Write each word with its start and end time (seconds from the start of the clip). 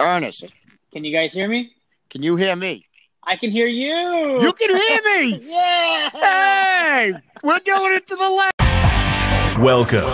Ernest, 0.00 0.44
Can 0.92 1.02
you 1.04 1.12
guys 1.12 1.32
hear 1.32 1.48
me? 1.48 1.72
can 2.10 2.22
you 2.22 2.36
hear 2.36 2.54
me? 2.56 2.86
I 3.26 3.36
can 3.36 3.50
hear 3.50 3.66
you. 3.66 4.40
You 4.40 4.52
can 4.52 4.70
hear 4.70 5.00
me. 5.02 5.42
yeah. 5.50 6.10
hey, 6.10 7.12
we're 7.42 7.58
doing 7.58 7.94
it 7.94 8.06
to 8.06 8.14
the 8.16 8.28
left. 8.28 9.58
Welcome 9.58 10.08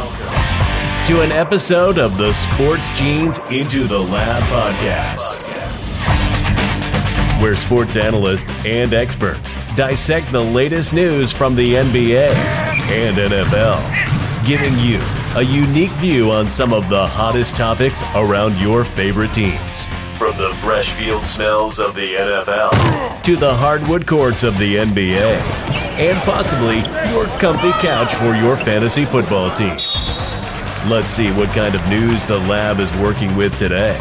to 1.06 1.20
an 1.20 1.30
episode 1.32 1.98
of 1.98 2.16
the 2.16 2.32
Sports 2.32 2.90
Genes 2.98 3.38
Into 3.50 3.84
the 3.84 3.98
Lab 3.98 4.42
podcast, 4.44 5.42
where 7.42 7.54
sports 7.54 7.96
analysts 7.96 8.50
and 8.64 8.94
experts 8.94 9.54
dissect 9.76 10.32
the 10.32 10.42
latest 10.42 10.92
news 10.94 11.30
from 11.32 11.54
the 11.54 11.74
NBA 11.74 12.28
and 12.90 13.16
NFL, 13.18 14.46
giving 14.46 14.76
you 14.78 14.98
a 15.36 15.42
unique 15.42 15.90
view 15.92 16.30
on 16.30 16.48
some 16.48 16.72
of 16.72 16.88
the 16.88 17.06
hottest 17.06 17.56
topics 17.56 18.04
around 18.14 18.56
your 18.56 18.84
favorite 18.84 19.32
teams. 19.34 19.88
From 20.16 20.38
the 20.38 20.54
fresh 20.62 20.90
field 20.90 21.26
smells 21.26 21.80
of 21.80 21.96
the 21.96 22.14
NFL 22.14 23.22
to 23.24 23.34
the 23.34 23.52
hardwood 23.52 24.06
courts 24.06 24.44
of 24.44 24.56
the 24.58 24.76
NBA, 24.76 25.40
and 25.98 26.16
possibly 26.18 26.76
your 27.12 27.26
comfy 27.40 27.72
couch 27.84 28.14
for 28.14 28.36
your 28.36 28.56
fantasy 28.56 29.04
football 29.04 29.52
team. 29.52 29.76
Let's 30.88 31.10
see 31.10 31.32
what 31.32 31.48
kind 31.48 31.74
of 31.74 31.88
news 31.88 32.22
the 32.22 32.38
lab 32.38 32.78
is 32.78 32.94
working 32.94 33.34
with 33.34 33.58
today. 33.58 33.98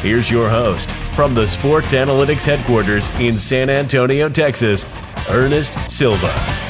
Here's 0.00 0.30
your 0.30 0.48
host 0.48 0.88
from 1.14 1.34
the 1.34 1.46
Sports 1.46 1.92
Analytics 1.92 2.46
headquarters 2.46 3.10
in 3.20 3.34
San 3.34 3.68
Antonio, 3.68 4.30
Texas, 4.30 4.86
Ernest 5.28 5.74
Silva. 5.92 6.69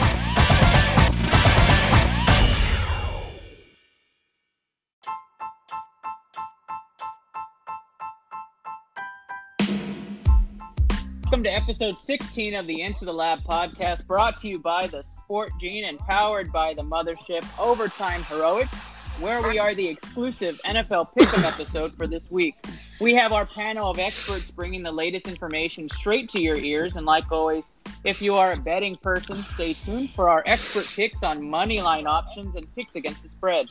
Welcome 11.41 11.53
to 11.55 11.63
episode 11.63 11.99
16 11.99 12.55
of 12.55 12.67
the 12.67 12.83
Into 12.83 13.07
the 13.07 13.15
Lab 13.15 13.43
podcast, 13.45 14.07
brought 14.07 14.37
to 14.43 14.49
you 14.49 14.59
by 14.59 14.89
the 14.89 15.03
Sport 15.03 15.53
Gene 15.59 15.87
and 15.87 15.99
powered 15.99 16.53
by 16.53 16.75
the 16.75 16.83
mothership 16.83 17.47
Overtime 17.59 18.23
Heroics, 18.25 18.75
where 19.21 19.41
we 19.41 19.59
are 19.59 19.75
the 19.75 19.89
exclusive 19.89 20.61
NFL 20.67 21.15
Pick'em 21.15 21.45
episode 21.51 21.95
for 21.95 22.07
this 22.07 22.31
week. 22.31 22.57
We 23.01 23.15
have 23.15 23.33
our 23.33 23.47
panel 23.47 23.89
of 23.89 23.99
experts 23.99 24.51
bringing 24.51 24.83
the 24.83 24.93
latest 24.93 25.27
information 25.27 25.89
straight 25.89 26.29
to 26.33 26.43
your 26.43 26.57
ears, 26.57 26.97
and 26.97 27.07
like 27.07 27.33
always, 27.33 27.65
if 28.05 28.21
you 28.21 28.35
are 28.35 28.53
a 28.53 28.59
betting 28.59 28.97
person, 28.97 29.43
stay 29.55 29.73
tuned 29.73 30.11
for 30.11 30.29
our 30.29 30.43
expert 30.45 30.93
picks 30.95 31.23
on 31.23 31.49
money 31.49 31.81
line 31.81 32.07
options 32.07 32.55
and 32.55 32.67
picks 32.75 32.97
against 32.97 33.23
the 33.23 33.31
spread. 33.31 33.71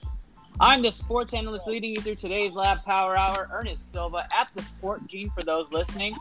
I'm 0.59 0.81
the 0.81 0.91
sports 0.91 1.35
analyst 1.35 1.67
leading 1.67 1.91
you 1.91 2.01
through 2.01 2.15
today's 2.15 2.53
Lab 2.53 2.83
Power 2.83 3.15
Hour, 3.15 3.47
Ernest 3.53 3.91
Silva 3.91 4.27
at 4.35 4.49
the 4.55 4.63
Sport 4.63 5.05
Gene 5.05 5.29
for 5.29 5.43
those 5.43 5.71
listening, 5.71 6.15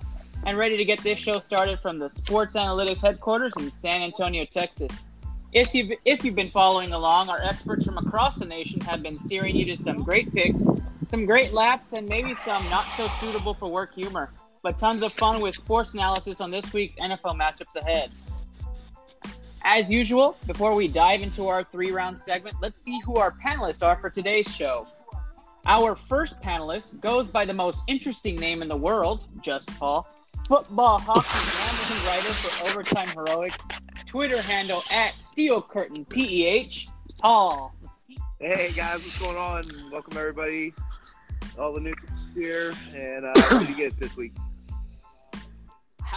and 0.47 0.56
ready 0.56 0.77
to 0.77 0.84
get 0.84 1.03
this 1.03 1.19
show 1.19 1.41
started 1.41 1.81
from 1.81 1.98
the 1.98 2.08
Sports 2.11 2.55
Analytics 2.55 3.03
headquarters 3.03 3.53
in 3.58 3.70
San 3.70 4.03
Antonio, 4.03 4.44
Texas. 4.44 4.92
If 5.53 5.75
you've, 5.75 5.92
if 6.05 6.25
you've 6.25 6.34
been 6.34 6.50
following 6.50 6.92
along, 6.92 7.28
our 7.28 7.41
experts 7.42 7.84
from 7.84 7.98
across 7.98 8.36
the 8.36 8.44
nation 8.44 8.81
have 8.83 9.03
been 9.03 9.19
steering 9.19 9.56
you 9.56 9.64
to 9.66 9.77
some 9.77 10.03
great 10.03 10.33
picks, 10.34 10.64
some 11.06 11.27
great 11.27 11.53
laps, 11.53 11.92
and 11.92 12.09
maybe 12.09 12.34
some 12.44 12.62
not 12.70 12.84
so 12.97 13.06
suitable 13.20 13.55
for 13.55 13.70
work 13.70 13.94
humor, 13.94 14.31
but 14.62 14.78
tons 14.78 15.03
of 15.03 15.12
fun 15.12 15.41
with 15.41 15.55
sports 15.55 15.94
analysis 15.94 16.41
on 16.41 16.50
this 16.50 16.72
week's 16.72 16.94
NFL 16.97 17.39
matchups 17.39 17.77
ahead. 17.77 18.11
As 19.62 19.91
usual, 19.91 20.36
before 20.47 20.75
we 20.75 20.86
dive 20.89 21.22
into 21.22 21.48
our 21.48 21.64
three 21.64 21.91
round 21.91 22.20
segment, 22.20 22.56
let's 22.62 22.81
see 22.81 23.00
who 23.05 23.16
our 23.16 23.33
panelists 23.44 23.84
are 23.84 23.98
for 24.00 24.09
today's 24.09 24.47
show. 24.47 24.86
Our 25.66 25.97
first 25.97 26.41
panelist 26.41 27.00
goes 27.00 27.31
by 27.31 27.44
the 27.44 27.53
most 27.53 27.83
interesting 27.89 28.36
name 28.36 28.62
in 28.62 28.69
the 28.69 28.77
world, 28.77 29.25
just 29.42 29.66
Paul, 29.78 30.06
football 30.48 30.98
hockey 31.06 31.28
gambling 31.28 32.06
writer 32.06 32.32
for 32.32 32.68
Overtime 32.70 33.08
Heroics, 33.08 33.59
Twitter 34.06 34.41
handle 34.41 34.82
at 34.91 35.20
Steel 35.20 35.60
Curtain 35.60 36.06
PEH, 36.06 36.88
Paul. 37.19 37.75
Hey 38.41 38.72
guys, 38.75 39.04
what's 39.04 39.20
going 39.20 39.36
on? 39.36 39.62
Welcome 39.92 40.16
everybody. 40.16 40.72
All 41.59 41.75
the 41.75 41.81
news 41.81 41.97
here, 42.34 42.72
and 42.94 43.26
uh, 43.26 43.32
ready 43.53 43.66
to 43.66 43.75
get 43.75 44.00
this 44.00 44.16
week. 44.16 44.32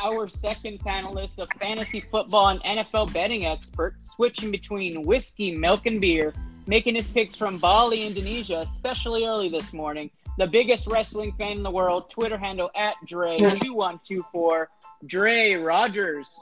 Our 0.02 0.30
second 0.30 0.80
panelist, 0.80 1.38
a 1.40 1.48
fantasy 1.60 2.00
football 2.10 2.48
and 2.48 2.64
NFL 2.64 3.12
betting 3.12 3.46
expert, 3.46 3.98
switching 4.00 4.50
between 4.50 5.04
whiskey, 5.04 5.54
milk, 5.58 5.86
and 5.86 6.00
beer, 6.00 6.34
making 6.68 6.96
his 6.96 7.08
picks 7.10 7.36
from 7.36 7.58
Bali, 7.58 8.06
Indonesia, 8.06 8.62
especially 8.62 9.26
early 9.26 9.50
this 9.50 9.74
morning. 9.74 10.10
The 10.38 10.48
biggest 10.48 10.88
wrestling 10.88 11.34
fan 11.38 11.58
in 11.58 11.64
the 11.64 11.72
world, 11.72 12.10
Twitter 12.10 12.38
handle 12.38 12.72
at 12.76 12.96
Dre2124, 13.06 14.68
Dre 15.06 15.54
Rogers. 15.56 16.40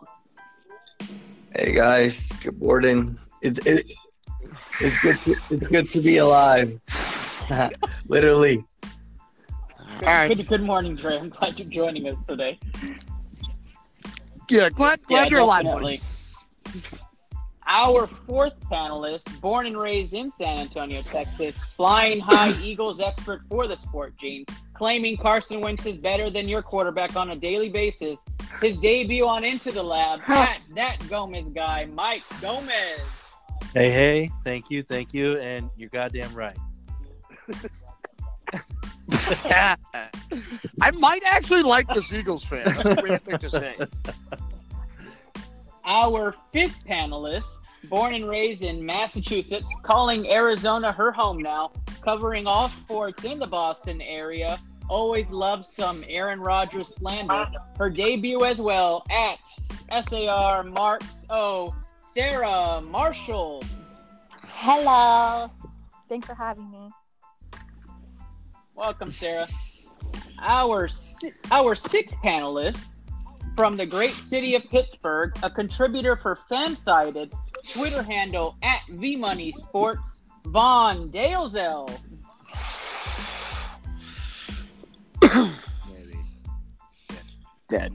Hey 1.55 1.73
guys, 1.73 2.31
good 2.43 2.59
morning. 2.61 3.17
It's 3.41 3.59
it, 3.65 3.91
it's 4.79 4.97
good 4.99 5.19
to 5.23 5.35
it's 5.49 5.67
good 5.67 5.89
to 5.89 6.01
be 6.01 6.17
alive. 6.17 6.79
Literally. 8.07 8.63
Good, 9.99 10.05
right. 10.05 10.27
good, 10.27 10.47
good 10.47 10.63
morning, 10.63 10.95
Dre. 10.95 11.17
I'm 11.17 11.29
glad 11.29 11.59
you're 11.59 11.67
joining 11.67 12.07
us 12.07 12.21
today. 12.23 12.59
Yeah, 14.49 14.69
glad 14.69 15.03
glad 15.03 15.25
Yeah, 15.25 15.25
you're 15.29 15.39
alive. 15.41 15.99
Buddy. 17.69 17.83
definitely. 17.83 17.99
Our 17.99 18.07
fourth 18.07 18.59
panelist, 18.69 19.41
born 19.41 19.65
and 19.65 19.79
raised 19.79 20.13
in 20.13 20.29
San 20.31 20.57
Antonio, 20.57 21.01
Texas, 21.03 21.59
flying 21.59 22.19
high 22.19 22.51
Eagles 22.63 22.99
expert 22.99 23.43
for 23.49 23.67
the 23.67 23.75
sport 23.75 24.15
gene, 24.19 24.45
claiming 24.73 25.17
Carson 25.17 25.61
Wentz 25.61 25.85
is 25.85 25.97
better 25.97 26.29
than 26.29 26.47
your 26.47 26.61
quarterback 26.61 27.15
on 27.15 27.31
a 27.31 27.35
daily 27.35 27.69
basis. 27.69 28.23
His 28.61 28.77
debut 28.77 29.25
on 29.27 29.43
Into 29.43 29.71
the 29.71 29.83
Lab, 29.83 30.21
at 30.27 30.61
that 30.75 30.97
Gomez 31.09 31.49
guy, 31.49 31.85
Mike 31.85 32.23
Gomez. 32.41 32.99
Hey, 33.73 33.91
hey, 33.91 34.31
thank 34.43 34.71
you, 34.71 34.81
thank 34.81 35.13
you, 35.13 35.37
and 35.37 35.69
you're 35.77 35.89
goddamn 35.89 36.33
right. 36.33 36.57
I 40.81 40.91
might 40.93 41.21
actually 41.25 41.63
like 41.63 41.87
this 41.93 42.11
Eagles 42.11 42.45
fan. 42.45 42.63
That's 42.65 42.97
a 42.97 43.01
weird 43.01 43.23
thing 43.23 43.37
to 43.37 43.49
say. 43.49 43.75
Our 45.85 46.35
fifth 46.51 46.85
panelist, 46.85 47.58
born 47.85 48.13
and 48.13 48.27
raised 48.27 48.63
in 48.63 48.85
Massachusetts, 48.85 49.73
calling 49.83 50.29
Arizona 50.29 50.91
her 50.91 51.11
home 51.11 51.39
now, 51.39 51.71
covering 52.01 52.47
all 52.47 52.69
sports 52.69 53.23
in 53.23 53.39
the 53.39 53.47
Boston 53.47 54.01
area. 54.01 54.59
Always 54.89 55.29
loves 55.29 55.71
some 55.71 56.03
Aaron 56.09 56.39
Rodgers 56.39 56.95
slander. 56.95 57.45
Her 57.77 57.89
debut 57.89 58.43
as 58.43 58.59
well 58.59 59.05
at 59.11 59.39
SAR 60.07 60.63
Marks 60.63 61.25
O. 61.29 61.75
Sarah 62.15 62.81
Marshall. 62.81 63.63
Hello. 64.47 65.51
Thanks 66.07 66.25
for 66.25 66.33
having 66.33 66.71
me. 66.71 66.89
Welcome, 68.75 69.11
Sarah. 69.11 69.47
Our 70.41 70.89
our 71.51 71.75
sixth 71.75 72.15
panelist 72.23 72.95
from 73.55 73.75
the 73.75 73.85
great 73.85 74.11
city 74.11 74.55
of 74.55 74.63
Pittsburgh, 74.69 75.37
a 75.43 75.49
contributor 75.49 76.15
for 76.15 76.39
Fansided, 76.49 77.33
Twitter 77.73 78.03
handle 78.03 78.55
at 78.63 78.81
VMoney 78.89 79.53
Sports, 79.53 80.07
Vaughn 80.45 81.09
Dalesell. 81.09 81.89
Dead. 87.67 87.91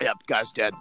Yep, 0.00 0.26
guy's 0.26 0.52
dead. 0.52 0.74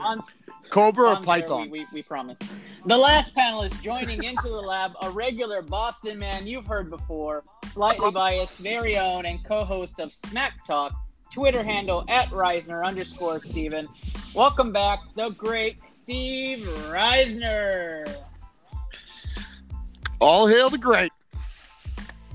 On, 0.00 0.22
Cobra 0.70 1.04
or 1.04 1.16
on 1.16 1.24
Sarah, 1.24 1.40
Python? 1.40 1.70
we, 1.70 1.80
we, 1.80 1.86
we 1.92 2.02
promise. 2.02 2.38
The 2.86 2.96
last 2.96 3.34
panelist 3.34 3.82
joining 3.82 4.22
into 4.24 4.48
the 4.48 4.60
lab, 4.60 4.92
a 5.02 5.10
regular 5.10 5.62
Boston 5.62 6.18
man 6.18 6.46
you've 6.46 6.66
heard 6.66 6.90
before, 6.90 7.44
slightly 7.72 8.10
biased, 8.10 8.58
very 8.58 8.96
own, 8.96 9.26
and 9.26 9.44
co-host 9.44 9.98
of 9.98 10.12
Smack 10.12 10.64
Talk, 10.64 10.92
Twitter 11.32 11.62
handle 11.62 12.04
at 12.08 12.26
Reisner 12.28 12.84
underscore 12.84 13.40
Steven. 13.42 13.88
Welcome 14.34 14.72
back, 14.72 15.00
the 15.14 15.30
great 15.30 15.76
Steve 15.88 16.60
Reisner. 16.90 18.16
All 20.20 20.46
hail 20.46 20.68
the 20.70 20.78
great. 20.78 21.12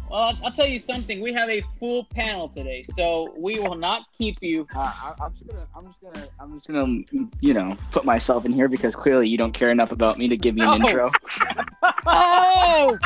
Well, 0.10 0.22
I'll, 0.22 0.38
I'll 0.46 0.52
tell 0.52 0.68
you 0.68 0.80
something. 0.80 1.22
We 1.22 1.34
have 1.34 1.50
a 1.50 1.64
full 1.80 2.04
panel 2.06 2.48
today, 2.48 2.84
so 2.84 3.34
we 3.38 3.60
will 3.60 3.76
not 3.76 4.04
keep 4.18 4.38
you. 4.42 4.68
Uh, 4.76 4.80
I, 4.80 5.14
I'm 5.26 5.32
just 5.34 5.48
gonna, 5.48 5.68
I'm 5.76 5.86
just 5.88 6.02
gonna, 6.02 6.28
I'm 6.40 6.54
just 6.54 6.68
gonna, 6.68 7.30
you 7.42 7.54
know, 7.54 7.76
put 7.92 8.06
myself 8.06 8.46
in 8.46 8.54
here 8.54 8.68
because 8.68 8.96
clearly 8.96 9.28
you 9.28 9.38
don't 9.38 9.54
care 9.54 9.72
enough 9.72 9.92
about 9.92 10.18
me 10.20 10.28
to 10.28 10.38
give 10.38 10.54
me 10.56 10.62
an 10.62 10.68
No. 10.82 10.88
intro. 10.88 11.12
Oh, 12.06 12.98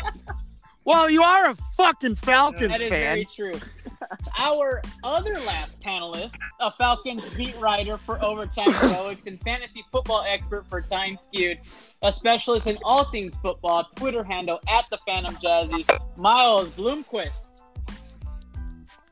well, 0.88 1.10
you 1.10 1.22
are 1.22 1.50
a 1.50 1.54
fucking 1.76 2.16
Falcons 2.16 2.72
That 2.72 2.80
is 2.80 2.88
fan. 2.88 2.90
very 2.90 3.28
true. 3.34 3.58
Our 4.38 4.80
other 5.04 5.38
last 5.40 5.78
panelist, 5.80 6.34
a 6.60 6.72
Falcons 6.72 7.22
beat 7.36 7.56
writer 7.58 7.96
for 7.98 8.22
Overtime 8.24 8.72
Heroics 8.80 9.26
and 9.26 9.40
fantasy 9.42 9.84
football 9.92 10.24
expert 10.26 10.66
for 10.68 10.80
Time 10.80 11.18
Skewed, 11.20 11.58
a 12.02 12.12
specialist 12.12 12.66
in 12.66 12.78
all 12.84 13.04
things 13.10 13.34
football, 13.42 13.84
Twitter 13.96 14.24
handle 14.24 14.60
at 14.68 14.86
the 14.90 14.98
Phantom 15.06 15.34
Jazzy, 15.36 15.84
Miles 16.16 16.70
Bloomquist. 16.70 17.32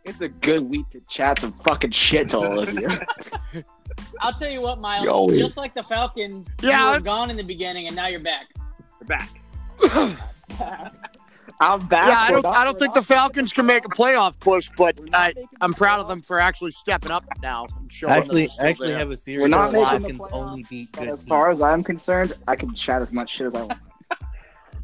It's 0.04 0.20
a 0.20 0.28
good 0.28 0.62
week 0.62 0.88
to 0.90 1.00
chat 1.08 1.40
some 1.40 1.52
fucking 1.66 1.90
shit 1.90 2.28
to 2.30 2.38
all 2.38 2.60
of 2.60 2.72
you. 2.72 2.88
I'll 4.20 4.34
tell 4.34 4.50
you 4.50 4.60
what, 4.60 4.78
Miles. 4.78 5.04
Yo. 5.04 5.28
Just 5.30 5.56
like 5.56 5.74
the 5.74 5.82
Falcons, 5.82 6.48
Yeah, 6.62 6.78
you 6.78 6.84
were 6.86 6.92
let's- 6.92 7.04
gone 7.04 7.28
in 7.30 7.36
the 7.36 7.42
beginning, 7.42 7.86
and 7.88 7.96
now 7.96 8.06
you're 8.06 8.20
back. 8.20 8.46
We're 9.00 9.06
back. 9.08 9.30
I'm 11.60 11.86
back. 11.86 12.08
Yeah, 12.08 12.18
I 12.18 12.30
don't. 12.30 12.46
I 12.46 12.64
don't 12.64 12.78
think 12.78 12.94
the 12.94 13.02
Falcons 13.02 13.52
can 13.52 13.66
make 13.66 13.84
a 13.84 13.88
playoff 13.88 14.38
push, 14.40 14.68
but 14.76 14.98
I, 15.14 15.32
I'm 15.60 15.72
proud 15.72 16.00
of 16.00 16.08
them 16.08 16.20
for 16.20 16.38
actually 16.38 16.72
stepping 16.72 17.10
up 17.10 17.24
now 17.42 17.66
and 17.78 17.90
showing 17.90 18.12
Actually, 18.12 18.42
that 18.42 18.50
I 18.50 18.54
still 18.54 18.66
actually 18.66 18.88
there. 18.88 18.98
have 18.98 19.10
a 19.10 19.16
theory. 19.16 19.42
We're 19.42 19.48
not 19.48 19.72
that 19.72 19.78
the 19.78 19.98
making 20.00 20.18
the 20.18 20.24
Falcons 20.24 20.32
playoffs, 20.32 20.50
only 20.50 20.64
beat 20.68 20.92
good 20.92 21.08
as 21.08 21.18
teams. 21.20 21.28
far 21.28 21.50
as 21.50 21.62
I'm 21.62 21.82
concerned, 21.82 22.34
I 22.46 22.56
can 22.56 22.74
chat 22.74 23.00
as 23.02 23.12
much 23.12 23.30
shit 23.30 23.46
as 23.46 23.54
I 23.54 23.62
want. 23.62 23.78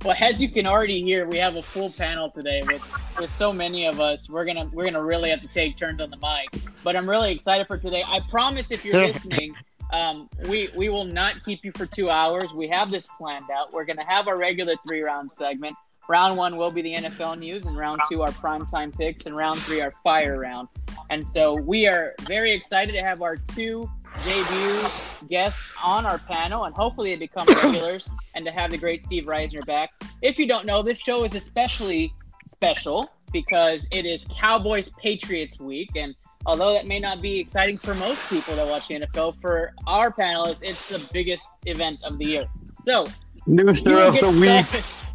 Well, 0.05 0.17
as 0.19 0.43
you 0.43 0.49
can 0.49 0.67
already 0.67 1.01
hear, 1.01 1.29
we 1.29 1.37
have 1.37 1.55
a 1.55 1.63
full 1.63 1.89
panel 1.91 2.29
today 2.29 2.61
with, 2.67 2.83
with 3.21 3.33
so 3.37 3.53
many 3.53 3.87
of 3.87 4.01
us. 4.01 4.29
We're 4.29 4.45
gonna 4.45 4.69
we're 4.73 4.85
gonna 4.85 5.01
really 5.01 5.31
have 5.31 5.41
to 5.43 5.47
take 5.47 5.77
turns 5.77 6.01
on 6.01 6.11
the 6.11 6.17
mic. 6.17 6.61
But 6.83 6.97
I'm 6.97 7.09
really 7.09 7.31
excited 7.31 7.69
for 7.69 7.79
today. 7.79 8.03
I 8.05 8.19
promise, 8.29 8.73
if 8.73 8.85
you're 8.85 8.95
listening, 9.07 9.55
um, 9.93 10.29
we 10.49 10.71
we 10.75 10.89
will 10.89 11.05
not 11.05 11.45
keep 11.45 11.65
you 11.65 11.71
for 11.77 11.87
two 11.87 12.11
hours. 12.11 12.53
We 12.53 12.67
have 12.67 12.91
this 12.91 13.07
planned 13.17 13.45
out. 13.57 13.73
We're 13.73 13.85
gonna 13.85 14.05
have 14.05 14.27
our 14.27 14.37
regular 14.37 14.75
three 14.85 15.03
round 15.03 15.31
segment. 15.31 15.77
Round 16.09 16.37
one 16.37 16.57
will 16.57 16.71
be 16.71 16.83
the 16.83 16.95
NFL 16.95 17.39
news, 17.39 17.65
and 17.65 17.77
round 17.77 18.01
two 18.09 18.23
our 18.23 18.31
primetime 18.31 18.97
picks, 18.97 19.27
and 19.27 19.37
round 19.37 19.61
three 19.61 19.81
our 19.81 19.95
fire 20.03 20.39
round. 20.39 20.69
And 21.11 21.27
so 21.27 21.55
we 21.55 21.87
are 21.87 22.13
very 22.23 22.53
excited 22.53 22.93
to 22.93 23.03
have 23.03 23.23
our 23.23 23.37
two 23.37 23.91
debut 24.25 24.89
guests 25.29 25.61
on 25.83 26.05
our 26.05 26.19
panel, 26.19 26.65
and 26.65 26.75
hopefully 26.75 27.11
they 27.11 27.19
become 27.19 27.47
regulars, 27.63 28.09
and 28.35 28.45
to 28.45 28.53
have 28.53 28.71
the 28.71 28.79
great 28.79 29.03
Steve 29.03 29.25
Reisner 29.25 29.65
back. 29.65 29.91
If 30.23 30.39
you 30.39 30.47
don't 30.47 30.67
know, 30.67 30.83
this 30.83 30.99
show 30.99 31.25
is 31.25 31.35
especially 31.35 32.13
special 32.47 33.11
because 33.33 33.87
it 33.91 34.05
is 34.05 34.27
Cowboys 34.37 34.91
Patriots 34.99 35.59
week, 35.59 35.91
and 35.97 36.15
although 36.47 36.73
that 36.73 36.87
may 36.87 36.99
not 36.99 37.23
be 37.23 37.39
exciting 37.39 37.79
for 37.79 37.95
most 37.95 38.29
people 38.29 38.57
that 38.57 38.67
watch 38.67 38.89
the 38.89 39.01
NFL, 39.01 39.41
for 39.41 39.73
our 39.87 40.13
panelists, 40.13 40.61
it's 40.63 40.89
the 40.89 41.13
biggest 41.13 41.47
event 41.67 42.03
of 42.03 42.19
the 42.19 42.25
year. 42.25 42.47
So 42.85 43.07
News 43.47 43.85
of 43.87 44.15
the 44.21 44.31
week. 44.41 44.85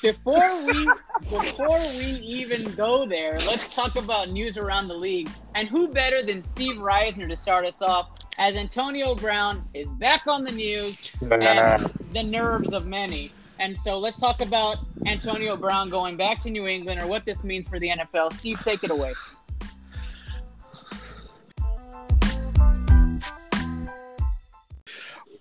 started. 0.00 0.24
Before 0.24 0.62
we 0.64 0.88
before 1.28 1.78
we 1.96 2.06
even 2.20 2.64
go 2.74 3.06
there, 3.06 3.32
let's 3.32 3.74
talk 3.74 3.96
about 3.96 4.30
news 4.30 4.56
around 4.56 4.88
the 4.88 4.94
league. 4.94 5.30
And 5.54 5.68
who 5.68 5.88
better 5.88 6.22
than 6.22 6.42
Steve 6.42 6.76
Reisner 6.76 7.28
to 7.28 7.36
start 7.36 7.64
us 7.64 7.82
off 7.82 8.10
as 8.38 8.56
Antonio 8.56 9.14
Brown 9.14 9.64
is 9.74 9.90
back 9.92 10.26
on 10.26 10.44
the 10.44 10.52
news 10.52 11.12
and 11.20 11.90
the 12.12 12.22
nerves 12.22 12.72
of 12.72 12.86
many. 12.86 13.32
And 13.58 13.76
so 13.78 13.98
let's 13.98 14.18
talk 14.18 14.40
about 14.40 14.78
Antonio 15.04 15.56
Brown 15.56 15.90
going 15.90 16.16
back 16.16 16.42
to 16.42 16.50
New 16.50 16.66
England 16.66 17.00
or 17.02 17.06
what 17.06 17.26
this 17.26 17.44
means 17.44 17.68
for 17.68 17.78
the 17.78 17.90
NFL. 17.90 18.32
Steve, 18.38 18.58
take 18.62 18.82
it 18.84 18.90
away. 18.90 19.12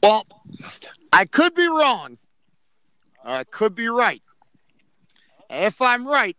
Well, 0.03 0.25
I 1.13 1.25
could 1.25 1.55
be 1.55 1.67
wrong. 1.67 2.17
I 3.23 3.43
could 3.43 3.75
be 3.75 3.87
right. 3.87 4.21
If 5.49 5.81
I'm 5.81 6.07
right, 6.07 6.37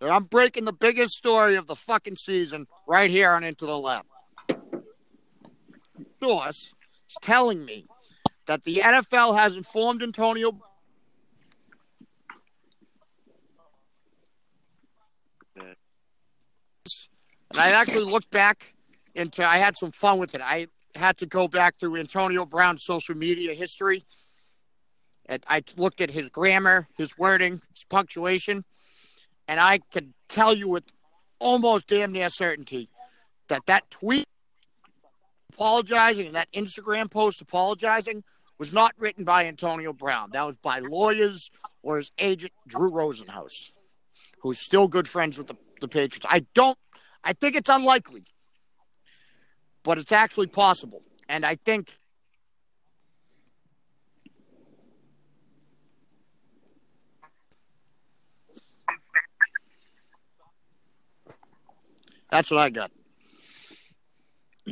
then 0.00 0.10
I'm 0.10 0.24
breaking 0.24 0.64
the 0.64 0.72
biggest 0.72 1.14
story 1.14 1.56
of 1.56 1.66
the 1.66 1.76
fucking 1.76 2.16
season 2.16 2.66
right 2.86 3.10
here 3.10 3.32
on 3.32 3.44
Into 3.44 3.66
the 3.66 3.78
Lab. 3.78 4.04
Source 6.22 6.74
is 7.08 7.16
telling 7.22 7.64
me 7.64 7.86
that 8.46 8.64
the 8.64 8.76
NFL 8.76 9.36
has 9.36 9.56
informed 9.56 10.02
Antonio. 10.02 10.60
And 15.56 15.76
I 17.58 17.70
actually 17.70 18.10
looked 18.10 18.30
back 18.30 18.74
into. 19.14 19.44
I 19.44 19.58
had 19.58 19.76
some 19.76 19.92
fun 19.92 20.18
with 20.18 20.34
it. 20.34 20.40
I 20.42 20.66
had 20.94 21.16
to 21.18 21.26
go 21.26 21.48
back 21.48 21.78
through 21.78 21.96
Antonio 21.96 22.44
Brown's 22.44 22.84
social 22.84 23.14
media 23.14 23.54
history. 23.54 24.04
I 25.28 25.62
looked 25.76 26.00
at 26.00 26.10
his 26.10 26.28
grammar, 26.30 26.88
his 26.96 27.18
wording, 27.18 27.60
his 27.72 27.84
punctuation, 27.84 28.64
and 29.48 29.60
I 29.60 29.78
could 29.78 30.12
tell 30.28 30.54
you 30.54 30.68
with 30.68 30.84
almost 31.38 31.88
damn 31.88 32.12
near 32.12 32.30
certainty 32.30 32.88
that 33.48 33.66
that 33.66 33.90
tweet 33.90 34.26
apologizing 35.52 36.26
and 36.26 36.36
that 36.36 36.52
Instagram 36.52 37.10
post 37.10 37.40
apologizing 37.40 38.22
was 38.58 38.72
not 38.72 38.92
written 38.98 39.24
by 39.24 39.44
Antonio 39.46 39.92
Brown. 39.92 40.30
That 40.32 40.46
was 40.46 40.56
by 40.56 40.78
lawyers 40.78 41.50
or 41.82 41.98
his 41.98 42.10
agent, 42.18 42.52
Drew 42.66 42.90
Rosenhaus, 42.90 43.70
who's 44.40 44.58
still 44.58 44.88
good 44.88 45.08
friends 45.08 45.38
with 45.38 45.46
the, 45.48 45.56
the 45.80 45.88
Patriots. 45.88 46.26
I 46.28 46.46
don't, 46.54 46.78
I 47.22 47.32
think 47.32 47.56
it's 47.56 47.68
unlikely, 47.68 48.24
but 49.82 49.98
it's 49.98 50.12
actually 50.12 50.48
possible. 50.48 51.02
And 51.28 51.44
I 51.44 51.56
think 51.56 51.98
that's 62.30 62.50
what 62.50 62.60
I 62.60 62.70
got. 62.70 62.90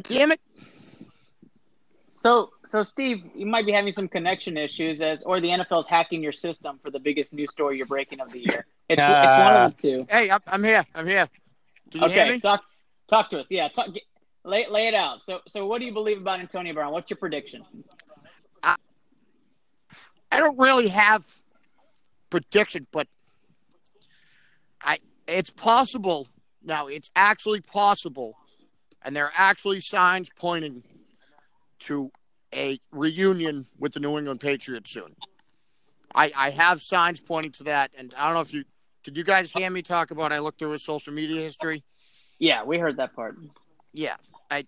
Damn 0.02 0.32
it. 0.32 0.40
So, 2.14 2.50
so 2.64 2.82
Steve, 2.82 3.22
you 3.34 3.46
might 3.46 3.66
be 3.66 3.72
having 3.72 3.92
some 3.92 4.08
connection 4.08 4.56
issues, 4.56 5.00
as 5.00 5.22
or 5.22 5.40
the 5.40 5.48
NFL's 5.48 5.86
hacking 5.86 6.22
your 6.22 6.32
system 6.32 6.80
for 6.82 6.90
the 6.90 6.98
biggest 6.98 7.34
news 7.34 7.50
story 7.50 7.76
you're 7.76 7.86
breaking 7.86 8.20
of 8.20 8.30
the 8.32 8.40
year. 8.40 8.66
It's, 8.88 9.02
it's 9.02 9.36
one 9.36 9.54
of 9.54 9.62
uh, 9.62 9.68
the 9.68 9.74
two. 9.80 10.06
Hey, 10.08 10.30
I'm, 10.30 10.40
I'm 10.46 10.64
here. 10.64 10.84
I'm 10.94 11.06
here. 11.06 11.28
Do 11.90 11.98
you 11.98 12.08
hear 12.08 12.24
Okay, 12.24 12.32
me? 12.32 12.40
talk 12.40 12.62
talk 13.08 13.30
to 13.30 13.40
us. 13.40 13.46
Yeah, 13.50 13.68
talk, 13.68 13.92
get, 13.92 14.02
lay 14.44 14.66
lay 14.68 14.88
it 14.88 14.94
out. 14.94 15.22
So, 15.22 15.40
so 15.48 15.66
what 15.66 15.80
do 15.80 15.84
you 15.84 15.92
believe 15.92 16.18
about 16.18 16.40
Antonio 16.40 16.72
Brown? 16.72 16.92
What's 16.92 17.10
your 17.10 17.18
prediction? 17.18 17.64
I 20.34 20.38
don't 20.40 20.58
really 20.58 20.88
have 20.88 21.24
prediction, 22.28 22.88
but 22.90 23.06
I 24.82 24.98
it's 25.28 25.50
possible. 25.50 26.26
Now, 26.64 26.86
it's 26.86 27.10
actually 27.14 27.60
possible, 27.60 28.36
and 29.02 29.14
there 29.14 29.26
are 29.26 29.32
actually 29.36 29.80
signs 29.80 30.30
pointing 30.38 30.82
to 31.80 32.10
a 32.54 32.80
reunion 32.90 33.66
with 33.78 33.92
the 33.92 34.00
New 34.00 34.16
England 34.16 34.40
Patriots 34.40 34.90
soon. 34.90 35.14
I 36.14 36.32
I 36.34 36.50
have 36.50 36.80
signs 36.80 37.20
pointing 37.20 37.52
to 37.52 37.64
that, 37.64 37.90
and 37.96 38.14
I 38.16 38.26
don't 38.26 38.34
know 38.34 38.40
if 38.40 38.54
you 38.54 38.64
did. 39.02 39.16
You 39.16 39.24
guys 39.24 39.52
hear 39.52 39.68
me 39.68 39.82
talk 39.82 40.10
about? 40.10 40.32
I 40.32 40.38
looked 40.38 40.58
through 40.58 40.70
his 40.70 40.82
social 40.82 41.12
media 41.12 41.40
history. 41.40 41.84
Yeah, 42.38 42.64
we 42.64 42.78
heard 42.78 42.96
that 42.96 43.14
part. 43.14 43.36
Yeah, 43.92 44.16
I 44.50 44.66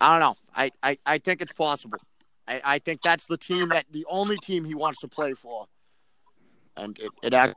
I 0.00 0.12
don't 0.12 0.20
know. 0.20 0.36
I 0.54 0.70
I, 0.82 0.98
I 1.04 1.18
think 1.18 1.42
it's 1.42 1.52
possible. 1.52 1.98
I, 2.48 2.60
I 2.64 2.78
think 2.78 3.02
that's 3.02 3.26
the 3.26 3.36
team 3.36 3.68
that 3.68 3.86
the 3.90 4.06
only 4.08 4.36
team 4.38 4.64
he 4.64 4.74
wants 4.74 5.00
to 5.00 5.08
play 5.08 5.34
for, 5.34 5.66
and 6.76 6.98
it, 6.98 7.10
it 7.22 7.34
act, 7.34 7.56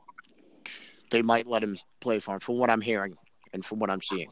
they 1.14 1.22
might 1.22 1.46
let 1.46 1.62
him 1.62 1.78
play 2.00 2.18
for 2.18 2.34
him, 2.34 2.40
from 2.40 2.58
what 2.58 2.70
I'm 2.70 2.80
hearing 2.80 3.16
and 3.52 3.64
from 3.64 3.78
what 3.78 3.88
I'm 3.88 4.02
seeing. 4.02 4.30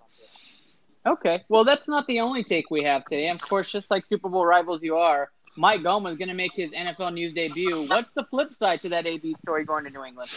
Okay, 1.06 1.44
well, 1.48 1.62
that's 1.62 1.86
not 1.86 2.08
the 2.08 2.18
only 2.18 2.42
take 2.42 2.72
we 2.72 2.82
have 2.82 3.04
today. 3.04 3.28
Of 3.28 3.40
course, 3.40 3.70
just 3.70 3.88
like 3.88 4.04
Super 4.04 4.28
Bowl 4.28 4.44
rivals 4.44 4.82
you 4.82 4.96
are, 4.96 5.30
Mike 5.56 5.82
Goma 5.82 6.10
is 6.10 6.18
going 6.18 6.28
to 6.28 6.34
make 6.34 6.52
his 6.54 6.72
NFL 6.72 7.14
news 7.14 7.34
debut. 7.34 7.86
What's 7.86 8.14
the 8.14 8.24
flip 8.24 8.52
side 8.52 8.82
to 8.82 8.88
that 8.88 9.06
AB 9.06 9.34
story 9.34 9.64
going 9.64 9.84
to 9.84 9.90
New 9.90 10.04
England? 10.04 10.30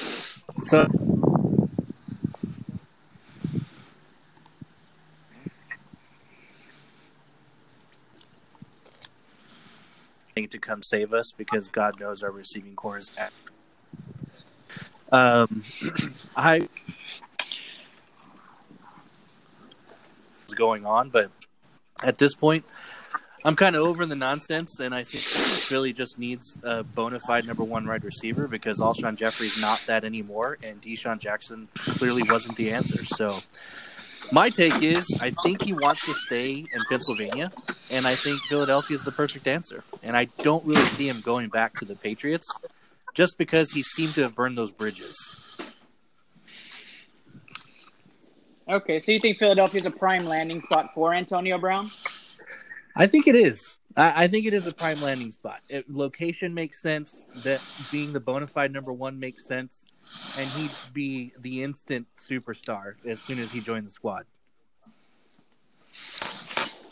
So 0.61 0.87
to 10.35 10.59
come 10.59 10.83
save 10.83 11.13
us 11.13 11.31
because 11.35 11.69
God 11.69 11.99
knows 11.99 12.21
our 12.21 12.31
receiving 12.31 12.75
corps 12.75 12.97
is 12.97 13.11
at. 13.17 13.31
Um, 15.12 15.63
I 16.35 16.67
going 20.55 20.85
on, 20.85 21.09
but 21.09 21.31
at 22.03 22.17
this 22.17 22.33
point, 22.33 22.65
I'm 23.43 23.55
kind 23.55 23.75
of 23.75 23.83
over 23.83 24.05
the 24.07 24.15
nonsense, 24.15 24.79
and 24.79 24.95
I 24.95 25.03
think 25.03 25.21
Philly 25.21 25.93
just 25.93 26.17
needs 26.17 26.59
a 26.63 26.83
bona 26.83 27.19
fide 27.19 27.45
number 27.45 27.63
one 27.63 27.88
wide 27.88 28.03
receiver 28.03 28.47
because 28.47 28.79
Alshon 28.79 29.15
Jeffery's 29.15 29.62
not 29.62 29.83
that 29.85 30.03
anymore, 30.03 30.57
and 30.63 30.81
DeSean 30.81 31.19
Jackson 31.19 31.67
clearly 31.77 32.24
wasn't 32.24 32.57
the 32.57 32.71
answer. 32.71 33.05
So, 33.05 33.39
my 34.31 34.50
take 34.50 34.81
is 34.81 35.05
I 35.21 35.29
think 35.43 35.62
he 35.62 35.74
wants 35.74 36.05
to 36.07 36.13
stay 36.15 36.53
in 36.53 36.81
Pennsylvania, 36.89 37.51
and 37.91 38.07
I 38.07 38.15
think 38.15 38.41
Philadelphia 38.41 38.97
is 38.97 39.03
the 39.03 39.12
perfect 39.12 39.45
answer. 39.45 39.83
And 40.01 40.17
I 40.17 40.25
don't 40.41 40.65
really 40.65 40.81
see 40.88 41.07
him 41.07 41.21
going 41.21 41.50
back 41.50 41.75
to 41.75 41.85
the 41.85 41.95
Patriots 41.95 42.50
just 43.15 43.38
because 43.39 43.72
he 43.72 43.81
seemed 43.81 44.13
to 44.13 44.22
have 44.22 44.36
burned 44.36 44.57
those 44.57 44.72
bridges. 44.72 45.36
Okay, 48.69 49.00
so 49.00 49.12
you 49.12 49.19
think 49.19 49.38
Philadelphia's 49.38 49.86
a 49.86 49.91
prime 49.91 50.25
landing 50.25 50.62
spot 50.62 50.91
for 50.93 51.13
Antonio 51.13 51.57
Brown? 51.57 51.91
I 52.95 53.07
think 53.07 53.27
it 53.27 53.36
is. 53.36 53.79
I, 53.95 54.24
I 54.24 54.27
think 54.27 54.45
it 54.45 54.53
is 54.53 54.67
a 54.67 54.74
prime 54.74 55.01
landing 55.01 55.31
spot. 55.31 55.62
It, 55.69 55.89
location 55.89 56.53
makes 56.53 56.81
sense. 56.81 57.27
That 57.43 57.62
being 57.91 58.13
the 58.13 58.19
bona 58.19 58.45
fide 58.45 58.72
number 58.72 58.93
one 58.93 59.19
makes 59.19 59.48
sense. 59.48 59.88
and 60.38 60.50
he'd 60.51 60.72
be 60.93 61.31
the 61.39 61.63
instant 61.63 62.07
superstar 62.29 62.93
as 63.05 63.19
soon 63.19 63.39
as 63.39 63.51
he 63.51 63.60
joined 63.60 63.88
the 63.88 63.91
squad. 63.91 64.25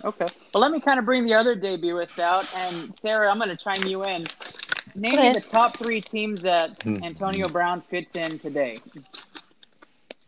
Okay. 0.04 0.26
Well, 0.54 0.62
let 0.62 0.72
me 0.72 0.82
kind 0.82 1.00
of 1.00 1.06
bring 1.06 1.26
the 1.26 1.34
other 1.34 1.56
debutantes 1.56 2.20
out. 2.20 2.54
And 2.56 2.98
Sarah, 3.00 3.32
I'm 3.32 3.38
going 3.38 3.50
to 3.50 3.56
chime 3.56 3.86
you 3.88 4.04
in. 4.04 4.26
Name 4.96 5.20
me 5.20 5.32
the 5.34 5.42
top 5.42 5.76
three 5.78 6.02
teams 6.02 6.42
that 6.42 6.86
Antonio 6.86 7.48
Brown 7.48 7.82
fits 7.82 8.16
in 8.16 8.38
today. 8.40 8.80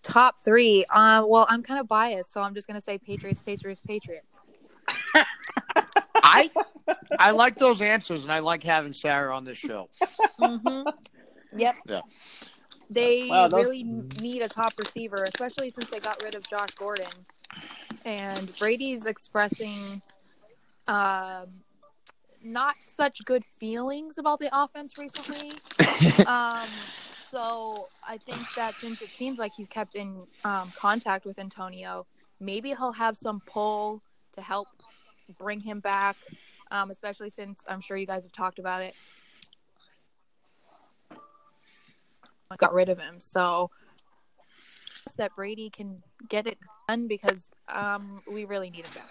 Top 0.03 0.35
three. 0.43 0.85
Uh, 0.89 1.25
well, 1.27 1.45
I'm 1.49 1.63
kind 1.63 1.79
of 1.79 1.87
biased, 1.87 2.31
so 2.31 2.41
I'm 2.41 2.53
just 2.53 2.67
gonna 2.67 2.81
say 2.81 2.97
Patriots, 2.97 3.41
Patriots, 3.43 3.81
Patriots. 3.85 4.33
I 6.23 6.49
I 7.19 7.31
like 7.31 7.57
those 7.57 7.81
answers, 7.81 8.23
and 8.23 8.31
I 8.31 8.39
like 8.39 8.63
having 8.63 8.93
Sarah 8.93 9.35
on 9.35 9.45
this 9.45 9.57
show. 9.57 9.89
hmm 10.39 10.83
Yep. 11.57 11.75
Yeah. 11.87 12.01
They 12.89 13.29
Wow, 13.29 13.47
those- 13.47 13.63
really 13.63 13.83
need 14.21 14.41
a 14.41 14.49
top 14.49 14.73
receiver, 14.77 15.23
especially 15.23 15.69
since 15.71 15.89
they 15.89 15.99
got 15.99 16.21
rid 16.23 16.35
of 16.35 16.47
Josh 16.47 16.69
Gordon. 16.77 17.07
And 18.03 18.55
Brady's 18.59 19.05
expressing 19.07 20.01
um, 20.87 21.47
not 22.45 22.75
such 22.79 23.25
good 23.25 23.43
feelings 23.43 24.17
about 24.17 24.39
the 24.39 24.49
offense 24.53 24.97
recently. 24.97 25.51
um, 26.27 26.67
so 27.29 27.89
I 28.07 28.17
think 28.17 28.45
that 28.55 28.75
since 28.77 29.01
it 29.01 29.09
seems 29.09 29.39
like 29.39 29.53
he's 29.53 29.67
kept 29.67 29.95
in 29.95 30.27
um, 30.43 30.71
contact 30.75 31.25
with 31.25 31.39
Antonio, 31.39 32.05
maybe 32.39 32.69
he'll 32.69 32.93
have 32.93 33.17
some 33.17 33.41
pull 33.47 34.01
to 34.33 34.41
help 34.41 34.67
bring 35.39 35.59
him 35.59 35.79
back. 35.79 36.15
Um, 36.71 36.89
especially 36.91 37.29
since 37.29 37.63
I'm 37.67 37.81
sure 37.81 37.95
you 37.97 38.07
guys 38.07 38.23
have 38.23 38.31
talked 38.31 38.59
about 38.59 38.81
it. 38.81 38.95
Got 42.57 42.73
rid 42.73 42.89
of 42.89 42.97
him, 42.97 43.19
so 43.19 43.69
that 45.17 45.35
Brady 45.35 45.69
can 45.69 46.01
get 46.29 46.47
it 46.47 46.57
done 46.87 47.07
because 47.07 47.49
um, 47.69 48.21
we 48.31 48.45
really 48.45 48.69
need 48.69 48.85
him 48.85 48.93
back. 48.95 49.09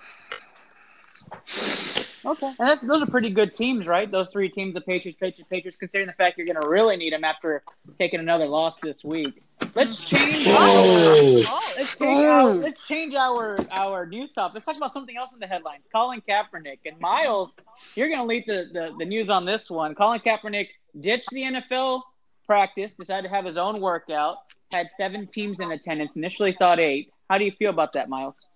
Okay. 2.27 2.47
And 2.47 2.69
that's, 2.69 2.81
those 2.83 3.03
are 3.03 3.07
pretty 3.07 3.31
good 3.31 3.57
teams, 3.57 3.87
right? 3.87 4.11
Those 4.11 4.31
three 4.31 4.49
teams, 4.49 4.75
the 4.75 4.81
Patriots, 4.81 5.19
Patriots, 5.19 5.49
Patriots, 5.51 5.77
considering 5.77 6.07
the 6.07 6.15
fact 6.15 6.39
you're 6.39 6.47
going 6.47 6.61
to 6.61 6.69
really 6.69 6.97
need 6.97 7.13
them 7.13 7.25
after 7.25 7.63
taking 7.99 8.21
another 8.21 8.47
loss 8.47 8.77
this 8.83 9.05
week. 9.05 9.43
Let's 9.75 10.09
change. 10.09 10.47
Oh. 10.49 11.43
Oh. 11.47 11.75
Let's 11.77 11.97
change, 11.97 12.25
our, 12.25 12.41
oh. 12.41 12.53
let's 12.55 12.87
change 12.87 13.15
our 13.15 13.57
our 13.71 14.07
news 14.07 14.33
topic. 14.33 14.55
Let's 14.55 14.67
talk 14.67 14.77
about 14.77 14.93
something 14.93 15.17
else 15.17 15.33
in 15.33 15.39
the 15.39 15.47
headlines. 15.47 15.85
Colin 15.93 16.23
Kaepernick 16.29 16.79
and 16.87 16.99
Miles. 17.01 17.55
You're 17.95 18.09
going 18.09 18.21
to 18.21 18.27
lead 18.27 18.45
the, 18.47 18.69
the 18.73 18.95
the 18.99 19.05
news 19.05 19.29
on 19.29 19.45
this 19.45 19.71
one. 19.71 19.95
Colin 19.95 20.21
Kaepernick 20.21 20.69
ditched 21.01 21.31
the 21.31 21.43
NFL 21.43 22.03
practice, 22.47 22.95
decided 22.95 23.29
to 23.29 23.35
have 23.35 23.45
his 23.45 23.57
own 23.57 23.81
workout. 23.81 24.39
Had 24.73 24.89
seven 24.97 25.27
teams 25.27 25.61
in 25.61 25.71
attendance. 25.71 26.17
Initially 26.17 26.57
thought 26.59 26.81
eight. 26.81 27.11
How 27.31 27.39
do 27.39 27.45
you 27.45 27.53
feel 27.53 27.71
about 27.71 27.93
that, 27.95 28.09
Miles? 28.09 28.47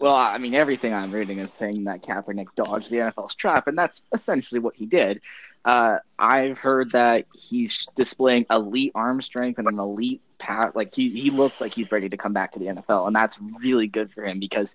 Well, 0.00 0.14
I 0.14 0.38
mean, 0.38 0.54
everything 0.54 0.94
I'm 0.94 1.10
reading 1.10 1.40
is 1.40 1.52
saying 1.52 1.84
that 1.84 2.02
Kaepernick 2.02 2.46
dodged 2.56 2.88
the 2.88 2.96
NFL's 2.96 3.34
trap, 3.34 3.66
and 3.66 3.76
that's 3.76 4.02
essentially 4.14 4.58
what 4.58 4.74
he 4.74 4.86
did. 4.86 5.20
Uh, 5.62 5.98
I've 6.18 6.58
heard 6.58 6.92
that 6.92 7.26
he's 7.34 7.84
displaying 7.94 8.46
elite 8.50 8.92
arm 8.94 9.20
strength 9.20 9.58
and 9.58 9.68
an 9.68 9.78
elite 9.78 10.22
pat. 10.38 10.74
Like 10.74 10.94
he, 10.94 11.10
he 11.10 11.28
looks 11.28 11.60
like 11.60 11.74
he's 11.74 11.92
ready 11.92 12.08
to 12.08 12.16
come 12.16 12.32
back 12.32 12.52
to 12.52 12.58
the 12.58 12.66
NFL, 12.66 13.08
and 13.08 13.14
that's 13.14 13.38
really 13.60 13.88
good 13.88 14.10
for 14.10 14.24
him 14.24 14.40
because 14.40 14.74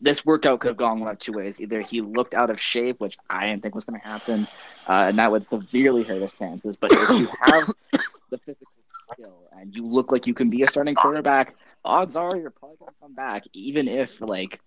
this 0.00 0.26
workout 0.26 0.58
could 0.58 0.68
have 0.68 0.76
gone 0.76 0.98
one 0.98 1.10
of 1.10 1.20
two 1.20 1.32
ways. 1.32 1.60
Either 1.60 1.80
he 1.80 2.00
looked 2.00 2.34
out 2.34 2.50
of 2.50 2.60
shape, 2.60 2.98
which 2.98 3.16
I 3.28 3.46
didn't 3.46 3.62
think 3.62 3.76
was 3.76 3.84
going 3.84 4.00
to 4.00 4.06
happen, 4.06 4.48
uh, 4.88 5.06
and 5.08 5.18
that 5.18 5.30
would 5.30 5.44
severely 5.44 6.02
hurt 6.02 6.22
his 6.22 6.32
chances. 6.32 6.74
But 6.74 6.90
if 6.92 7.10
you 7.10 7.28
have 7.40 7.72
the 8.30 8.38
physical 8.38 8.66
skill 9.12 9.48
and 9.56 9.72
you 9.72 9.86
look 9.86 10.10
like 10.10 10.26
you 10.26 10.34
can 10.34 10.50
be 10.50 10.62
a 10.62 10.66
starting 10.66 10.96
quarterback, 10.96 11.54
odds 11.84 12.16
are 12.16 12.36
you're 12.36 12.50
probably 12.50 12.76
to 12.78 12.92
come 13.00 13.14
back, 13.14 13.44
even 13.52 13.88
if 13.88 14.20
like 14.20 14.60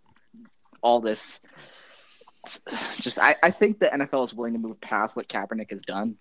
all 0.81 0.99
this. 0.99 1.41
Just, 2.97 3.19
I, 3.19 3.35
I 3.41 3.51
think 3.51 3.79
the 3.79 3.85
NFL 3.85 4.23
is 4.23 4.33
willing 4.33 4.53
to 4.53 4.59
move 4.59 4.81
past 4.81 5.15
what 5.15 5.29
Kaepernick 5.29 5.71
has 5.71 5.81
done. 5.83 6.17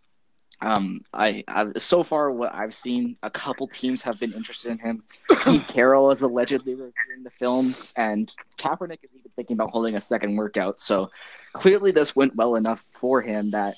Um, 0.60 1.00
I, 1.12 1.42
I 1.48 1.72
so 1.78 2.04
far 2.04 2.30
what 2.30 2.54
I've 2.54 2.74
seen, 2.74 3.16
a 3.24 3.30
couple 3.30 3.66
teams 3.66 4.02
have 4.02 4.20
been 4.20 4.32
interested 4.32 4.70
in 4.70 4.78
him. 4.78 5.02
Pete 5.44 5.66
Carroll 5.66 6.12
is 6.12 6.22
allegedly 6.22 6.74
reviewing 6.74 7.24
the 7.24 7.30
film, 7.30 7.74
and 7.96 8.32
Kaepernick 8.58 9.02
is 9.02 9.10
even 9.18 9.32
thinking 9.34 9.54
about 9.54 9.70
holding 9.70 9.96
a 9.96 10.00
second 10.00 10.36
workout. 10.36 10.78
So 10.78 11.10
clearly, 11.52 11.90
this 11.90 12.14
went 12.14 12.36
well 12.36 12.54
enough 12.54 12.86
for 13.00 13.20
him 13.20 13.50
that 13.50 13.74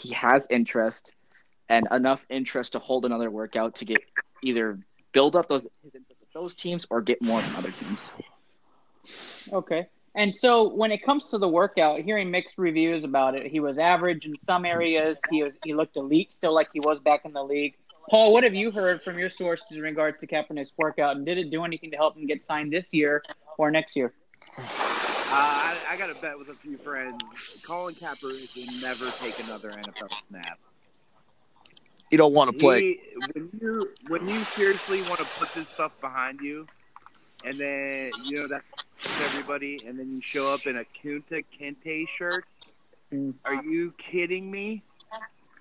he 0.00 0.14
has 0.14 0.46
interest 0.48 1.12
and 1.68 1.88
enough 1.90 2.24
interest 2.30 2.72
to 2.72 2.78
hold 2.78 3.04
another 3.04 3.30
workout 3.30 3.76
to 3.76 3.84
get 3.84 4.02
either 4.42 4.78
build 5.12 5.36
up 5.36 5.48
those 5.48 5.66
his 5.82 5.94
interest 5.94 6.13
those 6.34 6.54
teams 6.54 6.86
or 6.90 7.00
get 7.00 7.22
more 7.22 7.40
from 7.40 7.56
other 7.56 7.70
teams. 7.70 7.98
Okay. 9.52 9.86
And 10.16 10.34
so 10.34 10.68
when 10.68 10.92
it 10.92 11.04
comes 11.04 11.30
to 11.30 11.38
the 11.38 11.48
workout, 11.48 12.00
hearing 12.00 12.30
mixed 12.30 12.56
reviews 12.56 13.02
about 13.02 13.34
it, 13.34 13.50
he 13.50 13.58
was 13.58 13.78
average 13.78 14.26
in 14.26 14.38
some 14.38 14.64
areas. 14.64 15.18
He 15.30 15.42
was 15.42 15.54
he 15.64 15.74
looked 15.74 15.96
elite, 15.96 16.30
still 16.30 16.54
like 16.54 16.68
he 16.72 16.80
was 16.80 17.00
back 17.00 17.24
in 17.24 17.32
the 17.32 17.42
league. 17.42 17.74
Paul, 18.10 18.32
what 18.32 18.44
have 18.44 18.54
you 18.54 18.70
heard 18.70 19.02
from 19.02 19.18
your 19.18 19.30
sources 19.30 19.76
in 19.76 19.82
regards 19.82 20.20
to 20.20 20.26
Kaepernick's 20.26 20.72
workout, 20.76 21.16
and 21.16 21.24
did 21.24 21.38
it 21.38 21.50
do 21.50 21.64
anything 21.64 21.90
to 21.90 21.96
help 21.96 22.16
him 22.16 22.26
get 22.26 22.42
signed 22.42 22.72
this 22.72 22.92
year 22.92 23.22
or 23.56 23.70
next 23.70 23.96
year? 23.96 24.12
Uh, 24.58 24.62
I, 25.32 25.76
I 25.90 25.96
got 25.96 26.10
a 26.10 26.14
bet 26.14 26.38
with 26.38 26.48
a 26.48 26.54
few 26.54 26.76
friends. 26.76 27.22
Colin 27.66 27.94
Kaepernick 27.94 28.54
will 28.54 28.80
never 28.82 29.10
take 29.18 29.42
another 29.44 29.70
NFL 29.70 30.12
snap. 30.28 30.58
You 32.14 32.18
don't 32.18 32.32
want 32.32 32.52
to 32.52 32.56
play. 32.56 32.80
He, 32.80 33.00
when 33.32 33.50
you 33.60 33.88
when 34.06 34.28
you 34.28 34.38
seriously 34.38 35.02
want 35.02 35.18
to 35.18 35.26
put 35.36 35.52
this 35.52 35.66
stuff 35.66 36.00
behind 36.00 36.38
you, 36.38 36.64
and 37.44 37.58
then 37.58 38.12
you 38.24 38.38
know 38.38 38.46
that's 38.46 38.64
everybody, 39.24 39.82
and 39.84 39.98
then 39.98 40.12
you 40.12 40.20
show 40.22 40.54
up 40.54 40.64
in 40.68 40.76
a 40.76 40.84
Kunta 41.02 41.44
Kinte 41.60 42.06
shirt. 42.16 42.44
Are 43.44 43.64
you 43.64 43.92
kidding 43.98 44.48
me? 44.48 44.84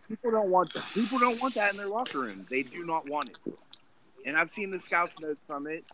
People 0.08 0.30
don't 0.30 0.52
want 0.52 0.72
that. 0.76 0.86
People 0.94 1.18
don't 1.18 1.42
want 1.42 1.56
that 1.56 1.72
in 1.72 1.78
their 1.78 1.88
locker 1.88 2.20
room. 2.20 2.46
They 2.52 2.62
do 2.62 2.86
not 2.86 3.10
want 3.10 3.30
it. 3.30 3.38
And 4.24 4.38
I've 4.38 4.52
seen 4.52 4.70
the 4.70 4.80
scouts 4.82 5.20
notes 5.20 5.40
from 5.48 5.66
it. 5.66 5.86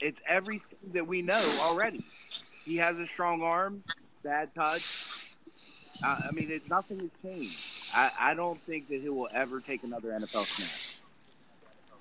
It's 0.00 0.22
everything 0.24 0.92
that 0.92 1.08
we 1.08 1.20
know 1.20 1.42
already. 1.62 2.04
He 2.64 2.76
has 2.76 2.96
a 3.00 3.08
strong 3.08 3.42
arm, 3.42 3.82
bad 4.22 4.54
touch. 4.54 5.34
Uh, 6.04 6.16
I 6.28 6.30
mean, 6.30 6.48
it, 6.48 6.70
nothing 6.70 7.00
has 7.00 7.10
changed. 7.24 7.79
I, 7.94 8.10
I 8.18 8.34
don't 8.34 8.60
think 8.62 8.88
that 8.88 9.00
he 9.00 9.08
will 9.08 9.28
ever 9.32 9.60
take 9.60 9.82
another 9.82 10.10
NFL 10.10 10.44
snap. 10.44 11.00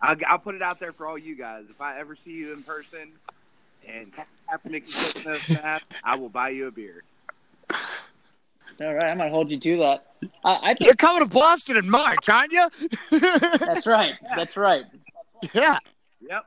I'll, 0.01 0.15
I'll 0.27 0.39
put 0.39 0.55
it 0.55 0.61
out 0.61 0.79
there 0.79 0.93
for 0.93 1.07
all 1.07 1.17
you 1.17 1.35
guys. 1.35 1.65
If 1.69 1.81
I 1.81 1.99
ever 1.99 2.15
see 2.15 2.31
you 2.31 2.53
in 2.53 2.63
person 2.63 3.11
and 3.87 4.11
Kaepernick 4.49 4.87
is 4.87 5.13
taking 5.13 5.31
a 5.31 5.35
snap, 5.35 5.81
I 6.03 6.15
will 6.15 6.29
buy 6.29 6.49
you 6.49 6.67
a 6.67 6.71
beer. 6.71 6.99
All 8.81 8.93
right, 8.93 9.09
I'm 9.09 9.17
gonna 9.17 9.29
hold 9.29 9.51
you 9.51 9.59
to 9.59 9.77
that. 9.77 10.05
I, 10.43 10.59
I 10.61 10.67
think 10.73 10.81
You're 10.81 10.95
coming 10.95 11.21
to 11.21 11.29
Boston 11.29 11.75
in 11.75 11.89
March, 11.89 12.29
aren't 12.29 12.53
you? 12.53 12.65
that's 13.11 13.85
right. 13.85 14.13
That's 14.35 14.55
right. 14.55 14.85
yeah. 15.53 15.77
Yep. 16.21 16.45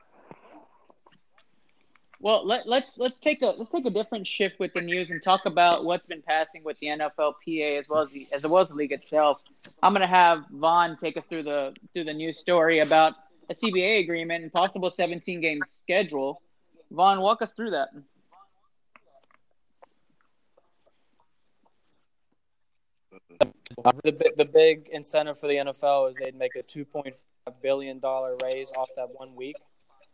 Well, 2.23 2.47
let, 2.47 2.69
let's 2.69 2.97
let's 2.97 3.19
take 3.19 3.41
a 3.41 3.47
let's 3.47 3.69
take 3.69 3.85
a 3.85 3.89
different 3.89 4.25
shift 4.25 4.57
with 4.57 4.71
the 4.71 4.79
news 4.79 5.09
and 5.09 5.21
talk 5.21 5.45
about 5.45 5.83
what's 5.83 6.05
been 6.05 6.21
passing 6.21 6.63
with 6.63 6.79
the 6.79 6.87
NFLPA 6.87 7.77
as 7.77 7.89
well 7.89 7.99
as 7.99 8.11
the 8.11 8.25
as 8.31 8.43
well 8.43 8.63
as 8.63 8.69
the 8.69 8.75
league 8.75 8.93
itself. 8.93 9.41
I'm 9.83 9.91
gonna 9.91 10.07
have 10.07 10.45
Vaughn 10.49 10.95
take 10.95 11.17
us 11.17 11.25
through 11.27 11.43
the 11.43 11.75
through 11.91 12.05
the 12.05 12.13
news 12.13 12.37
story 12.37 12.79
about 12.79 13.15
a 13.49 13.53
CBA 13.53 13.99
agreement 13.99 14.41
and 14.41 14.53
possible 14.53 14.89
17 14.89 15.41
game 15.41 15.59
schedule. 15.69 16.41
Vaughn, 16.91 17.19
walk 17.19 17.41
us 17.41 17.51
through 17.51 17.71
that. 17.71 17.89
The, 24.01 24.31
the 24.37 24.45
big 24.45 24.87
incentive 24.93 25.37
for 25.37 25.47
the 25.47 25.55
NFL 25.55 26.11
is 26.11 26.15
they'd 26.15 26.35
make 26.35 26.55
a 26.55 26.63
$2.5 26.63 27.15
billion 27.61 27.99
raise 28.41 28.71
off 28.77 28.87
that 28.95 29.09
one 29.13 29.35
week. 29.35 29.57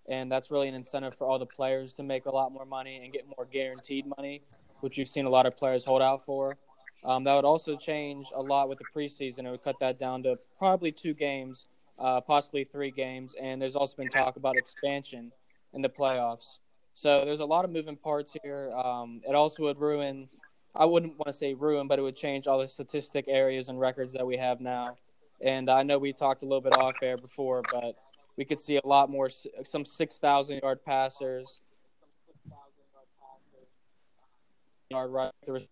And 0.10 0.32
that's 0.32 0.50
really 0.50 0.68
an 0.68 0.74
incentive 0.74 1.16
for 1.16 1.28
all 1.28 1.38
the 1.38 1.46
players 1.46 1.94
to 1.94 2.04
make 2.04 2.26
a 2.26 2.32
lot 2.32 2.52
more 2.52 2.66
money 2.66 3.02
and 3.04 3.14
get 3.14 3.26
more 3.38 3.46
guaranteed 3.46 4.06
money, 4.18 4.42
which 4.82 4.98
you've 4.98 5.08
seen 5.08 5.26
a 5.26 5.30
lot 5.30 5.46
of 5.46 5.56
players 5.56 5.86
hold 5.86 6.02
out 6.02 6.26
for. 6.26 6.58
Um, 7.06 7.24
that 7.24 7.36
would 7.36 7.46
also 7.46 7.78
change 7.78 8.28
a 8.36 8.42
lot 8.42 8.68
with 8.68 8.80
the 8.80 8.86
preseason. 8.94 9.46
It 9.46 9.52
would 9.52 9.64
cut 9.64 9.80
that 9.80 10.00
down 10.00 10.24
to 10.24 10.38
probably 10.58 10.92
two 10.92 11.14
games, 11.14 11.68
uh, 11.98 12.22
possibly 12.22 12.64
three 12.64 12.92
games. 12.92 13.36
And 13.40 13.62
there's 13.62 13.76
also 13.76 13.96
been 13.98 14.10
talk 14.10 14.36
about 14.36 14.58
expansion 14.58 15.32
in 15.74 15.82
the 15.82 15.90
playoffs. 15.90 16.58
So 16.96 17.24
there's 17.24 17.40
a 17.40 17.46
lot 17.46 17.64
of 17.64 17.72
moving 17.72 17.96
parts 17.96 18.36
here. 18.44 18.72
Um, 18.72 19.22
it 19.28 19.36
also 19.36 19.64
would 19.64 19.80
ruin 19.80 20.28
I 20.76 20.86
wouldn't 20.86 21.18
want 21.18 21.28
to 21.28 21.34
say 21.34 21.54
ruin, 21.54 21.88
but 21.88 22.00
it 22.00 22.04
would 22.04 22.16
change 22.16 22.48
all 22.48 22.60
the 22.60 22.68
statistic 22.68 23.26
areas 23.28 23.70
and 23.70 23.80
records 23.80 24.14
that 24.14 24.26
we 24.26 24.38
have 24.38 24.62
now. 24.62 24.96
And 25.42 25.70
I 25.70 25.84
know 25.84 25.98
we 25.98 26.14
talked 26.14 26.44
a 26.44 26.46
little 26.46 26.62
bit 26.62 26.78
off 26.78 26.96
air 27.02 27.18
before, 27.18 27.64
but 27.72 27.96
we 28.40 28.46
could 28.46 28.62
see 28.62 28.78
a 28.78 28.88
lot 28.88 29.10
more, 29.10 29.30
some 29.66 29.84
6,000 29.84 30.60
yard 30.64 30.80
passers, 30.86 31.60
yard 34.90 35.12
right. 35.12 35.30
There 35.44 35.54
was, 35.54 35.68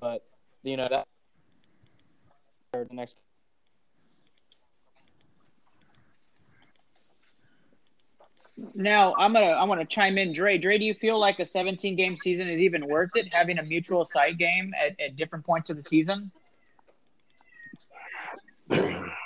but 0.00 0.24
you 0.64 0.76
know 0.76 0.88
that 0.90 1.06
the 2.72 2.86
next. 2.90 3.14
Now 8.74 9.14
I'm 9.16 9.32
gonna 9.32 9.46
I 9.46 9.62
want 9.64 9.80
to 9.80 9.86
chime 9.86 10.18
in, 10.18 10.32
Dre. 10.32 10.58
Dre, 10.58 10.78
do 10.78 10.84
you 10.84 10.94
feel 10.94 11.20
like 11.20 11.38
a 11.38 11.46
17 11.46 11.94
game 11.94 12.16
season 12.16 12.48
is 12.48 12.60
even 12.60 12.88
worth 12.88 13.10
it? 13.14 13.32
Having 13.32 13.58
a 13.58 13.62
mutual 13.62 14.04
site 14.04 14.36
game 14.36 14.72
at, 14.84 14.98
at 15.00 15.14
different 15.14 15.46
points 15.46 15.70
of 15.70 15.76
the 15.76 15.82
season. 15.84 16.32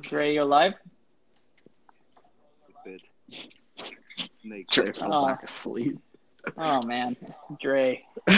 Dre, 0.00 0.34
you 0.34 0.42
alive? 0.42 0.74
Stupid. 2.64 3.02
Snake. 4.42 4.68
Dre 4.68 4.92
fell 4.92 5.12
Oh. 5.14 5.26
back 5.26 5.42
asleep. 5.42 5.98
Oh 6.56 6.82
man, 6.82 7.16
Dre. 7.60 8.04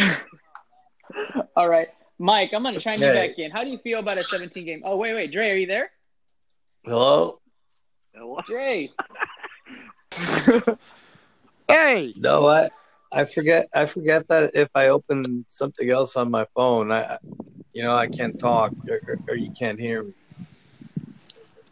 All 1.57 1.69
right, 1.69 1.89
Mike, 2.19 2.51
I'm 2.53 2.63
gonna 2.63 2.81
chime 2.81 3.01
you 3.01 3.07
Hey. 3.07 3.29
back 3.29 3.39
in. 3.39 3.51
How 3.51 3.63
do 3.65 3.71
you 3.71 3.79
feel 3.79 3.99
about 3.99 4.19
a 4.19 4.25
17 4.25 4.65
game? 4.65 4.83
Oh 4.85 4.97
wait, 4.97 5.15
wait, 5.15 5.33
Dre, 5.33 5.51
are 5.51 5.57
you 5.57 5.67
there? 5.67 5.91
Hello? 6.85 7.41
Hello? 8.15 8.39
Dre. 8.47 8.91
Hey, 11.69 12.13
No, 12.17 12.49
I 12.49 12.69
I 13.13 13.25
forget 13.25 13.69
I 13.73 13.87
forget 13.87 14.27
that 14.29 14.51
if 14.55 14.69
I 14.75 14.89
open 14.89 15.45
something 15.47 15.89
else 15.89 16.17
on 16.17 16.29
my 16.31 16.45
phone, 16.55 16.91
I 16.91 17.17
you 17.73 17.85
know 17.85 17.95
I 17.95 18.09
can't 18.09 18.37
talk 18.39 18.73
or, 18.89 19.01
or, 19.07 19.19
or 19.29 19.35
you 19.37 19.53
can't 19.53 19.79
hear 19.79 20.03
me. 20.03 20.13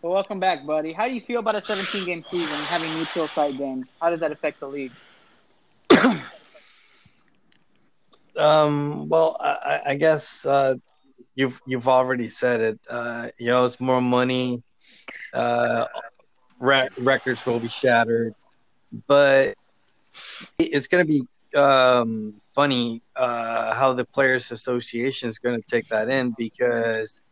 Well, 0.03 0.13
welcome 0.13 0.39
back, 0.39 0.65
buddy. 0.65 0.93
How 0.93 1.09
do 1.09 1.15
you 1.15 1.21
feel 1.21 1.41
about 1.41 1.57
a 1.57 1.61
17 1.61 2.05
game 2.05 2.25
season 2.31 2.47
having 2.49 2.93
neutral 2.95 3.27
site 3.27 3.59
games? 3.59 3.91
How 4.01 4.11
does 4.11 4.21
that 4.21 4.31
affect 4.31 4.61
the 4.61 4.69
league? 4.69 4.93
Um, 8.37 9.09
well, 9.09 9.37
I, 9.41 9.81
I- 9.85 9.95
guess 9.97 10.47
uh, 10.47 10.77
you've 11.35 11.61
you've 11.67 11.89
already 11.89 12.29
said 12.29 12.61
it. 12.61 12.79
Uh, 12.89 13.31
you 13.37 13.49
know, 13.49 13.65
it's 13.65 13.81
more 13.81 14.01
money. 14.01 14.63
Uh, 15.35 15.87
re- 16.61 16.89
records 16.99 17.45
will 17.45 17.59
be 17.59 17.69
shattered, 17.69 18.33
but 19.09 19.55
it's 20.61 20.87
going 20.87 21.05
to 21.05 21.13
be 21.13 21.59
um, 21.59 22.35
funny 22.55 23.03
uh, 23.17 23.75
how 23.75 23.93
the 23.93 24.05
Players 24.05 24.53
Association 24.53 25.29
is 25.29 25.41
going 25.41 25.61
to 25.61 25.67
take 25.67 25.89
that 25.89 26.09
in 26.09 26.33
because 26.39 27.23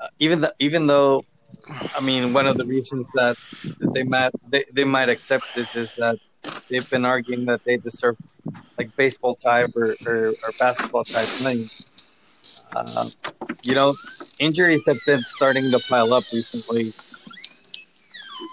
uh, 0.00 0.08
even 0.18 0.40
the, 0.40 0.54
even 0.60 0.86
though 0.86 1.26
I 1.96 2.00
mean 2.00 2.32
one 2.32 2.46
of 2.46 2.56
the 2.56 2.64
reasons 2.64 3.08
that 3.14 3.36
they 3.94 4.02
might 4.02 4.32
they, 4.48 4.64
they 4.72 4.84
might 4.84 5.08
accept 5.08 5.44
this 5.54 5.76
is 5.76 5.94
that 5.96 6.18
they've 6.68 6.88
been 6.90 7.04
arguing 7.04 7.46
that 7.46 7.64
they 7.64 7.76
deserve 7.76 8.16
like 8.78 8.94
baseball 8.96 9.34
type 9.34 9.70
or, 9.76 9.96
or, 10.06 10.28
or 10.28 10.52
basketball 10.58 11.04
type 11.04 11.28
money. 11.42 11.66
Uh, 12.72 13.08
you 13.62 13.74
know, 13.74 13.94
injuries 14.38 14.82
have 14.86 14.98
been 15.06 15.20
starting 15.20 15.70
to 15.70 15.78
pile 15.88 16.12
up 16.12 16.24
recently. 16.32 16.92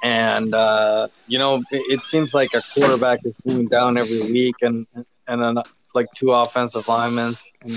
And, 0.03 0.53
uh, 0.53 1.07
you 1.27 1.37
know, 1.37 1.57
it, 1.71 1.99
it 1.99 2.01
seems 2.01 2.33
like 2.33 2.53
a 2.53 2.61
quarterback 2.73 3.19
is 3.23 3.37
going 3.47 3.67
down 3.67 3.97
every 3.97 4.21
week 4.21 4.55
and, 4.61 4.87
and 5.27 5.41
then 5.41 5.57
like 5.93 6.07
two 6.13 6.31
offensive 6.31 6.87
linemen. 6.87 7.35
And 7.61 7.73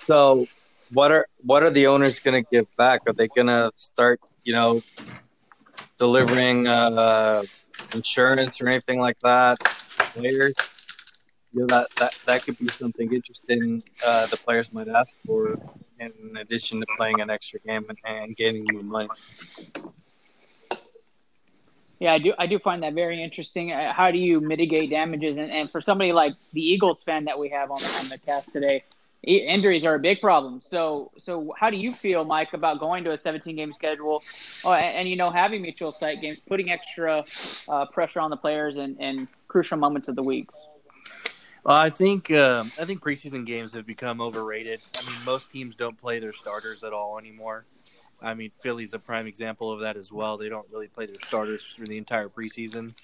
so 0.00 0.46
what 0.92 1.12
are, 1.12 1.26
what 1.38 1.62
are 1.62 1.70
the 1.70 1.86
owners 1.86 2.20
going 2.20 2.42
to 2.42 2.48
give 2.50 2.66
back? 2.76 3.02
Are 3.06 3.12
they 3.12 3.28
going 3.28 3.46
to 3.46 3.70
start, 3.76 4.20
you 4.44 4.52
know, 4.52 4.82
delivering, 5.98 6.66
uh, 6.66 7.42
insurance 7.94 8.60
or 8.60 8.68
anything 8.68 9.00
like 9.00 9.18
that 9.22 9.58
players? 10.14 10.54
you 11.52 11.60
know, 11.60 11.66
that, 11.66 11.88
that 11.96 12.16
that 12.26 12.44
could 12.44 12.58
be 12.58 12.68
something 12.68 13.12
interesting 13.12 13.82
uh, 14.06 14.26
the 14.26 14.36
players 14.36 14.72
might 14.72 14.88
ask 14.88 15.14
for 15.26 15.58
in 15.98 16.12
addition 16.38 16.80
to 16.80 16.86
playing 16.96 17.20
an 17.20 17.30
extra 17.30 17.58
game 17.60 17.84
and, 17.88 17.98
and 18.04 18.36
gaining 18.36 18.64
more 18.72 18.82
money. 18.82 19.08
Yeah, 21.98 22.14
I 22.14 22.18
do. 22.18 22.32
I 22.38 22.46
do 22.46 22.58
find 22.58 22.82
that 22.82 22.94
very 22.94 23.22
interesting. 23.22 23.72
Uh, 23.72 23.92
How 23.92 24.10
do 24.10 24.18
you 24.18 24.40
mitigate 24.40 24.88
damages? 24.88 25.36
And, 25.36 25.50
and 25.50 25.70
for 25.70 25.82
somebody 25.82 26.12
like 26.12 26.34
the 26.54 26.62
Eagles 26.62 26.98
fan 27.04 27.24
that 27.24 27.38
we 27.38 27.50
have 27.50 27.70
on 27.70 27.78
the, 27.78 27.98
on 28.00 28.08
the 28.08 28.18
cast 28.18 28.52
today, 28.52 28.84
injuries 29.22 29.84
are 29.84 29.94
a 29.94 29.98
big 29.98 30.20
problem. 30.20 30.60
So, 30.60 31.10
so 31.18 31.54
how 31.58 31.70
do 31.70 31.76
you 31.76 31.92
feel, 31.92 32.24
Mike, 32.24 32.52
about 32.54 32.78
going 32.80 33.04
to 33.04 33.12
a 33.12 33.18
17 33.18 33.56
game 33.56 33.72
schedule, 33.74 34.22
oh, 34.64 34.72
and, 34.72 34.96
and 34.96 35.08
you 35.08 35.16
know 35.16 35.30
having 35.30 35.62
mutual 35.62 35.92
site 35.92 36.20
games, 36.20 36.38
putting 36.48 36.70
extra 36.70 37.24
uh, 37.68 37.86
pressure 37.86 38.20
on 38.20 38.30
the 38.30 38.36
players 38.36 38.76
in, 38.76 38.96
in 38.96 39.28
crucial 39.48 39.76
moments 39.76 40.08
of 40.08 40.16
the 40.16 40.22
weeks? 40.22 40.58
Well, 41.64 41.76
I 41.76 41.90
think 41.90 42.30
um, 42.30 42.72
I 42.80 42.86
think 42.86 43.02
preseason 43.02 43.44
games 43.44 43.72
have 43.74 43.86
become 43.86 44.20
overrated. 44.20 44.80
I 44.98 45.10
mean, 45.10 45.18
most 45.26 45.50
teams 45.50 45.76
don't 45.76 45.98
play 45.98 46.18
their 46.18 46.32
starters 46.32 46.82
at 46.82 46.92
all 46.92 47.18
anymore. 47.18 47.66
I 48.22 48.34
mean, 48.34 48.50
Philly's 48.60 48.92
a 48.94 48.98
prime 48.98 49.26
example 49.26 49.70
of 49.70 49.80
that 49.80 49.96
as 49.96 50.12
well. 50.12 50.36
They 50.36 50.48
don't 50.48 50.66
really 50.70 50.88
play 50.88 51.06
their 51.06 51.20
starters 51.26 51.62
for 51.64 51.84
the 51.84 51.98
entire 51.98 52.28
preseason. 52.28 52.94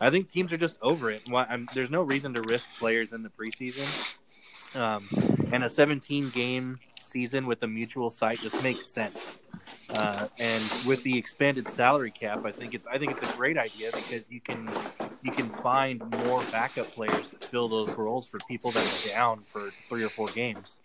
I 0.00 0.10
think 0.10 0.30
teams 0.30 0.52
are 0.52 0.56
just 0.56 0.78
over 0.80 1.10
it. 1.10 1.22
Why, 1.28 1.66
there's 1.74 1.90
no 1.90 2.02
reason 2.02 2.34
to 2.34 2.42
risk 2.42 2.66
players 2.78 3.12
in 3.12 3.22
the 3.22 3.30
preseason. 3.30 4.18
Um, 4.74 5.08
and 5.52 5.64
a 5.64 5.70
17 5.70 6.30
game 6.30 6.78
season 7.00 7.46
with 7.46 7.62
a 7.62 7.66
mutual 7.66 8.10
site 8.10 8.38
just 8.40 8.62
makes 8.62 8.86
sense. 8.86 9.40
Uh, 9.90 10.28
and 10.38 10.62
with 10.86 11.02
the 11.02 11.16
expanded 11.16 11.68
salary 11.68 12.10
cap, 12.10 12.44
I 12.44 12.52
think 12.52 12.74
it's 12.74 12.86
I 12.86 12.98
think 12.98 13.12
it's 13.12 13.22
a 13.22 13.36
great 13.36 13.58
idea 13.58 13.90
because 13.92 14.24
you 14.28 14.40
can 14.40 14.70
you 15.22 15.32
can 15.32 15.48
find 15.50 16.00
more 16.24 16.42
backup 16.52 16.92
players 16.94 17.28
to 17.28 17.48
fill 17.48 17.68
those 17.68 17.90
roles 17.90 18.26
for 18.26 18.38
people 18.48 18.70
that 18.70 18.84
are 18.84 19.12
down 19.12 19.42
for 19.44 19.70
three 19.88 20.04
or 20.04 20.08
four 20.08 20.28
games. 20.28 20.78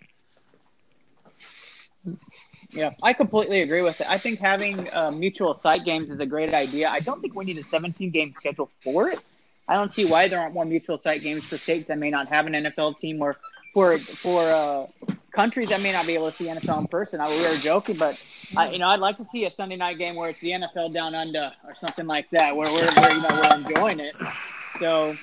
Yeah, 2.71 2.91
I 3.01 3.13
completely 3.13 3.61
agree 3.61 3.81
with 3.81 4.01
it. 4.01 4.09
I 4.09 4.17
think 4.17 4.39
having 4.39 4.91
uh, 4.93 5.11
mutual 5.11 5.55
site 5.55 5.85
games 5.85 6.09
is 6.09 6.19
a 6.19 6.25
great 6.25 6.53
idea. 6.53 6.89
I 6.89 6.99
don't 6.99 7.21
think 7.21 7.35
we 7.35 7.45
need 7.45 7.57
a 7.57 7.63
17 7.63 8.09
game 8.11 8.33
schedule 8.33 8.69
for 8.81 9.09
it. 9.09 9.19
I 9.67 9.73
don't 9.73 9.93
see 9.93 10.05
why 10.05 10.27
there 10.27 10.39
aren't 10.39 10.53
more 10.53 10.65
mutual 10.65 10.97
site 10.97 11.21
games 11.21 11.43
for 11.43 11.57
states 11.57 11.87
that 11.87 11.97
may 11.97 12.11
not 12.11 12.27
have 12.27 12.45
an 12.45 12.53
NFL 12.53 12.97
team 12.97 13.21
or 13.21 13.37
for 13.75 13.97
for 13.97 14.41
uh, 14.41 14.87
countries 15.33 15.67
that 15.67 15.81
may 15.81 15.91
not 15.91 16.07
be 16.07 16.13
able 16.13 16.31
to 16.31 16.37
see 16.37 16.45
NFL 16.45 16.79
in 16.79 16.87
person. 16.87 17.19
I, 17.19 17.27
we 17.27 17.41
were 17.41 17.57
joking, 17.57 17.97
but 17.97 18.19
I, 18.55 18.69
you 18.69 18.79
know, 18.79 18.87
I'd 18.87 19.01
like 19.01 19.17
to 19.17 19.25
see 19.25 19.43
a 19.45 19.51
Sunday 19.51 19.75
night 19.75 19.97
game 19.97 20.15
where 20.15 20.29
it's 20.29 20.39
the 20.39 20.51
NFL 20.51 20.93
down 20.93 21.13
under 21.13 21.51
or 21.65 21.75
something 21.75 22.07
like 22.07 22.29
that, 22.29 22.55
where 22.55 22.71
we're, 22.71 22.87
where, 23.01 23.13
you 23.13 23.21
know 23.21 23.41
we're 23.43 23.55
enjoying 23.57 23.99
it. 23.99 24.15
So, 24.79 25.17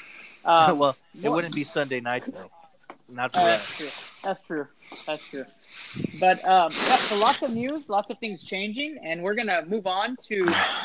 uh, 0.44 0.74
well, 0.78 0.96
it 1.14 1.28
what- 1.28 1.36
wouldn't 1.36 1.54
be 1.54 1.64
Sunday 1.64 2.00
night 2.00 2.24
though, 2.26 2.50
not 3.08 3.32
for 3.32 3.40
uh, 3.40 3.44
that's 3.46 3.76
true. 3.76 3.88
That's 4.22 4.46
true. 4.46 4.66
That's 5.06 5.28
true. 5.30 5.46
But 6.20 6.44
um, 6.44 6.70
yeah, 6.70 6.96
so 6.96 7.18
lots 7.18 7.40
of 7.40 7.54
news, 7.54 7.88
lots 7.88 8.10
of 8.10 8.18
things 8.18 8.44
changing, 8.44 8.98
and 9.02 9.22
we're 9.22 9.34
gonna 9.34 9.64
move 9.64 9.86
on 9.86 10.18
to 10.28 10.38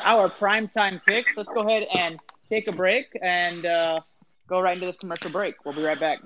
our 0.06 0.30
primetime 0.30 1.02
picks. 1.06 1.36
Let's 1.36 1.50
go 1.50 1.68
ahead 1.68 1.86
and 1.94 2.18
take 2.48 2.70
a 2.70 2.72
break 2.72 3.08
and 3.22 3.66
uh, 3.66 4.00
go 4.48 4.62
right 4.62 4.76
into 4.76 4.88
this 4.88 4.96
commercial 4.96 5.30
break. 5.30 5.66
We'll 5.66 5.76
be 5.76 5.84
right 5.84 6.00
back. 6.00 6.20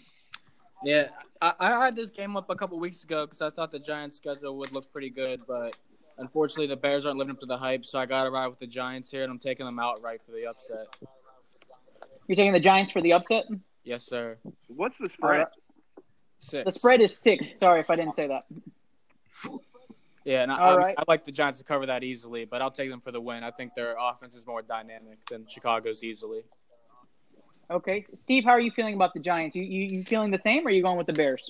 Yeah, 0.84 1.08
I, 1.42 1.54
I 1.60 1.86
had 1.86 1.96
this 1.96 2.10
game 2.10 2.38
up 2.38 2.50
a 2.50 2.56
couple 2.56 2.80
weeks 2.80 3.04
ago 3.04 3.26
because 3.26 3.42
I 3.42 3.50
thought 3.50 3.72
the 3.72 3.80
Giants' 3.80 4.18
schedule 4.18 4.58
would 4.58 4.72
look 4.72 4.92
pretty 4.92 5.10
good, 5.10 5.42
but 5.48 5.76
unfortunately 6.18 6.68
the 6.68 6.76
Bears 6.76 7.06
aren't 7.06 7.18
living 7.18 7.32
up 7.32 7.40
to 7.40 7.46
the 7.46 7.58
hype, 7.58 7.86
so 7.86 8.00
I 8.00 8.06
got 8.06 8.26
to 8.26 8.32
ride 8.32 8.48
with 8.48 8.60
the 8.60 8.68
Giants 8.68 9.10
here, 9.10 9.24
and 9.24 9.32
I'm 9.32 9.40
taking 9.40 9.66
them 9.66 9.80
outright 9.80 10.22
for 10.26 10.32
the 10.34 10.46
upset. 10.48 10.88
You're 12.28 12.36
taking 12.36 12.54
the 12.54 12.60
Giants 12.60 12.92
for 12.92 13.02
the 13.02 13.14
upset? 13.14 13.46
Yes, 13.84 14.04
sir. 14.04 14.38
What's 14.68 14.98
the 14.98 15.10
spread? 15.14 15.48
Six. 16.40 16.66
The 16.66 16.72
spread 16.72 17.02
is 17.02 17.18
six. 17.18 17.58
Sorry 17.58 17.80
if 17.80 17.90
I 17.90 17.96
didn't 17.96 18.14
say 18.14 18.28
that. 18.28 18.46
Yeah, 20.26 20.44
and 20.44 20.52
I, 20.52 20.58
All 20.60 20.74
I, 20.74 20.76
right. 20.76 20.96
I 20.98 21.04
like 21.08 21.24
the 21.24 21.32
Giants 21.32 21.60
to 21.60 21.66
cover 21.66 21.86
that 21.86 22.04
easily, 22.04 22.44
but 22.44 22.62
I'll 22.62 22.70
take 22.70 22.90
them 22.90 23.00
for 23.00 23.12
the 23.12 23.22
win. 23.22 23.44
I 23.44 23.52
think 23.52 23.74
their 23.76 23.96
offense 23.98 24.36
is 24.36 24.46
more 24.46 24.62
dynamic 24.62 25.26
than 25.30 25.48
Chicago's 25.48 26.04
easily. 26.04 26.42
Okay, 27.70 28.06
Steve, 28.16 28.46
how 28.46 28.52
are 28.52 28.60
you 28.60 28.72
feeling 28.72 28.94
about 28.96 29.14
the 29.14 29.20
Giants? 29.20 29.56
You 29.56 29.64
you, 29.64 29.98
you 29.98 30.04
feeling 30.06 30.32
the 30.32 30.40
same, 30.42 30.66
or 30.66 30.70
are 30.70 30.72
you 30.72 30.82
going 30.82 30.98
with 30.98 31.08
the 31.08 31.14
Bears? 31.14 31.50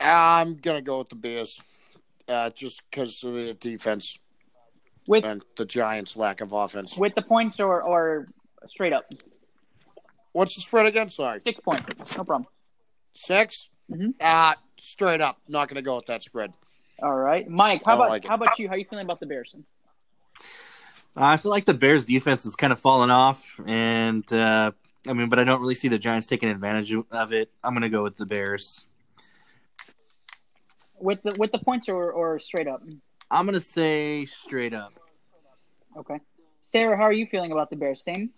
I'm 0.00 0.56
gonna 0.56 0.82
go 0.82 0.98
with 1.00 1.08
the 1.08 1.16
Bears, 1.16 1.60
uh, 2.28 2.50
just 2.50 2.82
because 2.88 3.24
of 3.24 3.34
the 3.34 3.54
defense 3.54 4.18
With 5.08 5.24
and 5.24 5.42
the 5.56 5.64
Giants' 5.64 6.16
lack 6.16 6.40
of 6.40 6.52
offense. 6.52 6.96
with 6.96 7.14
the 7.16 7.22
points 7.22 7.58
or 7.58 7.82
or 7.82 8.28
straight 8.68 8.92
up 8.92 9.04
What's 10.32 10.54
the 10.54 10.60
spread 10.60 10.86
again? 10.86 11.08
Sorry, 11.10 11.38
six 11.38 11.58
points, 11.60 11.84
no 12.16 12.24
problem. 12.24 12.46
6 13.14 13.68
Mhm. 13.90 14.14
Uh 14.20 14.54
straight 14.78 15.20
up, 15.20 15.40
not 15.48 15.68
gonna 15.68 15.82
go 15.82 15.96
with 15.96 16.06
that 16.06 16.22
spread. 16.22 16.52
All 17.02 17.14
right, 17.14 17.48
Mike, 17.48 17.82
how 17.84 17.94
about 17.96 18.10
like 18.10 18.24
how 18.24 18.34
about 18.34 18.58
you? 18.60 18.68
How 18.68 18.74
are 18.74 18.78
you 18.78 18.84
feeling 18.88 19.06
about 19.06 19.18
the 19.18 19.26
Bears? 19.26 19.54
I 21.16 21.36
feel 21.38 21.50
like 21.50 21.64
the 21.64 21.74
Bears' 21.74 22.04
defense 22.04 22.44
is 22.44 22.54
kind 22.54 22.72
of 22.72 22.78
fallen 22.78 23.10
off, 23.10 23.58
and 23.66 24.30
uh, 24.32 24.72
I 25.08 25.12
mean, 25.14 25.28
but 25.28 25.38
I 25.38 25.44
don't 25.44 25.60
really 25.60 25.74
see 25.74 25.88
the 25.88 25.98
Giants 25.98 26.26
taking 26.26 26.50
advantage 26.50 26.94
of 27.10 27.32
it. 27.32 27.50
I'm 27.64 27.72
going 27.72 27.82
to 27.82 27.88
go 27.88 28.02
with 28.02 28.16
the 28.16 28.26
Bears. 28.26 28.84
With 30.98 31.22
the 31.22 31.34
with 31.38 31.52
the 31.52 31.58
points 31.58 31.88
or 31.88 32.12
or 32.12 32.38
straight 32.38 32.68
up? 32.68 32.82
I'm 33.30 33.46
going 33.46 33.54
to 33.54 33.60
say 33.60 34.26
straight 34.26 34.74
up. 34.74 34.92
Okay, 35.96 36.20
Sarah, 36.60 36.96
how 36.96 37.04
are 37.04 37.12
you 37.12 37.26
feeling 37.26 37.52
about 37.52 37.70
the 37.70 37.76
Bears? 37.76 38.02
Same. 38.02 38.30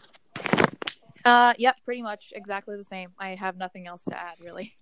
Uh, 1.25 1.55
yep, 1.59 1.77
pretty 1.85 2.03
much 2.03 2.33
exactly 2.35 2.77
the 2.77 2.85
same. 2.85 3.11
I 3.19 3.35
have 3.35 3.57
nothing 3.57 3.87
else 3.87 4.05
to 4.05 4.19
add, 4.19 4.37
really. 4.41 4.77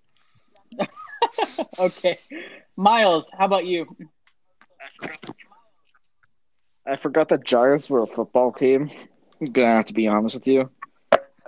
okay, 1.79 2.19
Miles, 2.75 3.31
how 3.37 3.45
about 3.45 3.65
you? 3.65 3.87
I 6.87 6.95
forgot 6.95 7.29
that 7.29 7.43
Giants 7.43 7.89
were 7.89 8.03
a 8.03 8.07
football 8.07 8.51
team. 8.51 8.89
I'm 9.41 9.51
gonna 9.51 9.67
have 9.67 9.85
to 9.85 9.93
be 9.93 10.07
honest 10.07 10.35
with 10.35 10.47
you. 10.47 10.71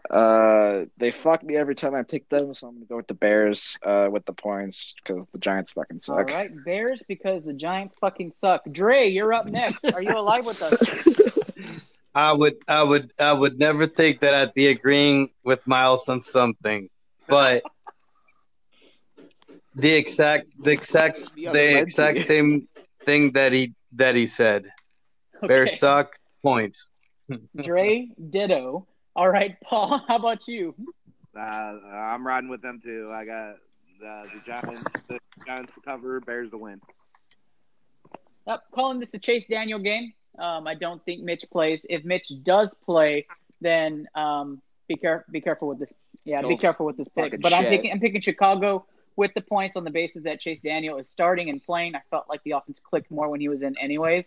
Uh, 0.10 0.86
they 0.98 1.12
fuck 1.12 1.44
me 1.44 1.56
every 1.56 1.76
time 1.76 1.94
I 1.94 2.04
pick 2.04 2.28
them, 2.30 2.54
so 2.54 2.68
I'm 2.68 2.76
gonna 2.76 2.86
go 2.86 2.98
with 2.98 3.08
the 3.08 3.14
Bears 3.14 3.78
uh, 3.86 4.10
with 4.12 4.26
the 4.26 4.34
points 4.34 4.96
because 4.98 5.28
the 5.28 5.40
Giants 5.40 5.72
fucking 5.72 6.00
suck. 6.00 6.30
right, 6.30 6.52
Bears 6.66 7.02
because 7.08 7.44
the 7.44 7.54
Giants 7.54 7.96
fucking 8.02 8.32
suck. 8.32 8.64
Dre, 8.70 9.08
you're 9.08 9.34
up 9.34 9.46
next. 9.46 9.86
Are 9.94 10.02
you 10.02 10.18
alive 10.18 10.46
with 10.46 10.62
us? 10.62 11.86
I 12.16 12.34
would, 12.34 12.58
I 12.68 12.84
would, 12.84 13.14
I 13.20 13.34
would 13.34 13.60
never 13.60 13.86
think 13.86 14.20
that 14.22 14.34
I'd 14.34 14.54
be 14.54 14.68
agreeing 14.68 15.30
with 15.44 15.66
Miles 15.68 16.10
on 16.10 16.20
something, 16.20 16.90
but 17.28 17.64
the 19.76 19.94
exact, 19.94 20.48
the 20.60 20.72
exact, 20.72 21.20
the 21.36 21.78
exact 21.78 22.20
same 22.20 22.68
thing 23.06 23.32
that 23.34 23.54
he 23.54 23.74
that 23.94 24.16
he 24.16 24.26
said. 24.26 24.72
Bears 25.48 25.80
suck. 25.80 26.16
Points. 26.42 26.90
Dre, 27.56 28.10
ditto. 28.30 28.88
All 29.16 29.30
right, 29.30 29.60
Paul, 29.62 30.04
how 30.08 30.16
about 30.16 30.48
you? 30.48 30.76
Uh, 31.38 31.42
I'm 31.42 32.26
riding 32.26 32.50
with 32.50 32.62
them 32.62 32.80
too. 32.84 33.12
I 33.14 33.26
got 33.26 33.56
uh, 34.06 34.24
the 34.24 34.42
Giants. 34.46 34.84
The 35.08 35.20
Giants 35.46 35.74
to 35.74 35.82
cover. 35.82 36.20
Bears 36.22 36.52
to 36.52 36.58
win. 36.58 36.82
Yep, 38.48 38.64
calling 38.74 39.00
this 39.00 39.14
a 39.14 39.20
Chase 39.20 39.46
Daniel 39.48 39.80
game. 39.80 40.14
Um, 40.38 40.68
I 40.68 40.74
don't 40.74 41.04
think 41.06 41.22
Mitch 41.22 41.46
plays. 41.52 41.82
If 41.90 42.04
Mitch 42.06 42.32
does 42.44 42.70
play, 42.86 43.28
then 43.62 44.08
um, 44.16 44.62
be 44.88 44.96
care 44.96 45.26
be 45.32 45.42
careful 45.42 45.68
with 45.68 45.80
this. 45.80 45.94
Yeah, 46.26 46.42
be 46.42 46.58
careful 46.58 46.86
with 46.86 46.98
this 46.98 47.10
pick. 47.10 47.26
fucking 47.26 47.42
But 47.42 47.54
I'm 47.54 47.66
picking 47.66 47.92
I'm 47.92 48.00
picking 48.00 48.22
Chicago 48.22 48.86
with 49.16 49.34
the 49.34 49.42
points 49.42 49.76
on 49.76 49.84
the 49.84 49.92
basis 49.92 50.24
that 50.24 50.40
Chase 50.40 50.62
Daniel 50.62 50.98
is 50.98 51.10
starting 51.10 51.50
and 51.50 51.64
playing. 51.64 51.96
I 51.96 52.02
felt 52.10 52.30
like 52.30 52.42
the 52.44 52.52
offense 52.52 52.80
clicked 52.82 53.12
more 53.12 53.30
when 53.30 53.42
he 53.42 53.50
was 53.50 53.62
in, 53.62 53.78
anyways. 53.78 54.26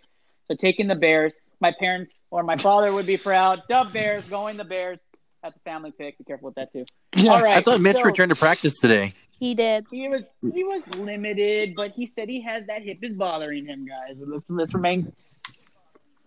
So 0.52 0.56
taking 0.56 0.86
the 0.86 0.94
Bears. 0.94 1.32
My 1.60 1.72
parents 1.78 2.12
or 2.30 2.42
my 2.42 2.56
father 2.56 2.92
would 2.92 3.06
be 3.06 3.16
proud. 3.16 3.62
Dub 3.68 3.92
Bears, 3.92 4.24
going 4.26 4.56
the 4.58 4.64
Bears. 4.64 4.98
That's 5.42 5.56
a 5.56 5.60
family 5.60 5.92
pick. 5.96 6.18
Be 6.18 6.24
careful 6.24 6.46
with 6.46 6.56
that 6.56 6.72
too. 6.72 6.84
All 7.28 7.40
right. 7.42 7.56
I 7.56 7.62
thought 7.62 7.80
Mitch 7.80 7.96
so- 7.96 8.02
returned 8.02 8.30
to 8.30 8.36
practice 8.36 8.78
today. 8.78 9.14
He 9.38 9.54
did. 9.54 9.86
He 9.90 10.08
was 10.08 10.24
he 10.40 10.62
was 10.62 10.86
limited, 10.94 11.74
but 11.74 11.92
he 11.92 12.06
said 12.06 12.28
he 12.28 12.42
has 12.42 12.66
that 12.66 12.82
hip 12.82 12.98
is 13.02 13.12
bothering 13.12 13.66
him, 13.66 13.86
guys. 13.86 14.16
Let's 14.24 14.48
let's 14.50 14.72
remain 14.74 15.12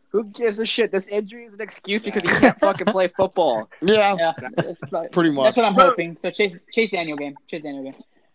Who 0.09 0.25
gives 0.25 0.59
a 0.59 0.65
shit? 0.65 0.91
This 0.91 1.07
injury 1.07 1.45
is 1.45 1.53
an 1.53 1.61
excuse 1.61 2.03
because 2.03 2.23
he 2.23 2.29
can't 2.29 2.59
fucking 2.59 2.87
play 2.87 3.07
football. 3.07 3.69
Yeah, 3.81 4.15
Yeah, 4.19 4.33
pretty 5.11 5.31
much. 5.31 5.45
that's 5.45 5.57
what 5.57 5.65
I'm 5.65 5.75
hoping. 5.75 6.17
So 6.17 6.29
Chase 6.31 6.55
Chase 6.73 6.91
Daniel 6.91 7.15
game, 7.17 7.37
Chase 7.49 7.63
Daniel 7.63 7.83
game. 7.83 7.93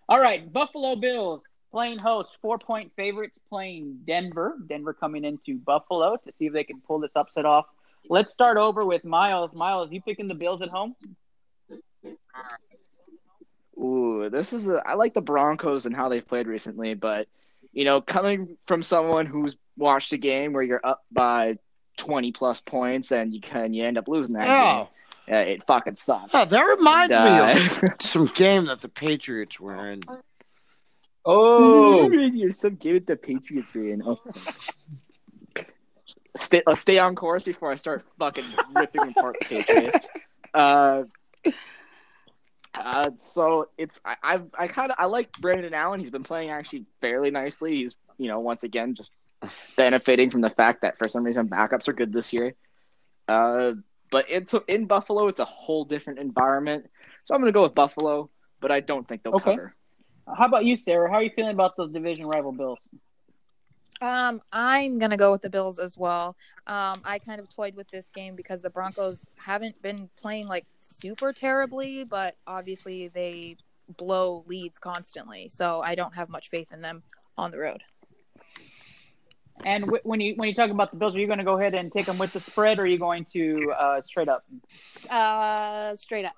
All 0.08 0.20
right, 0.20 0.50
Buffalo 0.50 0.96
Bills 0.96 1.42
playing 1.70 1.98
host, 1.98 2.30
four 2.42 2.58
point 2.58 2.92
favorites 2.96 3.38
playing 3.48 4.00
Denver. 4.06 4.56
Denver 4.68 4.92
coming 4.92 5.24
into 5.24 5.58
Buffalo 5.58 6.16
to 6.24 6.32
see 6.32 6.46
if 6.46 6.52
they 6.52 6.64
can 6.64 6.80
pull 6.80 6.98
this 7.00 7.10
upset 7.14 7.44
off. 7.44 7.66
Let's 8.08 8.32
start 8.32 8.56
over 8.58 8.84
with 8.84 9.04
Miles. 9.04 9.54
Miles, 9.54 9.92
you 9.92 10.00
picking 10.00 10.26
the 10.28 10.34
Bills 10.34 10.62
at 10.62 10.68
home? 10.68 10.94
Ooh, 13.78 14.28
this 14.30 14.52
is 14.52 14.68
a. 14.68 14.82
I 14.86 14.94
like 14.94 15.14
the 15.14 15.20
Broncos 15.22 15.86
and 15.86 15.94
how 15.96 16.08
they've 16.08 16.26
played 16.26 16.46
recently, 16.46 16.94
but 16.94 17.28
you 17.72 17.84
know, 17.84 18.00
coming 18.00 18.56
from 18.62 18.82
someone 18.82 19.26
who's 19.26 19.56
watched 19.76 20.12
a 20.12 20.18
game 20.18 20.52
where 20.52 20.62
you're 20.62 20.84
up 20.84 21.02
by 21.10 21.56
twenty 21.96 22.32
plus 22.32 22.60
points 22.60 23.10
and 23.12 23.32
you 23.32 23.40
can 23.40 23.72
you 23.72 23.84
end 23.84 23.96
up 23.96 24.08
losing 24.08 24.34
that 24.34 24.46
Oh, 24.48 24.88
game, 25.26 25.34
uh, 25.36 25.40
it 25.50 25.64
fucking 25.64 25.94
sucks. 25.94 26.30
oh, 26.34 26.44
that 26.44 26.60
reminds 26.62 27.10
me 27.10 27.16
Uh, 27.16 27.92
of 27.94 27.94
some 28.02 28.26
game 28.26 28.66
that 28.66 28.80
the 28.82 28.88
Patriots 28.88 29.58
were 29.58 29.86
in. 29.86 30.02
Oh, 31.24 32.10
you're 32.12 32.52
so 32.52 32.70
good 32.70 32.96
at 32.96 33.06
the 33.06 33.16
Patriots 33.16 33.70
fan. 33.70 34.02
Oh. 34.04 34.18
Stay, 36.36 36.62
uh, 36.66 36.74
stay 36.74 36.98
on 36.98 37.16
course 37.16 37.42
before 37.42 37.70
I 37.72 37.74
start 37.74 38.04
fucking 38.18 38.44
ripping 38.72 39.08
apart 39.08 39.36
the 39.40 39.44
Patriots. 39.46 40.08
Uh, 40.54 41.02
uh, 42.74 43.10
so 43.20 43.68
it's 43.76 44.00
I 44.04 44.16
I've, 44.22 44.46
I 44.56 44.68
kind 44.68 44.90
of 44.92 44.96
I 44.98 45.06
like 45.06 45.32
Brandon 45.40 45.74
Allen. 45.74 46.00
He's 46.00 46.10
been 46.10 46.22
playing 46.22 46.50
actually 46.50 46.86
fairly 47.00 47.30
nicely. 47.30 47.76
He's 47.76 47.98
you 48.16 48.28
know 48.28 48.40
once 48.40 48.62
again 48.62 48.94
just 48.94 49.12
benefiting 49.76 50.30
from 50.30 50.40
the 50.40 50.50
fact 50.50 50.82
that 50.82 50.96
for 50.96 51.08
some 51.08 51.24
reason 51.24 51.48
backups 51.48 51.88
are 51.88 51.92
good 51.92 52.12
this 52.12 52.32
year. 52.32 52.54
Uh, 53.28 53.72
but 54.10 54.26
it's 54.28 54.54
in 54.68 54.86
Buffalo, 54.86 55.26
it's 55.26 55.40
a 55.40 55.44
whole 55.44 55.84
different 55.84 56.18
environment. 56.20 56.86
So 57.24 57.34
I'm 57.34 57.40
gonna 57.40 57.52
go 57.52 57.62
with 57.62 57.74
Buffalo, 57.74 58.30
but 58.60 58.70
I 58.70 58.80
don't 58.80 59.06
think 59.06 59.22
they'll 59.24 59.34
Okay. 59.34 59.44
cover. 59.50 59.74
How 60.26 60.46
about 60.46 60.64
you, 60.64 60.76
Sarah? 60.76 61.10
How 61.10 61.16
are 61.16 61.22
you 61.22 61.30
feeling 61.34 61.52
about 61.52 61.76
those 61.76 61.92
division 61.92 62.26
rival 62.26 62.52
Bills? 62.52 62.78
Um, 64.00 64.40
I'm 64.52 64.98
gonna 64.98 65.18
go 65.18 65.30
with 65.30 65.42
the 65.42 65.50
Bills 65.50 65.78
as 65.78 65.98
well. 65.98 66.36
Um, 66.66 67.02
I 67.04 67.18
kind 67.18 67.38
of 67.38 67.54
toyed 67.54 67.74
with 67.74 67.88
this 67.90 68.06
game 68.14 68.34
because 68.34 68.62
the 68.62 68.70
Broncos 68.70 69.26
haven't 69.36 69.80
been 69.82 70.08
playing 70.16 70.46
like 70.46 70.64
super 70.78 71.32
terribly, 71.32 72.04
but 72.04 72.36
obviously 72.46 73.08
they 73.08 73.56
blow 73.98 74.44
leads 74.46 74.78
constantly. 74.78 75.48
So 75.48 75.82
I 75.82 75.94
don't 75.94 76.14
have 76.14 76.28
much 76.28 76.48
faith 76.48 76.72
in 76.72 76.80
them 76.80 77.02
on 77.36 77.50
the 77.50 77.58
road. 77.58 77.82
And 79.64 79.84
wh- 79.84 80.06
when 80.06 80.20
you 80.20 80.34
when 80.36 80.48
you 80.48 80.54
talk 80.54 80.70
about 80.70 80.90
the 80.90 80.96
Bills, 80.96 81.14
are 81.14 81.18
you 81.18 81.26
going 81.26 81.38
to 81.38 81.44
go 81.44 81.58
ahead 81.58 81.74
and 81.74 81.92
take 81.92 82.06
them 82.06 82.16
with 82.16 82.32
the 82.32 82.40
spread, 82.40 82.78
or 82.78 82.82
are 82.82 82.86
you 82.86 82.98
going 82.98 83.26
to 83.32 83.72
uh, 83.78 84.02
straight 84.02 84.28
up? 84.28 84.44
Uh, 85.10 85.94
straight 85.96 86.24
up. 86.24 86.34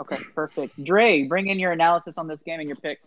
Okay, 0.00 0.18
perfect. 0.34 0.82
Dre, 0.82 1.22
bring 1.24 1.48
in 1.48 1.58
your 1.58 1.72
analysis 1.72 2.18
on 2.18 2.26
this 2.26 2.40
game 2.44 2.60
and 2.60 2.68
your 2.68 2.76
pick. 2.76 3.00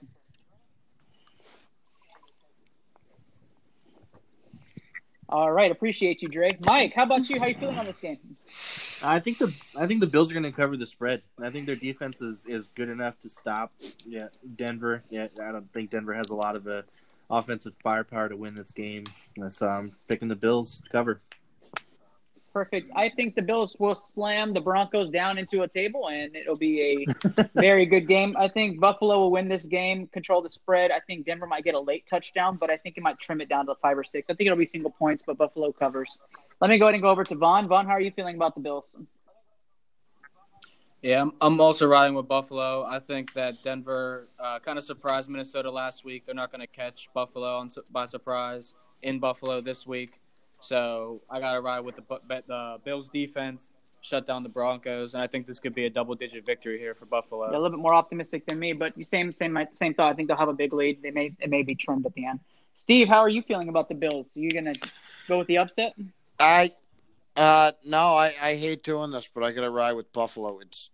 All 5.29 5.51
right, 5.51 5.69
appreciate 5.71 6.21
you, 6.21 6.29
Dre. 6.29 6.57
Mike, 6.65 6.93
how 6.93 7.03
about 7.03 7.29
you? 7.29 7.37
How 7.37 7.47
you 7.47 7.55
feeling 7.55 7.77
on 7.77 7.85
this 7.85 7.97
game? 7.97 8.17
I 9.03 9.19
think 9.19 9.37
the 9.37 9.53
I 9.77 9.85
think 9.85 9.99
the 9.99 10.07
Bills 10.07 10.31
are 10.31 10.33
going 10.33 10.43
to 10.43 10.53
cover 10.53 10.77
the 10.77 10.85
spread. 10.85 11.21
I 11.41 11.49
think 11.49 11.65
their 11.65 11.75
defense 11.75 12.21
is, 12.21 12.45
is 12.47 12.69
good 12.75 12.87
enough 12.87 13.19
to 13.21 13.29
stop 13.29 13.73
yeah 14.05 14.27
Denver. 14.55 15.03
Yeah, 15.09 15.27
I 15.41 15.51
don't 15.51 15.71
think 15.73 15.89
Denver 15.89 16.13
has 16.13 16.29
a 16.29 16.35
lot 16.35 16.55
of 16.55 16.65
uh, 16.65 16.83
offensive 17.29 17.73
firepower 17.83 18.29
to 18.29 18.37
win 18.37 18.55
this 18.55 18.71
game. 18.71 19.05
So 19.49 19.67
I'm 19.67 19.91
picking 20.07 20.29
the 20.29 20.35
Bills 20.35 20.79
to 20.79 20.89
cover. 20.89 21.19
Perfect. 22.57 22.89
I 22.95 23.09
think 23.09 23.35
the 23.35 23.43
Bills 23.43 23.75
will 23.77 23.93
slam 23.93 24.51
the 24.51 24.59
Broncos 24.59 25.11
down 25.11 25.37
into 25.37 25.61
a 25.61 25.67
table, 25.67 26.09
and 26.09 26.35
it'll 26.35 26.57
be 26.57 26.81
a 26.81 27.43
very 27.53 27.85
good 27.85 28.07
game. 28.07 28.33
I 28.35 28.47
think 28.47 28.79
Buffalo 28.79 29.19
will 29.19 29.29
win 29.29 29.47
this 29.47 29.67
game, 29.67 30.07
control 30.07 30.41
the 30.41 30.49
spread. 30.49 30.89
I 30.89 30.99
think 31.01 31.27
Denver 31.27 31.45
might 31.45 31.63
get 31.63 31.75
a 31.75 31.79
late 31.79 32.07
touchdown, 32.07 32.57
but 32.59 32.71
I 32.71 32.77
think 32.77 32.97
it 32.97 33.03
might 33.03 33.19
trim 33.19 33.41
it 33.41 33.47
down 33.47 33.67
to 33.67 33.75
five 33.75 33.95
or 33.95 34.03
six. 34.03 34.27
I 34.31 34.33
think 34.33 34.47
it'll 34.47 34.57
be 34.57 34.65
single 34.65 34.89
points, 34.89 35.21
but 35.23 35.37
Buffalo 35.37 35.71
covers. 35.71 36.17
Let 36.59 36.71
me 36.71 36.79
go 36.79 36.85
ahead 36.85 36.95
and 36.95 37.03
go 37.03 37.11
over 37.11 37.23
to 37.25 37.35
Vaughn. 37.35 37.67
Vaughn, 37.67 37.85
how 37.85 37.91
are 37.91 38.01
you 38.01 38.09
feeling 38.09 38.35
about 38.37 38.55
the 38.55 38.61
Bills? 38.61 38.85
Yeah, 41.03 41.21
I'm, 41.21 41.33
I'm 41.39 41.61
also 41.61 41.85
riding 41.85 42.15
with 42.15 42.27
Buffalo. 42.27 42.87
I 42.89 42.97
think 42.97 43.35
that 43.35 43.61
Denver 43.61 44.29
uh, 44.39 44.57
kind 44.57 44.79
of 44.79 44.83
surprised 44.83 45.29
Minnesota 45.29 45.69
last 45.69 46.03
week. 46.03 46.25
They're 46.25 46.33
not 46.33 46.51
going 46.51 46.61
to 46.61 46.73
catch 46.81 47.07
Buffalo 47.13 47.59
on, 47.59 47.69
by 47.91 48.05
surprise 48.05 48.73
in 49.03 49.19
Buffalo 49.19 49.61
this 49.61 49.85
week. 49.85 50.19
So 50.61 51.21
I 51.29 51.39
got 51.39 51.53
to 51.53 51.61
ride 51.61 51.81
with 51.81 51.95
the, 51.95 52.03
the 52.47 52.77
Bills 52.83 53.09
defense, 53.09 53.71
shut 54.01 54.27
down 54.27 54.43
the 54.43 54.49
Broncos, 54.49 55.13
and 55.13 55.21
I 55.21 55.27
think 55.27 55.47
this 55.47 55.59
could 55.59 55.75
be 55.75 55.85
a 55.85 55.89
double-digit 55.89 56.45
victory 56.45 56.79
here 56.79 56.95
for 56.95 57.05
Buffalo. 57.05 57.49
a 57.49 57.51
little 57.51 57.69
bit 57.69 57.79
more 57.79 57.93
optimistic 57.93 58.45
than 58.45 58.59
me, 58.59 58.73
but 58.73 58.93
same 59.05 59.33
same 59.33 59.57
same 59.71 59.93
thought. 59.93 60.11
I 60.11 60.15
think 60.15 60.27
they'll 60.27 60.37
have 60.37 60.49
a 60.49 60.53
big 60.53 60.73
lead. 60.73 61.01
They 61.01 61.11
may 61.11 61.33
it 61.39 61.49
may 61.49 61.63
be 61.63 61.75
trimmed 61.75 62.05
at 62.05 62.13
the 62.13 62.25
end. 62.25 62.39
Steve, 62.75 63.07
how 63.07 63.19
are 63.19 63.29
you 63.29 63.41
feeling 63.41 63.69
about 63.69 63.89
the 63.89 63.95
Bills? 63.95 64.27
Are 64.35 64.39
you 64.39 64.51
gonna 64.51 64.75
go 65.27 65.39
with 65.39 65.47
the 65.47 65.57
upset? 65.57 65.93
I 66.39 66.71
uh 67.35 67.71
no, 67.85 68.15
I, 68.15 68.33
I 68.41 68.55
hate 68.55 68.83
doing 68.83 69.11
this, 69.11 69.27
but 69.33 69.43
I 69.43 69.51
gotta 69.51 69.69
ride 69.69 69.93
with 69.93 70.11
Buffalo. 70.13 70.59
It's 70.59 70.89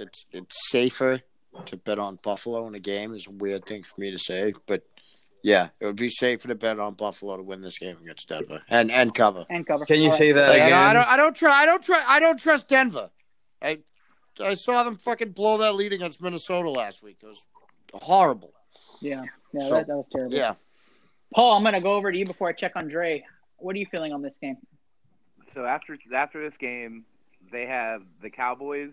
it's 0.00 0.26
it's 0.32 0.70
safer 0.70 1.20
to 1.66 1.76
bet 1.76 1.98
on 1.98 2.18
Buffalo 2.22 2.66
in 2.66 2.74
a 2.74 2.80
game 2.80 3.14
is 3.14 3.26
a 3.26 3.30
weird 3.30 3.64
thing 3.64 3.82
for 3.84 4.00
me 4.00 4.10
to 4.10 4.18
say, 4.18 4.52
but 4.66 4.82
yeah, 5.44 5.68
it 5.78 5.84
would 5.84 5.96
be 5.96 6.08
safer 6.08 6.48
to 6.48 6.54
bet 6.54 6.80
on 6.80 6.94
Buffalo 6.94 7.36
to 7.36 7.42
win 7.42 7.60
this 7.60 7.78
game 7.78 7.98
against 8.02 8.30
Denver 8.30 8.62
and 8.70 8.90
and 8.90 9.14
cover. 9.14 9.44
And 9.50 9.66
cover. 9.66 9.84
Can 9.84 10.00
you 10.00 10.08
All 10.08 10.16
say 10.16 10.32
that 10.32 10.48
Like, 10.48 10.56
again? 10.56 10.72
I 10.72 10.94
don't 10.94 11.06
I 11.06 11.16
don't 11.18 11.36
try 11.36 11.52
I 11.52 11.66
don't 11.66 11.84
try 11.84 12.02
I 12.08 12.18
don't 12.18 12.40
trust 12.40 12.66
Denver. 12.66 13.10
I 13.60 13.80
I 14.40 14.54
saw 14.54 14.82
them 14.84 14.96
fucking 14.96 15.32
blow 15.32 15.58
that 15.58 15.74
lead 15.74 15.92
against 15.92 16.22
Minnesota 16.22 16.70
last 16.70 17.02
week. 17.02 17.18
It 17.22 17.26
was 17.26 17.46
horrible. 17.92 18.54
Yeah, 19.02 19.24
yeah, 19.52 19.68
So, 19.68 19.74
that, 19.74 19.86
that 19.86 19.96
was 19.96 20.08
terrible. 20.10 20.34
Yeah. 20.34 20.54
Paul, 21.34 21.58
I'm 21.58 21.62
gonna 21.62 21.82
go 21.82 21.92
over 21.92 22.10
to 22.10 22.16
you 22.16 22.24
before 22.24 22.48
I 22.48 22.52
check 22.52 22.72
on 22.74 22.88
Dre. 22.88 23.22
What 23.58 23.76
are 23.76 23.78
you 23.78 23.86
feeling 23.90 24.14
on 24.14 24.22
this 24.22 24.34
game? 24.40 24.56
So 25.52 25.66
after 25.66 25.98
after 26.14 26.42
this 26.42 26.56
game, 26.58 27.04
they 27.52 27.66
have 27.66 28.00
the 28.22 28.30
Cowboys 28.30 28.92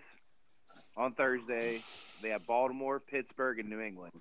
on 0.97 1.13
Thursday. 1.13 1.81
They 2.21 2.29
have 2.29 2.45
Baltimore, 2.45 2.99
Pittsburgh, 2.99 3.59
and 3.59 3.69
New 3.69 3.79
England. 3.79 4.11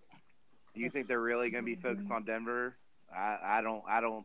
Do 0.75 0.81
you 0.81 0.91
think 0.91 1.09
they're 1.09 1.21
really 1.21 1.51
going 1.51 1.65
to 1.65 1.67
be 1.67 1.81
focused 1.81 2.11
on 2.11 2.25
Denver? 2.25 2.77
I, 3.15 3.39
I 3.43 3.61
don't. 3.63 3.83
I 3.89 4.01
don't. 4.01 4.25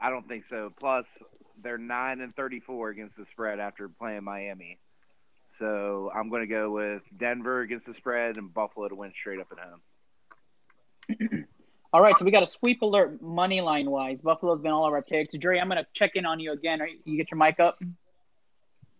I 0.00 0.10
don't 0.10 0.28
think 0.28 0.44
so. 0.48 0.72
Plus, 0.78 1.06
they're 1.62 1.78
nine 1.78 2.20
and 2.20 2.34
thirty-four 2.34 2.90
against 2.90 3.16
the 3.16 3.24
spread 3.32 3.58
after 3.58 3.88
playing 3.88 4.24
Miami. 4.24 4.78
So 5.58 6.10
I'm 6.14 6.28
going 6.28 6.42
to 6.42 6.46
go 6.46 6.70
with 6.70 7.02
Denver 7.18 7.62
against 7.62 7.86
the 7.86 7.94
spread 7.94 8.36
and 8.36 8.52
Buffalo 8.52 8.88
to 8.88 8.94
win 8.94 9.12
straight 9.18 9.40
up 9.40 9.48
at 9.52 9.58
home. 9.58 11.46
All 11.92 12.02
right, 12.02 12.18
so 12.18 12.24
we 12.24 12.30
got 12.30 12.42
a 12.42 12.46
sweep 12.46 12.82
alert 12.82 13.22
money 13.22 13.62
line 13.62 13.90
wise. 13.90 14.20
Buffalo's 14.20 14.60
been 14.60 14.72
all 14.72 14.86
of 14.86 14.92
our 14.92 15.02
picks. 15.02 15.36
Dre, 15.38 15.58
I'm 15.58 15.68
gonna 15.68 15.86
check 15.94 16.10
in 16.14 16.26
on 16.26 16.40
you 16.40 16.52
again. 16.52 16.82
Are, 16.82 16.88
you 17.04 17.16
get 17.16 17.30
your 17.30 17.38
mic 17.38 17.58
up? 17.58 17.78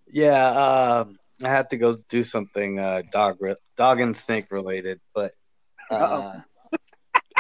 Yeah, 0.09 0.49
um, 0.49 1.19
I 1.45 1.49
had 1.51 1.69
to 1.71 1.77
go 1.77 1.97
do 2.09 2.25
something 2.25 2.79
uh, 2.79 3.03
dog 3.11 3.37
re- 3.41 3.57
dog 3.77 4.01
and 4.01 4.17
snake 4.17 4.47
related, 4.51 5.01
but 5.15 5.35
uh, 5.91 6.41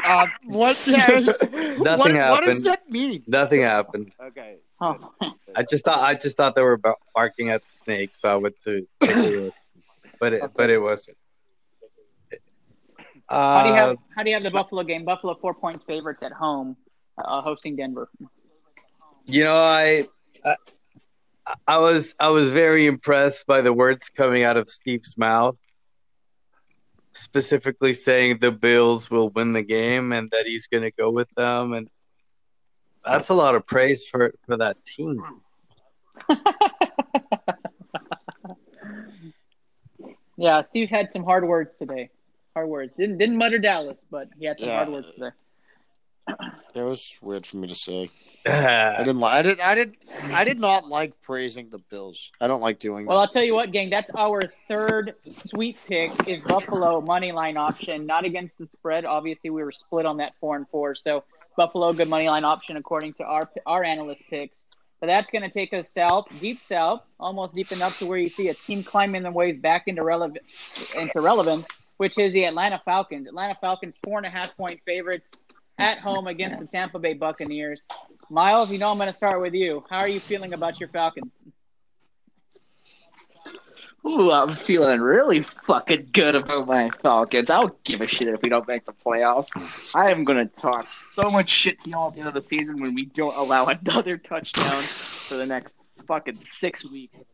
Uh, 0.06 0.26
what? 0.44 0.76
Yes. 0.86 1.26
nothing 1.42 1.78
what, 1.80 1.98
what 2.14 2.44
does 2.44 2.62
that 2.62 2.88
mean? 2.90 3.24
Nothing 3.26 3.62
happened. 3.62 4.12
Okay. 4.22 4.56
Oh. 4.80 5.12
I 5.54 5.62
just 5.62 5.84
thought 5.84 5.98
I 6.00 6.14
just 6.14 6.36
thought 6.36 6.54
they 6.54 6.62
were 6.62 6.80
barking 7.14 7.48
at 7.50 7.64
the 7.64 7.70
snake, 7.72 8.14
so 8.14 8.28
I 8.28 8.36
went 8.36 8.60
to, 8.60 8.86
take 9.02 9.16
a 9.16 9.20
look. 9.20 9.54
but 10.20 10.32
it 10.34 10.42
but 10.56 10.70
it 10.70 10.78
wasn't. 10.78 11.16
How 13.28 13.62
do 13.62 13.68
you 13.70 13.74
Uh, 13.74 13.76
have 13.88 13.96
How 14.14 14.22
do 14.22 14.30
you 14.30 14.36
have 14.36 14.44
the 14.44 14.50
Buffalo 14.50 14.82
game? 14.84 15.04
Buffalo 15.04 15.34
four 15.40 15.54
points 15.54 15.84
favorites 15.86 16.22
at 16.22 16.32
home, 16.32 16.76
uh, 17.18 17.40
hosting 17.42 17.74
Denver. 17.76 18.08
You 19.24 19.44
know, 19.44 19.56
I, 19.56 20.06
I 20.44 20.56
I 21.66 21.78
was 21.78 22.14
I 22.20 22.28
was 22.28 22.50
very 22.50 22.86
impressed 22.86 23.46
by 23.46 23.60
the 23.62 23.72
words 23.72 24.10
coming 24.10 24.42
out 24.44 24.56
of 24.56 24.68
Steve's 24.68 25.16
mouth, 25.18 25.56
specifically 27.16 27.92
saying 27.92 28.38
the 28.38 28.52
Bills 28.52 29.10
will 29.10 29.30
win 29.30 29.52
the 29.52 29.62
game 29.62 30.12
and 30.12 30.30
that 30.30 30.46
he's 30.46 30.66
going 30.66 30.82
to 30.84 30.90
go 30.92 31.10
with 31.10 31.28
them, 31.36 31.72
and 31.72 31.88
that's 33.04 33.30
a 33.30 33.34
lot 33.34 33.54
of 33.54 33.66
praise 33.66 34.06
for 34.06 34.32
for 34.46 34.56
that 34.58 34.76
team. 34.84 35.22
Yeah, 40.38 40.62
Steve 40.62 40.90
had 40.90 41.10
some 41.10 41.24
hard 41.24 41.46
words 41.46 41.78
today. 41.78 42.10
Hard 42.54 42.68
words. 42.68 42.92
Didn't 42.96 43.18
didn't 43.18 43.38
mutter 43.38 43.58
Dallas, 43.58 44.04
but 44.10 44.28
he 44.38 44.44
had 44.46 44.58
some 44.60 44.68
Yeah. 44.68 44.76
hard 44.76 44.88
words 44.90 45.12
today. 45.14 45.30
It 46.76 46.82
was 46.82 47.18
weird 47.22 47.46
for 47.46 47.56
me 47.56 47.68
to 47.68 47.74
say. 47.74 48.10
I 48.46 48.98
didn't 48.98 49.20
like. 49.20 49.32
Ah. 49.32 49.38
I 49.38 49.42
did. 49.42 49.60
I 49.60 49.74
did. 49.74 49.96
I 50.32 50.44
did 50.44 50.60
not 50.60 50.86
like 50.86 51.20
praising 51.22 51.70
the 51.70 51.78
Bills. 51.78 52.30
I 52.40 52.46
don't 52.46 52.60
like 52.60 52.78
doing. 52.78 53.06
Well, 53.06 53.18
I'll 53.18 53.28
tell 53.28 53.42
you 53.42 53.54
what, 53.54 53.72
gang. 53.72 53.88
That's 53.88 54.10
our 54.16 54.42
third 54.68 55.14
sweet 55.46 55.78
pick 55.86 56.28
is 56.28 56.44
Buffalo 56.44 57.00
money 57.00 57.32
line 57.32 57.56
option, 57.56 58.04
not 58.04 58.24
against 58.24 58.58
the 58.58 58.66
spread. 58.66 59.04
Obviously, 59.04 59.50
we 59.50 59.62
were 59.62 59.72
split 59.72 60.04
on 60.04 60.18
that 60.18 60.34
four 60.38 60.56
and 60.56 60.68
four, 60.68 60.94
so 60.94 61.24
Buffalo 61.56 61.92
good 61.94 62.08
money 62.08 62.28
line 62.28 62.44
option 62.44 62.76
according 62.76 63.14
to 63.14 63.24
our 63.24 63.48
our 63.64 63.82
analyst 63.82 64.22
picks. 64.28 64.62
But 65.00 65.06
that's 65.06 65.30
going 65.30 65.42
to 65.42 65.50
take 65.50 65.72
us 65.72 65.90
south, 65.90 66.26
deep 66.40 66.60
south, 66.68 67.02
almost 67.20 67.54
deep 67.54 67.70
enough 67.72 67.98
to 67.98 68.06
where 68.06 68.18
you 68.18 68.28
see 68.28 68.48
a 68.48 68.54
team 68.54 68.82
climbing 68.82 69.22
the 69.22 69.30
ways 69.30 69.58
back 69.58 69.88
into 69.88 70.02
relevant 70.02 70.44
into 70.94 71.20
relevance, 71.20 71.66
which 71.96 72.18
is 72.18 72.32
the 72.34 72.44
Atlanta 72.44 72.80
Falcons. 72.84 73.26
Atlanta 73.26 73.56
Falcons 73.60 73.94
four 74.04 74.18
and 74.18 74.26
a 74.26 74.30
half 74.30 74.54
point 74.56 74.80
favorites 74.84 75.32
at 75.78 75.98
home 75.98 76.26
against 76.26 76.58
the 76.58 76.66
Tampa 76.66 76.98
Bay 76.98 77.14
Buccaneers. 77.14 77.80
Miles, 78.30 78.70
you 78.70 78.78
know 78.78 78.90
I'm 78.90 78.96
going 78.96 79.10
to 79.10 79.16
start 79.16 79.40
with 79.40 79.54
you. 79.54 79.84
How 79.88 79.98
are 79.98 80.08
you 80.08 80.20
feeling 80.20 80.52
about 80.52 80.80
your 80.80 80.88
Falcons? 80.88 81.32
Ooh, 84.06 84.30
I'm 84.30 84.54
feeling 84.54 85.00
really 85.00 85.42
fucking 85.42 86.10
good 86.12 86.36
about 86.36 86.68
my 86.68 86.90
Falcons. 87.02 87.50
I 87.50 87.60
don't 87.60 87.82
give 87.82 88.00
a 88.00 88.06
shit 88.06 88.28
if 88.28 88.40
we 88.40 88.48
don't 88.48 88.66
make 88.68 88.84
the 88.84 88.92
playoffs. 88.92 89.50
I 89.96 90.12
am 90.12 90.22
gonna 90.22 90.46
talk 90.46 90.92
so 90.92 91.28
much 91.28 91.48
shit 91.48 91.80
to 91.80 91.90
y'all 91.90 92.08
at 92.08 92.14
the 92.14 92.20
end 92.20 92.28
of 92.28 92.34
the 92.34 92.42
season 92.42 92.80
when 92.80 92.94
we 92.94 93.06
don't 93.06 93.36
allow 93.36 93.66
another 93.66 94.16
touchdown 94.16 94.76
for 94.76 95.34
the 95.34 95.46
next 95.46 95.74
fucking 96.06 96.38
six 96.38 96.88
weeks 96.88 97.16
or 97.16 97.24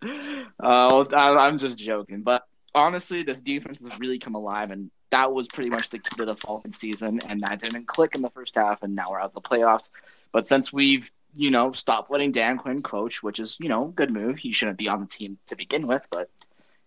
whatever's 0.00 0.30
left. 0.32 0.50
Uh, 0.58 1.04
I'm 1.18 1.58
just 1.58 1.76
joking, 1.76 2.22
but 2.22 2.42
honestly, 2.74 3.22
this 3.22 3.42
defense 3.42 3.86
has 3.86 3.98
really 3.98 4.18
come 4.18 4.34
alive, 4.34 4.70
and 4.70 4.90
that 5.10 5.32
was 5.32 5.48
pretty 5.48 5.70
much 5.70 5.90
the 5.90 5.98
key 5.98 6.16
to 6.16 6.24
the 6.24 6.36
Falcons 6.36 6.76
season. 6.76 7.20
And 7.26 7.42
that 7.42 7.60
didn't 7.60 7.86
click 7.86 8.14
in 8.14 8.22
the 8.22 8.30
first 8.30 8.54
half, 8.54 8.82
and 8.82 8.94
now 8.94 9.10
we're 9.10 9.20
out 9.20 9.26
of 9.26 9.34
the 9.34 9.40
playoffs. 9.40 9.90
But 10.32 10.46
since 10.46 10.72
we've 10.72 11.10
you 11.34 11.50
know, 11.50 11.72
stopped 11.72 12.10
letting 12.10 12.32
Dan 12.32 12.58
Quinn 12.58 12.82
coach, 12.82 13.22
which 13.22 13.38
is, 13.38 13.58
you 13.60 13.68
know, 13.68 13.86
good 13.86 14.10
move. 14.10 14.38
He 14.38 14.52
shouldn't 14.52 14.78
be 14.78 14.88
on 14.88 15.00
the 15.00 15.06
team 15.06 15.38
to 15.46 15.56
begin 15.56 15.86
with, 15.86 16.06
but 16.10 16.28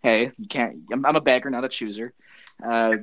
hey, 0.02 0.32
you 0.38 0.48
can't. 0.48 0.82
I'm, 0.92 1.06
I'm 1.06 1.16
a 1.16 1.22
bagger, 1.22 1.50
not 1.50 1.64
a 1.64 1.70
chooser. 1.70 2.14
Uh, 2.64 2.98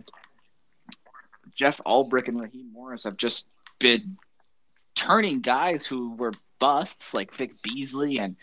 Jeff 1.54 1.80
Ulbrich 1.86 2.28
and 2.28 2.40
Raheem 2.40 2.72
Morris 2.72 3.04
have 3.04 3.16
just 3.16 3.48
been 3.78 4.18
turning 4.94 5.40
guys 5.40 5.86
who 5.86 6.14
were 6.14 6.34
busts 6.58 7.14
like 7.14 7.32
Vic 7.32 7.62
Beasley 7.62 8.18
and 8.18 8.36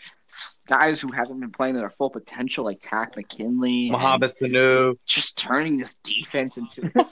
guys 0.66 1.00
who 1.00 1.10
haven't 1.12 1.40
been 1.40 1.50
playing 1.50 1.76
at 1.76 1.80
their 1.80 1.90
full 1.90 2.10
potential 2.10 2.64
like 2.64 2.80
Takk 2.80 3.16
McKinley. 3.16 3.84
and 3.88 3.92
Mohamed 3.92 4.30
Sanu. 4.40 4.96
Just 5.06 5.38
turning 5.38 5.78
this 5.78 5.96
defense 5.98 6.58
into. 6.58 6.90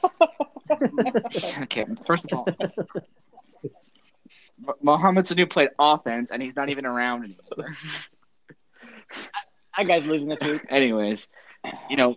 okay, 1.63 1.87
first 2.07 2.25
of 2.33 2.39
all, 2.39 2.49
Mo- 4.59 4.75
Mohamed 4.83 5.25
Sanu 5.25 5.49
played 5.49 5.71
offense, 5.79 6.31
and 6.31 6.43
he's 6.43 6.57
not 6.57 6.69
even 6.71 6.85
around 6.87 7.25
anymore. 7.25 7.75
That 9.77 9.87
guy's 9.87 10.07
losing 10.07 10.29
this 10.29 10.41
week. 10.41 10.63
Anyways, 10.69 11.29
you 11.91 11.97
know, 11.97 12.17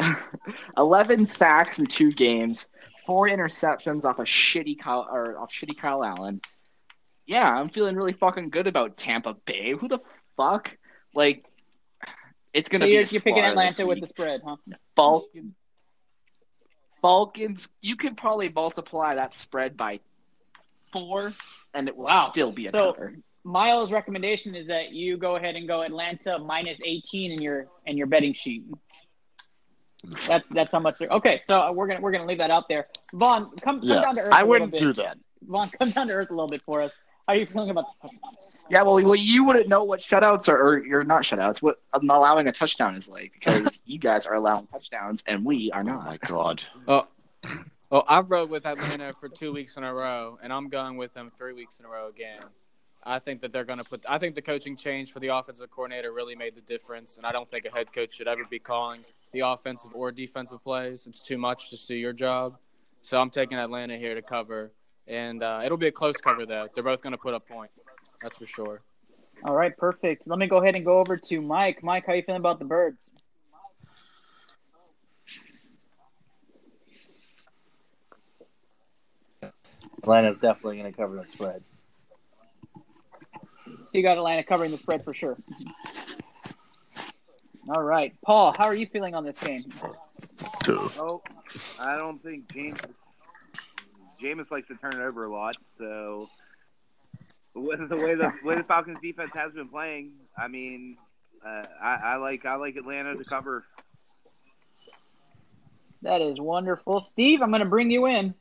11 0.76 1.26
sacks 1.26 1.78
in 1.78 1.86
two 1.86 2.12
games, 2.12 2.66
four 3.06 3.28
interceptions 3.28 4.04
off 4.04 4.18
a 4.18 4.24
shitty 4.24 4.78
Kyle, 4.78 5.06
or 5.10 5.38
off 5.38 5.52
shitty 5.52 5.76
Kyle 5.76 6.04
Allen. 6.04 6.40
Yeah, 7.28 7.46
I'm 7.46 7.68
feeling 7.68 7.94
really 7.94 8.14
fucking 8.14 8.48
good 8.48 8.66
about 8.66 8.96
Tampa 8.96 9.34
Bay. 9.44 9.74
Who 9.78 9.86
the 9.86 9.98
fuck? 10.38 10.76
Like, 11.14 11.44
it's 12.54 12.70
gonna 12.70 12.86
be. 12.86 12.92
you're, 12.92 13.02
a 13.02 13.06
you're 13.06 13.20
picking 13.20 13.44
Atlanta 13.44 13.76
this 13.76 13.86
with 13.86 14.00
the 14.00 14.06
spread, 14.06 14.40
huh? 14.44 14.56
Falcons. 14.96 15.54
Falcons. 17.02 17.68
You 17.82 17.96
could 17.96 18.16
probably 18.16 18.48
multiply 18.48 19.14
that 19.16 19.34
spread 19.34 19.76
by 19.76 20.00
four, 20.90 21.34
and 21.74 21.86
it 21.86 21.96
will 21.96 22.06
Wow. 22.06 22.24
still 22.30 22.50
be 22.50 22.66
a 22.66 22.70
So- 22.70 22.92
cover. 22.94 23.14
Miles' 23.44 23.92
recommendation 23.92 24.54
is 24.54 24.66
that 24.68 24.90
you 24.92 25.16
go 25.16 25.36
ahead 25.36 25.54
and 25.54 25.66
go 25.68 25.82
Atlanta 25.82 26.38
minus 26.38 26.78
18 26.84 27.30
in 27.32 27.40
your 27.40 27.68
in 27.86 27.96
your 27.96 28.06
betting 28.06 28.34
sheet. 28.34 28.64
That's 30.26 30.48
that's 30.50 30.72
how 30.72 30.80
much. 30.80 30.98
they're- 30.98 31.08
Okay, 31.08 31.40
so 31.46 31.72
we're 31.72 31.86
gonna 31.88 32.00
we're 32.00 32.10
gonna 32.12 32.26
leave 32.26 32.38
that 32.38 32.50
out 32.50 32.68
there. 32.68 32.88
Vaughn, 33.12 33.50
come, 33.60 33.80
come 33.80 33.82
Yeah, 33.82 34.00
down 34.00 34.16
to 34.16 34.22
earth. 34.22 34.32
I 34.32 34.42
a 34.42 34.46
wouldn't 34.46 34.72
little 34.72 34.92
do 34.94 35.02
that. 35.02 35.18
Vaughn, 35.42 35.68
come 35.70 35.90
down 35.90 36.08
to 36.08 36.14
earth 36.14 36.30
a 36.30 36.34
little 36.34 36.48
bit 36.48 36.62
for 36.62 36.80
us. 36.82 36.92
How 37.28 37.34
are 37.34 37.36
you 37.36 37.44
feeling 37.44 37.68
about? 37.68 37.84
Yeah, 38.70 38.82
well, 38.82 38.94
well, 38.94 39.14
you 39.14 39.44
wouldn't 39.44 39.68
know 39.68 39.84
what 39.84 40.00
shutouts 40.00 40.48
are, 40.48 40.58
or 40.58 40.82
you're 40.82 41.04
not 41.04 41.22
shutouts. 41.24 41.60
What 41.60 41.78
um, 41.92 42.08
allowing 42.08 42.48
a 42.48 42.52
touchdown 42.52 42.96
is 42.96 43.06
like 43.06 43.32
because 43.34 43.82
you 43.86 43.98
guys 43.98 44.26
are 44.26 44.34
allowing 44.34 44.66
touchdowns 44.68 45.22
and 45.26 45.44
we 45.44 45.70
are 45.72 45.80
Oh 45.80 45.84
not. 45.84 46.04
my 46.06 46.16
god. 46.26 46.64
Oh, 46.86 47.06
well, 47.90 48.04
I've 48.08 48.30
rode 48.30 48.48
with 48.48 48.64
Atlanta 48.64 49.12
for 49.12 49.28
two 49.28 49.52
weeks 49.52 49.76
in 49.76 49.84
a 49.84 49.92
row, 49.92 50.38
and 50.42 50.50
I'm 50.50 50.70
going 50.70 50.96
with 50.96 51.12
them 51.12 51.30
three 51.36 51.52
weeks 51.52 51.80
in 51.80 51.84
a 51.84 51.88
row 51.90 52.08
again. 52.08 52.40
I 53.04 53.18
think 53.18 53.42
that 53.42 53.52
they're 53.52 53.64
going 53.64 53.78
to 53.78 53.84
put. 53.84 54.02
I 54.08 54.16
think 54.16 54.34
the 54.34 54.42
coaching 54.42 54.74
change 54.74 55.12
for 55.12 55.20
the 55.20 55.28
offensive 55.28 55.70
coordinator 55.70 56.12
really 56.12 56.34
made 56.34 56.54
the 56.54 56.62
difference, 56.62 57.18
and 57.18 57.26
I 57.26 57.32
don't 57.32 57.50
think 57.50 57.66
a 57.66 57.70
head 57.70 57.92
coach 57.92 58.14
should 58.16 58.26
ever 58.28 58.44
be 58.48 58.58
calling 58.58 59.00
the 59.32 59.40
offensive 59.40 59.90
or 59.94 60.12
defensive 60.12 60.64
plays. 60.64 61.06
It's 61.06 61.20
too 61.20 61.36
much 61.36 61.68
to 61.70 61.86
do 61.86 61.94
your 61.94 62.14
job. 62.14 62.56
So 63.02 63.20
I'm 63.20 63.28
taking 63.30 63.58
Atlanta 63.58 63.98
here 63.98 64.14
to 64.14 64.22
cover, 64.22 64.72
and 65.08 65.42
uh, 65.42 65.62
it'll 65.64 65.78
be 65.78 65.88
a 65.88 65.92
close 65.92 66.16
cover 66.16 66.46
though. 66.46 66.68
They're 66.74 66.84
both 66.84 67.00
going 67.00 67.12
to 67.12 67.18
put 67.18 67.34
up 67.34 67.48
point. 67.48 67.70
That's 68.22 68.36
for 68.36 68.46
sure. 68.46 68.82
All 69.44 69.54
right, 69.54 69.76
perfect. 69.76 70.26
Let 70.26 70.38
me 70.38 70.46
go 70.46 70.58
ahead 70.58 70.74
and 70.74 70.84
go 70.84 70.98
over 70.98 71.16
to 71.16 71.40
Mike. 71.40 71.82
Mike, 71.82 72.06
how 72.06 72.12
you 72.12 72.22
feeling 72.22 72.40
about 72.40 72.58
the 72.58 72.64
birds? 72.64 72.98
Atlanta's 79.98 80.38
definitely 80.38 80.78
going 80.78 80.90
to 80.90 80.96
cover 80.96 81.16
that 81.16 81.30
spread. 81.30 81.62
So 83.66 83.72
you 83.92 84.02
got 84.02 84.16
Atlanta 84.16 84.42
covering 84.42 84.70
the 84.70 84.78
spread 84.78 85.04
for 85.04 85.14
sure. 85.14 85.36
All 87.68 87.82
right, 87.82 88.14
Paul, 88.24 88.54
how 88.56 88.64
are 88.64 88.74
you 88.74 88.86
feeling 88.86 89.14
on 89.14 89.24
this 89.24 89.38
game? 89.38 89.64
Oh, 90.66 91.22
I 91.78 91.96
don't 91.96 92.22
think 92.22 92.50
James 92.52 92.80
Jameis 94.22 94.50
likes 94.50 94.68
to 94.68 94.74
turn 94.76 94.94
it 94.94 95.04
over 95.04 95.24
a 95.24 95.32
lot. 95.32 95.56
So 95.78 96.28
with 97.54 97.88
the 97.88 97.96
way 97.96 98.14
the 98.14 98.32
way 98.44 98.56
the 98.56 98.64
Falcons 98.64 98.98
defense 99.02 99.30
has 99.34 99.52
been 99.52 99.68
playing, 99.68 100.12
I 100.36 100.48
mean, 100.48 100.96
uh, 101.44 101.64
I, 101.82 101.94
I 102.04 102.16
like 102.16 102.44
I 102.44 102.56
like 102.56 102.76
Atlanta 102.76 103.16
to 103.16 103.24
cover. 103.24 103.64
That 106.02 106.20
is 106.20 106.38
wonderful, 106.40 107.00
Steve. 107.00 107.42
I'm 107.42 107.50
going 107.50 107.58
to 107.60 107.66
bring 107.66 107.90
you 107.90 108.06
in. 108.06 108.32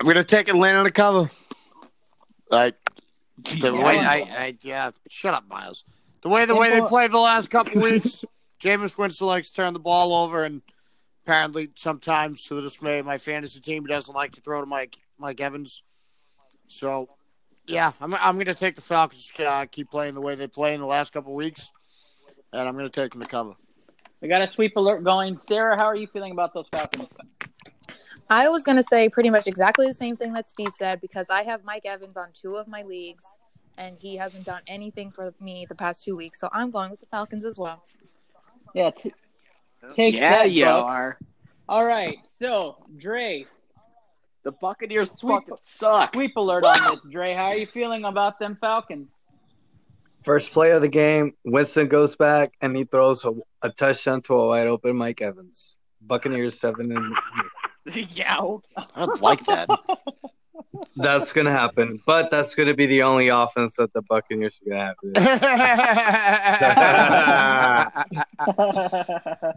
I'm 0.00 0.06
gonna 0.06 0.24
take 0.24 0.48
Atlanta 0.48 0.84
to 0.84 0.90
cover. 0.90 1.30
I 2.50 2.72
the 3.60 3.72
Yeah. 3.74 3.84
way 3.84 3.98
I, 3.98 4.16
I 4.16 4.56
yeah, 4.62 4.90
shut 5.08 5.34
up, 5.34 5.48
Miles. 5.48 5.84
The 6.22 6.28
way 6.28 6.44
the 6.46 6.54
way 6.56 6.70
they 6.70 6.80
played 6.80 7.10
the 7.10 7.18
last 7.18 7.50
couple 7.50 7.80
weeks, 7.80 8.24
Jameis 8.60 8.96
Winston 8.98 9.26
likes 9.26 9.50
to 9.50 9.56
turn 9.56 9.72
the 9.72 9.78
ball 9.80 10.14
over, 10.24 10.44
and 10.44 10.62
apparently 11.24 11.70
sometimes 11.76 12.44
to 12.44 12.54
the 12.54 12.62
dismay 12.62 12.98
of 12.98 13.06
my 13.06 13.18
fantasy 13.18 13.60
team, 13.60 13.84
he 13.84 13.92
doesn't 13.92 14.14
like 14.14 14.32
to 14.32 14.40
throw 14.40 14.60
to 14.60 14.66
Mike 14.66 14.98
Mike 15.18 15.40
Evans. 15.40 15.82
So, 16.68 17.08
yeah, 17.66 17.92
I'm 18.00 18.14
I'm 18.14 18.38
gonna 18.38 18.54
take 18.54 18.76
the 18.76 18.82
Falcons. 18.82 19.30
Uh, 19.38 19.66
keep 19.70 19.90
playing 19.90 20.14
the 20.14 20.20
way 20.20 20.34
they 20.34 20.46
play 20.46 20.74
in 20.74 20.80
the 20.80 20.86
last 20.86 21.12
couple 21.12 21.34
weeks, 21.34 21.70
and 22.52 22.68
I'm 22.68 22.76
gonna 22.76 22.88
take 22.88 23.12
them 23.12 23.20
to 23.20 23.28
cover. 23.28 23.54
We 24.20 24.28
got 24.28 24.42
a 24.42 24.46
sweep 24.46 24.76
alert 24.76 25.02
going. 25.02 25.38
Sarah, 25.40 25.76
how 25.76 25.86
are 25.86 25.96
you 25.96 26.06
feeling 26.06 26.32
about 26.32 26.52
those 26.52 26.66
Falcons? 26.70 27.08
I 28.28 28.48
was 28.48 28.62
going 28.62 28.76
to 28.76 28.84
say 28.84 29.08
pretty 29.08 29.30
much 29.30 29.48
exactly 29.48 29.88
the 29.88 29.94
same 29.94 30.16
thing 30.16 30.32
that 30.34 30.48
Steve 30.48 30.72
said 30.76 31.00
because 31.00 31.26
I 31.30 31.42
have 31.42 31.64
Mike 31.64 31.84
Evans 31.84 32.16
on 32.16 32.28
two 32.32 32.54
of 32.54 32.68
my 32.68 32.82
leagues 32.82 33.24
and 33.76 33.98
he 33.98 34.16
hasn't 34.16 34.44
done 34.44 34.60
anything 34.68 35.10
for 35.10 35.34
me 35.40 35.66
the 35.68 35.74
past 35.74 36.04
two 36.04 36.14
weeks. 36.14 36.38
So 36.38 36.48
I'm 36.52 36.70
going 36.70 36.90
with 36.90 37.00
the 37.00 37.06
Falcons 37.06 37.44
as 37.44 37.58
well. 37.58 37.82
Yeah, 38.74 38.90
t- 38.90 39.12
take 39.90 40.14
yeah, 40.14 40.30
that, 40.30 40.50
you 40.50 40.64
Bucks. 40.64 40.92
are. 40.92 41.18
All 41.68 41.84
right, 41.84 42.18
so 42.40 42.84
Dre, 42.96 43.46
The 44.42 44.52
Buccaneers 44.52 45.10
Sweep- 45.18 45.42
fucking 45.44 45.56
suck. 45.60 46.14
sweep 46.14 46.36
alert 46.36 46.64
on 46.64 46.78
this. 46.96 47.12
Dre, 47.12 47.34
how 47.34 47.46
are 47.46 47.56
you 47.56 47.66
feeling 47.66 48.04
about 48.04 48.38
them 48.38 48.56
Falcons? 48.60 49.10
First 50.22 50.52
play 50.52 50.70
of 50.72 50.82
the 50.82 50.88
game, 50.88 51.34
Winston 51.44 51.88
goes 51.88 52.14
back 52.16 52.52
and 52.60 52.76
he 52.76 52.84
throws 52.84 53.24
a, 53.24 53.32
a 53.62 53.70
touchdown 53.70 54.20
to 54.22 54.34
a 54.34 54.48
wide 54.48 54.66
open 54.66 54.96
Mike 54.96 55.22
Evans. 55.22 55.78
Buccaneers 56.02 56.58
seven 56.60 56.92
and 56.92 57.14
yeah. 58.10 58.36
I 58.96 59.06
don't 59.06 59.22
like 59.22 59.44
that. 59.46 59.68
that's 60.96 61.32
gonna 61.32 61.50
happen. 61.50 62.00
But 62.06 62.30
that's 62.30 62.54
gonna 62.54 62.74
be 62.74 62.86
the 62.86 63.02
only 63.02 63.28
offense 63.28 63.76
that 63.76 63.92
the 63.92 64.02
Buccaneers 64.02 64.60
are 64.66 64.70
gonna 64.70 64.94
have. 69.24 69.56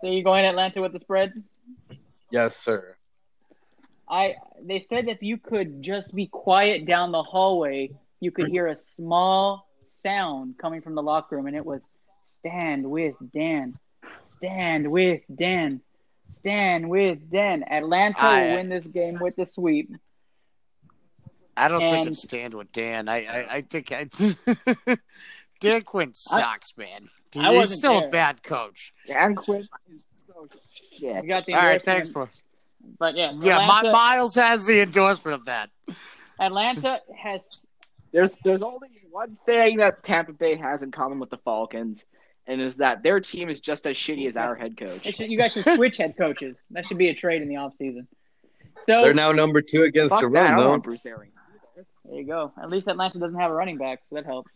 so 0.00 0.06
you 0.06 0.24
going 0.24 0.44
Atlanta 0.44 0.80
with 0.80 0.92
the 0.92 0.98
spread? 0.98 1.32
yes, 2.30 2.56
sir. 2.56 2.96
I 4.08 4.36
they 4.62 4.80
said 4.80 5.08
if 5.08 5.22
you 5.22 5.38
could 5.38 5.82
just 5.82 6.14
be 6.14 6.26
quiet 6.26 6.86
down 6.86 7.12
the 7.12 7.22
hallway, 7.22 7.90
you 8.20 8.30
could 8.30 8.48
hear 8.48 8.66
a 8.66 8.76
small 8.76 9.68
sound 9.84 10.58
coming 10.58 10.80
from 10.80 10.94
the 10.94 11.02
locker 11.02 11.36
room, 11.36 11.46
and 11.46 11.56
it 11.56 11.64
was 11.64 11.84
"Stand 12.24 12.90
with 12.90 13.14
Dan, 13.32 13.74
stand 14.26 14.90
with 14.90 15.20
Dan, 15.34 15.80
stand 16.30 16.88
with 16.88 17.30
Dan." 17.30 17.64
Atlanta 17.70 18.20
I- 18.20 18.46
will 18.48 18.56
win 18.56 18.68
this 18.68 18.86
game 18.86 19.18
with 19.20 19.36
the 19.36 19.46
sweep. 19.46 19.90
I 21.56 21.68
don't 21.68 21.80
think 21.80 21.92
And- 21.92 22.08
it's 22.10 22.22
stand 22.22 22.54
with 22.54 22.72
Dan. 22.72 23.08
I 23.08 23.16
I, 23.26 23.46
I 23.56 23.60
think 23.62 23.92
I, 23.92 24.08
Dan 25.60 25.82
Quinn 25.82 26.14
sucks, 26.14 26.76
man. 26.76 27.08
I 27.36 27.48
He's 27.50 27.56
wasn't 27.56 27.78
still 27.78 28.00
there. 28.00 28.08
a 28.08 28.10
bad 28.10 28.42
coach. 28.42 28.92
Dan 29.06 29.34
Quinn 29.34 29.60
is 29.92 30.04
so 30.26 30.48
shit. 30.98 31.28
Got 31.28 31.46
the 31.46 31.54
All 31.54 31.62
right, 31.62 31.82
thanks, 31.82 32.08
bro. 32.08 32.28
But 32.98 33.14
yes, 33.16 33.38
Yeah, 33.42 33.60
Atlanta, 33.60 33.88
Mi- 33.88 33.92
Miles 33.92 34.34
has 34.36 34.66
the 34.66 34.80
endorsement 34.80 35.34
of 35.34 35.44
that. 35.46 35.70
Atlanta 36.40 37.00
has 37.16 37.66
There's 38.12 38.38
there's 38.42 38.62
only 38.62 38.88
one 39.10 39.36
thing 39.44 39.76
that 39.78 40.02
Tampa 40.02 40.32
Bay 40.32 40.54
has 40.56 40.82
in 40.82 40.90
common 40.90 41.18
with 41.18 41.28
the 41.30 41.36
Falcons, 41.38 42.06
and 42.50 42.60
is 42.60 42.76
that 42.78 43.02
their 43.02 43.20
team 43.20 43.48
is 43.48 43.60
just 43.60 43.86
as 43.86 43.96
shitty 43.96 44.26
as 44.26 44.36
our 44.36 44.54
head 44.56 44.76
coach. 44.76 45.18
you 45.18 45.38
guys 45.38 45.52
should 45.52 45.64
switch 45.76 45.96
head 45.98 46.16
coaches. 46.18 46.58
That 46.72 46.84
should 46.86 46.98
be 46.98 47.08
a 47.08 47.14
trade 47.14 47.42
in 47.42 47.48
the 47.48 47.54
offseason. 47.54 48.06
So 48.86 49.02
They're 49.02 49.14
now 49.14 49.30
number 49.32 49.62
two 49.62 49.84
against 49.84 50.10
Fuck 50.10 50.20
the 50.22 50.26
I 50.26 50.30
run, 50.30 50.56
though. 50.56 50.68
want 50.70 50.82
Bruce 50.82 51.06
Arians. 51.06 51.34
There 52.04 52.18
you 52.20 52.26
go. 52.26 52.52
At 52.60 52.70
least 52.70 52.88
Atlanta 52.88 53.18
doesn't 53.18 53.38
have 53.38 53.50
a 53.50 53.54
running 53.54 53.78
back, 53.78 54.00
so 54.08 54.16
that 54.16 54.26
helps. 54.26 54.50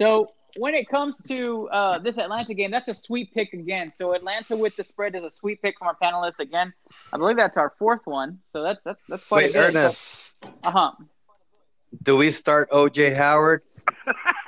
So 0.00 0.28
when 0.56 0.74
it 0.74 0.88
comes 0.88 1.14
to 1.28 1.68
uh, 1.68 1.98
this 1.98 2.16
Atlanta 2.18 2.54
game, 2.54 2.70
that's 2.70 2.88
a 2.88 2.94
sweet 2.94 3.34
pick 3.34 3.52
again. 3.52 3.92
So 3.94 4.14
Atlanta 4.14 4.56
with 4.56 4.74
the 4.76 4.84
spread 4.84 5.14
is 5.14 5.22
a 5.24 5.30
sweet 5.30 5.60
pick 5.60 5.78
from 5.78 5.88
our 5.88 5.96
panelists 6.02 6.38
again. 6.38 6.72
I 7.12 7.18
believe 7.18 7.36
that's 7.36 7.56
our 7.58 7.74
fourth 7.78 8.06
one. 8.06 8.38
So 8.52 8.62
that's 8.62 8.82
that's 8.82 9.04
that's 9.06 9.24
quite 9.24 9.44
Wait, 9.44 9.50
a 9.50 9.52
bit. 9.52 9.76
Ernest, 9.76 10.04
Uh 10.62 10.70
huh. 10.70 10.92
do 12.02 12.16
we 12.16 12.30
start 12.30 12.70
OJ 12.70 13.14
Howard? 13.14 13.62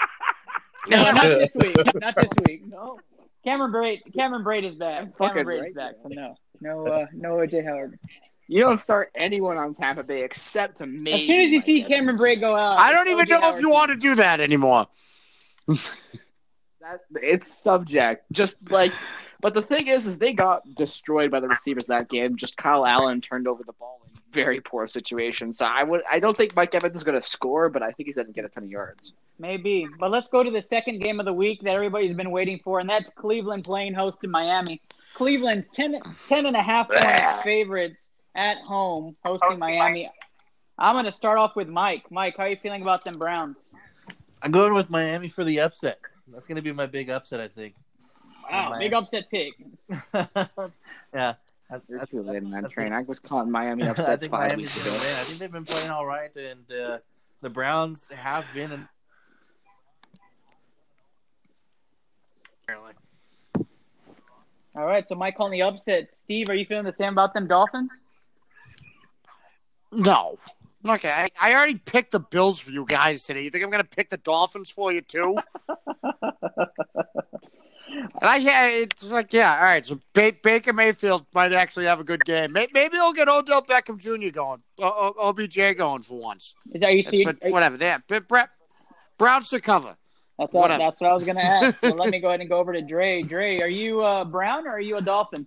No, 0.88 1.02
not 1.10 1.22
this 1.22 1.54
week. 1.54 1.76
Not 1.94 2.14
this 2.14 2.30
week. 2.46 2.66
No. 2.66 2.98
Cameron 3.44 3.72
Brate. 3.72 4.14
Cameron 4.14 4.44
Brate 4.44 4.64
is 4.70 4.76
back. 4.76 5.16
Fucking 5.16 5.36
Cameron 5.36 5.64
Brate 5.64 5.68
is 5.68 5.74
back. 5.74 5.94
So 6.02 6.08
no, 6.10 6.34
no, 6.60 6.86
uh, 6.86 7.06
no 7.12 7.36
AJ 7.36 7.64
Howard. 7.64 7.98
You 8.46 8.58
don't 8.58 8.78
start 8.78 9.10
anyone 9.14 9.56
on 9.56 9.72
Tampa 9.72 10.02
Bay 10.02 10.22
except 10.22 10.78
to 10.78 10.86
me. 10.86 11.12
As 11.12 11.26
soon 11.26 11.40
as 11.40 11.52
you 11.52 11.62
see 11.62 11.80
Evans. 11.80 11.94
Cameron 11.94 12.16
Brate 12.18 12.40
go 12.40 12.54
out, 12.54 12.78
I 12.78 12.92
don't 12.92 13.08
even 13.08 13.22
O.J. 13.22 13.30
know 13.30 13.36
if 13.36 13.42
Howard 13.42 13.60
you 13.60 13.70
want 13.70 13.90
to 13.90 13.96
do 13.96 14.14
that 14.16 14.40
anymore. 14.40 14.86
that 15.66 17.00
it's 17.14 17.52
subject. 17.62 18.30
Just 18.32 18.70
like, 18.70 18.92
but 19.44 19.52
the 19.52 19.60
thing 19.60 19.88
is, 19.88 20.06
is 20.06 20.18
they 20.18 20.32
got 20.32 20.62
destroyed 20.74 21.30
by 21.30 21.38
the 21.38 21.48
receivers 21.48 21.88
that 21.88 22.08
game. 22.08 22.34
Just 22.34 22.56
Kyle 22.56 22.86
Allen 22.86 23.20
turned 23.20 23.46
over 23.46 23.62
the 23.62 23.74
ball 23.74 24.00
in 24.06 24.18
very 24.32 24.58
poor 24.58 24.86
situation. 24.86 25.52
So 25.52 25.66
I 25.66 25.82
would, 25.82 26.00
I 26.10 26.18
don't 26.18 26.34
think 26.34 26.56
Mike 26.56 26.74
Evans 26.74 26.96
is 26.96 27.04
going 27.04 27.20
to 27.20 27.26
score, 27.26 27.68
but 27.68 27.82
I 27.82 27.90
think 27.90 28.06
he's 28.06 28.14
going 28.14 28.26
to 28.26 28.32
get 28.32 28.46
a 28.46 28.48
ton 28.48 28.64
of 28.64 28.70
yards. 28.70 29.12
Maybe. 29.38 29.86
But 30.00 30.10
let's 30.10 30.28
go 30.28 30.42
to 30.42 30.50
the 30.50 30.62
second 30.62 31.00
game 31.00 31.20
of 31.20 31.26
the 31.26 31.32
week 31.34 31.60
that 31.60 31.74
everybody's 31.74 32.16
been 32.16 32.30
waiting 32.30 32.58
for, 32.64 32.80
and 32.80 32.88
that's 32.88 33.10
Cleveland 33.16 33.64
playing 33.64 33.92
host 33.92 34.22
to 34.22 34.28
Miami. 34.28 34.80
Cleveland 35.14 35.66
10, 35.74 36.00
10 36.24 36.46
and 36.46 36.56
a 36.56 36.62
half 36.62 36.88
point 36.88 37.42
favorites 37.42 38.08
at 38.34 38.56
home 38.62 39.14
hosting 39.26 39.58
Miami. 39.58 40.10
I'm 40.78 40.94
going 40.94 41.04
to 41.04 41.12
start 41.12 41.38
off 41.38 41.54
with 41.54 41.68
Mike. 41.68 42.10
Mike, 42.10 42.38
how 42.38 42.44
are 42.44 42.48
you 42.48 42.56
feeling 42.62 42.80
about 42.80 43.04
them 43.04 43.18
Browns? 43.18 43.58
I'm 44.40 44.52
going 44.52 44.72
with 44.72 44.88
Miami 44.88 45.28
for 45.28 45.44
the 45.44 45.60
upset. 45.60 45.98
That's 46.28 46.46
going 46.46 46.56
to 46.56 46.62
be 46.62 46.72
my 46.72 46.86
big 46.86 47.10
upset, 47.10 47.40
I 47.40 47.48
think. 47.48 47.74
Wow, 48.50 48.70
Miami. 48.70 48.84
big 48.84 48.94
upset 48.94 49.30
pick. 49.30 49.54
yeah. 51.14 51.34
I, 51.70 51.80
You're 51.88 52.00
I- 52.00 52.04
too 52.04 52.22
late 52.22 52.42
in 52.42 52.54
I 52.54 52.60
that 52.60 52.70
train. 52.70 52.92
I 52.92 53.02
was 53.02 53.18
calling 53.18 53.50
Miami 53.50 53.82
I 53.86 53.90
upsets 53.90 54.26
five 54.26 54.50
Miami's 54.50 54.74
weeks 54.74 54.84
gonna 54.84 54.96
ago. 54.96 55.04
I 55.04 55.24
think 55.24 55.38
they've 55.38 55.52
been 55.52 55.64
playing 55.64 55.90
all 55.90 56.06
right, 56.06 56.34
and 56.36 56.70
uh, 56.70 56.98
the 57.40 57.50
Browns 57.50 58.08
have 58.14 58.44
been. 58.54 58.72
An... 58.72 58.88
Apparently. 62.62 62.92
All 64.76 64.86
right, 64.86 65.06
so 65.06 65.14
Mike 65.14 65.36
calling 65.36 65.52
the 65.52 65.62
upset. 65.62 66.12
Steve, 66.14 66.48
are 66.48 66.54
you 66.54 66.66
feeling 66.66 66.84
the 66.84 66.92
same 66.92 67.12
about 67.12 67.32
them 67.32 67.46
Dolphins? 67.46 67.90
No. 69.92 70.38
I'm 70.82 70.88
not 70.88 71.00
gonna, 71.00 71.14
I, 71.14 71.28
I 71.40 71.54
already 71.54 71.76
picked 71.76 72.10
the 72.10 72.20
Bills 72.20 72.58
for 72.60 72.72
you 72.72 72.84
guys 72.86 73.22
today. 73.22 73.42
You 73.42 73.50
think 73.50 73.64
I'm 73.64 73.70
going 73.70 73.82
to 73.82 73.88
pick 73.88 74.10
the 74.10 74.16
Dolphins 74.18 74.68
for 74.68 74.92
you 74.92 75.00
too? 75.00 75.38
And 77.88 78.08
I 78.22 78.36
yeah, 78.36 78.68
it's 78.68 79.02
like 79.04 79.32
yeah, 79.32 79.56
all 79.56 79.64
right. 79.64 79.84
So 79.84 80.00
ba- 80.14 80.32
Baker 80.42 80.72
Mayfield 80.72 81.26
might 81.34 81.52
actually 81.52 81.86
have 81.86 82.00
a 82.00 82.04
good 82.04 82.24
game. 82.24 82.52
May- 82.52 82.68
Maybe 82.72 82.96
they'll 82.96 83.12
get 83.12 83.28
Odell 83.28 83.62
Beckham 83.62 83.98
Jr. 83.98 84.30
going, 84.32 84.62
o- 84.78 85.14
o- 85.18 85.28
OBJ 85.28 85.76
going 85.76 86.02
for 86.02 86.18
once. 86.18 86.54
Is 86.72 86.80
that 86.80 86.94
you 86.94 87.02
see? 87.02 87.24
But 87.24 87.36
whatever. 87.42 87.76
Yeah, 87.78 87.98
but 88.08 88.26
Brett 88.28 88.48
Browns 89.18 89.50
to 89.50 89.60
cover. 89.60 89.96
That's 90.38 90.52
what, 90.52 90.62
Whatever. 90.62 90.78
that's 90.82 91.00
what 91.00 91.10
I 91.10 91.14
was 91.14 91.22
going 91.24 91.36
to 91.36 91.44
ask. 91.44 91.78
So 91.84 91.90
let 91.94 92.10
me 92.10 92.18
go 92.18 92.28
ahead 92.28 92.40
and 92.40 92.48
go 92.48 92.58
over 92.58 92.72
to 92.72 92.82
Dre. 92.82 93.22
Dre, 93.22 93.60
are 93.60 93.68
you 93.68 94.02
uh, 94.02 94.24
Brown 94.24 94.66
or 94.66 94.70
are 94.70 94.80
you 94.80 94.96
a 94.96 95.00
Dolphin? 95.02 95.46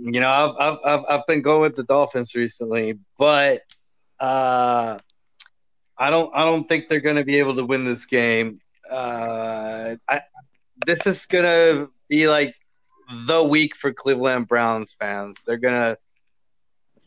You 0.00 0.20
know, 0.20 0.28
I've 0.28 0.54
I've 0.58 0.78
I've, 0.84 1.04
I've 1.08 1.26
been 1.26 1.42
going 1.42 1.60
with 1.60 1.76
the 1.76 1.84
Dolphins 1.84 2.34
recently, 2.34 2.98
but 3.18 3.62
uh, 4.18 4.98
I 5.98 6.10
don't 6.10 6.30
I 6.34 6.44
don't 6.44 6.66
think 6.68 6.88
they're 6.88 7.00
going 7.00 7.16
to 7.16 7.24
be 7.24 7.38
able 7.38 7.56
to 7.56 7.64
win 7.64 7.84
this 7.84 8.06
game. 8.06 8.60
Uh, 8.90 9.45
This 10.86 11.06
is 11.06 11.26
to 11.44 11.90
be 12.08 12.28
like 12.28 12.54
the 13.26 13.42
week 13.42 13.76
for 13.76 13.92
Cleveland 13.92 14.48
Browns 14.48 14.94
fans. 14.98 15.42
They're 15.46 15.58
to 15.74 15.98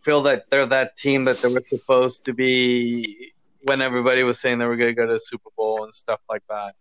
feel 0.02 0.24
that 0.24 0.50
they're 0.50 0.66
that 0.66 0.98
team 0.98 1.26
that 1.26 1.42
they 1.42 1.54
were 1.54 1.64
supposed 1.64 2.26
to 2.26 2.34
be 2.34 3.34
when 3.64 3.82
everybody 3.82 4.24
was 4.24 4.40
saying 4.40 4.58
they 4.58 4.66
were 4.66 4.78
to 4.90 4.94
go 4.94 5.06
to 5.06 5.14
the 5.14 5.20
Super 5.20 5.50
Bowl 5.58 5.84
and 5.84 5.94
stuff 5.94 6.22
like 6.30 6.44
that. 6.50 6.76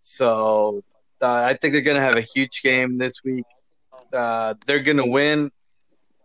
So 0.00 0.82
uh, 1.20 1.42
I 1.42 1.54
think 1.54 1.72
they're 1.72 1.82
to 1.96 2.02
have 2.02 2.16
a 2.16 2.22
huge 2.22 2.62
game 2.62 2.98
this 2.98 3.22
week. 3.24 3.44
Uh, 4.12 4.54
they're 4.66 4.82
to 4.96 5.06
win, 5.06 5.50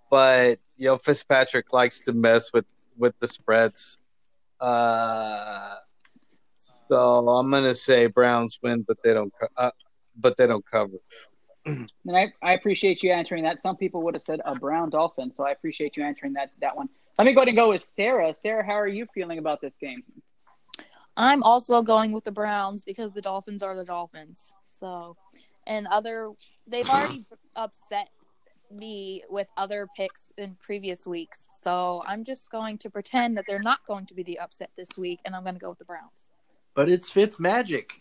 but 0.09 0.59
you 0.77 0.87
know 0.87 0.97
Fitzpatrick 0.97 1.73
likes 1.73 2.01
to 2.01 2.13
mess 2.13 2.53
with 2.53 2.65
with 2.97 3.17
the 3.19 3.27
spreads. 3.27 3.97
Uh, 4.59 5.75
so 6.87 7.29
I'm 7.29 7.49
going 7.49 7.63
to 7.63 7.75
say 7.75 8.07
Browns 8.07 8.59
win, 8.61 8.83
but 8.87 8.97
they 9.03 9.13
don't. 9.13 9.33
Co- 9.39 9.47
uh, 9.57 9.71
but 10.15 10.37
they 10.37 10.47
don't 10.47 10.65
cover. 10.69 10.97
And 12.05 12.17
I, 12.17 12.33
I 12.41 12.53
appreciate 12.53 13.01
you 13.01 13.13
answering 13.13 13.43
that. 13.45 13.61
Some 13.61 13.77
people 13.77 14.01
would 14.03 14.15
have 14.15 14.21
said 14.21 14.41
a 14.43 14.53
Brown 14.53 14.89
Dolphin, 14.89 15.31
so 15.33 15.45
I 15.45 15.51
appreciate 15.51 15.95
you 15.95 16.03
answering 16.03 16.33
that 16.33 16.51
that 16.59 16.75
one. 16.75 16.89
Let 17.17 17.23
me 17.23 17.31
go 17.31 17.39
ahead 17.39 17.47
and 17.47 17.57
go 17.57 17.69
with 17.69 17.81
Sarah. 17.81 18.33
Sarah, 18.33 18.65
how 18.65 18.73
are 18.73 18.87
you 18.87 19.07
feeling 19.13 19.39
about 19.39 19.61
this 19.61 19.71
game? 19.79 20.03
I'm 21.15 21.41
also 21.43 21.81
going 21.81 22.11
with 22.11 22.25
the 22.25 22.31
Browns 22.31 22.83
because 22.83 23.13
the 23.13 23.21
Dolphins 23.21 23.63
are 23.63 23.75
the 23.77 23.85
Dolphins. 23.85 24.53
So, 24.67 25.15
and 25.65 25.87
other, 25.87 26.31
they've 26.67 26.89
already 26.89 27.25
upset 27.55 28.09
me 28.69 29.23
with 29.29 29.47
other 29.55 29.87
picks 29.95 30.31
in 30.37 30.57
previous 30.59 31.05
weeks. 31.05 31.47
So 31.63 32.03
I'm 32.05 32.23
just 32.23 32.51
going 32.51 32.77
to 32.79 32.89
pretend 32.89 33.37
that 33.37 33.45
they're 33.47 33.59
not 33.59 33.85
going 33.85 34.05
to 34.07 34.13
be 34.13 34.23
the 34.23 34.39
upset 34.39 34.71
this 34.75 34.89
week, 34.97 35.19
and 35.23 35.35
I'm 35.35 35.43
going 35.43 35.55
to 35.55 35.61
go 35.61 35.69
with 35.69 35.79
the 35.79 35.85
Browns. 35.85 36.32
But 36.75 36.89
it's 36.89 37.09
Fitz 37.09 37.39
magic. 37.39 37.91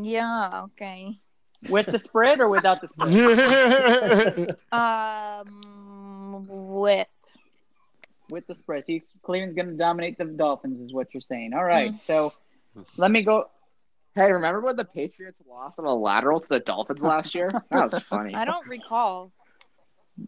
Yeah. 0.00 0.62
Okay. 0.64 1.16
With 1.68 1.86
the 1.86 1.98
spread 1.98 2.40
or 2.40 2.48
without 2.48 2.80
the 2.80 2.88
spread? 2.88 4.56
Um, 4.72 6.46
with 6.48 7.08
with 8.30 8.46
the 8.46 8.54
spread. 8.54 8.86
See, 8.86 9.02
Cleveland's 9.22 9.54
going 9.54 9.68
to 9.68 9.74
dominate 9.76 10.16
the 10.18 10.24
Dolphins, 10.24 10.80
is 10.80 10.92
what 10.92 11.08
you're 11.12 11.20
saying. 11.20 11.52
All 11.54 11.64
right. 11.64 11.92
Mm. 11.92 12.04
So 12.04 12.32
let 12.96 13.10
me 13.10 13.22
go. 13.22 13.48
Hey, 14.14 14.30
remember 14.32 14.60
when 14.60 14.76
the 14.76 14.84
Patriots 14.84 15.38
lost 15.48 15.78
on 15.78 15.84
a 15.86 15.94
lateral 15.94 16.40
to 16.40 16.48
the 16.48 16.60
Dolphins 16.60 17.02
last 17.02 17.34
year? 17.34 17.50
That 17.70 17.92
was 17.92 18.02
funny. 18.04 18.34
I 18.34 18.44
don't 18.44 18.66
recall. 18.66 19.32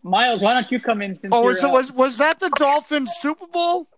Miles, 0.03 0.40
why 0.40 0.55
don't 0.55 0.70
you 0.72 0.80
come 0.80 1.03
in 1.03 1.16
since 1.16 1.32
Oh, 1.34 1.42
you're, 1.42 1.53
was, 1.53 1.64
uh, 1.64 1.68
was 1.68 1.92
was 1.92 2.18
that 2.18 2.40
the 2.40 2.51
Dolphins 2.57 3.11
Super 3.18 3.47
Bowl? 3.47 3.88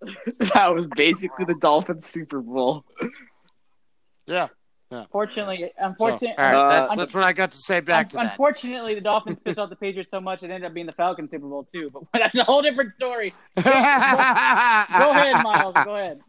that 0.54 0.74
was 0.74 0.86
basically 0.86 1.44
the 1.44 1.54
Dolphins 1.54 2.06
Super 2.06 2.40
Bowl. 2.40 2.84
Yeah. 4.26 4.48
Fortunately, 5.12 5.58
So, 5.60 5.84
all 5.84 5.90
unfortunately, 5.90 6.34
Uh, 6.36 6.68
that's 6.68 6.96
that's 6.96 7.14
what 7.14 7.24
I 7.24 7.32
got 7.32 7.52
to 7.52 7.58
say 7.58 7.78
back 7.78 8.08
to 8.08 8.16
that. 8.16 8.32
Unfortunately, 8.32 8.94
the 8.96 9.00
Dolphins 9.00 9.36
pissed 9.44 9.58
off 9.58 9.70
the 9.70 9.76
Patriots 9.76 10.10
so 10.10 10.20
much 10.20 10.42
it 10.42 10.46
ended 10.50 10.64
up 10.64 10.74
being 10.74 10.86
the 10.86 10.92
Falcons 10.92 11.30
Super 11.30 11.46
Bowl 11.46 11.68
too. 11.72 11.90
But 11.92 12.06
that's 12.14 12.34
a 12.34 12.42
whole 12.42 12.60
different 12.60 12.94
story. 12.96 13.32
Go 13.56 13.62
ahead, 13.70 15.44
Miles. 15.44 15.74
Go 15.84 15.94
ahead. 15.96 16.20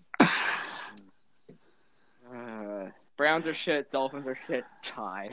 Uh, 2.33 2.89
Browns 3.17 3.47
are 3.47 3.53
shit. 3.53 3.89
Dolphins 3.89 4.27
are 4.27 4.35
shit. 4.35 4.63
Tie. 4.83 5.29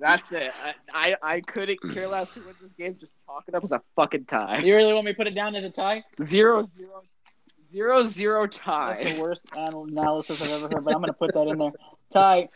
That's 0.00 0.32
it. 0.32 0.50
I, 0.92 1.14
I 1.22 1.34
I 1.34 1.40
couldn't 1.40 1.78
care 1.92 2.08
less 2.08 2.34
who 2.34 2.42
wins 2.42 2.56
this 2.60 2.72
game. 2.72 2.96
Just 2.98 3.12
chalk 3.26 3.44
it 3.46 3.54
up 3.54 3.62
as 3.62 3.72
a 3.72 3.82
fucking 3.96 4.24
tie. 4.24 4.58
You 4.58 4.74
really 4.74 4.94
want 4.94 5.04
me 5.04 5.12
to 5.12 5.16
put 5.16 5.26
it 5.26 5.34
down 5.34 5.54
as 5.54 5.64
a 5.64 5.70
tie? 5.70 6.02
Zero 6.22 6.62
zero 6.62 7.02
zero 7.70 8.02
zero 8.04 8.42
That's 8.44 8.58
tie. 8.58 9.04
the 9.14 9.20
worst 9.20 9.44
analysis 9.54 10.40
I've 10.42 10.50
ever 10.50 10.74
heard, 10.74 10.84
but 10.84 10.94
I'm 10.94 11.00
going 11.00 11.08
to 11.08 11.12
put 11.12 11.34
that 11.34 11.46
in 11.48 11.58
there. 11.58 11.72
Tie. 12.12 12.48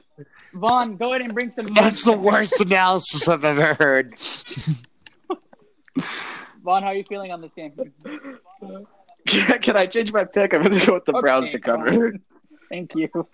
Vaughn, 0.55 0.97
go 0.97 1.11
ahead 1.11 1.21
and 1.23 1.35
bring 1.35 1.53
some. 1.53 1.67
That's 1.67 2.03
the 2.05 2.17
worst 2.17 2.59
analysis 2.61 3.29
I've 3.29 3.45
ever 3.45 3.75
heard. 3.75 4.19
Vaughn, 6.63 6.83
how 6.83 6.89
are 6.89 6.95
you 6.95 7.05
feeling 7.07 7.31
on 7.31 7.43
this 7.43 7.53
game? 7.53 7.73
Can, 9.27 9.59
can 9.61 9.77
I 9.77 9.87
change 9.87 10.13
my 10.13 10.25
pick? 10.25 10.55
I'm 10.55 10.63
gonna 10.63 10.85
go 10.85 10.95
with 10.95 11.05
the 11.05 11.13
Okay, 11.13 11.21
Browns 11.21 11.49
to 11.51 11.59
cover. 11.61 12.15
Thank 12.71 12.95
you. 12.95 13.09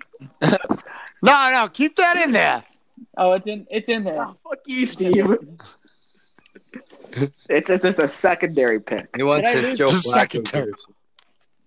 No, 1.23 1.51
no, 1.53 1.69
keep 1.69 1.97
that 1.97 2.17
in 2.17 2.33
there. 2.33 2.65
Oh, 3.17 3.33
it's 3.33 3.47
in. 3.47 3.67
It's 3.71 3.89
in 3.89 4.05
there. 4.05 4.23
Oh, 4.23 4.37
fuck 4.49 4.59
you, 4.67 4.87
Steve. 4.87 5.27
it's 7.49 7.69
just 7.69 7.85
it's 7.85 7.99
a 7.99 8.09
secondary 8.09 8.81
pick. 8.81 9.09
He 9.17 9.23
wants 9.23 9.49
Did 9.49 9.57
I 9.57 9.59
his 9.61 9.69
lose- 9.71 9.79
Joe 9.79 9.89
Just 9.91 10.07
Flacco 10.07 10.13
secondary. 10.47 10.73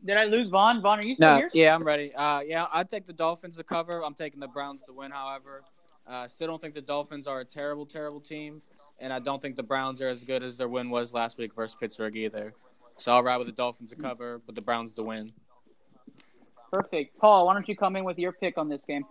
Did 0.05 0.17
I 0.17 0.25
lose 0.25 0.49
Vaughn? 0.49 0.81
Vaughn, 0.81 0.99
are 0.99 1.05
you 1.05 1.15
still 1.15 1.29
No, 1.31 1.37
here? 1.37 1.49
yeah, 1.53 1.73
I'm 1.73 1.83
ready. 1.83 2.13
Uh, 2.13 2.41
yeah, 2.41 2.67
I'd 2.73 2.89
take 2.89 3.07
the 3.07 3.13
Dolphins 3.13 3.55
to 3.55 3.63
cover. 3.63 4.03
I'm 4.03 4.13
taking 4.13 4.39
the 4.41 4.47
Browns 4.49 4.83
to 4.83 4.93
win, 4.93 5.11
however. 5.11 5.63
Uh, 6.05 6.27
still 6.27 6.47
don't 6.47 6.61
think 6.61 6.73
the 6.73 6.81
Dolphins 6.81 7.25
are 7.27 7.39
a 7.39 7.45
terrible, 7.45 7.85
terrible 7.85 8.19
team, 8.19 8.61
and 8.99 9.13
I 9.13 9.19
don't 9.19 9.41
think 9.41 9.55
the 9.55 9.63
Browns 9.63 10.01
are 10.01 10.09
as 10.09 10.25
good 10.25 10.43
as 10.43 10.57
their 10.57 10.67
win 10.67 10.89
was 10.89 11.13
last 11.13 11.37
week 11.37 11.53
versus 11.55 11.77
Pittsburgh 11.79 12.17
either. 12.17 12.53
So 12.97 13.13
I'll 13.13 13.23
ride 13.23 13.37
with 13.37 13.47
the 13.47 13.53
Dolphins 13.53 13.91
to 13.91 13.95
cover, 13.95 14.41
but 14.45 14.55
the 14.55 14.61
Browns 14.61 14.93
to 14.95 15.03
win. 15.03 15.31
Perfect. 16.71 17.17
Paul, 17.19 17.45
why 17.45 17.53
don't 17.53 17.67
you 17.69 17.75
come 17.77 17.95
in 17.95 18.03
with 18.03 18.19
your 18.19 18.33
pick 18.33 18.57
on 18.57 18.67
this 18.67 18.83
game? 18.85 19.05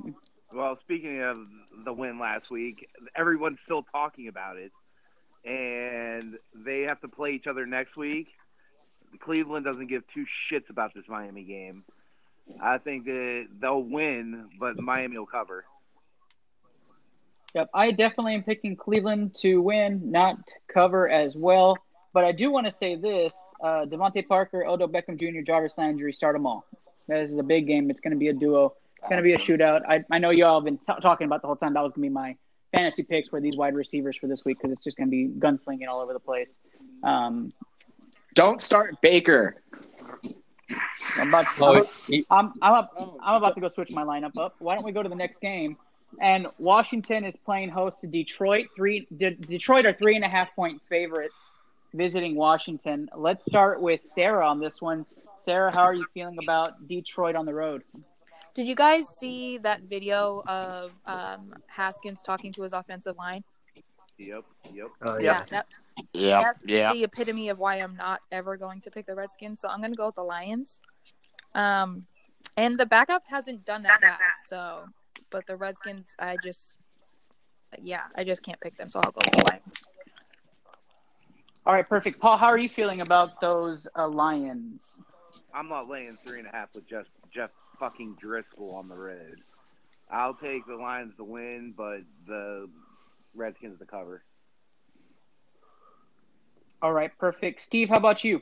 Well, 0.55 0.79
speaking 0.81 1.23
of 1.23 1.39
the 1.85 1.93
win 1.93 2.19
last 2.19 2.51
week, 2.51 2.89
everyone's 3.17 3.63
still 3.63 3.83
talking 3.83 4.29
about 4.29 4.57
it, 4.59 4.71
and 5.45 6.39
they 6.55 6.83
have 6.83 7.01
to 7.01 7.09
play 7.09 7.33
each 7.33 7.47
other 7.47 7.65
next 7.65 7.97
week. 7.97 8.29
Cleveland 9.21 9.65
doesn't 9.65 9.87
give 9.87 10.03
two 10.13 10.27
shits 10.27 10.69
about 10.69 10.93
this 10.95 11.05
Miami 11.09 11.45
game. 11.45 11.85
I 12.61 12.79
think 12.79 13.05
that 13.07 13.47
they'll 13.61 13.83
win, 13.83 14.51
but 14.59 14.79
Miami 14.79 15.19
will 15.19 15.27
cover. 15.27 15.65
Yep, 17.55 17.71
I 17.73 17.91
definitely 17.91 18.35
am 18.35 18.43
picking 18.43 18.77
Cleveland 18.77 19.35
to 19.41 19.61
win, 19.61 20.11
not 20.11 20.37
cover 20.69 21.09
as 21.09 21.37
well. 21.37 21.79
But 22.13 22.25
I 22.25 22.33
do 22.33 22.51
want 22.51 22.67
to 22.67 22.73
say 22.73 22.95
this: 22.95 23.35
uh, 23.63 23.87
DeVante 23.87 24.27
Parker, 24.27 24.67
Odell 24.67 24.89
Beckham 24.89 25.19
Jr., 25.19 25.41
Jarvis 25.41 25.79
Landry, 25.79 26.13
start 26.13 26.35
them 26.35 26.47
all. 26.47 26.67
This 27.09 27.31
is 27.31 27.39
a 27.39 27.43
big 27.43 27.67
game. 27.67 27.91
It's 27.91 28.01
going 28.01 28.13
to 28.13 28.19
be 28.19 28.29
a 28.29 28.35
duo. 28.35 28.75
It's 29.03 29.09
going 29.09 29.23
to 29.23 29.27
be 29.27 29.33
a 29.35 29.39
shootout. 29.39 29.81
I, 29.89 30.05
I 30.13 30.19
know 30.19 30.31
y'all 30.31 30.61
have 30.61 30.65
been 30.65 30.79
t- 30.79 31.03
talking 31.03 31.27
about 31.27 31.43
the 31.43 31.49
whole 31.49 31.57
time 31.57 31.75
that 31.75 31.83
was 31.83 31.91
going 31.93 32.05
to 32.05 32.09
be 32.11 32.15
my 32.15 32.37
fantasy 32.73 33.03
picks 33.03 33.29
for 33.29 33.41
these 33.41 33.57
wide 33.57 33.75
receivers 33.75 34.17
for 34.17 34.29
this 34.29 34.45
week 34.45 34.59
because 34.59 34.71
it's 34.73 34.83
just 34.83 34.97
going 34.97 35.09
to 35.09 35.11
be 35.11 35.29
gunslinging 35.29 35.89
all 35.89 36.01
over 36.01 36.13
the 36.13 36.21
place. 36.21 36.51
Um, 37.03 37.53
Don't 38.35 38.61
start 38.61 39.01
Baker. 39.03 39.57
I'm 41.19 41.29
about, 41.29 41.47
Oh, 41.61 41.75
I'm, 41.79 41.85
he- 42.07 42.25
I'm, 42.31 42.53
I'm, 42.63 42.73
up, 42.75 43.19
I'm 43.23 43.35
about 43.35 43.57
to 43.57 43.61
go 43.61 43.69
switch 43.69 43.91
my 43.91 44.05
lineup 44.05 44.39
up. 44.39 44.55
Why 44.61 44.77
don't 44.77 44.85
we 44.85 44.93
go 44.93 45.03
to 45.03 45.09
the 45.09 45.17
next 45.17 45.41
game? 45.41 45.77
And 46.21 46.47
Washington 46.59 47.25
is 47.25 47.35
playing 47.45 47.71
host 47.71 48.01
to 48.03 48.07
Detroit. 48.07 48.67
Three 48.77 49.07
De- 49.17 49.31
Detroit 49.35 49.85
are 49.85 49.93
three 49.95 50.15
and 50.15 50.25
a 50.25 50.29
half 50.29 50.55
point 50.55 50.81
favorites 50.89 51.35
visiting 51.93 52.37
Washington. 52.37 53.09
Let's 53.17 53.45
start 53.45 53.81
with 53.83 54.05
Sarah 54.05 54.47
on 54.49 54.61
this 54.61 54.81
one. 54.81 55.05
Sarah, 55.45 55.73
how 55.73 55.83
are 55.83 55.95
you 55.95 56.07
feeling 56.15 56.37
about 56.43 56.87
Detroit 56.87 57.35
on 57.35 57.47
the 57.47 57.55
road? 57.55 57.83
Did 58.55 58.67
you 58.67 58.75
guys 58.75 59.09
see 59.09 59.59
that 59.59 59.83
video 59.83 60.43
of 60.47 60.93
um, 61.07 61.55
Haskins 61.69 62.21
talking 62.21 62.53
to 62.53 62.63
his 62.63 62.73
offensive 62.73 63.17
line? 63.17 63.45
Yep, 64.19 64.45
yep. 64.75 64.89
Oh, 65.03 65.19
Yeah, 65.19 65.45
that, 65.51 65.67
Yeah, 66.13 66.43
that's 66.43 66.63
yeah. 66.67 66.93
the 66.93 67.05
epitome 67.05 67.49
of 67.49 67.59
why 67.59 67.77
I'm 67.77 67.97
not 67.97 68.21
ever 68.31 68.57
going 68.59 68.81
to 68.83 68.91
pick 68.91 69.07
the 69.07 69.15
Redskins. 69.15 69.61
So 69.61 69.69
I'm 69.69 69.79
going 69.81 69.93
to 69.93 69.97
go 69.97 70.07
with 70.07 70.17
the 70.17 70.23
Lions. 70.23 70.81
Um, 71.55 72.07
and 72.59 72.79
the 72.79 72.87
backup 72.87 73.23
hasn't 73.27 73.65
done 73.65 73.83
that 73.85 74.01
bad. 74.03 74.19
So, 74.49 74.85
but 75.31 75.47
the 75.47 75.57
Redskins, 75.57 76.15
I 76.19 76.37
just, 76.45 76.77
yeah, 77.81 78.03
I 78.17 78.25
just 78.25 78.43
can't 78.43 78.61
pick 78.61 78.77
them. 78.77 78.91
So 78.91 79.01
I'll 79.03 79.13
go 79.13 79.21
with 79.25 79.33
the 79.33 79.51
Lions. 79.51 79.75
All 81.65 81.73
right, 81.73 81.89
perfect. 81.89 82.21
Paul, 82.21 82.37
how 82.37 82.49
are 82.49 82.59
you 82.59 82.69
feeling 82.69 83.01
about 83.01 83.41
those 83.41 83.89
uh, 83.97 84.09
Lions? 84.09 85.01
I'm 85.55 85.69
not 85.69 85.89
laying 85.89 86.19
three 86.27 86.41
and 86.41 86.49
a 86.49 86.51
half 86.51 86.75
with 86.75 86.87
Jeff 86.87 87.07
Jeff 87.33 87.51
fucking 87.83 88.17
Driskel 88.23 88.75
on 88.75 88.89
the 88.89 88.95
road. 88.95 89.41
I'll 90.09 90.35
take 90.35 90.65
the 90.69 90.77
Lions 90.77 91.15
to 91.17 91.25
win, 91.25 91.75
but 91.77 92.03
the 92.29 92.69
Redskins 93.35 93.81
to 93.81 93.87
cover. 93.87 94.23
All 96.81 96.93
right, 96.93 97.11
perfect. 97.19 97.61
Steve, 97.61 97.89
how 97.89 97.97
about 97.97 98.23
you? 98.23 98.41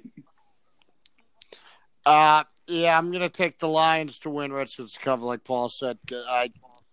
Uh, 2.05 2.45
yeah, 2.67 2.99
I'm 2.99 3.11
gonna 3.11 3.31
take 3.31 3.59
the 3.59 3.69
Lions 3.69 4.19
to 4.21 4.31
win. 4.31 4.53
Redskins 4.53 4.93
to 4.93 5.01
cover, 5.01 5.25
like 5.25 5.43
Paul 5.43 5.71
said. 5.71 5.99
I 6.13 6.53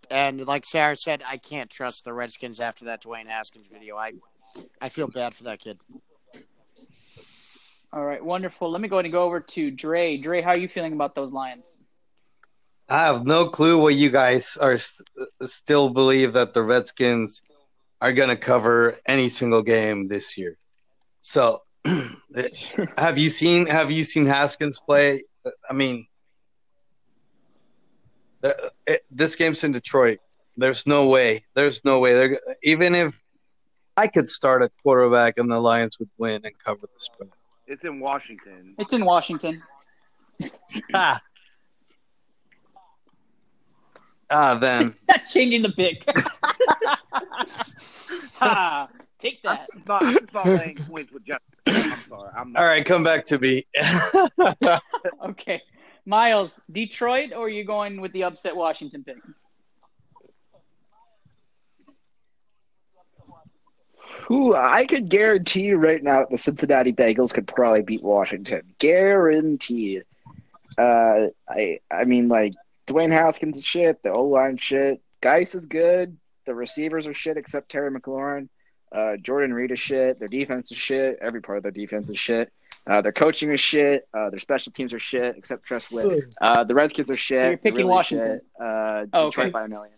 and 0.10 0.46
like 0.46 0.66
Sarah 0.66 0.96
said, 0.96 1.24
I 1.28 1.36
can't 1.36 1.70
trust 1.70 2.06
the 2.06 2.14
Redskins 2.14 2.62
after 2.62 2.86
that 2.86 3.04
Dwayne 3.04 3.28
Haskins 3.28 3.68
video. 3.70 3.98
I 3.98 4.14
I 4.80 4.88
feel 4.88 5.10
bad 5.10 5.36
for 5.36 5.44
that 5.44 5.60
kid. 5.60 5.80
All 7.92 8.06
right, 8.06 8.24
wonderful. 8.24 8.72
Let 8.72 8.80
me 8.80 8.88
go 8.88 8.98
ahead 8.98 9.06
and 9.06 9.12
go 9.12 9.24
over 9.24 9.42
to 9.42 9.72
Dre. 9.72 10.18
Dre, 10.18 10.42
how 10.42 10.52
are 10.52 10.58
you 10.58 10.70
feeling 10.70 10.94
about 10.94 11.14
those 11.14 11.32
Lions? 11.34 11.78
I 12.90 13.06
have 13.06 13.26
no 13.26 13.50
clue 13.50 13.78
what 13.78 13.96
you 13.96 14.10
guys 14.10 14.58
are 14.58 14.74
s- 14.74 15.02
still 15.44 15.90
believe 15.90 16.34
that 16.34 16.54
the 16.54 16.64
Redskins 16.64 17.44
are 18.02 18.14
going 18.14 18.30
to 18.30 18.38
cover 18.38 18.98
any 19.06 19.28
single 19.28 19.62
game 19.62 20.08
this 20.08 20.38
year. 20.38 20.58
So, 21.22 21.64
have 22.98 23.18
you 23.18 23.30
seen 23.30 23.66
have 23.68 23.92
you 23.92 24.04
seen 24.04 24.26
Haskins 24.26 24.80
play? 24.80 25.24
I 25.70 25.74
mean, 25.74 26.08
the- 28.42 28.72
it, 28.86 29.06
this 29.12 29.36
game's 29.36 29.64
in 29.64 29.72
Detroit. 29.74 30.20
There's 30.56 30.88
no 30.88 31.08
way. 31.08 31.46
There's 31.56 31.84
no 31.86 32.00
way. 32.00 32.14
They're 32.14 32.40
even 32.64 32.96
if 32.96 33.22
I 33.96 34.08
could 34.08 34.28
start 34.30 34.64
a 34.64 34.70
quarterback 34.82 35.38
and 35.38 35.52
the 35.52 35.60
Lions 35.60 36.00
would 36.00 36.10
win 36.18 36.42
and 36.46 36.54
cover 36.64 36.82
the 36.82 36.88
spread. 37.00 37.30
It's 37.68 37.84
in 37.84 38.00
Washington. 38.00 38.76
It's 38.80 38.94
in 38.94 39.04
Washington. 39.04 39.62
Ah. 40.94 41.20
Ah, 44.30 44.56
then 44.56 44.94
Changing 45.30 45.62
the 45.62 45.72
pick. 45.72 46.04
ha, 48.36 48.88
take 49.20 49.40
I'm 49.46 49.58
that. 49.58 49.70
not, 49.88 50.04
I'm 50.04 50.14
just 50.14 50.34
not 50.34 50.46
laying 50.46 50.76
points 50.76 51.12
with 51.12 51.26
Jeff. 51.26 51.40
I'm 51.68 52.00
sorry. 52.10 52.30
I'm 52.36 52.52
not. 52.52 52.62
all 52.62 52.68
right, 52.68 52.86
come 52.86 53.04
back 53.04 53.26
to 53.28 53.40
me. 53.40 53.66
Okay. 55.24 55.62
Miles, 56.06 56.60
Detroit, 56.72 57.34
or 57.34 57.46
are 57.46 57.50
you 57.50 57.66
going 57.66 58.00
with 58.00 58.14
the 58.14 58.24
upset 58.24 58.56
Washington 58.56 59.04
pick? 59.04 59.18
Who 64.28 64.56
I 64.56 64.86
could 64.86 65.10
guarantee 65.10 65.62
you 65.66 65.78
right 65.78 66.02
now 66.04 66.26
the 66.30 66.38
Cincinnati 66.38 66.92
Bengals 66.94 67.34
could 67.34 67.48
probably 67.48 67.82
beat 67.82 68.04
Washington. 68.04 68.62
Guaranteed. 68.80 70.04
Uh, 70.78 71.28
I 71.48 71.80
I 71.92 72.04
mean 72.06 72.28
like 72.28 72.54
Dwayne 72.88 73.12
Haskins 73.12 73.58
is 73.58 73.66
shit, 73.66 74.02
the 74.04 74.12
O 74.12 74.24
line 74.26 74.58
shit. 74.58 75.02
Guice 75.22 75.56
is 75.56 75.66
good. 75.66 76.18
The 76.46 76.56
receivers 76.56 77.06
are 77.08 77.14
shit 77.14 77.38
except 77.38 77.70
Terry 77.70 77.92
McLaurin. 77.92 78.50
Uh, 78.96 79.18
Jordan 79.18 79.54
Reed 79.54 79.72
is 79.72 79.80
shit. 79.80 80.20
Their 80.20 80.30
defense 80.30 80.72
is 80.72 80.78
shit. 80.78 81.18
Every 81.22 81.42
part 81.42 81.58
of 81.58 81.64
their 81.64 81.72
defense 81.74 82.10
is 82.10 82.18
shit. 82.18 82.52
Uh, 82.90 83.02
their 83.02 83.12
coaching 83.12 83.52
is 83.52 83.60
shit. 83.60 84.08
Uh, 84.18 84.30
their 84.30 84.40
special 84.40 84.72
teams 84.72 84.94
are 84.94 85.00
shit 85.00 85.36
except 85.38 85.66
Tress 85.66 85.92
Witt. 85.92 86.34
Uh, 86.40 86.64
the 86.64 86.74
Redskins 86.74 87.12
are 87.12 87.18
shit. 87.18 87.44
you're 87.44 87.58
picking 87.58 87.80
really 87.80 87.90
Washington. 87.90 88.40
shit. 88.40 88.46
Uh, 88.66 89.06
Oh, 89.14 89.26
Detroit 89.26 89.48
okay. 89.48 89.50
by 89.52 89.66
a 89.66 89.68
million. 89.68 89.94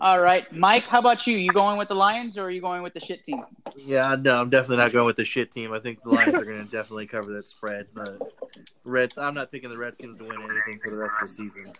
All 0.00 0.20
right. 0.20 0.50
Mike, 0.52 0.84
how 0.84 0.98
about 0.98 1.26
you? 1.26 1.36
You 1.36 1.52
going 1.52 1.78
with 1.78 1.88
the 1.88 1.94
Lions 1.94 2.36
or 2.36 2.44
are 2.44 2.50
you 2.50 2.60
going 2.60 2.82
with 2.82 2.94
the 2.94 3.00
shit 3.00 3.24
team? 3.24 3.44
Yeah, 3.76 4.16
no, 4.20 4.40
I'm 4.40 4.50
definitely 4.50 4.78
not 4.78 4.92
going 4.92 5.06
with 5.06 5.16
the 5.16 5.24
shit 5.24 5.52
team. 5.52 5.72
I 5.72 5.78
think 5.78 6.02
the 6.02 6.10
Lions 6.10 6.34
are 6.34 6.44
going 6.44 6.64
to 6.64 6.70
definitely 6.70 7.06
cover 7.06 7.32
that 7.34 7.48
spread. 7.48 7.86
But 7.94 8.18
Reds, 8.84 9.16
I'm 9.18 9.34
not 9.34 9.52
picking 9.52 9.70
the 9.70 9.78
Redskins 9.78 10.16
to 10.16 10.24
win 10.24 10.36
anything 10.50 10.80
for 10.82 10.90
the 10.90 10.96
rest 10.96 11.16
of 11.22 11.28
the 11.28 11.34
season. 11.34 11.72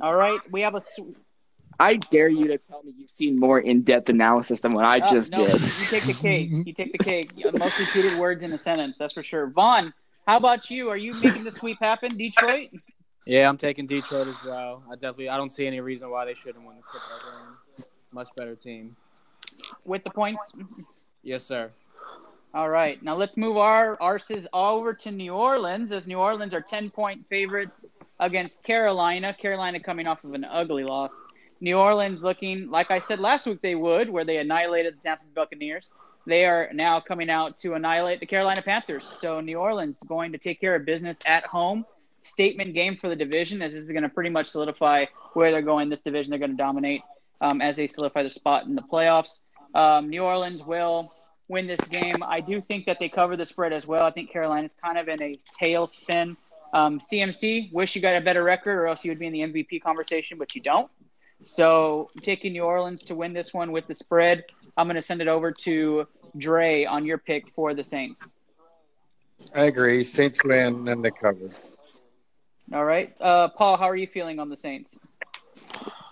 All 0.00 0.16
right. 0.16 0.40
We 0.50 0.60
have 0.62 0.74
a. 0.74 0.80
sw- 0.80 1.14
I 1.80 1.94
dare 1.94 2.28
you 2.28 2.48
to 2.48 2.58
tell 2.58 2.82
me 2.82 2.92
you've 2.98 3.12
seen 3.12 3.38
more 3.38 3.60
in-depth 3.60 4.08
analysis 4.08 4.60
than 4.60 4.72
what 4.72 4.84
I 4.84 4.98
Uh, 4.98 5.08
just 5.08 5.30
no, 5.30 5.46
did. 5.46 5.60
You 5.60 5.86
take 5.88 6.02
the 6.04 6.12
cake. 6.12 6.50
You 6.50 6.72
take 6.72 6.90
the 6.90 6.98
cake. 6.98 7.32
The 7.36 7.56
Most 7.56 7.78
repeated 7.78 8.18
words 8.18 8.42
in 8.42 8.52
a 8.52 8.58
sentence, 8.58 8.98
that's 8.98 9.12
for 9.12 9.22
sure. 9.22 9.46
Vaughn, 9.46 9.94
how 10.26 10.38
about 10.38 10.70
you? 10.70 10.88
Are 10.90 10.96
you 10.96 11.14
making 11.14 11.44
the 11.44 11.52
sweep 11.52 11.78
happen, 11.80 12.16
Detroit? 12.16 12.70
Yeah, 13.28 13.46
I'm 13.46 13.58
taking 13.58 13.86
Detroit 13.86 14.26
as 14.26 14.42
well. 14.42 14.82
I 14.90 14.94
definitely 14.94 15.28
I 15.28 15.36
don't 15.36 15.52
see 15.52 15.66
any 15.66 15.80
reason 15.80 16.08
why 16.08 16.24
they 16.24 16.34
shouldn't 16.42 16.64
win 16.64 16.76
the 16.76 16.82
football 16.82 17.30
game. 17.30 17.84
Much 18.10 18.28
better 18.34 18.56
team. 18.56 18.96
With 19.84 20.02
the 20.02 20.08
points? 20.08 20.50
Yes, 21.22 21.44
sir. 21.44 21.70
All 22.54 22.70
right. 22.70 23.02
Now 23.02 23.16
let's 23.16 23.36
move 23.36 23.58
our 23.58 23.98
arses 23.98 24.46
over 24.54 24.94
to 24.94 25.10
New 25.10 25.34
Orleans, 25.34 25.92
as 25.92 26.06
New 26.06 26.16
Orleans 26.16 26.54
are 26.54 26.62
10 26.62 26.88
point 26.88 27.22
favorites 27.28 27.84
against 28.18 28.62
Carolina. 28.62 29.36
Carolina 29.38 29.78
coming 29.78 30.06
off 30.08 30.24
of 30.24 30.32
an 30.32 30.46
ugly 30.46 30.84
loss. 30.84 31.12
New 31.60 31.76
Orleans 31.76 32.24
looking 32.24 32.70
like 32.70 32.90
I 32.90 32.98
said 32.98 33.20
last 33.20 33.46
week 33.46 33.60
they 33.60 33.74
would, 33.74 34.08
where 34.08 34.24
they 34.24 34.38
annihilated 34.38 34.96
the 34.96 35.02
Tampa 35.02 35.24
Bay 35.24 35.32
Buccaneers. 35.34 35.92
They 36.26 36.46
are 36.46 36.70
now 36.72 36.98
coming 36.98 37.28
out 37.28 37.58
to 37.58 37.74
annihilate 37.74 38.20
the 38.20 38.26
Carolina 38.26 38.62
Panthers. 38.62 39.06
So 39.06 39.42
New 39.42 39.58
Orleans 39.58 39.98
going 40.08 40.32
to 40.32 40.38
take 40.38 40.62
care 40.62 40.74
of 40.74 40.86
business 40.86 41.18
at 41.26 41.44
home. 41.44 41.84
Statement 42.28 42.74
game 42.74 42.96
for 42.96 43.08
the 43.08 43.16
division, 43.16 43.62
as 43.62 43.72
this 43.72 43.84
is 43.84 43.90
going 43.90 44.02
to 44.02 44.08
pretty 44.08 44.30
much 44.30 44.48
solidify 44.48 45.06
where 45.34 45.50
they're 45.50 45.62
going. 45.62 45.88
This 45.88 46.02
division, 46.02 46.30
they're 46.30 46.38
going 46.38 46.52
to 46.52 46.56
dominate 46.56 47.02
um, 47.40 47.60
as 47.60 47.76
they 47.76 47.86
solidify 47.86 48.22
their 48.22 48.30
spot 48.30 48.66
in 48.66 48.74
the 48.74 48.82
playoffs. 48.82 49.40
Um, 49.74 50.08
New 50.08 50.22
Orleans 50.22 50.62
will 50.62 51.12
win 51.48 51.66
this 51.66 51.80
game. 51.90 52.22
I 52.22 52.40
do 52.40 52.60
think 52.60 52.86
that 52.86 52.98
they 52.98 53.08
cover 53.08 53.36
the 53.36 53.46
spread 53.46 53.72
as 53.72 53.86
well. 53.86 54.04
I 54.04 54.10
think 54.10 54.30
Carolina's 54.30 54.74
kind 54.82 54.98
of 54.98 55.08
in 55.08 55.22
a 55.22 55.34
tailspin. 55.60 56.36
Um, 56.74 57.00
CMC, 57.00 57.72
wish 57.72 57.96
you 57.96 58.02
got 58.02 58.14
a 58.16 58.20
better 58.20 58.42
record, 58.42 58.78
or 58.78 58.86
else 58.86 59.04
you 59.04 59.10
would 59.10 59.18
be 59.18 59.26
in 59.26 59.32
the 59.32 59.40
MVP 59.40 59.82
conversation, 59.82 60.38
but 60.38 60.54
you 60.54 60.60
don't. 60.60 60.90
So 61.44 62.10
taking 62.22 62.52
New 62.52 62.64
Orleans 62.64 63.02
to 63.04 63.14
win 63.14 63.32
this 63.32 63.54
one 63.54 63.72
with 63.72 63.86
the 63.86 63.94
spread. 63.94 64.44
I'm 64.76 64.86
going 64.86 64.96
to 64.96 65.02
send 65.02 65.22
it 65.22 65.28
over 65.28 65.52
to 65.52 66.06
Dre 66.36 66.84
on 66.84 67.06
your 67.06 67.18
pick 67.18 67.52
for 67.54 67.74
the 67.74 67.84
Saints. 67.84 68.30
I 69.54 69.66
agree. 69.66 70.04
Saints 70.04 70.42
win 70.44 70.88
and 70.88 71.04
they 71.04 71.10
cover. 71.10 71.50
All 72.72 72.84
right, 72.84 73.14
uh, 73.20 73.48
Paul, 73.48 73.78
how 73.78 73.86
are 73.86 73.96
you 73.96 74.06
feeling 74.06 74.38
on 74.38 74.50
the 74.50 74.56
Saints? 74.56 74.98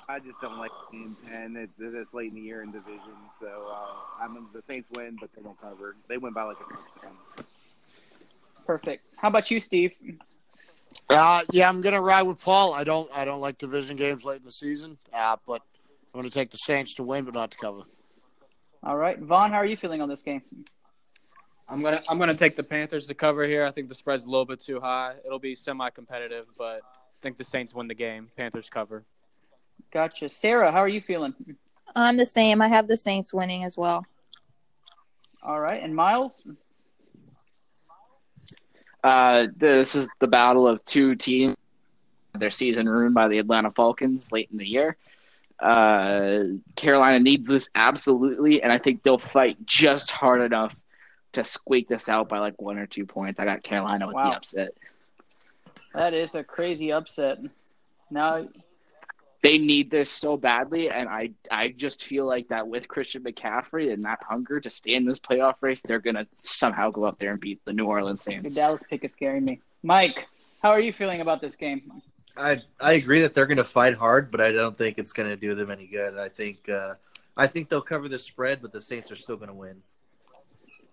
I 0.09 0.21
just 0.21 0.41
don't 0.41 0.59
like 0.59 0.71
being 0.91 1.15
ten. 1.29 1.57
It's, 1.57 1.73
it's 1.79 2.15
late 2.15 2.31
in 2.31 2.37
the 2.37 2.41
year 2.41 2.63
in 2.63 2.73
division, 2.73 3.01
so 3.41 3.47
uh, 3.47 4.23
I'm 4.23 4.49
the 4.55 4.63
Saints 4.67 4.89
win, 4.91 5.19
but 5.21 5.31
they 5.35 5.43
don't 5.43 5.61
cover. 5.61 5.97
They 6.09 6.17
win 6.17 6.33
by 6.33 6.45
like 6.45 6.57
a 6.57 6.63
touchdown. 6.63 7.47
Perfect. 8.67 9.05
How 9.17 9.29
about 9.29 9.51
you, 9.51 9.61
Steve? 9.61 9.95
Uh, 11.11 11.43
yeah, 11.51 11.69
I'm 11.69 11.83
gonna 11.83 12.01
ride 12.01 12.23
with 12.23 12.41
Paul. 12.41 12.73
I 12.73 12.85
don't 12.85 13.11
I 13.15 13.25
don't 13.25 13.41
like 13.41 13.59
division 13.59 13.97
games 13.97 14.25
late 14.25 14.39
in 14.39 14.45
the 14.45 14.51
season, 14.51 14.97
uh, 15.13 15.37
but 15.47 15.61
I'm 16.15 16.21
gonna 16.21 16.31
take 16.31 16.51
the 16.51 16.57
Saints 16.57 16.95
to 16.95 17.03
win, 17.03 17.25
but 17.25 17.35
not 17.35 17.51
to 17.51 17.59
cover. 17.59 17.83
All 18.83 18.97
right, 18.97 19.19
Vaughn, 19.19 19.51
how 19.51 19.59
are 19.59 19.67
you 19.67 19.77
feeling 19.77 20.01
on 20.01 20.09
this 20.09 20.23
game? 20.23 20.43
I'm 21.69 21.83
gonna 21.83 22.03
I'm 22.09 22.19
gonna 22.19 22.35
take 22.35 22.57
the 22.57 22.63
Panthers 22.63 23.07
to 23.07 23.15
cover 23.15 23.45
here. 23.45 23.65
I 23.65 23.71
think 23.71 23.89
the 23.89 23.95
spread's 23.95 24.25
a 24.25 24.31
little 24.31 24.45
bit 24.45 24.61
too 24.61 24.81
high. 24.81 25.15
It'll 25.25 25.39
be 25.39 25.55
semi-competitive, 25.55 26.47
but 26.57 26.81
I 26.85 27.23
think 27.23 27.39
the 27.39 27.45
Saints 27.45 27.75
win 27.75 27.89
the 27.89 27.95
game. 27.95 28.31
Panthers 28.37 28.71
cover. 28.71 29.05
Gotcha. 29.91 30.29
Sarah, 30.29 30.71
how 30.71 30.79
are 30.79 30.89
you 30.89 31.01
feeling? 31.01 31.35
I'm 31.95 32.17
the 32.17 32.27
same. 32.27 32.63
I 32.63 32.69
have 32.69 32.89
the 32.89 32.97
Saints 32.97 33.35
winning 33.35 33.65
as 33.65 33.77
well. 33.77 34.05
All 35.43 35.61
right, 35.61 35.83
and 35.83 35.95
Miles? 35.95 36.47
Uh, 39.03 39.47
this 39.57 39.95
is 39.95 40.09
the 40.19 40.27
battle 40.27 40.67
of 40.67 40.85
two 40.85 41.15
teams. 41.15 41.55
Their 42.35 42.51
season 42.51 42.89
ruined 42.89 43.15
by 43.15 43.29
the 43.29 43.39
Atlanta 43.39 43.71
Falcons 43.71 44.33
late 44.33 44.49
in 44.51 44.59
the 44.59 44.67
year. 44.67 44.97
Uh, 45.59 46.43
Carolina 46.75 47.19
needs 47.21 47.49
this 47.49 47.71
absolutely, 47.75 48.63
and 48.63 48.71
I 48.73 48.79
think 48.79 49.03
they'll 49.03 49.17
fight 49.17 49.57
just 49.65 50.11
hard 50.11 50.43
enough 50.43 50.77
to 51.37 51.45
squeak 51.45 51.89
this 51.89 52.09
out 52.09 52.29
by 52.29 52.39
like 52.39 52.61
one 52.61 52.79
or 52.79 52.87
two 52.87 53.07
points. 53.07 53.41
I 53.41 53.45
got 53.45 53.63
Carolina 53.63 54.07
with 54.07 54.17
Wow. 54.17 54.31
the 54.31 54.37
upset. 54.37 54.71
That 55.95 56.13
is 56.13 56.35
a 56.35 56.45
crazy 56.45 56.93
upset. 56.93 57.39
Now, 58.11 58.49
They 59.43 59.59
need 59.59 59.91
this 59.93 60.11
so 60.11 60.37
badly, 60.37 60.91
and 60.91 61.09
I 61.09 61.31
I 61.53 61.69
just 61.69 62.03
feel 62.03 62.27
like 62.27 62.49
that 62.49 62.67
with 62.67 62.89
Christian 62.89 63.23
McCaffrey 63.23 63.93
and 63.93 64.05
that 64.05 64.19
hunger 64.29 64.59
to 64.59 64.69
stay 64.69 64.95
in 64.95 65.05
this 65.05 65.21
playoff 65.21 65.55
race, 65.61 65.83
they're 65.83 66.01
gonna 66.01 66.27
somehow 66.43 66.91
go 66.91 67.07
out 67.07 67.19
there 67.21 67.31
and 67.31 67.41
beat 67.41 67.65
the 67.65 67.73
New 67.73 67.85
Orleans 67.87 68.27
your 68.27 68.41
Saints. 68.41 68.57
Dallas 68.57 68.83
pick 68.91 69.05
is 69.05 69.13
scaring 69.13 69.45
me. 69.45 69.61
Mike, 69.85 70.27
how 70.63 70.71
are 70.71 70.81
you 70.81 70.93
feeling 70.93 71.21
about 71.21 71.41
this 71.41 71.55
game? 71.55 72.03
I 72.37 72.61
I 72.81 72.93
agree 72.95 73.21
that 73.21 73.35
they're 73.35 73.47
going 73.47 73.59
to 73.59 73.65
fight 73.65 73.95
hard, 73.95 74.33
but 74.33 74.41
I 74.41 74.51
don't 74.51 74.77
think 74.77 74.99
it's 74.99 75.13
going 75.13 75.29
to 75.29 75.37
do 75.37 75.55
them 75.55 75.71
any 75.71 75.87
good. 75.87 76.19
I 76.19 76.29
think 76.29 76.69
uh, 76.69 76.95
I 77.37 77.47
think 77.47 77.69
they'll 77.69 77.83
cover 77.83 78.09
the 78.09 78.19
spread, 78.19 78.61
but 78.63 78.73
the 78.73 78.81
Saints 78.81 79.13
are 79.13 79.17
still 79.17 79.37
going 79.37 79.49
to 79.49 79.55
win. 79.55 79.83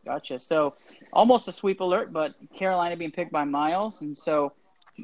Gotcha. 0.06 0.40
So 0.40 0.76
almost 1.12 1.48
a 1.48 1.52
sweep 1.52 1.80
alert, 1.80 2.12
but 2.12 2.36
Carolina 2.56 2.98
being 2.98 3.12
picked 3.12 3.32
by 3.32 3.46
Miles, 3.46 4.02
and 4.02 4.18
so 4.18 4.54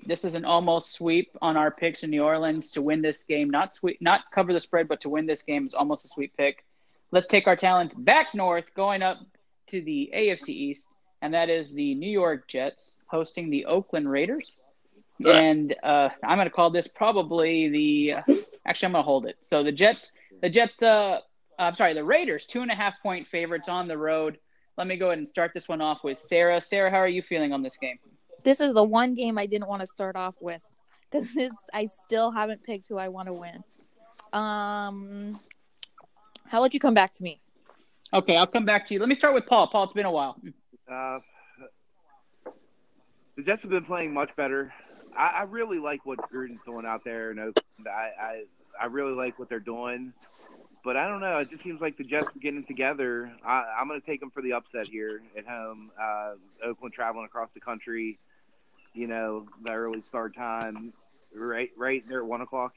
this 0.06 0.24
is 0.24 0.36
an 0.36 0.45
almost 0.45 0.91
sweep 0.91 1.32
on 1.41 1.58
our 1.58 1.72
picks 1.72 2.04
in 2.04 2.10
New 2.10 2.24
Orleans 2.24 2.72
to 2.72 2.82
win 2.82 3.02
this 3.02 3.24
game. 3.24 3.50
Not 3.50 3.74
sweep, 3.74 4.02
not 4.02 4.22
cover 4.32 4.54
the 4.54 4.60
spread, 4.60 4.88
but 4.88 5.02
to 5.02 5.10
win 5.10 5.26
this 5.26 5.41
game 5.41 5.66
is 5.66 5.74
almost 5.74 6.06
a 6.06 6.10
sweep 6.10 6.36
pick. 6.38 6.66
Let's 7.12 7.28
take 7.28 7.47
our 7.47 7.56
talents 7.56 7.95
back 7.97 8.36
north, 8.36 8.74
going 8.76 9.02
up 9.02 9.20
to 9.68 9.82
the 9.82 10.12
AFC 10.14 10.50
East, 10.50 10.88
and 11.22 11.34
that 11.34 11.50
is 11.50 11.72
the 11.72 11.95
New 11.95 12.10
York 12.10 12.47
Jets 12.47 12.97
hosting 13.08 13.50
the 13.50 13.66
Oakland 13.66 14.10
Raiders. 14.10 14.52
And 15.26 15.76
uh, 15.84 16.10
I'm 16.24 16.38
going 16.38 16.47
to 16.47 16.54
call 16.54 16.70
this 16.70 16.88
probably 16.88 17.68
the. 17.68 18.14
Actually, 18.66 18.86
I'm 18.86 18.91
going 18.93 19.04
to 19.04 19.04
hold 19.04 19.26
it. 19.26 19.38
So 19.41 19.64
the 19.64 19.72
Jets, 19.72 20.12
the 20.41 20.50
Jets. 20.50 20.82
Uh, 20.82 21.20
I'm 21.58 21.76
sorry, 21.76 21.93
the 21.93 22.06
Raiders, 22.06 22.45
two 22.45 22.62
and 22.62 22.72
a 22.72 22.76
half 22.76 22.93
point 23.02 23.28
favorites 23.28 23.68
on 23.68 23.88
the 23.89 23.97
road. 23.97 24.38
Let 24.80 24.88
me 24.88 24.96
go 24.96 25.08
ahead 25.08 25.18
and 25.18 25.28
start 25.28 25.52
this 25.54 25.68
one 25.68 25.82
off 25.82 26.06
with 26.06 26.18
Sarah. 26.18 26.62
Sarah, 26.62 26.90
how 26.90 26.98
are 26.98 27.08
you 27.08 27.22
feeling 27.22 27.52
on 27.52 27.62
this 27.62 27.78
game? 27.78 28.00
this 28.44 28.62
is 28.62 28.74
the 28.74 28.84
one 28.84 29.14
game 29.14 29.38
I 29.38 29.46
didn't 29.46 29.68
want 29.68 29.82
to 29.82 29.88
start 29.88 30.16
off 30.16 30.36
with 30.40 30.62
because 31.12 31.34
this 31.36 31.52
I 31.74 31.88
still 32.06 32.32
haven't 32.32 32.64
picked 32.64 32.88
who 32.88 32.98
I 32.98 33.10
want 33.10 33.28
to 33.28 33.34
win. 33.34 33.64
Um, 34.32 35.40
how 36.46 36.62
would 36.62 36.74
you 36.74 36.80
come 36.80 36.94
back 36.94 37.14
to 37.16 37.24
me? 37.24 37.42
Okay, 38.14 38.38
I'll 38.38 38.48
come 38.48 38.66
back 38.66 38.88
to 38.88 38.94
you. 38.94 39.00
Let 39.00 39.10
me 39.10 39.16
start 39.16 39.34
with 39.34 39.46
Paul. 39.46 39.68
Paul, 39.68 39.84
it's 39.84 39.94
been 39.94 40.06
a 40.06 40.12
while. 40.12 40.40
Uh, 40.92 41.20
the 43.36 43.44
Jets 43.44 43.62
have 43.62 43.72
been 43.72 43.86
playing 43.86 44.14
much 44.14 44.36
better. 44.36 44.74
I, 45.16 45.40
I 45.40 45.42
really 45.44 45.78
like 45.78 46.06
what 46.06 46.20
Gruden's 46.32 46.62
doing 46.66 46.86
out 46.86 47.02
there 47.04 47.32
in 47.32 47.40
Oakland. 47.40 47.88
I, 47.88 48.10
I 48.20 48.44
I 48.82 48.86
really 48.86 49.14
like 49.14 49.38
what 49.38 49.50
they're 49.50 49.60
doing, 49.60 50.14
but 50.84 50.96
I 50.98 51.08
don't 51.08 51.20
know. 51.22 51.38
It 51.38 51.50
just 51.50 51.64
seems 51.64 51.82
like 51.82 51.98
the 51.98 52.04
Jets 52.04 52.28
are 52.36 52.40
getting 52.40 52.64
together. 52.66 53.32
I, 53.46 53.64
I'm 53.80 53.88
going 53.88 54.00
to 54.00 54.06
take 54.06 54.20
them 54.20 54.32
for 54.32 54.42
the 54.42 54.54
upset 54.54 54.88
here 54.88 55.20
at 55.38 55.46
home. 55.46 55.92
Uh, 56.00 56.34
Oakland 56.66 56.94
traveling 56.94 57.26
across 57.26 57.50
the 57.54 57.60
country. 57.60 58.18
You 58.94 59.08
know, 59.08 59.46
the 59.64 59.72
early 59.72 60.04
start 60.10 60.36
time, 60.36 60.94
right? 61.34 61.70
Right 61.78 62.04
there 62.08 62.20
at 62.22 62.26
one 62.26 62.42
o'clock. 62.42 62.74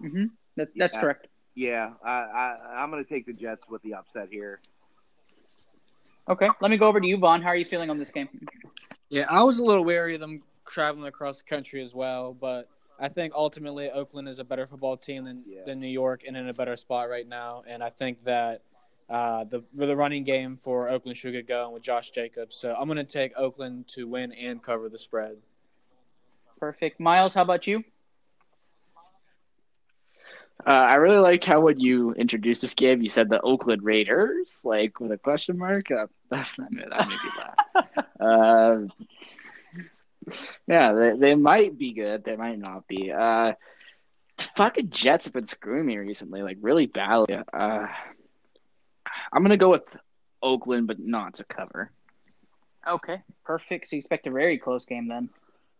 hmm 0.00 0.26
That, 0.56 0.68
that's 0.76 0.96
Yeah. 0.96 1.00
correct. 1.00 1.26
Yeah, 1.54 1.90
I, 2.04 2.10
I 2.10 2.56
I'm 2.78 2.90
going 2.90 3.04
to 3.04 3.08
take 3.08 3.26
the 3.26 3.32
Jets 3.32 3.62
with 3.68 3.82
the 3.82 3.94
upset 3.94 4.28
here. 4.30 4.60
Okay, 6.28 6.48
let 6.60 6.70
me 6.70 6.76
go 6.76 6.86
over 6.86 7.00
to 7.00 7.06
you, 7.06 7.16
Vaughn. 7.16 7.42
How 7.42 7.48
are 7.48 7.56
you 7.56 7.64
feeling 7.64 7.90
on 7.90 7.98
this 7.98 8.10
game? 8.12 8.28
Yeah, 9.08 9.26
I 9.28 9.42
was 9.42 9.58
a 9.58 9.64
little 9.64 9.84
wary 9.84 10.14
of 10.14 10.20
them 10.20 10.42
traveling 10.66 11.06
across 11.08 11.38
the 11.38 11.44
country 11.44 11.82
as 11.82 11.94
well, 11.94 12.32
but 12.32 12.68
I 13.00 13.08
think 13.08 13.32
ultimately 13.34 13.90
Oakland 13.90 14.28
is 14.28 14.38
a 14.38 14.44
better 14.44 14.66
football 14.66 14.96
team 14.96 15.24
than, 15.24 15.42
Yeah. 15.46 15.62
than 15.66 15.80
New 15.80 15.88
York 15.88 16.22
and 16.26 16.36
in 16.36 16.48
a 16.48 16.54
better 16.54 16.76
spot 16.76 17.08
right 17.08 17.26
now. 17.26 17.62
And 17.66 17.82
I 17.82 17.90
think 17.90 18.22
that 18.24 18.62
uh, 19.08 19.44
the 19.44 19.64
the 19.74 19.96
running 19.96 20.22
game 20.22 20.56
for 20.56 20.88
Oakland 20.88 21.16
should 21.18 21.32
get 21.32 21.48
going 21.48 21.72
with 21.72 21.82
Josh 21.82 22.10
Jacobs. 22.10 22.56
So 22.56 22.74
I'm 22.78 22.86
going 22.86 23.04
to 23.04 23.04
take 23.04 23.32
Oakland 23.36 23.88
to 23.94 24.06
win 24.06 24.32
and 24.32 24.62
cover 24.62 24.88
the 24.88 24.98
spread. 24.98 25.36
Perfect. 26.60 27.00
Miles, 27.00 27.34
how 27.34 27.42
about 27.42 27.66
you? 27.66 27.82
Uh, 30.66 30.70
I 30.70 30.96
really 30.96 31.18
liked 31.18 31.46
how 31.46 31.60
when 31.60 31.80
you 31.80 32.12
introduced 32.12 32.60
this 32.60 32.74
game, 32.74 33.00
you 33.00 33.08
said 33.08 33.30
the 33.30 33.40
Oakland 33.40 33.82
Raiders, 33.82 34.60
like 34.62 35.00
with 35.00 35.10
a 35.10 35.16
question 35.16 35.56
mark. 35.56 35.90
Uh, 35.90 36.06
that's 36.30 36.58
not 36.58 36.70
me. 36.70 36.82
That 36.90 37.08
made 37.08 37.18
me 37.24 37.30
laugh. 38.20 38.88
yeah, 40.66 40.92
they, 40.92 41.16
they 41.16 41.34
might 41.34 41.78
be 41.78 41.92
good. 41.92 42.24
They 42.24 42.36
might 42.36 42.58
not 42.58 42.86
be. 42.86 43.12
Uh, 43.12 43.54
fucking 44.38 44.90
Jets 44.90 45.24
have 45.24 45.34
been 45.34 45.44
screwing 45.44 45.86
me 45.86 45.98
recently, 45.98 46.42
like 46.42 46.58
really 46.60 46.86
badly. 46.86 47.38
Uh, 47.52 47.86
I'm 49.32 49.42
gonna 49.42 49.56
go 49.56 49.70
with 49.70 49.96
Oakland, 50.42 50.86
but 50.86 50.98
not 50.98 51.34
to 51.34 51.44
cover. 51.44 51.90
Okay, 52.86 53.22
perfect. 53.44 53.88
So 53.88 53.96
you 53.96 53.98
expect 53.98 54.26
a 54.26 54.30
very 54.30 54.58
close 54.58 54.84
game 54.84 55.08
then 55.08 55.28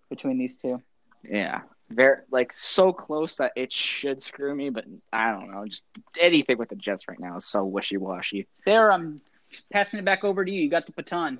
between 0.08 0.38
these 0.38 0.56
two. 0.56 0.82
Yeah, 1.22 1.62
very 1.90 2.18
like 2.30 2.52
so 2.52 2.92
close 2.92 3.36
that 3.36 3.52
it 3.56 3.72
should 3.72 4.22
screw 4.22 4.54
me, 4.54 4.70
but 4.70 4.84
I 5.12 5.32
don't 5.32 5.50
know. 5.50 5.64
Just 5.66 5.84
anything 6.20 6.58
with 6.58 6.68
the 6.68 6.76
Jets 6.76 7.08
right 7.08 7.20
now 7.20 7.36
is 7.36 7.46
so 7.46 7.64
wishy 7.64 7.96
washy. 7.96 8.46
Sarah, 8.56 8.94
I'm 8.94 9.20
passing 9.72 9.98
it 9.98 10.04
back 10.04 10.24
over 10.24 10.44
to 10.44 10.50
you. 10.50 10.62
You 10.62 10.70
got 10.70 10.86
the 10.86 10.92
baton. 10.92 11.38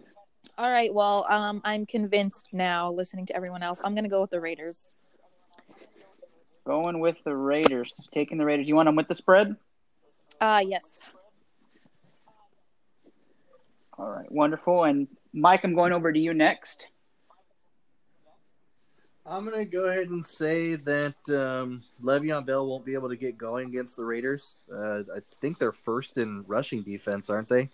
All 0.59 0.71
right. 0.71 0.93
Well, 0.93 1.27
um, 1.29 1.61
I'm 1.65 1.87
convinced 1.87 2.49
now. 2.53 2.91
Listening 2.91 3.27
to 3.27 3.37
everyone 3.37 3.63
else, 3.63 3.81
I'm 3.83 3.95
gonna 3.95 4.09
go 4.09 4.21
with 4.21 4.31
the 4.31 4.41
Raiders. 4.41 4.95
Going 6.65 7.01
with 7.01 7.17
the 7.25 7.35
Raiders. 7.35 7.93
Taking 8.13 8.39
the 8.39 8.45
Raiders. 8.45 8.69
You 8.69 8.77
want 8.77 8.87
them 8.87 8.97
with 8.97 9.09
the 9.09 9.15
spread? 9.15 9.57
Uh, 10.41 10.63
yes. 10.67 11.01
All 13.99 14.09
right, 14.09 14.31
wonderful. 14.33 14.85
And 14.85 15.09
Mike, 15.33 15.65
I'm 15.65 15.75
going 15.75 15.93
over 15.93 16.13
to 16.13 16.19
you 16.19 16.33
next. 16.33 16.87
I'm 19.27 19.45
gonna 19.45 19.65
go 19.65 19.85
ahead 19.85 20.09
and 20.09 20.27
say 20.27 20.75
that 20.75 21.15
um, 21.29 21.83
Le'Veon 22.03 22.45
Bell 22.47 22.67
won't 22.67 22.85
be 22.85 22.95
able 22.95 23.11
to 23.11 23.17
get 23.17 23.39
going 23.39 23.69
against 23.69 23.97
the 23.97 24.05
Raiders. 24.05 24.57
Uh, 24.73 25.01
I 25.01 25.21
think 25.41 25.59
they're 25.59 25.71
first 25.71 26.19
in 26.19 26.45
rushing 26.47 26.83
defense, 26.83 27.31
aren't 27.31 27.49
they? 27.49 27.69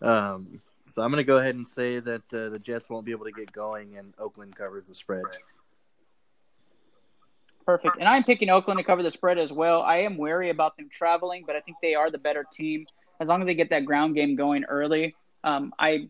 Um, 0.00 0.60
so 0.92 1.02
I'm 1.02 1.10
gonna 1.10 1.24
go 1.24 1.38
ahead 1.38 1.54
and 1.54 1.66
say 1.66 1.98
that 2.00 2.34
uh, 2.34 2.48
the 2.48 2.58
Jets 2.58 2.88
won't 2.90 3.04
be 3.04 3.12
able 3.12 3.24
to 3.24 3.32
get 3.32 3.52
going, 3.52 3.96
and 3.96 4.12
Oakland 4.18 4.54
covers 4.54 4.86
the 4.86 4.94
spread. 4.94 5.24
Perfect. 7.64 7.96
And 7.98 8.08
I'm 8.08 8.24
picking 8.24 8.50
Oakland 8.50 8.78
to 8.78 8.84
cover 8.84 9.02
the 9.02 9.10
spread 9.10 9.38
as 9.38 9.52
well. 9.52 9.82
I 9.82 9.98
am 9.98 10.16
wary 10.16 10.50
about 10.50 10.76
them 10.76 10.88
traveling, 10.90 11.44
but 11.46 11.54
I 11.54 11.60
think 11.60 11.76
they 11.80 11.94
are 11.94 12.10
the 12.10 12.18
better 12.18 12.44
team 12.52 12.86
as 13.20 13.28
long 13.28 13.40
as 13.40 13.46
they 13.46 13.54
get 13.54 13.70
that 13.70 13.84
ground 13.84 14.14
game 14.16 14.34
going 14.34 14.64
early. 14.64 15.14
Um, 15.44 15.72
I, 15.78 16.08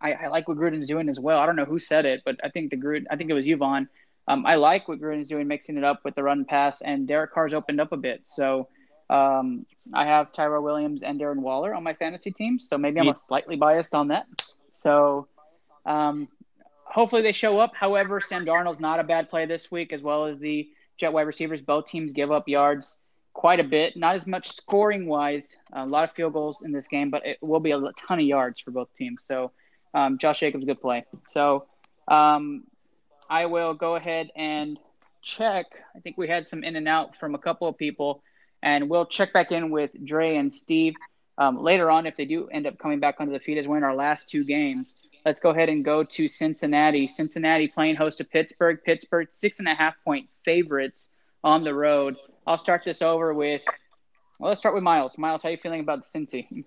I 0.00 0.12
I 0.14 0.26
like 0.28 0.48
what 0.48 0.56
Gruden's 0.56 0.86
doing 0.86 1.08
as 1.08 1.20
well. 1.20 1.38
I 1.38 1.46
don't 1.46 1.56
know 1.56 1.66
who 1.66 1.78
said 1.78 2.06
it, 2.06 2.22
but 2.24 2.36
I 2.42 2.48
think 2.48 2.70
the 2.70 2.76
Gruden, 2.76 3.04
I 3.10 3.16
think 3.16 3.30
it 3.30 3.34
was 3.34 3.46
Vaughn. 3.46 3.88
Um, 4.26 4.46
I 4.46 4.54
like 4.54 4.88
what 4.88 4.98
Gruden's 4.98 5.28
doing, 5.28 5.46
mixing 5.46 5.76
it 5.76 5.84
up 5.84 6.00
with 6.04 6.14
the 6.14 6.22
run 6.22 6.46
pass, 6.46 6.80
and 6.80 7.06
Derek 7.06 7.34
Carr's 7.34 7.52
opened 7.52 7.80
up 7.80 7.92
a 7.92 7.96
bit. 7.98 8.22
So 8.24 8.68
um, 9.10 9.66
I 9.92 10.06
have 10.06 10.32
Tyrell 10.32 10.62
Williams 10.62 11.02
and 11.02 11.20
Darren 11.20 11.38
Waller 11.38 11.74
on 11.74 11.82
my 11.82 11.94
fantasy 11.94 12.30
team, 12.30 12.58
so 12.58 12.78
maybe 12.78 13.00
I'm 13.00 13.06
Yeah. 13.06 13.14
slightly 13.14 13.56
biased 13.56 13.94
on 13.94 14.08
that. 14.08 14.26
So 14.72 15.28
um, 15.86 16.28
hopefully 16.84 17.22
they 17.22 17.32
show 17.32 17.58
up. 17.58 17.74
However, 17.74 18.20
Sam 18.20 18.44
Darnold's 18.46 18.80
not 18.80 19.00
a 19.00 19.04
bad 19.04 19.28
play 19.28 19.46
this 19.46 19.70
week, 19.70 19.92
as 19.92 20.00
well 20.02 20.24
as 20.26 20.38
the 20.38 20.68
Jet 20.96 21.12
wide 21.12 21.22
receivers. 21.26 21.60
Both 21.60 21.86
teams 21.86 22.12
give 22.12 22.30
up 22.30 22.48
yards 22.48 22.98
quite 23.32 23.58
a 23.58 23.64
bit, 23.64 23.96
not 23.96 24.14
as 24.14 24.26
much 24.26 24.52
scoring 24.52 25.06
wise. 25.06 25.56
A 25.72 25.84
lot 25.84 26.04
of 26.04 26.12
field 26.12 26.32
goals 26.32 26.62
in 26.62 26.70
this 26.70 26.86
game, 26.86 27.10
but 27.10 27.26
it 27.26 27.38
will 27.42 27.58
be 27.60 27.72
a 27.72 27.80
ton 28.06 28.20
of 28.20 28.24
yards 28.24 28.60
for 28.60 28.70
both 28.70 28.94
teams. 28.94 29.24
So 29.24 29.50
um, 29.92 30.18
Josh 30.18 30.38
Jacobs, 30.40 30.64
good 30.64 30.80
play. 30.80 31.04
So 31.26 31.66
um, 32.06 32.62
I 33.28 33.46
will 33.46 33.74
go 33.74 33.96
ahead 33.96 34.30
and 34.36 34.78
check. 35.22 35.66
I 35.96 36.00
think 36.00 36.16
we 36.16 36.28
had 36.28 36.48
some 36.48 36.62
in 36.62 36.76
and 36.76 36.86
out 36.86 37.16
from 37.16 37.34
a 37.34 37.38
couple 37.38 37.66
of 37.66 37.76
people, 37.76 38.22
and 38.64 38.88
we'll 38.88 39.06
check 39.06 39.32
back 39.32 39.52
in 39.52 39.70
with 39.70 39.90
Dre 40.04 40.36
and 40.36 40.52
Steve 40.52 40.94
um, 41.36 41.62
later 41.62 41.90
on 41.90 42.06
if 42.06 42.16
they 42.16 42.24
do 42.24 42.48
end 42.48 42.66
up 42.66 42.78
coming 42.78 42.98
back 42.98 43.16
onto 43.20 43.32
the 43.32 43.38
feed 43.38 43.58
as 43.58 43.68
we're 43.68 43.76
in 43.76 43.84
our 43.84 43.94
last 43.94 44.28
two 44.28 44.42
games. 44.42 44.96
Let's 45.24 45.38
go 45.38 45.50
ahead 45.50 45.68
and 45.68 45.84
go 45.84 46.02
to 46.02 46.26
Cincinnati. 46.26 47.06
Cincinnati 47.06 47.68
playing 47.68 47.96
host 47.96 48.18
to 48.18 48.24
Pittsburgh. 48.24 48.78
Pittsburgh 48.84 49.28
six 49.30 49.58
and 49.58 49.68
a 49.68 49.74
half 49.74 49.94
point 50.02 50.28
favorites 50.44 51.10
on 51.44 51.62
the 51.62 51.74
road. 51.74 52.16
I'll 52.46 52.58
start 52.58 52.82
this 52.84 53.02
over 53.02 53.32
with. 53.34 53.62
Well, 54.40 54.48
let's 54.48 54.60
start 54.60 54.74
with 54.74 54.82
Miles. 54.82 55.16
Miles, 55.18 55.42
how 55.42 55.50
are 55.50 55.52
you 55.52 55.58
feeling 55.58 55.80
about 55.80 56.02
Cincy? 56.02 56.64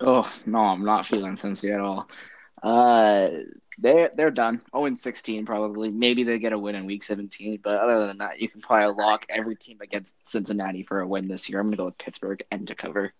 Oh 0.00 0.30
no, 0.46 0.58
I'm 0.58 0.84
not 0.84 1.06
feeling 1.06 1.36
Cincy 1.36 1.72
at 1.72 1.80
all. 1.80 2.08
Uh, 2.62 3.28
they're 3.78 4.10
they're 4.14 4.30
done. 4.30 4.60
0 4.74 4.86
and 4.86 4.98
16 4.98 5.44
probably. 5.46 5.90
Maybe 5.90 6.24
they 6.24 6.38
get 6.38 6.52
a 6.52 6.58
win 6.58 6.74
in 6.74 6.86
Week 6.86 7.02
17, 7.02 7.60
but 7.62 7.80
other 7.80 8.06
than 8.06 8.18
that, 8.18 8.40
you 8.40 8.48
can 8.48 8.60
probably 8.60 8.94
lock 9.02 9.26
every 9.28 9.56
team 9.56 9.78
against 9.80 10.16
Cincinnati 10.26 10.82
for 10.82 11.00
a 11.00 11.06
win 11.06 11.28
this 11.28 11.48
year. 11.48 11.60
I'm 11.60 11.66
gonna 11.66 11.76
go 11.76 11.84
with 11.86 11.98
Pittsburgh 11.98 12.42
and 12.50 12.66
to 12.68 12.74
cover. 12.74 13.12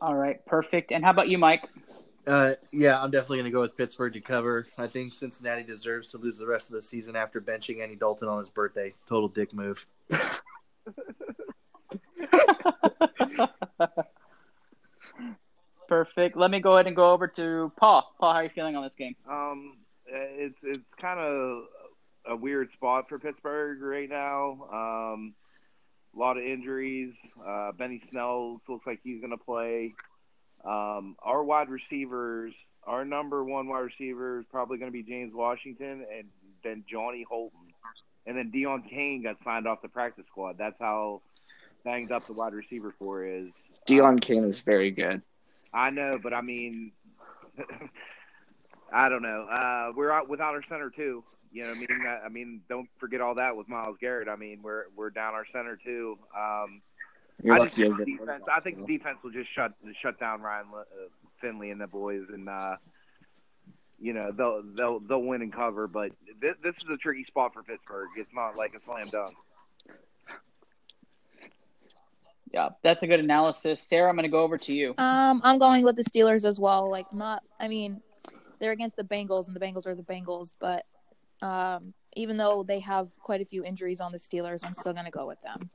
All 0.00 0.14
right, 0.14 0.44
perfect. 0.44 0.92
And 0.92 1.02
how 1.02 1.10
about 1.10 1.28
you, 1.28 1.38
Mike? 1.38 1.68
Uh, 2.26 2.54
yeah, 2.72 3.00
I'm 3.00 3.10
definitely 3.10 3.38
going 3.38 3.44
to 3.46 3.52
go 3.52 3.60
with 3.60 3.76
Pittsburgh 3.76 4.12
to 4.12 4.20
cover. 4.20 4.66
I 4.76 4.88
think 4.88 5.14
Cincinnati 5.14 5.62
deserves 5.62 6.08
to 6.08 6.18
lose 6.18 6.36
the 6.36 6.46
rest 6.46 6.68
of 6.68 6.74
the 6.74 6.82
season 6.82 7.14
after 7.14 7.40
benching 7.40 7.80
Andy 7.80 7.94
Dalton 7.94 8.28
on 8.28 8.40
his 8.40 8.50
birthday. 8.50 8.92
Total 9.08 9.28
dick 9.28 9.54
move. 9.54 9.86
Perfect. 15.88 16.36
Let 16.36 16.50
me 16.50 16.60
go 16.60 16.74
ahead 16.74 16.86
and 16.86 16.96
go 16.96 17.12
over 17.12 17.26
to 17.28 17.72
Paul. 17.76 18.14
Paul, 18.18 18.32
how 18.32 18.38
are 18.38 18.44
you 18.44 18.50
feeling 18.54 18.76
on 18.76 18.82
this 18.82 18.94
game? 18.94 19.14
Um, 19.28 19.76
it's 20.06 20.58
it's 20.62 20.84
kind 21.00 21.20
of 21.20 21.64
a 22.26 22.36
weird 22.36 22.72
spot 22.72 23.08
for 23.08 23.18
Pittsburgh 23.18 23.80
right 23.80 24.08
now. 24.08 24.68
Um, 24.72 25.34
a 26.14 26.18
lot 26.18 26.36
of 26.36 26.44
injuries. 26.44 27.12
Uh, 27.46 27.72
Benny 27.72 28.02
Snell 28.10 28.60
looks 28.68 28.86
like 28.86 29.00
he's 29.02 29.20
going 29.20 29.30
to 29.30 29.36
play. 29.36 29.94
Um, 30.64 31.16
our 31.22 31.44
wide 31.44 31.68
receivers, 31.68 32.52
our 32.84 33.04
number 33.04 33.44
one 33.44 33.68
wide 33.68 33.80
receiver 33.80 34.40
is 34.40 34.46
probably 34.50 34.78
going 34.78 34.90
to 34.90 34.92
be 34.92 35.02
James 35.02 35.32
Washington, 35.34 36.04
and 36.16 36.28
then 36.64 36.84
Johnny 36.90 37.24
Holton, 37.28 37.60
and 38.26 38.36
then 38.36 38.50
Deon 38.50 38.88
Cain 38.88 39.22
got 39.22 39.36
signed 39.44 39.68
off 39.68 39.82
the 39.82 39.88
practice 39.88 40.24
squad. 40.30 40.56
That's 40.58 40.76
how 40.80 41.22
banged 41.84 42.10
up 42.10 42.26
the 42.26 42.32
wide 42.32 42.54
receiver 42.54 42.92
corps 42.98 43.24
is. 43.24 43.48
Deon 43.86 44.20
Cain 44.20 44.44
is 44.44 44.60
very 44.62 44.90
good. 44.90 45.22
I 45.76 45.90
know, 45.90 46.18
but 46.22 46.32
I 46.32 46.40
mean, 46.40 46.92
I 48.92 49.08
don't 49.10 49.22
know. 49.22 49.46
Uh, 49.50 49.92
we're 49.94 50.10
out 50.10 50.28
without 50.28 50.54
our 50.54 50.62
center 50.62 50.88
too. 50.90 51.22
You 51.52 51.64
know, 51.64 51.70
I 51.70 51.74
mean, 51.74 51.86
I, 52.06 52.26
I 52.26 52.28
mean, 52.28 52.62
don't 52.68 52.88
forget 52.98 53.20
all 53.20 53.34
that 53.34 53.56
with 53.56 53.68
Myles 53.68 53.96
Garrett. 54.00 54.28
I 54.28 54.36
mean, 54.36 54.60
we're 54.62 54.84
we're 54.96 55.10
down 55.10 55.34
our 55.34 55.44
center 55.52 55.76
too. 55.76 56.18
Um, 56.34 56.80
I 57.50 57.64
just 57.64 57.76
think 57.76 57.96
the 57.98 58.04
defense. 58.04 58.44
I 58.50 58.60
think 58.60 58.86
the 58.86 58.96
defense 58.98 59.18
will 59.22 59.32
just 59.32 59.52
shut 59.54 59.72
shut 60.00 60.18
down 60.18 60.40
Ryan 60.40 60.66
uh, 60.74 60.84
Finley 61.40 61.70
and 61.70 61.80
the 61.80 61.86
boys, 61.86 62.24
and 62.32 62.48
uh, 62.48 62.76
you 64.00 64.14
know 64.14 64.32
they'll 64.32 64.62
they'll 64.74 65.00
they'll 65.00 65.22
win 65.22 65.42
and 65.42 65.52
cover. 65.52 65.86
But 65.86 66.12
this, 66.40 66.54
this 66.62 66.74
is 66.76 66.88
a 66.90 66.96
tricky 66.96 67.24
spot 67.24 67.52
for 67.52 67.62
Pittsburgh. 67.62 68.08
It's 68.16 68.32
not 68.34 68.56
like 68.56 68.74
a 68.74 68.80
slam 68.84 69.08
dunk. 69.10 69.36
Yeah, 72.56 72.70
that's 72.82 73.02
a 73.02 73.06
good 73.06 73.20
analysis. 73.20 73.82
Sarah, 73.82 74.08
I'm 74.08 74.16
going 74.16 74.22
to 74.22 74.30
go 74.30 74.42
over 74.42 74.56
to 74.56 74.72
you. 74.72 74.94
Um, 74.96 75.42
I'm 75.44 75.58
going 75.58 75.84
with 75.84 75.94
the 75.94 76.02
Steelers 76.02 76.46
as 76.46 76.58
well. 76.58 76.90
Like, 76.90 77.12
not. 77.12 77.42
I 77.60 77.68
mean, 77.68 78.00
they're 78.58 78.72
against 78.72 78.96
the 78.96 79.04
Bengals, 79.04 79.46
and 79.46 79.54
the 79.54 79.60
Bengals 79.60 79.86
are 79.86 79.94
the 79.94 80.02
Bengals. 80.02 80.54
But 80.58 80.86
um, 81.42 81.92
even 82.14 82.38
though 82.38 82.62
they 82.62 82.80
have 82.80 83.10
quite 83.20 83.42
a 83.42 83.44
few 83.44 83.62
injuries 83.62 84.00
on 84.00 84.10
the 84.10 84.16
Steelers, 84.16 84.64
I'm 84.64 84.72
still 84.72 84.94
going 84.94 85.04
to 85.04 85.10
go 85.10 85.26
with 85.26 85.36
them. 85.42 85.68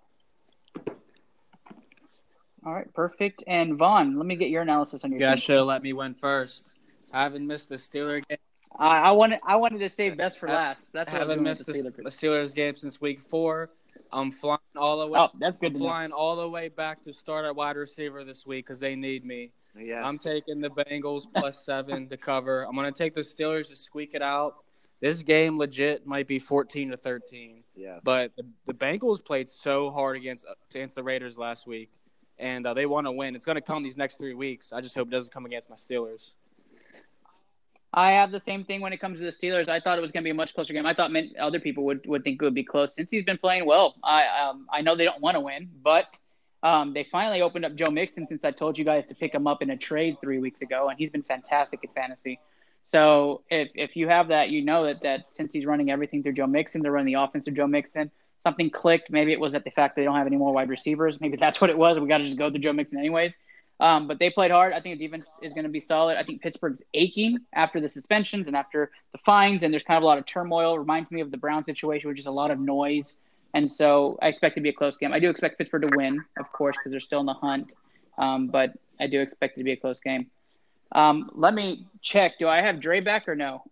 All 2.65 2.73
right, 2.73 2.91
perfect. 2.95 3.43
And 3.45 3.77
Vaughn, 3.77 4.17
let 4.17 4.25
me 4.25 4.35
get 4.35 4.49
your 4.49 4.63
analysis 4.63 5.03
on 5.03 5.11
your 5.11 5.19
You 5.19 5.25
guys 5.27 5.39
should 5.39 5.57
have 5.57 5.67
let 5.67 5.83
me 5.83 5.93
win 5.93 6.15
first. 6.15 6.73
I 7.13 7.21
haven't 7.21 7.45
missed 7.45 7.69
the 7.69 7.75
Steeler 7.75 8.27
game. 8.27 8.39
I, 8.75 8.97
I 8.97 9.11
wanted 9.11 9.39
I 9.45 9.57
wanted 9.57 9.79
to 9.79 9.89
save 9.89 10.17
best 10.17 10.39
for 10.39 10.49
last. 10.49 10.93
That's 10.93 11.11
I 11.11 11.13
what 11.13 11.17
I 11.17 11.21
haven't 11.25 11.37
doing 11.37 11.43
missed 11.43 11.67
with 11.67 11.75
the, 11.75 11.83
the 11.83 12.03
the 12.03 12.09
Steelers. 12.09 12.49
Steelers 12.49 12.55
game 12.55 12.75
since 12.75 12.99
week 12.99 13.21
four. 13.21 13.69
I'm 14.13 14.31
flying 14.31 14.59
all 14.75 14.99
the 14.99 15.07
way. 15.07 15.19
Oh, 15.19 15.29
that's 15.39 15.57
good 15.57 15.67
I'm 15.67 15.73
to 15.73 15.79
know. 15.79 15.85
flying 15.85 16.11
all 16.11 16.35
the 16.35 16.49
way 16.49 16.69
back 16.69 17.03
to 17.05 17.13
start 17.13 17.45
at 17.45 17.55
wide 17.55 17.77
receiver 17.77 18.23
this 18.23 18.45
week 18.45 18.65
because 18.65 18.79
they 18.79 18.95
need 18.95 19.25
me. 19.25 19.51
Yeah. 19.79 20.03
I'm 20.03 20.17
taking 20.17 20.59
the 20.59 20.69
Bengals 20.69 21.23
plus 21.33 21.63
seven 21.65 22.09
to 22.09 22.17
cover. 22.17 22.63
I'm 22.63 22.75
going 22.75 22.91
to 22.91 22.97
take 22.97 23.15
the 23.15 23.21
Steelers 23.21 23.69
to 23.69 23.75
squeak 23.75 24.11
it 24.13 24.21
out. 24.21 24.55
This 24.99 25.23
game 25.23 25.57
legit 25.57 26.05
might 26.05 26.27
be 26.27 26.37
14 26.37 26.91
to 26.91 26.97
13, 26.97 27.63
yeah. 27.75 27.97
but 28.03 28.31
the, 28.37 28.43
the 28.67 28.73
Bengals 28.73 29.23
played 29.23 29.49
so 29.49 29.89
hard 29.89 30.15
against 30.15 30.45
against 30.69 30.93
the 30.93 31.01
Raiders 31.01 31.39
last 31.39 31.65
week, 31.65 31.89
and 32.37 32.67
uh, 32.67 32.75
they 32.75 32.85
want 32.85 33.07
to 33.07 33.11
win. 33.11 33.35
It's 33.35 33.45
going 33.45 33.55
to 33.55 33.61
come 33.61 33.81
these 33.81 33.97
next 33.97 34.19
three 34.19 34.35
weeks. 34.35 34.71
I 34.71 34.79
just 34.79 34.93
hope 34.93 35.07
it 35.07 35.11
doesn't 35.11 35.33
come 35.33 35.47
against 35.47 35.71
my 35.71 35.75
Steelers. 35.75 36.33
I 37.93 38.13
have 38.13 38.31
the 38.31 38.39
same 38.39 38.63
thing 38.63 38.79
when 38.79 38.93
it 38.93 38.97
comes 39.01 39.19
to 39.19 39.25
the 39.25 39.31
Steelers. 39.31 39.67
I 39.67 39.81
thought 39.81 39.97
it 39.97 40.01
was 40.01 40.11
going 40.11 40.23
to 40.23 40.25
be 40.25 40.31
a 40.31 40.35
much 40.35 40.53
closer 40.53 40.71
game. 40.71 40.85
I 40.85 40.93
thought 40.93 41.11
other 41.39 41.59
people 41.59 41.83
would, 41.85 42.05
would 42.05 42.23
think 42.23 42.41
it 42.41 42.45
would 42.45 42.53
be 42.53 42.63
close 42.63 42.95
since 42.95 43.11
he's 43.11 43.25
been 43.25 43.37
playing 43.37 43.65
well. 43.65 43.95
I 44.03 44.25
um, 44.27 44.67
I 44.71 44.81
know 44.81 44.95
they 44.95 45.03
don't 45.03 45.21
want 45.21 45.35
to 45.35 45.41
win, 45.41 45.69
but 45.83 46.05
um, 46.63 46.93
they 46.93 47.03
finally 47.03 47.41
opened 47.41 47.65
up 47.65 47.75
Joe 47.75 47.89
Mixon 47.89 48.25
since 48.25 48.45
I 48.45 48.51
told 48.51 48.77
you 48.77 48.85
guys 48.85 49.05
to 49.07 49.15
pick 49.15 49.33
him 49.33 49.45
up 49.45 49.61
in 49.61 49.71
a 49.71 49.77
trade 49.77 50.17
three 50.23 50.39
weeks 50.39 50.61
ago, 50.61 50.87
and 50.87 50.97
he's 50.97 51.09
been 51.09 51.23
fantastic 51.23 51.81
at 51.83 51.93
fantasy. 51.93 52.39
So 52.85 53.41
if 53.49 53.69
if 53.75 53.95
you 53.95 54.07
have 54.07 54.29
that, 54.29 54.49
you 54.49 54.63
know 54.63 54.85
that 54.85 55.01
that 55.01 55.31
since 55.31 55.51
he's 55.53 55.65
running 55.65 55.91
everything 55.91 56.23
through 56.23 56.33
Joe 56.33 56.47
Mixon, 56.47 56.81
they're 56.81 56.91
running 56.93 57.13
the 57.13 57.21
offense 57.21 57.45
through 57.45 57.55
Joe 57.55 57.67
Mixon. 57.67 58.09
Something 58.39 58.69
clicked. 58.69 59.11
Maybe 59.11 59.33
it 59.33 59.39
was 59.39 59.53
at 59.53 59.65
the 59.65 59.69
fact 59.69 59.95
that 59.95 60.01
they 60.01 60.05
don't 60.05 60.15
have 60.15 60.27
any 60.27 60.37
more 60.37 60.53
wide 60.53 60.69
receivers. 60.69 61.19
Maybe 61.19 61.37
that's 61.37 61.59
what 61.59 61.69
it 61.69 61.77
was. 61.77 61.99
We 61.99 62.07
got 62.07 62.19
to 62.19 62.25
just 62.25 62.37
go 62.37 62.49
through 62.49 62.59
Joe 62.59 62.73
Mixon 62.73 62.97
anyways. 62.97 63.37
Um, 63.81 64.07
but 64.07 64.19
they 64.19 64.29
played 64.29 64.51
hard. 64.51 64.73
I 64.73 64.79
think 64.79 64.99
the 64.99 65.07
defense 65.07 65.27
is 65.41 65.53
going 65.53 65.63
to 65.63 65.69
be 65.69 65.79
solid. 65.79 66.15
I 66.15 66.23
think 66.23 66.41
Pittsburgh's 66.41 66.83
aching 66.93 67.39
after 67.53 67.81
the 67.81 67.87
suspensions 67.87 68.45
and 68.45 68.55
after 68.55 68.91
the 69.11 69.17
fines, 69.25 69.63
and 69.63 69.73
there's 69.73 69.81
kind 69.81 69.97
of 69.97 70.03
a 70.03 70.05
lot 70.05 70.19
of 70.19 70.25
turmoil. 70.27 70.77
Reminds 70.77 71.09
me 71.09 71.19
of 71.19 71.31
the 71.31 71.37
Brown 71.37 71.63
situation, 71.63 72.07
which 72.07 72.19
is 72.19 72.27
a 72.27 72.31
lot 72.31 72.51
of 72.51 72.59
noise. 72.59 73.17
And 73.55 73.69
so 73.69 74.19
I 74.21 74.27
expect 74.27 74.55
it 74.55 74.59
to 74.59 74.61
be 74.61 74.69
a 74.69 74.73
close 74.73 74.97
game. 74.97 75.11
I 75.11 75.19
do 75.19 75.31
expect 75.31 75.57
Pittsburgh 75.57 75.89
to 75.89 75.97
win, 75.97 76.23
of 76.39 76.51
course, 76.51 76.77
because 76.77 76.91
they're 76.91 77.01
still 77.01 77.21
in 77.21 77.25
the 77.25 77.33
hunt. 77.33 77.71
Um, 78.19 78.47
but 78.47 78.71
I 78.99 79.07
do 79.07 79.19
expect 79.19 79.55
it 79.55 79.57
to 79.57 79.63
be 79.63 79.71
a 79.71 79.77
close 79.77 79.99
game. 79.99 80.27
Um, 80.91 81.31
let 81.33 81.55
me 81.55 81.87
check. 82.03 82.37
Do 82.37 82.47
I 82.47 82.61
have 82.61 82.79
Dre 82.79 82.99
back 82.99 83.27
or 83.27 83.35
no? 83.35 83.63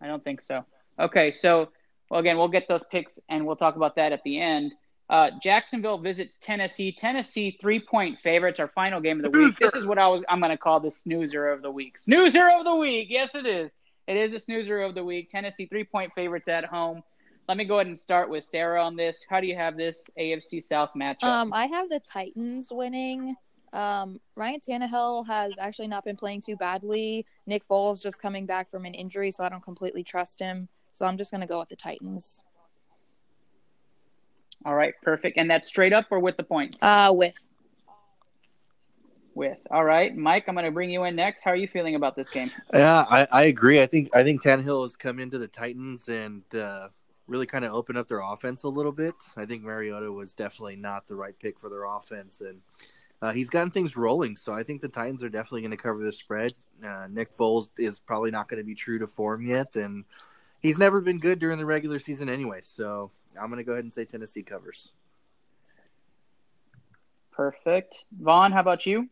I 0.00 0.06
don't 0.06 0.22
think 0.22 0.42
so. 0.42 0.64
Okay, 0.98 1.32
so 1.32 1.70
well, 2.08 2.20
again, 2.20 2.38
we'll 2.38 2.48
get 2.48 2.68
those 2.68 2.84
picks 2.84 3.18
and 3.28 3.46
we'll 3.46 3.56
talk 3.56 3.74
about 3.74 3.96
that 3.96 4.12
at 4.12 4.22
the 4.22 4.40
end. 4.40 4.72
Uh, 5.10 5.32
Jacksonville 5.42 5.98
visits 5.98 6.38
Tennessee. 6.40 6.92
Tennessee 6.92 7.58
three 7.60 7.80
point 7.80 8.16
favorites. 8.22 8.60
Our 8.60 8.68
final 8.68 9.00
game 9.00 9.22
of 9.22 9.30
the 9.30 9.36
week. 9.36 9.58
This 9.58 9.74
is 9.74 9.84
what 9.84 9.98
I 9.98 10.06
was. 10.06 10.22
I'm 10.28 10.38
going 10.38 10.50
to 10.50 10.56
call 10.56 10.78
the 10.78 10.90
snoozer 10.90 11.50
of 11.50 11.62
the 11.62 11.70
week. 11.70 11.98
Snoozer 11.98 12.48
of 12.48 12.64
the 12.64 12.76
week. 12.76 13.08
Yes, 13.10 13.34
it 13.34 13.44
is. 13.44 13.72
It 14.06 14.16
is 14.16 14.32
a 14.32 14.38
snoozer 14.38 14.80
of 14.82 14.94
the 14.94 15.02
week. 15.02 15.28
Tennessee 15.28 15.66
three 15.66 15.82
point 15.82 16.12
favorites 16.14 16.48
at 16.48 16.64
home. 16.64 17.02
Let 17.48 17.56
me 17.56 17.64
go 17.64 17.76
ahead 17.76 17.88
and 17.88 17.98
start 17.98 18.30
with 18.30 18.44
Sarah 18.44 18.84
on 18.84 18.94
this. 18.94 19.24
How 19.28 19.40
do 19.40 19.48
you 19.48 19.56
have 19.56 19.76
this 19.76 20.04
AFC 20.16 20.62
South 20.62 20.90
matchup? 20.96 21.24
Um, 21.24 21.52
I 21.52 21.66
have 21.66 21.88
the 21.88 21.98
Titans 21.98 22.68
winning. 22.70 23.34
Um, 23.72 24.20
Ryan 24.36 24.60
Tannehill 24.60 25.26
has 25.26 25.54
actually 25.58 25.88
not 25.88 26.04
been 26.04 26.16
playing 26.16 26.42
too 26.42 26.54
badly. 26.54 27.26
Nick 27.46 27.66
Foles 27.66 28.00
just 28.00 28.22
coming 28.22 28.46
back 28.46 28.70
from 28.70 28.84
an 28.84 28.94
injury, 28.94 29.32
so 29.32 29.42
I 29.42 29.48
don't 29.48 29.62
completely 29.62 30.04
trust 30.04 30.38
him. 30.38 30.68
So 30.92 31.04
I'm 31.04 31.18
just 31.18 31.32
gonna 31.32 31.48
go 31.48 31.58
with 31.58 31.68
the 31.68 31.76
Titans. 31.76 32.44
All 34.64 34.74
right, 34.74 34.94
perfect. 35.02 35.38
And 35.38 35.50
that's 35.50 35.68
straight 35.68 35.92
up 35.92 36.06
or 36.10 36.20
with 36.20 36.36
the 36.36 36.42
points? 36.42 36.82
Uh, 36.82 37.12
with 37.14 37.34
with. 39.34 39.58
All 39.70 39.84
right, 39.84 40.14
Mike, 40.14 40.44
I'm 40.48 40.54
going 40.54 40.66
to 40.66 40.70
bring 40.70 40.90
you 40.90 41.04
in 41.04 41.16
next. 41.16 41.42
How 41.42 41.52
are 41.52 41.56
you 41.56 41.68
feeling 41.68 41.94
about 41.94 42.16
this 42.16 42.28
game? 42.28 42.50
Yeah, 42.74 43.06
I, 43.08 43.26
I 43.30 43.42
agree. 43.44 43.80
I 43.80 43.86
think 43.86 44.14
I 44.14 44.22
think 44.22 44.42
Tannehill 44.42 44.82
has 44.82 44.96
come 44.96 45.18
into 45.18 45.38
the 45.38 45.48
Titans 45.48 46.08
and 46.08 46.42
uh, 46.54 46.88
really 47.26 47.46
kind 47.46 47.64
of 47.64 47.72
opened 47.72 47.96
up 47.96 48.08
their 48.08 48.20
offense 48.20 48.64
a 48.64 48.68
little 48.68 48.92
bit. 48.92 49.14
I 49.36 49.46
think 49.46 49.62
Mariota 49.62 50.12
was 50.12 50.34
definitely 50.34 50.76
not 50.76 51.06
the 51.06 51.14
right 51.14 51.38
pick 51.38 51.58
for 51.58 51.70
their 51.70 51.84
offense, 51.84 52.42
and 52.42 52.60
uh, 53.22 53.32
he's 53.32 53.48
gotten 53.48 53.70
things 53.70 53.96
rolling. 53.96 54.36
So 54.36 54.52
I 54.52 54.62
think 54.62 54.80
the 54.80 54.88
Titans 54.88 55.24
are 55.24 55.30
definitely 55.30 55.62
going 55.62 55.70
to 55.70 55.76
cover 55.76 56.04
the 56.04 56.12
spread. 56.12 56.52
Uh, 56.84 57.06
Nick 57.08 57.36
Foles 57.36 57.68
is 57.78 57.98
probably 57.98 58.30
not 58.30 58.48
going 58.48 58.60
to 58.60 58.66
be 58.66 58.74
true 58.74 58.98
to 58.98 59.06
form 59.06 59.46
yet, 59.46 59.76
and 59.76 60.04
he's 60.60 60.76
never 60.76 61.00
been 61.00 61.18
good 61.18 61.38
during 61.38 61.58
the 61.58 61.66
regular 61.66 61.98
season 61.98 62.28
anyway. 62.28 62.60
So 62.62 63.10
I'm 63.38 63.48
going 63.48 63.58
to 63.58 63.64
go 63.64 63.72
ahead 63.72 63.84
and 63.84 63.92
say 63.92 64.04
Tennessee 64.04 64.42
covers. 64.42 64.92
Perfect. 67.30 68.06
Vaughn, 68.20 68.52
how 68.52 68.60
about 68.60 68.86
you? 68.86 69.08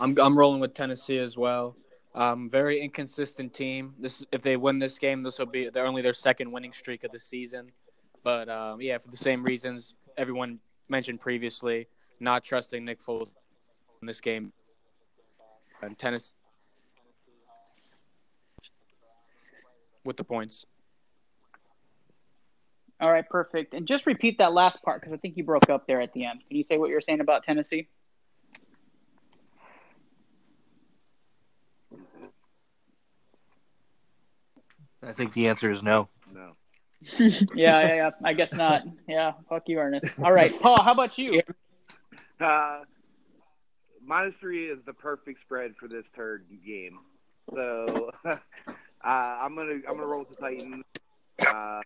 I'm 0.00 0.16
I'm 0.18 0.38
rolling 0.38 0.60
with 0.60 0.74
Tennessee 0.74 1.18
as 1.18 1.36
well. 1.36 1.76
Um, 2.14 2.48
very 2.48 2.80
inconsistent 2.80 3.52
team. 3.52 3.94
This 3.98 4.24
if 4.32 4.42
they 4.42 4.56
win 4.56 4.78
this 4.78 4.98
game, 4.98 5.22
this 5.22 5.38
will 5.38 5.46
be 5.46 5.68
they're 5.68 5.86
only 5.86 6.00
their 6.00 6.14
second 6.14 6.50
winning 6.50 6.72
streak 6.72 7.04
of 7.04 7.10
the 7.10 7.18
season. 7.18 7.70
But 8.22 8.48
um, 8.48 8.80
yeah, 8.80 8.98
for 8.98 9.08
the 9.08 9.16
same 9.16 9.42
reasons 9.42 9.94
everyone 10.16 10.58
mentioned 10.88 11.20
previously, 11.20 11.88
not 12.20 12.44
trusting 12.44 12.84
Nick 12.84 13.02
Foles 13.02 13.34
in 14.00 14.06
this 14.06 14.20
game. 14.20 14.52
And 15.82 15.98
Tennessee 15.98 16.34
with 20.04 20.16
the 20.16 20.24
points. 20.24 20.66
All 23.00 23.10
right, 23.10 23.28
perfect. 23.28 23.74
And 23.74 23.86
just 23.86 24.06
repeat 24.06 24.38
that 24.38 24.52
last 24.52 24.82
part 24.82 25.00
because 25.00 25.12
I 25.12 25.16
think 25.16 25.36
you 25.36 25.44
broke 25.44 25.68
up 25.68 25.86
there 25.86 26.00
at 26.00 26.12
the 26.12 26.24
end. 26.24 26.40
Can 26.46 26.56
you 26.56 26.62
say 26.62 26.78
what 26.78 26.90
you're 26.90 27.00
saying 27.00 27.20
about 27.20 27.44
Tennessee? 27.44 27.88
I 35.02 35.12
think 35.12 35.34
the 35.34 35.48
answer 35.48 35.70
is 35.70 35.82
no. 35.82 36.08
No. 36.32 36.52
yeah, 37.18 37.36
yeah, 37.54 37.94
yeah. 37.94 38.10
I 38.22 38.32
guess 38.32 38.52
not. 38.52 38.84
Yeah, 39.06 39.32
fuck 39.48 39.64
you, 39.68 39.78
Ernest. 39.78 40.06
All 40.22 40.32
right, 40.32 40.52
Paul, 40.62 40.82
how 40.82 40.92
about 40.92 41.18
you? 41.18 41.42
Uh, 42.40 42.80
minus 44.04 44.34
three 44.40 44.66
is 44.70 44.78
the 44.86 44.92
perfect 44.92 45.40
spread 45.42 45.74
for 45.78 45.88
this 45.88 46.04
third 46.16 46.46
game. 46.64 46.98
So 47.52 48.10
uh, 48.24 48.36
I'm 49.04 49.54
gonna 49.54 49.80
I'm 49.88 49.96
gonna 49.96 50.06
roll 50.06 50.20
with 50.20 50.30
the 50.30 50.36
Titans. 50.36 50.84
Uh, 51.46 51.80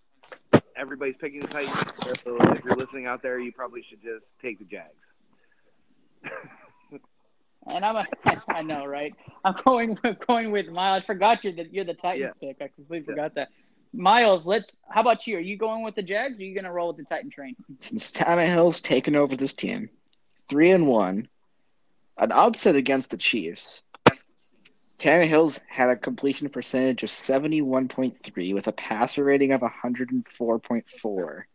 everybody's 0.79 1.17
picking 1.21 1.41
the 1.41 1.49
Titans. 1.49 1.93
So 1.97 2.11
if 2.13 2.65
you're 2.65 2.77
listening 2.77 3.07
out 3.07 3.23
there, 3.23 3.39
you 3.39 3.53
probably 3.53 3.85
should 3.89 4.03
just 4.03 4.25
take 4.41 4.59
the 4.59 4.65
Jags. 4.65 4.95
And 7.67 7.85
I'm 7.85 7.97
a, 7.97 8.07
I 8.49 8.63
know, 8.63 8.87
right? 8.87 9.15
I'm 9.45 9.55
going 9.65 9.99
going 10.27 10.51
with 10.51 10.69
Miles. 10.69 11.03
I 11.03 11.07
forgot 11.07 11.45
you're 11.45 11.53
the 11.53 11.69
you're 11.71 11.85
the 11.85 11.95
Titans 11.95 12.35
pick. 12.41 12.57
I 12.61 12.69
completely 12.69 13.07
forgot 13.07 13.35
that. 13.35 13.49
Miles, 13.93 14.45
let's. 14.45 14.71
How 14.89 15.01
about 15.01 15.27
you? 15.27 15.37
Are 15.37 15.41
you 15.41 15.57
going 15.57 15.83
with 15.83 15.95
the 15.95 16.03
Jags? 16.03 16.39
or 16.39 16.43
Are 16.43 16.45
you 16.45 16.55
going 16.55 16.65
to 16.65 16.73
roll 16.73 16.89
with 16.89 16.99
the 16.99 17.05
Titan 17.05 17.31
train? 17.31 17.57
Since 17.79 18.13
Tannehill's 18.13 18.81
taken 18.81 19.17
over 19.17 19.37
this 19.37 19.55
team, 19.55 19.89
three 20.49 20.71
and 20.71 20.87
one, 20.87 21.29
an 22.19 22.33
upset 22.33 22.77
against 22.77 23.11
the 23.11 23.17
Chiefs. 23.17 23.83
Tannehill's 24.99 25.61
had 25.69 25.91
a 25.91 25.97
completion 25.97 26.49
percentage 26.49 27.03
of 27.05 27.11
seventy-one 27.11 27.89
point 27.89 28.17
three 28.23 28.53
with 28.53 28.67
a 28.67 28.73
passer 28.73 29.25
rating 29.25 29.53
of 29.53 29.63
one 29.63 29.71
hundred 29.71 30.11
and 30.11 30.27
four 30.27 30.59
point 30.59 30.89
four. 30.89 31.47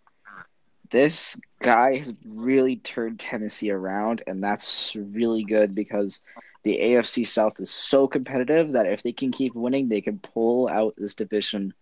This 0.89 1.39
guy 1.59 1.97
has 1.97 2.13
really 2.25 2.77
turned 2.77 3.19
Tennessee 3.19 3.71
around, 3.71 4.21
and 4.27 4.43
that's 4.43 4.95
really 4.95 5.43
good 5.43 5.75
because 5.75 6.21
the 6.63 6.77
AFC 6.77 7.25
South 7.27 7.59
is 7.59 7.69
so 7.69 8.07
competitive 8.07 8.73
that 8.73 8.85
if 8.85 9.03
they 9.03 9.11
can 9.11 9.31
keep 9.31 9.55
winning, 9.55 9.89
they 9.89 10.01
can 10.01 10.19
pull 10.19 10.69
out 10.69 10.93
this 10.95 11.15
division 11.15 11.73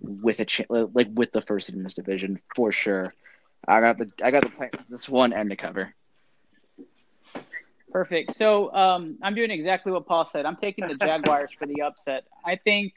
with 0.00 0.40
a 0.40 0.44
ch- 0.44 0.68
like 0.68 1.08
with 1.14 1.30
the 1.32 1.40
first 1.40 1.68
in 1.68 1.82
this 1.82 1.94
division 1.94 2.40
for 2.56 2.72
sure. 2.72 3.14
I 3.68 3.80
got 3.80 3.98
the 3.98 4.10
I 4.22 4.30
got 4.30 4.42
the 4.42 4.70
this 4.88 5.08
one 5.08 5.32
and 5.32 5.50
the 5.50 5.56
cover. 5.56 5.94
Perfect. 7.94 8.34
So 8.34 8.74
um, 8.74 9.18
I'm 9.22 9.36
doing 9.36 9.52
exactly 9.52 9.92
what 9.92 10.04
Paul 10.04 10.24
said. 10.24 10.46
I'm 10.46 10.56
taking 10.56 10.88
the 10.88 10.96
Jaguars 10.96 11.52
for 11.52 11.64
the 11.64 11.82
upset. 11.82 12.24
I 12.44 12.56
think. 12.56 12.94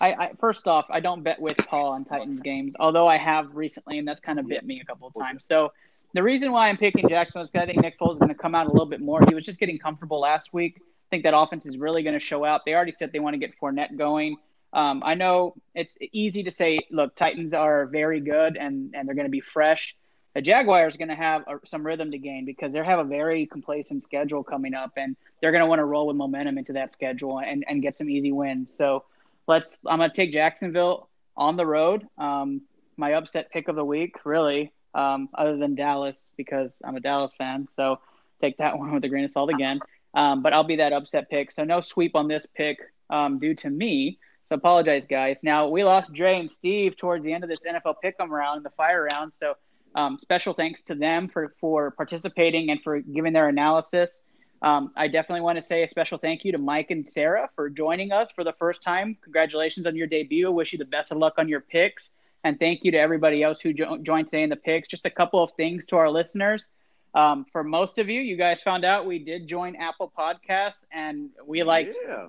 I, 0.00 0.12
I 0.12 0.32
first 0.38 0.68
off, 0.68 0.84
I 0.90 1.00
don't 1.00 1.24
bet 1.24 1.40
with 1.40 1.56
Paul 1.56 1.92
on 1.92 2.04
Titans 2.04 2.40
games, 2.40 2.74
although 2.78 3.08
I 3.08 3.16
have 3.16 3.56
recently, 3.56 3.98
and 3.98 4.06
that's 4.06 4.20
kind 4.20 4.38
of 4.38 4.46
bit 4.46 4.64
me 4.64 4.80
a 4.80 4.84
couple 4.84 5.08
of 5.08 5.14
times. 5.14 5.46
So 5.46 5.72
the 6.12 6.22
reason 6.22 6.52
why 6.52 6.68
I'm 6.68 6.76
picking 6.76 7.08
Jacksonville 7.08 7.42
is 7.42 7.50
because 7.50 7.64
I 7.64 7.66
think 7.72 7.82
Nick 7.82 7.98
Foles 7.98 8.12
is 8.12 8.18
going 8.18 8.28
to 8.28 8.36
come 8.36 8.54
out 8.54 8.66
a 8.66 8.70
little 8.70 8.86
bit 8.86 9.00
more. 9.00 9.18
He 9.26 9.34
was 9.34 9.44
just 9.44 9.58
getting 9.58 9.78
comfortable 9.78 10.20
last 10.20 10.52
week. 10.52 10.76
I 10.78 11.08
think 11.10 11.24
that 11.24 11.36
offense 11.36 11.66
is 11.66 11.76
really 11.76 12.04
going 12.04 12.14
to 12.14 12.20
show 12.20 12.44
out. 12.44 12.60
They 12.64 12.74
already 12.74 12.92
said 12.92 13.12
they 13.12 13.18
want 13.18 13.34
to 13.34 13.38
get 13.38 13.58
Fournette 13.58 13.96
going. 13.96 14.36
Um, 14.72 15.02
I 15.04 15.14
know 15.14 15.54
it's 15.74 15.96
easy 16.12 16.44
to 16.44 16.52
say, 16.52 16.80
look, 16.90 17.16
Titans 17.16 17.52
are 17.52 17.86
very 17.86 18.20
good 18.20 18.56
and, 18.56 18.94
and 18.94 19.08
they're 19.08 19.16
going 19.16 19.26
to 19.26 19.30
be 19.30 19.40
fresh. 19.40 19.96
The 20.34 20.42
Jaguars 20.42 20.94
are 20.94 20.98
going 20.98 21.08
to 21.08 21.14
have 21.14 21.44
some 21.64 21.86
rhythm 21.86 22.10
to 22.10 22.18
gain 22.18 22.44
because 22.44 22.72
they 22.72 22.84
have 22.84 22.98
a 22.98 23.04
very 23.04 23.46
complacent 23.46 24.02
schedule 24.02 24.42
coming 24.42 24.74
up, 24.74 24.92
and 24.96 25.16
they're 25.40 25.52
going 25.52 25.60
to 25.60 25.66
want 25.66 25.78
to 25.78 25.84
roll 25.84 26.08
with 26.08 26.16
momentum 26.16 26.58
into 26.58 26.72
that 26.72 26.92
schedule 26.92 27.40
and, 27.40 27.64
and 27.68 27.82
get 27.82 27.96
some 27.96 28.10
easy 28.10 28.32
wins. 28.32 28.74
So 28.76 29.04
let's. 29.46 29.78
I'm 29.86 29.98
going 29.98 30.10
to 30.10 30.16
take 30.16 30.32
Jacksonville 30.32 31.08
on 31.36 31.56
the 31.56 31.66
road. 31.66 32.06
Um, 32.18 32.62
my 32.96 33.14
upset 33.14 33.50
pick 33.50 33.68
of 33.68 33.76
the 33.76 33.84
week, 33.84 34.16
really, 34.24 34.72
um, 34.94 35.28
other 35.34 35.56
than 35.56 35.74
Dallas 35.74 36.30
because 36.36 36.80
I'm 36.84 36.96
a 36.96 37.00
Dallas 37.00 37.32
fan. 37.36 37.68
So 37.76 38.00
take 38.40 38.58
that 38.58 38.78
one 38.78 38.92
with 38.92 39.04
a 39.04 39.08
grain 39.08 39.24
of 39.24 39.30
salt 39.30 39.50
again. 39.50 39.80
Um, 40.14 40.42
but 40.42 40.52
I'll 40.52 40.64
be 40.64 40.76
that 40.76 40.92
upset 40.92 41.28
pick. 41.28 41.50
So 41.50 41.64
no 41.64 41.80
sweep 41.80 42.14
on 42.14 42.28
this 42.28 42.46
pick 42.46 42.78
um, 43.10 43.38
due 43.38 43.54
to 43.56 43.70
me. 43.70 44.18
So 44.48 44.56
apologize, 44.56 45.06
guys. 45.06 45.42
Now 45.42 45.68
we 45.68 45.84
lost 45.84 46.12
Dre 46.12 46.38
and 46.38 46.50
Steve 46.50 46.96
towards 46.96 47.24
the 47.24 47.32
end 47.32 47.44
of 47.44 47.50
this 47.50 47.60
NFL 47.60 47.96
pick'em 48.04 48.28
round, 48.28 48.64
the 48.64 48.70
fire 48.70 49.08
round. 49.12 49.32
So 49.34 49.54
um, 49.94 50.18
special 50.18 50.52
thanks 50.54 50.82
to 50.84 50.94
them 50.94 51.28
for 51.28 51.54
for 51.60 51.90
participating 51.92 52.70
and 52.70 52.82
for 52.82 53.00
giving 53.00 53.32
their 53.32 53.48
analysis. 53.48 54.20
Um, 54.62 54.92
I 54.96 55.08
definitely 55.08 55.42
want 55.42 55.58
to 55.58 55.64
say 55.64 55.82
a 55.82 55.88
special 55.88 56.16
thank 56.16 56.44
you 56.44 56.52
to 56.52 56.58
Mike 56.58 56.90
and 56.90 57.06
Sarah 57.08 57.50
for 57.54 57.68
joining 57.68 58.12
us 58.12 58.30
for 58.30 58.44
the 58.44 58.54
first 58.54 58.82
time. 58.82 59.16
Congratulations 59.22 59.86
on 59.86 59.94
your 59.94 60.06
debut. 60.06 60.46
I 60.46 60.50
wish 60.50 60.72
you 60.72 60.78
the 60.78 60.86
best 60.86 61.12
of 61.12 61.18
luck 61.18 61.34
on 61.36 61.48
your 61.48 61.60
picks. 61.60 62.10
And 62.44 62.58
thank 62.58 62.82
you 62.84 62.90
to 62.92 62.98
everybody 62.98 63.42
else 63.42 63.60
who 63.60 63.72
jo- 63.72 63.98
joined 63.98 64.28
today 64.28 64.42
in 64.42 64.50
the 64.50 64.56
picks. 64.56 64.88
Just 64.88 65.04
a 65.06 65.10
couple 65.10 65.42
of 65.42 65.52
things 65.52 65.86
to 65.86 65.96
our 65.96 66.10
listeners. 66.10 66.66
Um, 67.14 67.44
for 67.52 67.62
most 67.62 67.98
of 67.98 68.08
you, 68.08 68.20
you 68.20 68.36
guys 68.36 68.60
found 68.62 68.84
out 68.84 69.06
we 69.06 69.18
did 69.18 69.46
join 69.46 69.76
Apple 69.76 70.12
Podcasts, 70.18 70.84
and 70.92 71.30
we 71.46 71.62
like 71.62 71.94
Yeah. 72.06 72.26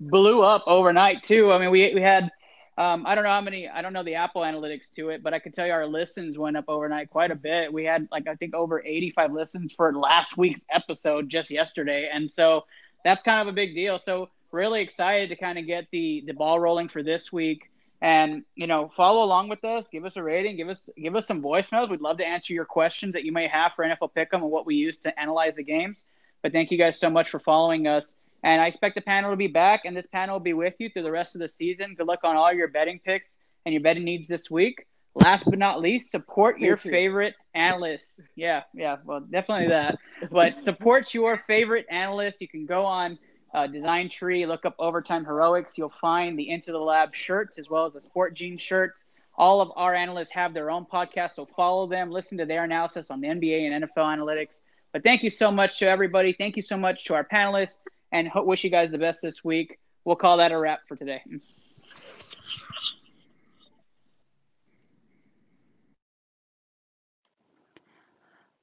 blew 0.00 0.42
up 0.42 0.64
overnight 0.66 1.22
too. 1.22 1.52
I 1.52 1.58
mean, 1.58 1.70
we 1.70 1.94
we 1.94 2.00
had 2.02 2.30
um, 2.78 3.04
I 3.06 3.14
don't 3.14 3.24
know 3.24 3.30
how 3.30 3.40
many 3.40 3.68
I 3.68 3.82
don't 3.82 3.92
know 3.92 4.02
the 4.02 4.14
Apple 4.14 4.42
analytics 4.42 4.92
to 4.96 5.10
it, 5.10 5.22
but 5.22 5.34
I 5.34 5.38
can 5.38 5.52
tell 5.52 5.66
you 5.66 5.72
our 5.72 5.86
listens 5.86 6.38
went 6.38 6.56
up 6.56 6.64
overnight 6.68 7.10
quite 7.10 7.30
a 7.30 7.34
bit. 7.34 7.72
We 7.72 7.84
had 7.84 8.08
like 8.10 8.28
I 8.28 8.34
think 8.36 8.54
over 8.54 8.82
85 8.84 9.32
listens 9.32 9.72
for 9.72 9.92
last 9.92 10.36
week's 10.36 10.64
episode 10.70 11.28
just 11.28 11.50
yesterday, 11.50 12.08
and 12.12 12.30
so 12.30 12.64
that's 13.04 13.22
kind 13.22 13.40
of 13.40 13.48
a 13.48 13.52
big 13.52 13.74
deal. 13.74 13.98
So 13.98 14.30
really 14.52 14.80
excited 14.80 15.28
to 15.28 15.36
kind 15.36 15.58
of 15.58 15.66
get 15.66 15.86
the 15.90 16.22
the 16.26 16.32
ball 16.32 16.58
rolling 16.58 16.88
for 16.88 17.02
this 17.02 17.32
week. 17.32 17.70
And 18.02 18.44
you 18.54 18.66
know, 18.66 18.90
follow 18.96 19.22
along 19.24 19.50
with 19.50 19.62
us. 19.62 19.88
Give 19.90 20.06
us 20.06 20.16
a 20.16 20.22
rating. 20.22 20.56
Give 20.56 20.68
us 20.68 20.88
give 20.96 21.16
us 21.16 21.26
some 21.26 21.42
voicemails. 21.42 21.90
We'd 21.90 22.00
love 22.00 22.16
to 22.18 22.26
answer 22.26 22.54
your 22.54 22.64
questions 22.64 23.12
that 23.12 23.24
you 23.24 23.32
may 23.32 23.46
have 23.48 23.72
for 23.76 23.84
NFL 23.84 24.12
Pick'em 24.16 24.34
and 24.34 24.50
what 24.50 24.64
we 24.64 24.76
use 24.76 24.98
to 25.00 25.20
analyze 25.20 25.56
the 25.56 25.64
games. 25.64 26.04
But 26.42 26.52
thank 26.52 26.70
you 26.70 26.78
guys 26.78 26.98
so 26.98 27.10
much 27.10 27.28
for 27.28 27.38
following 27.38 27.86
us. 27.86 28.14
And 28.42 28.60
I 28.60 28.66
expect 28.66 28.94
the 28.94 29.00
panel 29.00 29.30
to 29.30 29.36
be 29.36 29.48
back, 29.48 29.82
and 29.84 29.96
this 29.96 30.06
panel 30.06 30.36
will 30.36 30.40
be 30.40 30.54
with 30.54 30.74
you 30.78 30.88
through 30.88 31.02
the 31.02 31.10
rest 31.10 31.34
of 31.34 31.40
the 31.40 31.48
season. 31.48 31.94
Good 31.94 32.06
luck 32.06 32.20
on 32.24 32.36
all 32.36 32.52
your 32.52 32.68
betting 32.68 33.00
picks 33.04 33.34
and 33.66 33.72
your 33.72 33.82
betting 33.82 34.04
needs 34.04 34.28
this 34.28 34.50
week. 34.50 34.86
Last 35.14 35.44
but 35.44 35.58
not 35.58 35.80
least, 35.80 36.10
support 36.10 36.60
your 36.60 36.76
favorite 36.76 37.34
analysts. 37.54 38.14
Yeah, 38.36 38.62
yeah, 38.72 38.98
well, 39.04 39.20
definitely 39.20 39.68
that. 39.68 39.98
But 40.30 40.60
support 40.60 41.12
your 41.12 41.42
favorite 41.46 41.86
analysts. 41.90 42.40
You 42.40 42.48
can 42.48 42.64
go 42.64 42.84
on 42.84 43.18
uh, 43.52 43.66
Design 43.66 44.08
Tree, 44.08 44.46
look 44.46 44.64
up 44.64 44.76
Overtime 44.78 45.24
Heroics. 45.24 45.76
You'll 45.76 45.92
find 46.00 46.38
the 46.38 46.48
Into 46.48 46.70
the 46.70 46.78
Lab 46.78 47.14
shirts 47.14 47.58
as 47.58 47.68
well 47.68 47.86
as 47.86 47.92
the 47.92 48.00
Sport 48.00 48.34
Gene 48.34 48.56
shirts. 48.56 49.04
All 49.36 49.60
of 49.60 49.72
our 49.74 49.94
analysts 49.94 50.30
have 50.30 50.54
their 50.54 50.70
own 50.70 50.84
podcast, 50.84 51.34
so 51.34 51.46
follow 51.56 51.86
them, 51.86 52.10
listen 52.10 52.38
to 52.38 52.46
their 52.46 52.64
analysis 52.64 53.10
on 53.10 53.20
the 53.20 53.28
NBA 53.28 53.70
and 53.70 53.84
NFL 53.84 54.18
analytics. 54.18 54.60
But 54.92 55.02
thank 55.02 55.22
you 55.22 55.30
so 55.30 55.50
much 55.50 55.78
to 55.78 55.88
everybody. 55.88 56.32
Thank 56.32 56.56
you 56.56 56.62
so 56.62 56.76
much 56.76 57.04
to 57.06 57.14
our 57.14 57.24
panelists, 57.24 57.76
and 58.12 58.28
ho- 58.28 58.44
wish 58.44 58.64
you 58.64 58.70
guys 58.70 58.90
the 58.90 58.98
best 58.98 59.22
this 59.22 59.44
week. 59.44 59.78
We'll 60.04 60.16
call 60.16 60.38
that 60.38 60.52
a 60.52 60.58
wrap 60.58 60.80
for 60.88 60.96
today. 60.96 61.22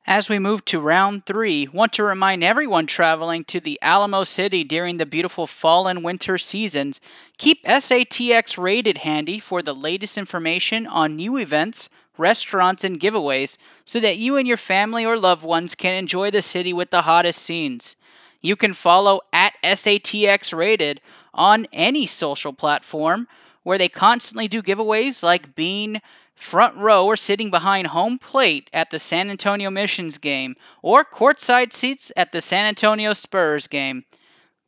As 0.10 0.30
we 0.30 0.40
move 0.40 0.64
to 0.66 0.80
round 0.80 1.26
three, 1.26 1.68
want 1.68 1.92
to 1.94 2.04
remind 2.04 2.42
everyone 2.42 2.88
traveling 2.88 3.44
to 3.44 3.60
the 3.60 3.78
Alamo 3.82 4.24
City 4.24 4.64
during 4.64 4.96
the 4.96 5.06
beautiful 5.06 5.46
fall 5.46 5.86
and 5.86 6.02
winter 6.02 6.38
seasons, 6.38 7.02
keep 7.38 7.62
SATX 7.66 8.58
rated 8.58 9.00
handy 9.00 9.38
for 9.38 9.62
the 9.62 9.74
latest 9.74 10.18
information 10.18 10.88
on 10.88 11.18
new 11.18 11.36
events, 11.36 11.90
restaurants, 12.18 12.86
and 12.86 13.02
giveaways 13.02 13.58
so 13.84 14.00
that 14.00 14.16
you 14.16 14.38
and 14.38 14.48
your 14.48 14.56
family 14.56 15.06
or 15.06 15.20
loved 15.20 15.44
ones 15.44 15.76
can 15.76 15.96
enjoy 15.96 16.32
the 16.32 16.42
city 16.42 16.72
with 16.72 16.90
the 16.90 17.02
hottest 17.02 17.42
scenes. 17.42 17.98
You 18.42 18.56
can 18.56 18.74
follow 18.74 19.22
at 19.34 19.54
SATX 19.64 20.56
rated 20.56 21.02
on 21.34 21.68
any 21.74 22.06
social 22.06 22.54
platform 22.54 23.28
where 23.64 23.78
they 23.78 23.90
constantly 23.90 24.48
do 24.48 24.62
giveaways 24.62 25.24
like 25.24 25.56
being 25.56 26.02
front 26.36 26.78
row 26.78 27.06
or 27.06 27.18
sitting 27.18 27.50
behind 27.50 27.88
home 27.88 28.20
plate 28.20 28.70
at 28.72 28.92
the 28.92 29.00
San 29.00 29.30
Antonio 29.30 29.70
Missions 29.70 30.18
game 30.18 30.56
or 30.82 31.04
courtside 31.04 31.74
seats 31.74 32.12
at 32.16 32.32
the 32.32 32.42
San 32.42 32.66
Antonio 32.66 33.14
Spurs 33.14 33.68
game. 33.68 34.06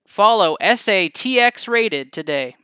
Follow 0.05 0.57
SATX 0.61 1.67
rated 1.67 2.11
today. 2.11 2.55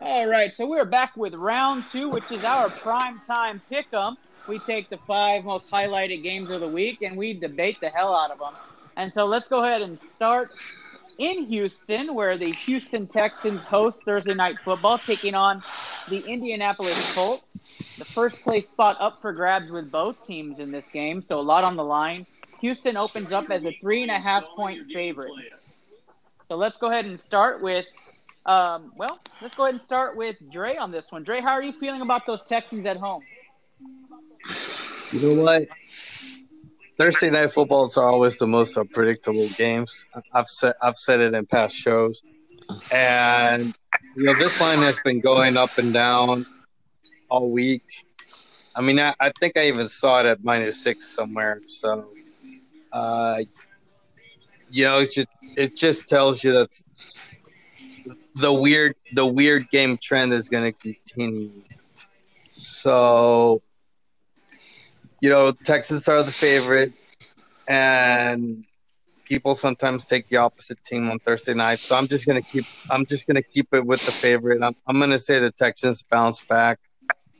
All 0.00 0.26
right, 0.26 0.54
so 0.54 0.66
we're 0.66 0.86
back 0.86 1.14
with 1.14 1.34
round 1.34 1.84
two, 1.92 2.08
which 2.08 2.30
is 2.30 2.42
our 2.42 2.70
prime 2.70 3.20
time 3.26 3.60
pick 3.68 3.92
'em. 3.92 4.16
We 4.48 4.58
take 4.58 4.88
the 4.88 4.96
five 5.06 5.44
most 5.44 5.68
highlighted 5.70 6.22
games 6.22 6.50
of 6.50 6.60
the 6.60 6.68
week 6.68 7.02
and 7.02 7.18
we 7.18 7.34
debate 7.34 7.80
the 7.82 7.90
hell 7.90 8.16
out 8.16 8.30
of 8.30 8.38
them. 8.38 8.54
And 9.00 9.10
so 9.14 9.24
let's 9.24 9.48
go 9.48 9.64
ahead 9.64 9.80
and 9.80 9.98
start 9.98 10.52
in 11.16 11.46
Houston, 11.46 12.14
where 12.14 12.36
the 12.36 12.52
Houston 12.66 13.06
Texans 13.06 13.62
host 13.62 14.04
Thursday 14.04 14.34
night 14.34 14.56
football, 14.62 14.98
taking 14.98 15.34
on 15.34 15.62
the 16.10 16.18
Indianapolis 16.18 17.14
Colts. 17.14 17.42
The 17.96 18.04
first 18.04 18.36
place 18.42 18.68
spot 18.68 18.98
up 19.00 19.22
for 19.22 19.32
grabs 19.32 19.70
with 19.70 19.90
both 19.90 20.22
teams 20.26 20.58
in 20.58 20.70
this 20.70 20.86
game, 20.92 21.22
so 21.22 21.40
a 21.40 21.40
lot 21.40 21.64
on 21.64 21.76
the 21.76 21.82
line. 21.82 22.26
Houston 22.60 22.98
opens 22.98 23.32
up 23.32 23.50
as 23.50 23.64
a 23.64 23.72
three 23.80 24.02
and 24.02 24.10
a 24.10 24.18
half 24.18 24.44
point 24.54 24.92
favorite. 24.92 25.32
So 26.48 26.56
let's 26.56 26.76
go 26.76 26.90
ahead 26.90 27.06
and 27.06 27.18
start 27.18 27.62
with, 27.62 27.86
um, 28.44 28.92
well, 28.96 29.18
let's 29.40 29.54
go 29.54 29.62
ahead 29.62 29.76
and 29.76 29.82
start 29.82 30.14
with 30.14 30.36
Dre 30.52 30.76
on 30.76 30.90
this 30.90 31.10
one. 31.10 31.24
Dre, 31.24 31.40
how 31.40 31.52
are 31.52 31.62
you 31.62 31.72
feeling 31.72 32.02
about 32.02 32.26
those 32.26 32.42
Texans 32.42 32.84
at 32.84 32.98
home? 32.98 33.22
You 35.10 35.36
know 35.36 35.42
what? 35.42 35.68
Thursday 37.00 37.30
night 37.30 37.50
footballs 37.50 37.96
are 37.96 38.10
always 38.10 38.36
the 38.36 38.46
most 38.46 38.76
unpredictable 38.76 39.48
games. 39.56 40.04
I've 40.34 40.48
said 40.48 40.74
I've 40.82 40.98
said 40.98 41.20
it 41.20 41.32
in 41.32 41.46
past 41.46 41.74
shows, 41.74 42.22
and 42.92 43.74
you 44.14 44.24
know 44.24 44.34
this 44.34 44.60
line 44.60 44.80
has 44.80 45.00
been 45.00 45.20
going 45.20 45.56
up 45.56 45.78
and 45.78 45.94
down 45.94 46.44
all 47.30 47.48
week. 47.48 47.84
I 48.76 48.82
mean, 48.82 49.00
I, 49.00 49.14
I 49.18 49.32
think 49.40 49.56
I 49.56 49.68
even 49.68 49.88
saw 49.88 50.20
it 50.20 50.26
at 50.26 50.44
minus 50.44 50.82
six 50.82 51.08
somewhere. 51.16 51.62
So, 51.68 52.10
uh, 52.92 53.44
you 54.68 54.84
know, 54.84 54.98
it 54.98 55.10
just 55.10 55.28
it 55.56 55.76
just 55.76 56.06
tells 56.06 56.44
you 56.44 56.52
that 56.52 56.82
the 58.34 58.52
weird 58.52 58.94
the 59.14 59.24
weird 59.24 59.70
game 59.70 59.96
trend 60.02 60.34
is 60.34 60.50
going 60.50 60.70
to 60.70 60.78
continue. 60.78 61.50
So, 62.50 63.62
you 65.20 65.30
know, 65.30 65.52
Texans 65.52 66.08
are 66.08 66.22
the 66.22 66.32
favorite, 66.32 66.92
and 67.68 68.64
people 69.24 69.54
sometimes 69.54 70.06
take 70.06 70.28
the 70.28 70.38
opposite 70.38 70.82
team 70.82 71.10
on 71.10 71.18
Thursday 71.20 71.54
night. 71.54 71.78
So 71.78 71.94
I'm 71.96 72.08
just 72.08 72.26
gonna 72.26 72.42
keep 72.42 72.64
I'm 72.90 73.06
just 73.06 73.26
gonna 73.26 73.42
keep 73.42 73.68
it 73.72 73.84
with 73.84 74.04
the 74.04 74.12
favorite. 74.12 74.62
I'm 74.62 74.74
I'm 74.86 74.98
gonna 74.98 75.18
say 75.18 75.38
the 75.38 75.52
Texans 75.52 76.02
bounce 76.02 76.42
back. 76.42 76.78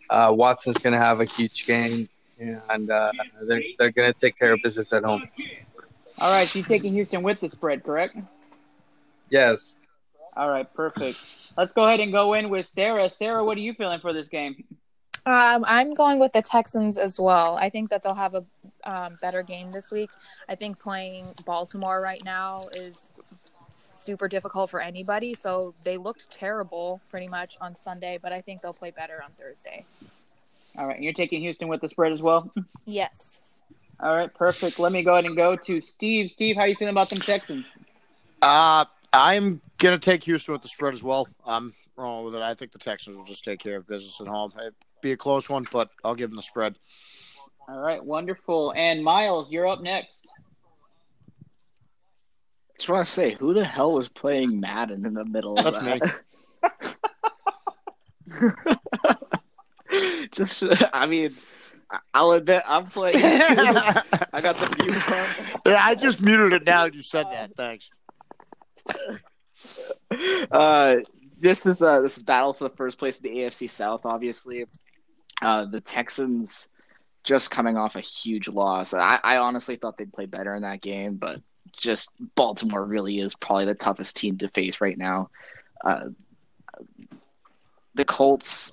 Uh, 0.08 0.32
Watson's 0.34 0.78
gonna 0.78 0.98
have 0.98 1.20
a 1.20 1.24
huge 1.24 1.66
game, 1.66 2.08
and 2.38 2.90
uh, 2.90 3.12
they're 3.46 3.62
they're 3.78 3.90
gonna 3.90 4.12
take 4.12 4.38
care 4.38 4.52
of 4.52 4.60
business 4.62 4.92
at 4.92 5.04
home. 5.04 5.28
All 6.20 6.30
right, 6.30 6.46
so 6.46 6.58
you're 6.58 6.68
taking 6.68 6.92
Houston 6.92 7.22
with 7.22 7.40
the 7.40 7.48
spread, 7.48 7.82
correct? 7.82 8.16
Yes. 9.30 9.78
All 10.36 10.50
right, 10.50 10.72
perfect. 10.74 11.18
Let's 11.56 11.72
go 11.72 11.84
ahead 11.84 12.00
and 12.00 12.12
go 12.12 12.34
in 12.34 12.50
with 12.50 12.66
Sarah. 12.66 13.08
Sarah, 13.08 13.44
what 13.44 13.56
are 13.56 13.60
you 13.60 13.74
feeling 13.74 14.00
for 14.00 14.12
this 14.12 14.28
game? 14.28 14.64
Um, 15.26 15.64
I'm 15.66 15.94
going 15.94 16.18
with 16.18 16.32
the 16.32 16.42
Texans 16.42 16.98
as 16.98 17.20
well. 17.20 17.56
I 17.56 17.68
think 17.68 17.90
that 17.90 18.02
they'll 18.02 18.14
have 18.14 18.34
a 18.34 18.44
um, 18.84 19.18
better 19.20 19.42
game 19.42 19.70
this 19.70 19.90
week. 19.90 20.10
I 20.48 20.54
think 20.54 20.78
playing 20.78 21.34
Baltimore 21.44 22.00
right 22.00 22.22
now 22.24 22.60
is 22.74 23.12
super 23.72 24.28
difficult 24.28 24.70
for 24.70 24.80
anybody. 24.80 25.34
So 25.34 25.74
they 25.84 25.96
looked 25.96 26.30
terrible 26.30 27.00
pretty 27.10 27.28
much 27.28 27.58
on 27.60 27.76
Sunday, 27.76 28.18
but 28.20 28.32
I 28.32 28.40
think 28.40 28.62
they'll 28.62 28.72
play 28.72 28.90
better 28.90 29.22
on 29.22 29.30
Thursday. 29.38 29.84
All 30.78 30.86
right, 30.86 31.00
you're 31.00 31.12
taking 31.12 31.40
Houston 31.40 31.68
with 31.68 31.80
the 31.80 31.88
spread 31.88 32.12
as 32.12 32.22
well. 32.22 32.50
Yes. 32.86 33.50
All 34.00 34.16
right, 34.16 34.32
perfect. 34.32 34.78
Let 34.80 34.90
me 34.90 35.02
go 35.02 35.12
ahead 35.12 35.26
and 35.26 35.36
go 35.36 35.54
to 35.54 35.80
Steve. 35.80 36.32
Steve, 36.32 36.56
how 36.56 36.64
you 36.64 36.74
feeling 36.74 36.92
about 36.92 37.10
them 37.10 37.20
Texans? 37.20 37.66
Uh, 38.40 38.86
I'm 39.12 39.60
gonna 39.78 39.98
take 39.98 40.24
Houston 40.24 40.52
with 40.52 40.62
the 40.62 40.68
spread 40.68 40.94
as 40.94 41.02
well. 41.02 41.28
I'm 41.46 41.74
wrong 41.96 42.24
with 42.24 42.34
it. 42.34 42.40
I 42.40 42.54
think 42.54 42.72
the 42.72 42.78
Texans 42.78 43.16
will 43.16 43.24
just 43.24 43.44
take 43.44 43.60
care 43.60 43.76
of 43.76 43.86
business 43.86 44.20
at 44.20 44.26
home. 44.26 44.52
It'd 45.00 45.08
be 45.08 45.12
a 45.12 45.16
close 45.16 45.48
one, 45.48 45.66
but 45.72 45.88
I'll 46.04 46.14
give 46.14 46.28
them 46.28 46.36
the 46.36 46.42
spread. 46.42 46.76
All 47.66 47.78
right, 47.78 48.04
wonderful. 48.04 48.74
And 48.76 49.02
Miles, 49.02 49.50
you're 49.50 49.66
up 49.66 49.80
next. 49.80 50.30
Just 52.78 52.90
want 52.90 53.06
to 53.06 53.10
say, 53.10 53.34
who 53.34 53.54
the 53.54 53.64
hell 53.64 53.94
was 53.94 54.10
playing 54.10 54.60
Madden 54.60 55.06
in 55.06 55.14
the 55.14 55.24
middle 55.24 55.58
of 55.58 55.64
That's 55.64 55.82
me. 55.82 56.00
that? 58.32 59.18
Just, 60.32 60.64
I 60.92 61.06
mean, 61.06 61.34
I'll 62.12 62.32
admit 62.32 62.62
I'm 62.66 62.84
playing. 62.84 63.14
too. 63.14 63.20
I 63.24 64.40
got 64.42 64.56
the 64.56 64.84
mute 64.84 65.10
on. 65.10 65.62
Yeah, 65.72 65.80
I 65.82 65.94
just 65.94 66.20
muted 66.20 66.52
it 66.52 66.64
now. 66.64 66.84
You 66.84 67.02
said 67.02 67.26
that. 67.32 67.56
Thanks. 67.56 67.90
uh, 70.50 70.96
this 71.40 71.66
is 71.66 71.82
uh, 71.82 72.00
this 72.00 72.16
is 72.18 72.22
battle 72.22 72.52
for 72.52 72.64
the 72.68 72.76
first 72.76 72.98
place 72.98 73.18
in 73.18 73.32
the 73.32 73.40
AFC 73.40 73.68
South. 73.68 74.06
Obviously, 74.06 74.66
uh, 75.42 75.64
the 75.64 75.80
Texans 75.80 76.68
just 77.24 77.50
coming 77.50 77.76
off 77.76 77.96
a 77.96 78.00
huge 78.00 78.48
loss. 78.48 78.94
I, 78.94 79.18
I 79.22 79.36
honestly 79.38 79.76
thought 79.76 79.96
they'd 79.98 80.12
play 80.12 80.26
better 80.26 80.54
in 80.54 80.62
that 80.62 80.80
game, 80.80 81.16
but 81.16 81.38
just 81.78 82.12
Baltimore 82.34 82.84
really 82.84 83.18
is 83.18 83.34
probably 83.34 83.66
the 83.66 83.74
toughest 83.74 84.16
team 84.16 84.38
to 84.38 84.48
face 84.48 84.80
right 84.80 84.96
now. 84.96 85.30
Uh, 85.84 86.06
the 87.94 88.04
Colts 88.04 88.72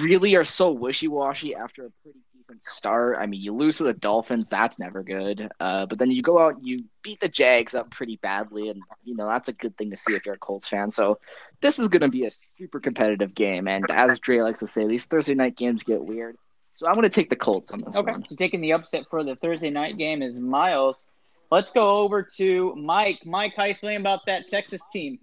really 0.00 0.36
are 0.36 0.44
so 0.44 0.70
wishy 0.70 1.08
washy 1.08 1.54
after 1.54 1.86
a 1.86 1.90
pretty 2.02 2.20
decent 2.52 2.62
start. 2.62 3.16
I 3.18 3.26
mean, 3.26 3.40
you 3.40 3.54
lose 3.54 3.78
to 3.78 3.84
the 3.84 3.92
Dolphins, 3.92 4.50
that's 4.50 4.78
never 4.78 5.02
good. 5.02 5.48
Uh, 5.60 5.86
but 5.86 5.98
then 5.98 6.10
you 6.10 6.22
go 6.22 6.38
out, 6.38 6.56
you 6.62 6.84
beat 7.02 7.20
the 7.20 7.28
Jags 7.28 7.74
up 7.74 7.90
pretty 7.90 8.16
badly, 8.16 8.68
and 8.68 8.82
you 9.04 9.14
know 9.16 9.26
that's 9.26 9.48
a 9.48 9.52
good 9.52 9.76
thing 9.76 9.90
to 9.90 9.96
see 9.96 10.14
if 10.14 10.26
you're 10.26 10.34
a 10.34 10.38
Colts 10.38 10.68
fan. 10.68 10.90
So 10.90 11.18
this 11.60 11.78
is 11.78 11.88
going 11.88 12.02
to 12.02 12.08
be 12.08 12.24
a 12.26 12.30
super 12.30 12.80
competitive 12.80 13.34
game, 13.34 13.68
and 13.68 13.90
as 13.90 14.18
Dre 14.20 14.40
likes 14.40 14.60
to 14.60 14.66
say, 14.66 14.86
these 14.86 15.04
Thursday 15.04 15.34
night 15.34 15.56
games 15.56 15.82
get 15.82 16.04
weird. 16.04 16.36
So 16.74 16.86
I'm 16.88 16.94
going 16.94 17.04
to 17.04 17.10
take 17.10 17.28
the 17.30 17.36
Colts 17.36 17.72
on 17.72 17.80
this 17.82 17.96
Okay, 17.96 18.12
one. 18.12 18.26
so 18.26 18.34
taking 18.34 18.60
the 18.60 18.72
upset 18.72 19.04
for 19.10 19.22
the 19.24 19.34
Thursday 19.36 19.70
night 19.70 19.98
game 19.98 20.22
is 20.22 20.38
Miles. 20.38 21.04
Let's 21.50 21.70
go 21.70 21.98
over 21.98 22.22
to 22.38 22.74
Mike. 22.76 23.20
Mike, 23.26 23.52
how 23.56 23.64
you 23.64 23.74
feeling 23.78 23.98
about 23.98 24.24
that 24.26 24.48
Texas 24.48 24.80
team? 24.90 25.18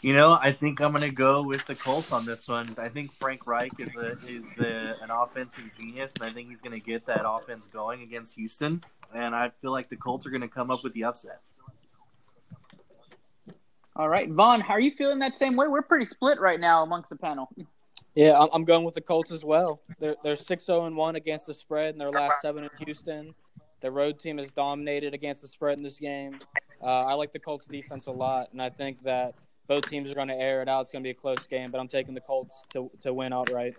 You 0.00 0.14
know, 0.14 0.32
I 0.32 0.52
think 0.52 0.80
I'm 0.80 0.92
going 0.92 1.08
to 1.08 1.14
go 1.14 1.42
with 1.42 1.66
the 1.66 1.74
Colts 1.74 2.12
on 2.12 2.24
this 2.24 2.48
one. 2.48 2.74
I 2.78 2.88
think 2.88 3.12
Frank 3.12 3.46
Reich 3.46 3.78
is 3.78 3.94
a, 3.94 4.12
is 4.26 4.58
a, 4.58 4.96
an 5.02 5.10
offensive 5.10 5.64
genius, 5.78 6.14
and 6.18 6.28
I 6.28 6.32
think 6.32 6.48
he's 6.48 6.60
going 6.60 6.78
to 6.78 6.84
get 6.84 7.06
that 7.06 7.28
offense 7.28 7.66
going 7.66 8.02
against 8.02 8.34
Houston. 8.36 8.82
And 9.14 9.34
I 9.34 9.50
feel 9.60 9.70
like 9.72 9.88
the 9.88 9.96
Colts 9.96 10.26
are 10.26 10.30
going 10.30 10.42
to 10.42 10.48
come 10.48 10.70
up 10.70 10.82
with 10.82 10.92
the 10.94 11.04
upset. 11.04 11.40
All 13.94 14.08
right, 14.08 14.30
Vaughn, 14.30 14.60
how 14.62 14.74
are 14.74 14.80
you 14.80 14.92
feeling 14.96 15.18
that 15.18 15.36
same 15.36 15.54
way? 15.54 15.68
We're 15.68 15.82
pretty 15.82 16.06
split 16.06 16.40
right 16.40 16.58
now 16.58 16.82
amongst 16.82 17.10
the 17.10 17.16
panel. 17.16 17.50
Yeah, 18.14 18.38
I'm, 18.38 18.48
I'm 18.52 18.64
going 18.64 18.84
with 18.84 18.94
the 18.94 19.02
Colts 19.02 19.30
as 19.30 19.44
well. 19.44 19.80
They're 19.98 20.16
they're 20.22 20.36
six 20.36 20.64
zero 20.64 20.86
and 20.86 20.96
one 20.96 21.16
against 21.16 21.46
the 21.46 21.54
spread 21.54 21.94
in 21.94 21.98
their 21.98 22.10
last 22.10 22.40
seven 22.40 22.64
in 22.64 22.70
Houston. 22.84 23.34
The 23.82 23.90
road 23.90 24.18
team 24.18 24.38
has 24.38 24.50
dominated 24.50 25.12
against 25.12 25.42
the 25.42 25.48
spread 25.48 25.78
in 25.78 25.84
this 25.84 25.98
game. 25.98 26.38
Uh, 26.82 26.86
I 26.86 27.14
like 27.14 27.32
the 27.32 27.38
Colts 27.38 27.66
defense 27.66 28.06
a 28.06 28.10
lot, 28.10 28.48
and 28.52 28.62
I 28.62 28.70
think 28.70 29.02
that 29.02 29.34
both 29.68 29.88
teams 29.88 30.10
are 30.10 30.14
going 30.14 30.28
to 30.28 30.34
air 30.34 30.62
it 30.62 30.68
out. 30.68 30.82
It's 30.82 30.90
going 30.90 31.02
to 31.02 31.06
be 31.06 31.10
a 31.10 31.14
close 31.14 31.46
game, 31.46 31.70
but 31.70 31.78
I'm 31.80 31.88
taking 31.88 32.14
the 32.14 32.20
Colts 32.20 32.66
to 32.70 32.90
to 33.02 33.12
win 33.14 33.32
outright. 33.32 33.74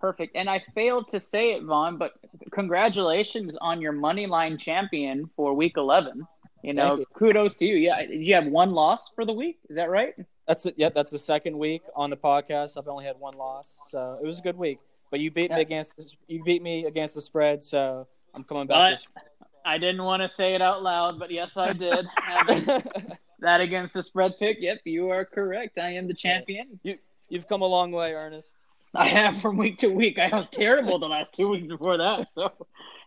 Perfect. 0.00 0.34
And 0.34 0.50
I 0.50 0.62
failed 0.74 1.08
to 1.08 1.20
say 1.20 1.52
it, 1.52 1.62
Vaughn, 1.62 1.96
but 1.96 2.14
congratulations 2.50 3.56
on 3.60 3.80
your 3.80 3.92
money 3.92 4.26
line 4.26 4.58
champion 4.58 5.30
for 5.36 5.54
week 5.54 5.74
11. 5.76 6.26
You 6.64 6.74
know, 6.74 6.96
you. 6.98 7.06
kudos 7.14 7.54
to 7.56 7.64
you. 7.64 7.76
Yeah, 7.76 8.04
did 8.06 8.20
you 8.20 8.34
have 8.34 8.46
one 8.46 8.70
loss 8.70 9.08
for 9.14 9.24
the 9.24 9.32
week? 9.32 9.58
Is 9.68 9.76
that 9.76 9.90
right? 9.90 10.14
That's 10.48 10.66
it. 10.66 10.74
Yeah, 10.76 10.88
that's 10.88 11.10
the 11.10 11.18
second 11.20 11.56
week 11.56 11.82
on 11.94 12.10
the 12.10 12.16
podcast. 12.16 12.76
I've 12.76 12.88
only 12.88 13.04
had 13.04 13.16
one 13.18 13.36
loss, 13.36 13.78
so 13.88 14.18
it 14.22 14.26
was 14.26 14.40
a 14.40 14.42
good 14.42 14.56
week. 14.56 14.78
But 15.10 15.20
you 15.20 15.30
beat 15.30 15.50
Yeah. 15.50 15.56
me 15.56 15.62
against 15.62 15.96
the- 15.96 16.12
you 16.26 16.42
beat 16.42 16.62
me 16.62 16.86
against 16.86 17.14
the 17.14 17.20
spread, 17.20 17.62
so 17.62 18.06
I'm 18.34 18.42
coming 18.42 18.66
back. 18.66 18.98
But 19.14 19.22
I 19.64 19.78
didn't 19.78 20.02
want 20.02 20.22
to 20.22 20.28
say 20.28 20.54
it 20.54 20.62
out 20.62 20.82
loud, 20.82 21.18
but 21.20 21.30
yes, 21.30 21.56
I 21.56 21.72
did. 21.72 22.06
Have 23.42 23.58
that 23.58 23.60
against 23.60 23.94
the 23.94 24.02
spread 24.02 24.38
pick. 24.38 24.58
Yep, 24.60 24.82
you 24.84 25.10
are 25.10 25.24
correct. 25.24 25.78
I 25.78 25.94
am 25.94 26.06
the 26.06 26.14
champion. 26.14 26.78
you 26.82 26.98
you've 27.28 27.48
come 27.48 27.62
a 27.62 27.66
long 27.66 27.90
way, 27.90 28.12
Ernest. 28.12 28.48
I 28.94 29.08
have 29.08 29.40
from 29.40 29.56
week 29.56 29.78
to 29.78 29.88
week. 29.88 30.18
I 30.18 30.28
was 30.28 30.48
terrible 30.50 30.98
the 30.98 31.08
last 31.08 31.34
two 31.34 31.48
weeks 31.48 31.66
before 31.66 31.98
that. 31.98 32.28
So, 32.32 32.52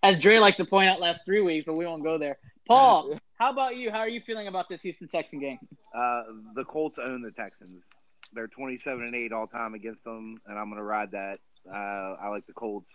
as 0.03 0.17
Dre 0.17 0.39
likes 0.39 0.57
to 0.57 0.65
point 0.65 0.89
out, 0.89 0.99
last 0.99 1.21
three 1.25 1.41
weeks, 1.41 1.65
but 1.65 1.75
we 1.75 1.85
won't 1.85 2.03
go 2.03 2.17
there. 2.17 2.37
Paul, 2.67 3.17
how 3.39 3.51
about 3.51 3.77
you? 3.77 3.91
How 3.91 3.99
are 3.99 4.09
you 4.09 4.19
feeling 4.21 4.47
about 4.47 4.67
this 4.67 4.81
Houston 4.81 5.07
Texan 5.07 5.39
game? 5.39 5.59
Uh, 5.95 6.23
the 6.53 6.63
Colts 6.65 6.97
own 6.99 7.21
the 7.21 7.31
Texans. 7.31 7.83
They're 8.33 8.47
27 8.47 9.03
and 9.03 9.15
8 9.15 9.31
all 9.31 9.47
time 9.47 9.73
against 9.73 10.03
them, 10.03 10.39
and 10.47 10.59
I'm 10.59 10.65
going 10.65 10.77
to 10.77 10.83
ride 10.83 11.11
that. 11.11 11.39
Uh, 11.71 12.15
I 12.21 12.27
like 12.29 12.45
the 12.45 12.53
Colts 12.53 12.89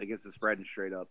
against 0.00 0.24
the 0.24 0.32
spread 0.32 0.58
and 0.58 0.66
straight 0.66 0.92
up. 0.92 1.08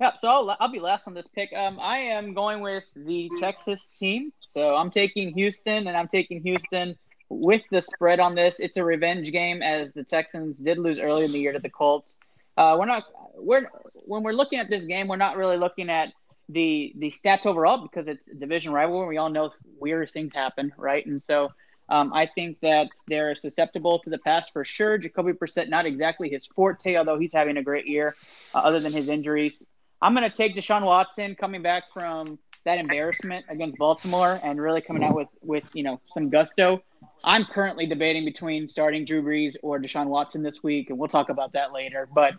Yeah, 0.00 0.14
so 0.14 0.28
I'll, 0.28 0.56
I'll 0.60 0.68
be 0.68 0.80
last 0.80 1.06
on 1.06 1.14
this 1.14 1.26
pick. 1.26 1.52
Um, 1.52 1.78
I 1.80 1.98
am 1.98 2.34
going 2.34 2.60
with 2.60 2.84
the 2.96 3.30
Texas 3.38 3.98
team. 3.98 4.32
So 4.40 4.74
I'm 4.74 4.90
taking 4.90 5.32
Houston, 5.34 5.86
and 5.86 5.96
I'm 5.96 6.08
taking 6.08 6.42
Houston 6.42 6.96
with 7.28 7.62
the 7.70 7.80
spread 7.80 8.20
on 8.20 8.34
this. 8.34 8.60
It's 8.60 8.76
a 8.76 8.84
revenge 8.84 9.30
game 9.32 9.62
as 9.62 9.92
the 9.92 10.04
Texans 10.04 10.58
did 10.58 10.78
lose 10.78 10.98
early 10.98 11.24
in 11.24 11.32
the 11.32 11.38
year 11.38 11.52
to 11.52 11.58
the 11.58 11.70
Colts. 11.70 12.18
Uh, 12.56 12.76
we're 12.78 12.86
not 12.86 13.04
we're 13.36 13.68
when 13.94 14.22
we're 14.22 14.32
looking 14.32 14.58
at 14.58 14.68
this 14.68 14.84
game, 14.84 15.08
we're 15.08 15.16
not 15.16 15.36
really 15.36 15.56
looking 15.56 15.88
at 15.88 16.12
the 16.48 16.92
the 16.96 17.10
stats 17.10 17.46
overall 17.46 17.78
because 17.78 18.06
it's 18.08 18.28
a 18.28 18.34
division 18.34 18.72
rivalry. 18.72 19.08
We 19.08 19.16
all 19.16 19.30
know 19.30 19.52
weird 19.78 20.10
things 20.10 20.32
happen, 20.34 20.72
right? 20.76 21.04
And 21.06 21.22
so 21.22 21.52
um, 21.88 22.12
I 22.12 22.26
think 22.26 22.60
that 22.60 22.88
they're 23.08 23.34
susceptible 23.34 23.98
to 24.00 24.10
the 24.10 24.18
pass 24.18 24.48
for 24.50 24.64
sure. 24.64 24.98
Jacoby 24.98 25.32
Brissett, 25.32 25.68
not 25.68 25.86
exactly 25.86 26.28
his 26.28 26.46
forte, 26.46 26.96
although 26.96 27.18
he's 27.18 27.32
having 27.32 27.56
a 27.56 27.62
great 27.62 27.86
year, 27.86 28.14
uh, 28.54 28.58
other 28.58 28.80
than 28.80 28.92
his 28.92 29.08
injuries. 29.08 29.62
I'm 30.02 30.16
going 30.16 30.28
to 30.28 30.36
take 30.36 30.56
Deshaun 30.56 30.84
Watson 30.84 31.36
coming 31.36 31.62
back 31.62 31.84
from 31.94 32.36
that 32.64 32.78
embarrassment 32.78 33.46
against 33.48 33.78
Baltimore 33.78 34.40
and 34.42 34.60
really 34.60 34.80
coming 34.80 35.04
out 35.04 35.14
with 35.14 35.28
with 35.42 35.70
you 35.74 35.84
know 35.84 36.00
some 36.12 36.28
gusto. 36.28 36.82
I'm 37.24 37.44
currently 37.44 37.86
debating 37.86 38.24
between 38.24 38.68
starting 38.68 39.04
Drew 39.04 39.22
Brees 39.22 39.54
or 39.62 39.78
Deshaun 39.78 40.06
Watson 40.06 40.42
this 40.42 40.60
week, 40.62 40.90
and 40.90 40.98
we'll 40.98 41.08
talk 41.08 41.28
about 41.28 41.52
that 41.52 41.72
later. 41.72 42.08
But 42.12 42.34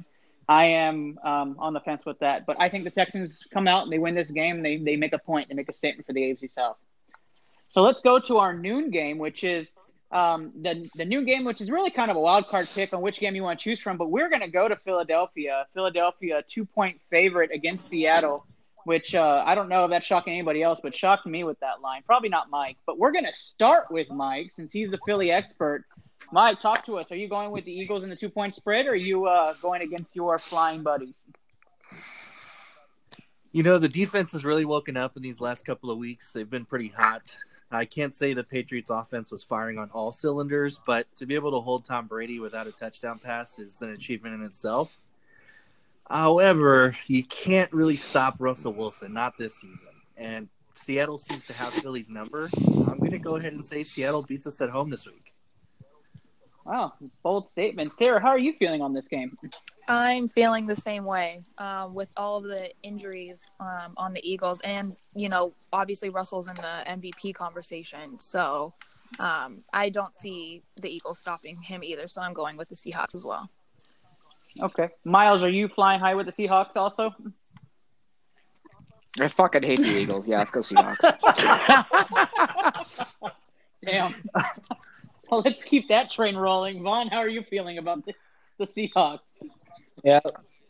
I 0.49 0.65
am 0.65 1.17
um, 1.23 1.55
on 1.57 1.73
the 1.73 1.79
fence 1.79 2.05
with 2.05 2.19
that. 2.19 2.45
But 2.45 2.57
I 2.59 2.67
think 2.67 2.83
the 2.83 2.91
Texans 2.91 3.43
come 3.53 3.67
out 3.67 3.83
and 3.83 3.93
they 3.93 3.99
win 3.99 4.13
this 4.13 4.29
game. 4.29 4.61
They 4.61 4.77
they 4.77 4.97
make 4.97 5.13
a 5.13 5.19
point. 5.19 5.47
They 5.47 5.55
make 5.55 5.69
a 5.69 5.73
statement 5.73 6.05
for 6.05 6.11
the 6.11 6.21
AFC 6.21 6.49
South. 6.49 6.75
So 7.69 7.81
let's 7.81 8.01
go 8.01 8.19
to 8.19 8.37
our 8.37 8.53
noon 8.53 8.91
game, 8.91 9.17
which 9.17 9.45
is 9.45 9.71
um, 10.13 10.51
the 10.61 10.89
the 10.95 11.05
noon 11.05 11.25
game, 11.25 11.43
which 11.43 11.59
is 11.59 11.71
really 11.71 11.89
kind 11.89 12.11
of 12.11 12.17
a 12.17 12.19
wild 12.19 12.47
card 12.47 12.67
pick 12.73 12.93
on 12.93 13.01
which 13.01 13.19
game 13.19 13.35
you 13.35 13.43
want 13.43 13.59
to 13.59 13.63
choose 13.63 13.81
from. 13.81 13.97
But 13.97 14.11
we're 14.11 14.29
going 14.29 14.41
to 14.41 14.49
go 14.49 14.67
to 14.67 14.75
Philadelphia. 14.75 15.65
Philadelphia, 15.73 16.43
two 16.47 16.65
point 16.65 17.01
favorite 17.09 17.49
against 17.51 17.89
Seattle, 17.89 18.45
which 18.85 19.15
uh, 19.15 19.43
I 19.45 19.55
don't 19.55 19.69
know 19.69 19.85
if 19.85 19.89
that's 19.89 20.05
shocking 20.05 20.33
anybody 20.33 20.61
else, 20.61 20.79
but 20.81 20.95
shocked 20.95 21.25
me 21.25 21.43
with 21.43 21.59
that 21.61 21.81
line. 21.81 22.03
Probably 22.05 22.29
not 22.29 22.49
Mike, 22.51 22.77
but 22.85 22.99
we're 22.99 23.11
going 23.11 23.25
to 23.25 23.35
start 23.35 23.87
with 23.89 24.09
Mike 24.11 24.51
since 24.51 24.71
he's 24.71 24.91
the 24.91 24.99
Philly 25.05 25.31
expert. 25.31 25.83
Mike, 26.31 26.59
talk 26.59 26.85
to 26.85 26.99
us. 26.99 27.11
Are 27.11 27.15
you 27.15 27.27
going 27.27 27.51
with 27.51 27.65
the 27.65 27.73
Eagles 27.73 28.03
in 28.03 28.09
the 28.09 28.15
two 28.15 28.29
point 28.29 28.55
spread, 28.55 28.85
or 28.85 28.91
are 28.91 28.95
you 28.95 29.25
uh, 29.25 29.55
going 29.61 29.81
against 29.81 30.15
your 30.15 30.37
flying 30.37 30.83
buddies? 30.83 31.17
You 33.51 33.61
know, 33.61 33.77
the 33.77 33.89
defense 33.89 34.31
has 34.31 34.43
really 34.43 34.65
woken 34.65 34.95
up 34.95 35.15
in 35.15 35.23
these 35.23 35.39
last 35.41 35.63
couple 35.65 35.91
of 35.91 35.97
weeks. 35.97 36.31
They've 36.31 36.49
been 36.49 36.65
pretty 36.65 36.87
hot. 36.87 37.35
I 37.75 37.85
can't 37.85 38.13
say 38.13 38.33
the 38.33 38.43
Patriots 38.43 38.89
offense 38.89 39.31
was 39.31 39.43
firing 39.43 39.77
on 39.77 39.89
all 39.91 40.11
cylinders, 40.11 40.79
but 40.85 41.07
to 41.15 41.25
be 41.25 41.35
able 41.35 41.51
to 41.51 41.59
hold 41.59 41.85
Tom 41.85 42.07
Brady 42.07 42.39
without 42.39 42.67
a 42.67 42.71
touchdown 42.71 43.19
pass 43.19 43.59
is 43.59 43.81
an 43.81 43.91
achievement 43.91 44.35
in 44.35 44.43
itself. 44.43 44.99
However, 46.09 46.95
you 47.07 47.23
can't 47.23 47.71
really 47.71 47.95
stop 47.95 48.35
Russell 48.39 48.73
Wilson, 48.73 49.13
not 49.13 49.37
this 49.37 49.55
season. 49.55 49.89
And 50.17 50.49
Seattle 50.75 51.17
seems 51.17 51.43
to 51.45 51.53
have 51.53 51.73
Philly's 51.73 52.09
number. 52.09 52.49
I'm 52.57 52.99
going 52.99 53.11
to 53.11 53.19
go 53.19 53.37
ahead 53.37 53.53
and 53.53 53.65
say 53.65 53.83
Seattle 53.83 54.21
beats 54.21 54.45
us 54.45 54.59
at 54.61 54.69
home 54.69 54.89
this 54.89 55.05
week. 55.05 55.33
Wow, 56.65 56.93
bold 57.23 57.49
statement. 57.49 57.91
Sarah, 57.91 58.21
how 58.21 58.29
are 58.29 58.39
you 58.39 58.53
feeling 58.59 58.81
on 58.81 58.93
this 58.93 59.07
game? 59.07 59.37
I'm 59.87 60.27
feeling 60.27 60.65
the 60.65 60.75
same 60.75 61.03
way 61.03 61.43
um, 61.57 61.93
with 61.93 62.09
all 62.15 62.37
of 62.37 62.45
the 62.45 62.71
injuries 62.83 63.51
um, 63.59 63.93
on 63.97 64.13
the 64.13 64.29
Eagles, 64.29 64.61
and 64.61 64.95
you 65.13 65.29
know, 65.29 65.53
obviously 65.71 66.09
Russell's 66.09 66.47
in 66.47 66.55
the 66.55 66.83
MVP 66.87 67.33
conversation, 67.35 68.17
so 68.17 68.73
um, 69.19 69.63
I 69.73 69.89
don't 69.89 70.15
see 70.15 70.63
the 70.79 70.89
Eagles 70.89 71.19
stopping 71.19 71.61
him 71.61 71.83
either. 71.83 72.07
So 72.07 72.21
I'm 72.21 72.33
going 72.33 72.57
with 72.57 72.69
the 72.69 72.75
Seahawks 72.75 73.15
as 73.15 73.25
well. 73.25 73.49
Okay, 74.61 74.89
Miles, 75.03 75.43
are 75.43 75.49
you 75.49 75.67
flying 75.67 75.99
high 75.99 76.15
with 76.15 76.27
the 76.27 76.31
Seahawks 76.31 76.75
also? 76.75 77.13
I 79.19 79.27
fucking 79.27 79.63
hate 79.63 79.79
the 79.79 79.97
Eagles. 79.99 80.27
Yeah, 80.27 80.39
let's 80.39 80.51
go 80.51 80.59
Seahawks. 80.61 80.99
Damn. 83.85 84.13
well, 85.29 85.41
let's 85.43 85.61
keep 85.61 85.89
that 85.89 86.09
train 86.09 86.35
rolling. 86.35 86.81
Vaughn, 86.81 87.07
how 87.09 87.17
are 87.17 87.29
you 87.29 87.43
feeling 87.43 87.77
about 87.77 88.05
the, 88.05 88.13
the 88.57 88.65
Seahawks? 88.65 89.19
Yeah, 90.03 90.19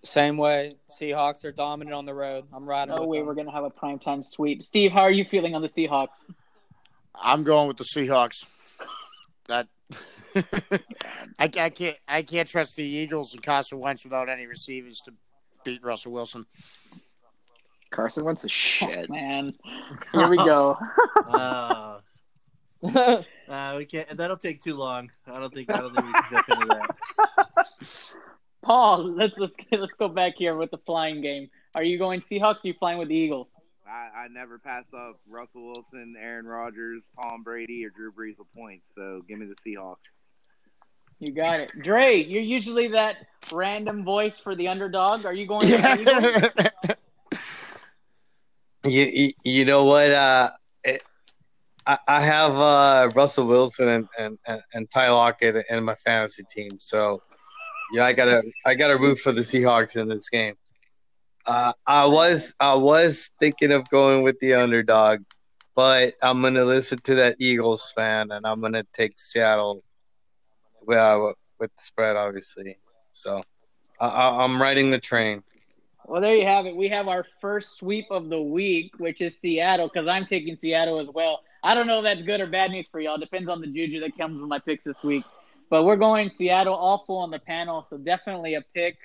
same 0.04 0.38
way. 0.38 0.76
Seahawks 0.90 1.44
are 1.46 1.52
dominant 1.52 1.94
on 1.96 2.06
the 2.06 2.14
road. 2.14 2.46
I'm 2.54 2.66
riding. 2.66 2.94
No 2.96 3.02
with 3.02 3.10
way 3.10 3.18
them. 3.20 3.28
we're 3.28 3.34
going 3.34 3.48
to 3.48 3.52
have 3.54 3.64
a 3.64 3.70
primetime 3.72 4.26
sweep. 4.26 4.64
Steve, 4.64 4.92
how 4.92 5.02
are 5.02 5.12
you 5.12 5.26
feeling 5.26 5.56
on 5.56 5.62
the 5.62 5.68
Seahawks? 5.70 6.26
I'm 7.16 7.44
going 7.44 7.68
with 7.68 7.78
the 7.78 7.84
Seahawks. 7.84 8.46
That 9.48 9.68
I, 11.38 11.50
I 11.58 11.70
can't 11.70 11.96
I 12.08 12.22
can't 12.22 12.48
trust 12.48 12.76
the 12.76 12.84
Eagles 12.84 13.34
and 13.34 13.44
Carson 13.44 13.80
Wentz 13.80 14.04
without 14.04 14.30
any 14.30 14.46
receivers 14.46 15.02
to 15.06 15.14
beat 15.64 15.84
Russell 15.84 16.12
Wilson. 16.14 16.46
Carson 17.92 18.24
Wentz 18.24 18.44
is 18.46 18.52
shit. 18.52 19.10
Man, 19.10 19.50
here 20.14 20.30
we 20.30 20.38
go. 20.38 20.78
Uh, 21.30 22.00
Uh, 22.84 23.76
we 23.78 23.86
can't. 23.86 24.18
That'll 24.18 24.36
take 24.38 24.62
too 24.62 24.76
long. 24.76 25.10
I 25.26 25.40
don't 25.40 25.54
think. 25.54 25.70
I 25.72 25.80
don't 25.80 25.96
think 25.96 26.06
we 26.06 26.12
can 26.14 26.24
jump 26.32 26.50
into 26.50 26.66
that. 26.68 28.14
Paul, 28.64 29.14
let's 29.16 29.38
let's 29.38 29.54
let's 29.72 29.94
go 29.94 30.08
back 30.08 30.34
here 30.38 30.56
with 30.56 30.72
the 30.72 30.80
flying 30.80 31.22
game. 31.22 31.50
Are 31.76 31.84
you 31.84 31.98
going 31.98 32.22
Seahawks? 32.22 32.42
Or 32.42 32.48
are 32.48 32.68
you 32.68 32.74
flying 32.74 32.98
with 32.98 33.10
the 33.10 33.16
Eagles? 33.16 33.52
I, 33.86 34.24
I 34.24 34.28
never 34.30 34.58
pass 34.58 34.86
up 34.96 35.20
Russell 35.30 35.68
Wilson, 35.68 36.16
Aaron 36.20 36.46
Rodgers, 36.46 37.04
Tom 37.22 37.44
Brady, 37.44 37.86
or 37.86 37.90
Drew 37.90 38.12
Brees 38.12 38.38
with 38.40 38.48
points. 38.56 38.86
So 38.96 39.22
give 39.28 39.38
me 39.38 39.46
the 39.46 39.56
Seahawks. 39.70 39.98
You 41.20 41.32
got 41.32 41.60
it, 41.60 41.72
Dre. 41.82 42.24
You're 42.24 42.42
usually 42.42 42.88
that 42.90 43.18
random 43.52 44.04
voice 44.04 44.40
for 44.40 44.56
the 44.56 44.68
underdog. 44.68 45.26
Are 45.26 45.34
you 45.34 45.46
going? 45.46 45.72
Are 45.74 45.98
you 45.98 46.06
going? 46.06 46.44
You, 48.86 49.06
you, 49.06 49.32
you 49.44 49.66
know 49.66 49.86
what? 49.86 50.12
Uh, 50.12 50.52
it, 50.84 51.04
I, 51.88 51.98
I 52.08 52.22
have 52.22 52.56
uh, 52.56 53.12
Russell 53.16 53.48
Wilson 53.48 53.88
and, 53.88 54.08
and, 54.18 54.38
and, 54.46 54.62
and 54.74 54.92
Ty 54.92 55.10
Lockett 55.12 55.66
in 55.70 55.84
my 55.86 55.96
fantasy 55.96 56.44
team, 56.50 56.78
so 56.80 57.22
yeah, 57.94 58.06
I 58.06 58.14
gotta 58.14 58.42
I 58.66 58.74
gotta 58.74 58.98
root 58.98 59.20
for 59.20 59.32
the 59.32 59.42
Seahawks 59.42 59.96
in 59.96 60.10
this 60.10 60.28
game. 60.30 60.56
Uh, 61.46 61.74
I 61.86 62.08
was 62.08 62.56
I 62.60 62.74
was 62.74 63.30
thinking 63.40 63.72
of 63.72 63.88
going 63.90 64.24
with 64.24 64.40
the 64.40 64.56
underdog, 64.56 65.20
but 65.76 66.16
I'm 66.22 66.42
gonna 66.42 66.66
listen 66.66 67.00
to 67.04 67.16
that 67.16 67.36
Eagles 67.40 67.94
fan, 67.96 68.32
and 68.32 68.48
I'm 68.48 68.62
gonna 68.62 68.84
take 68.94 69.20
Seattle. 69.20 69.84
Well, 70.82 71.36
with 71.60 71.70
the 71.76 71.82
spread, 71.82 72.16
obviously. 72.16 72.78
So 73.14 73.44
I, 74.00 74.44
I'm 74.44 74.60
riding 74.60 74.90
the 74.90 75.00
train. 75.00 75.44
Well, 76.06 76.20
there 76.20 76.36
you 76.36 76.46
have 76.46 76.66
it. 76.66 76.76
We 76.76 76.90
have 76.90 77.08
our 77.08 77.26
first 77.40 77.78
sweep 77.78 78.08
of 78.10 78.30
the 78.30 78.42
week, 78.42 78.92
which 78.98 79.22
is 79.22 79.38
Seattle, 79.40 79.90
because 79.92 80.08
I'm 80.08 80.26
taking 80.26 80.58
Seattle 80.58 81.00
as 81.00 81.08
well. 81.14 81.42
I 81.64 81.74
don't 81.74 81.88
know 81.88 82.00
if 82.00 82.04
that's 82.04 82.24
good 82.24 82.42
or 82.42 82.48
bad 82.48 82.72
news 82.72 82.88
for 82.92 83.00
y'all. 83.00 83.18
Depends 83.18 83.48
on 83.48 83.62
the 83.62 83.68
juju 83.68 84.02
that 84.02 84.18
comes 84.18 84.40
with 84.42 84.50
my 84.50 84.60
picks 84.60 84.84
this 84.84 85.02
week. 85.04 85.24
But 85.74 85.86
we're 85.86 85.96
going 85.96 86.30
Seattle, 86.30 86.76
all 86.76 87.04
full 87.08 87.18
on 87.18 87.32
the 87.32 87.40
panel, 87.40 87.88
so 87.90 87.98
definitely 87.98 88.54
a 88.54 88.62
pick 88.76 88.96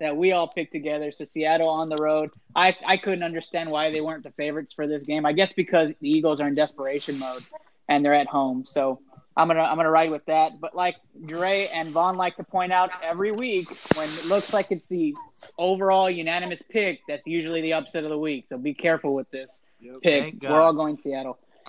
that 0.00 0.16
we 0.16 0.32
all 0.32 0.48
picked 0.48 0.72
together. 0.72 1.12
So 1.12 1.26
Seattle 1.26 1.68
on 1.68 1.90
the 1.90 1.98
road. 1.98 2.30
I 2.56 2.74
I 2.86 2.96
couldn't 2.96 3.24
understand 3.24 3.70
why 3.70 3.90
they 3.90 4.00
weren't 4.00 4.22
the 4.22 4.30
favorites 4.30 4.72
for 4.72 4.86
this 4.86 5.02
game. 5.02 5.26
I 5.26 5.34
guess 5.34 5.52
because 5.52 5.90
the 6.00 6.08
Eagles 6.08 6.40
are 6.40 6.48
in 6.48 6.54
desperation 6.54 7.18
mode 7.18 7.44
and 7.90 8.02
they're 8.02 8.14
at 8.14 8.26
home. 8.26 8.64
So 8.64 9.00
I'm 9.36 9.48
gonna 9.48 9.64
I'm 9.64 9.76
gonna 9.76 9.90
ride 9.90 10.10
with 10.10 10.24
that. 10.24 10.62
But 10.62 10.74
like 10.74 10.96
Dre 11.26 11.66
and 11.66 11.90
Vaughn 11.90 12.16
like 12.16 12.36
to 12.36 12.42
point 12.42 12.72
out 12.72 12.90
every 13.02 13.30
week, 13.30 13.68
when 13.94 14.08
it 14.08 14.24
looks 14.24 14.54
like 14.54 14.72
it's 14.72 14.86
the 14.88 15.14
overall 15.58 16.08
unanimous 16.08 16.60
pick, 16.70 17.00
that's 17.06 17.26
usually 17.26 17.60
the 17.60 17.74
upset 17.74 18.02
of 18.02 18.08
the 18.08 18.16
week. 18.16 18.46
So 18.48 18.56
be 18.56 18.72
careful 18.72 19.12
with 19.12 19.30
this 19.30 19.60
pick. 20.02 20.36
We're 20.42 20.62
all 20.62 20.72
going 20.72 20.96
Seattle. 20.96 21.38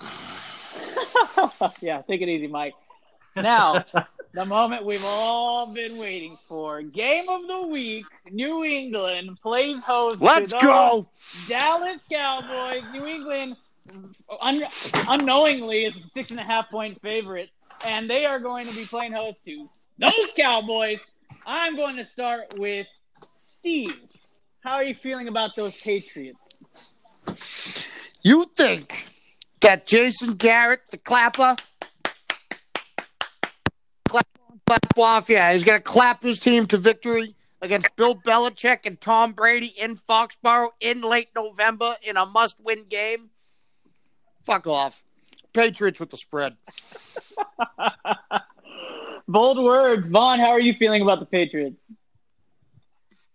yeah, 1.82 2.00
take 2.08 2.22
it 2.22 2.30
easy, 2.30 2.46
Mike. 2.46 2.72
Now, 3.36 3.84
the 4.36 4.44
moment 4.44 4.84
we've 4.84 5.04
all 5.04 5.66
been 5.66 5.96
waiting 5.96 6.36
for. 6.46 6.82
Game 6.82 7.26
of 7.26 7.48
the 7.48 7.66
week. 7.68 8.04
New 8.30 8.64
England 8.64 9.40
plays 9.40 9.78
host. 9.80 10.20
Let's 10.20 10.52
go. 10.52 11.08
Dallas 11.48 12.02
Cowboys. 12.12 12.82
New 12.92 13.06
England, 13.06 13.56
un- 14.42 14.66
unknowingly, 15.08 15.86
is 15.86 15.96
a 15.96 16.00
six 16.00 16.30
and 16.32 16.38
a 16.38 16.42
half 16.42 16.70
point 16.70 17.00
favorite, 17.00 17.48
and 17.86 18.10
they 18.10 18.26
are 18.26 18.38
going 18.38 18.66
to 18.66 18.76
be 18.76 18.84
playing 18.84 19.12
host 19.12 19.42
to 19.46 19.70
those 19.98 20.30
Cowboys. 20.36 20.98
I'm 21.46 21.74
going 21.74 21.96
to 21.96 22.04
start 22.04 22.58
with 22.58 22.86
Steve. 23.38 23.96
How 24.60 24.74
are 24.74 24.84
you 24.84 24.96
feeling 24.96 25.28
about 25.28 25.56
those 25.56 25.80
Patriots? 25.80 26.58
You 28.22 28.50
think 28.54 29.06
that 29.62 29.86
Jason 29.86 30.34
Garrett, 30.34 30.82
the 30.90 30.98
clapper, 30.98 31.56
clap, 34.66 34.94
clap 34.94 34.98
off, 34.98 35.28
yeah, 35.30 35.52
he's 35.52 35.64
going 35.64 35.78
to 35.78 35.82
clap 35.82 36.22
his 36.22 36.40
team 36.40 36.66
to 36.66 36.76
victory 36.76 37.36
against 37.62 37.94
Bill 37.96 38.14
Belichick 38.14 38.84
and 38.84 39.00
Tom 39.00 39.32
Brady 39.32 39.72
in 39.78 39.96
Foxborough 39.96 40.70
in 40.80 41.00
late 41.00 41.28
November 41.34 41.96
in 42.02 42.16
a 42.16 42.26
must 42.26 42.62
win 42.62 42.84
game? 42.84 43.30
Fuck 44.44 44.66
off. 44.66 45.02
Patriots 45.52 46.00
with 46.00 46.10
the 46.10 46.16
spread. 46.16 46.56
Bold 49.28 49.62
words. 49.62 50.06
Vaughn, 50.06 50.38
how 50.38 50.50
are 50.50 50.60
you 50.60 50.74
feeling 50.78 51.02
about 51.02 51.18
the 51.18 51.26
Patriots? 51.26 51.80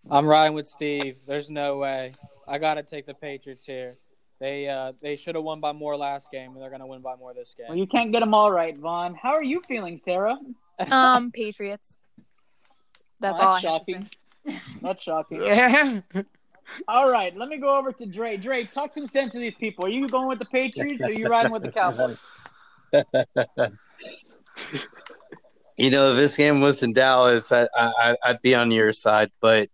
I'm 0.09 0.25
riding 0.25 0.53
with 0.53 0.67
Steve. 0.67 1.19
There's 1.25 1.49
no 1.49 1.77
way. 1.77 2.13
I 2.47 2.57
got 2.57 2.75
to 2.75 2.83
take 2.83 3.05
the 3.05 3.13
Patriots 3.13 3.65
here. 3.65 3.97
They 4.41 4.67
uh, 4.67 4.93
they 5.03 5.15
should 5.17 5.35
have 5.35 5.43
won 5.43 5.59
by 5.61 5.71
more 5.71 5.95
last 5.95 6.31
game, 6.31 6.53
and 6.53 6.61
they're 6.61 6.71
going 6.71 6.81
to 6.81 6.87
win 6.87 7.01
by 7.01 7.15
more 7.15 7.31
this 7.31 7.53
Well, 7.59 7.69
game. 7.69 7.77
you 7.77 7.85
can't 7.85 8.11
get 8.11 8.21
them 8.21 8.33
all 8.33 8.51
right, 8.51 8.75
Vaughn. 8.75 9.13
How 9.13 9.33
are 9.33 9.43
you 9.43 9.61
feeling, 9.67 9.97
Sarah? 9.97 10.35
Um, 10.91 11.29
Patriots. 11.31 11.99
That's 13.19 13.39
Oh, 13.39 13.43
all 13.43 13.49
I 13.53 13.59
have 13.61 13.85
to 13.85 13.91
shocking. 13.93 14.09
That's 14.81 15.03
shocking. 15.03 15.43
Yeah. 15.43 16.01
All 16.87 17.07
right, 17.11 17.35
let 17.37 17.49
me 17.49 17.57
go 17.57 17.77
over 17.77 17.91
to 17.91 18.05
Dre. 18.07 18.37
Dre, 18.37 18.63
talk 18.63 18.93
some 18.93 19.07
sense 19.07 19.33
to 19.33 19.39
these 19.39 19.53
people. 19.55 19.85
Are 19.85 19.89
you 19.89 20.07
going 20.07 20.27
with 20.27 20.39
the 20.39 20.45
Patriots 20.45 21.01
or 21.03 21.07
are 21.07 21.11
you 21.11 21.27
riding 21.27 21.51
with 21.51 21.63
the 21.63 21.71
Cowboys? 21.71 22.17
you 25.77 25.89
know, 25.91 26.11
if 26.11 26.15
this 26.15 26.35
game 26.37 26.61
was 26.61 26.81
in 26.81 26.93
Dallas, 26.93 27.51
I, 27.51 27.67
I, 27.75 28.15
I'd 28.23 28.41
be 28.41 28.55
on 28.55 28.71
your 28.71 28.93
side. 28.93 29.31
But 29.41 29.69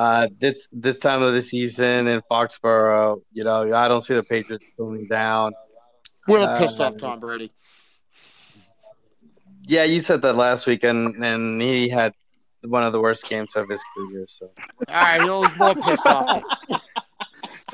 uh, 0.00 0.28
this 0.40 0.66
this 0.72 0.98
time 0.98 1.20
of 1.20 1.34
the 1.34 1.42
season 1.42 2.06
in 2.06 2.22
Foxborough, 2.30 3.20
you 3.34 3.44
know, 3.44 3.74
I 3.74 3.86
don't 3.86 4.00
see 4.00 4.14
the 4.14 4.22
Patriots 4.22 4.72
going 4.78 5.06
down. 5.08 5.52
We're 6.26 6.40
Uh, 6.40 6.58
pissed 6.58 6.80
off 6.80 6.96
Tom 6.96 7.20
Brady. 7.20 7.52
Yeah, 9.66 9.84
you 9.84 10.00
said 10.00 10.22
that 10.22 10.36
last 10.36 10.66
week, 10.66 10.84
and, 10.84 11.22
and 11.22 11.60
he 11.60 11.90
had 11.90 12.14
one 12.62 12.82
of 12.82 12.94
the 12.94 13.00
worst 13.00 13.28
games 13.28 13.56
of 13.56 13.68
his 13.68 13.82
career. 13.94 14.24
So 14.26 14.50
All 14.88 14.94
right, 14.94 15.20
he 15.22 15.28
was 15.28 15.54
more 15.56 15.74
pissed 15.74 16.06
off. 16.06 16.42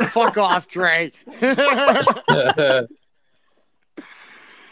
Fuck 0.09 0.37
off, 0.37 0.66
Dre. 0.66 1.12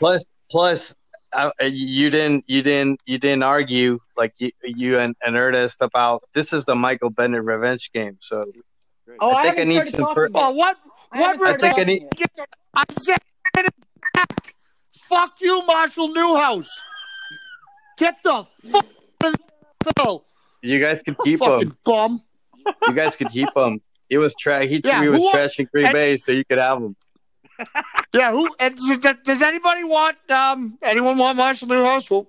plus, 0.01 0.25
plus, 0.51 0.95
uh, 1.35 1.65
you 1.65 2.11
didn't 2.11 2.45
you 2.47 2.63
didn't 2.63 3.01
you 3.07 3.19
didn't 3.19 3.43
argue 3.43 3.99
like 4.17 4.33
you 4.41 4.51
you 4.63 4.99
and, 4.99 5.15
and 5.25 5.37
Ernest 5.37 5.83
about 5.83 6.23
this 6.33 6.53
is 6.53 6.65
the 6.65 6.75
Michael 6.77 7.11
Bennett 7.11 7.43
revenge 7.45 7.91
game. 7.93 8.17
So 8.21 8.47
Oh, 9.21 9.31
I 9.31 9.41
I, 9.41 9.43
think 9.43 9.45
I 9.45 9.47
haven't 9.61 9.69
need 9.69 9.87
started 9.87 9.97
some 10.07 10.15
per- 10.15 10.23
yet. 10.29 10.31
oh, 10.35 10.51
what? 10.53 10.77
I 11.13 11.21
What 11.21 11.43
I 11.49 11.57
think 11.59 11.79
I 11.79 11.85
need- 11.85 12.09
I 12.75 12.85
said 12.99 13.19
back. 14.15 14.55
Fuck 15.09 15.35
you, 15.41 15.63
Marshall 15.67 16.09
Newhouse. 16.09 16.71
Get 17.99 18.17
the 18.25 18.47
fuck 18.73 18.87
out 19.23 19.35
of 19.35 19.41
the 19.85 19.93
NFL, 19.93 20.23
you 20.63 20.81
guys 20.81 21.03
could 21.03 21.17
keep 21.23 21.39
fucking 21.41 21.69
him. 21.69 21.77
bum. 21.85 22.23
You 22.89 22.95
guys 22.95 23.15
could 23.17 23.29
keep 23.29 23.49
him. 23.57 23.81
He 24.09 24.17
was 24.17 24.35
trash. 24.35 24.69
he, 24.69 24.81
Yeah, 24.85 25.03
he 25.03 25.09
was 25.09 25.19
who- 25.19 25.33
trashing 25.33 25.71
Green 25.71 25.87
and- 25.87 25.93
Bay, 25.93 26.17
so 26.17 26.33
you 26.33 26.45
could 26.45 26.59
have 26.59 26.79
him. 26.79 26.97
Yeah, 28.13 28.31
who? 28.33 28.49
And 28.61 28.77
does- 28.77 29.15
does 29.25 29.43
anybody 29.43 29.83
want? 29.85 30.17
Um, 30.31 30.79
anyone 30.83 31.17
want 31.19 31.37
Marshall 31.37 31.69
Newhouse? 31.69 32.09
Well, 32.11 32.29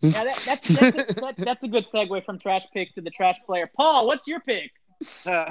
Yeah, 0.00 0.24
that, 0.24 0.36
that's, 0.44 0.68
that's, 0.68 1.10
a, 1.10 1.14
that, 1.20 1.36
that's 1.38 1.64
a 1.64 1.68
good 1.68 1.86
segue 1.86 2.24
from 2.26 2.38
trash 2.38 2.62
picks 2.74 2.92
to 2.92 3.00
the 3.00 3.10
trash 3.10 3.36
player. 3.46 3.70
Paul, 3.74 4.06
what's 4.06 4.26
your 4.28 4.40
pick? 4.40 4.70
uh, 5.26 5.50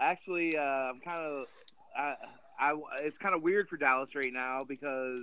actually, 0.00 0.56
uh, 0.56 0.60
I'm 0.62 1.00
kind 1.00 1.20
of, 1.26 1.44
I, 1.96 2.14
I, 2.58 2.74
it's 3.02 3.16
kind 3.18 3.34
of 3.34 3.42
weird 3.42 3.68
for 3.68 3.76
Dallas 3.76 4.10
right 4.14 4.32
now 4.32 4.64
because, 4.66 5.22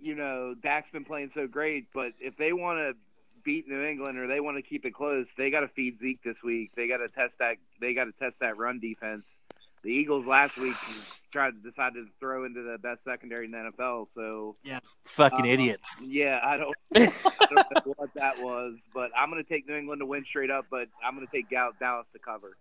you 0.00 0.14
know, 0.14 0.54
Dak's 0.62 0.90
been 0.92 1.04
playing 1.04 1.30
so 1.34 1.46
great, 1.46 1.86
but 1.92 2.12
if 2.20 2.36
they 2.36 2.52
want 2.52 2.78
to 2.78 2.92
beat 3.44 3.68
New 3.68 3.82
England 3.82 4.18
or 4.18 4.26
they 4.26 4.40
want 4.40 4.56
to 4.56 4.62
keep 4.62 4.84
it 4.84 4.94
close, 4.94 5.26
they 5.36 5.50
got 5.50 5.60
to 5.60 5.68
feed 5.68 5.98
Zeke 6.00 6.22
this 6.24 6.36
week. 6.42 6.70
They 6.76 6.88
got 6.88 6.98
to 6.98 7.08
test 7.08 7.34
that. 7.38 7.56
They 7.80 7.94
got 7.94 8.04
to 8.04 8.12
test 8.12 8.34
that 8.40 8.56
run 8.56 8.80
defense. 8.80 9.22
The 9.82 9.90
Eagles 9.90 10.24
last 10.26 10.56
week 10.56 10.74
tried 11.30 11.50
to 11.50 11.70
decide 11.70 11.92
to 11.94 12.06
throw 12.18 12.44
into 12.46 12.62
the 12.62 12.78
best 12.78 13.00
secondary 13.04 13.44
in 13.44 13.50
the 13.50 13.58
NFL. 13.78 14.06
So 14.14 14.56
Yeah, 14.64 14.78
fucking 15.04 15.42
Uh, 15.44 15.48
idiots. 15.48 15.96
yeah, 16.02 16.40
I 16.42 16.56
don't, 16.56 16.74
I 16.96 17.46
don't 17.50 17.86
know 17.86 17.94
what 17.96 18.14
that 18.14 18.40
was, 18.40 18.76
but 18.94 19.10
I'm 19.16 19.30
going 19.30 19.42
to 19.42 19.48
take 19.48 19.68
New 19.68 19.74
England 19.76 20.00
to 20.00 20.06
win 20.06 20.24
straight 20.24 20.50
up. 20.50 20.66
But 20.70 20.88
I'm 21.04 21.14
going 21.14 21.26
to 21.26 21.30
take 21.32 21.50
Dallas 21.50 22.06
to 22.14 22.18
cover. 22.18 22.56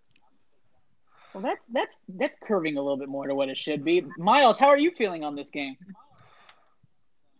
Well, 1.34 1.42
that's 1.44 1.66
that's 1.70 1.98
that's 2.10 2.38
curving 2.44 2.78
a 2.78 2.82
little 2.82 2.98
bit 2.98 3.08
more 3.10 3.26
to 3.26 3.34
what 3.34 3.48
it 3.50 3.58
should 3.58 3.84
be. 3.86 4.04
Miles, 4.18 4.58
how 4.58 4.68
are 4.68 4.78
you 4.78 4.92
feeling 4.92 5.24
on 5.24 5.36
this 5.36 5.50
game? 5.50 5.78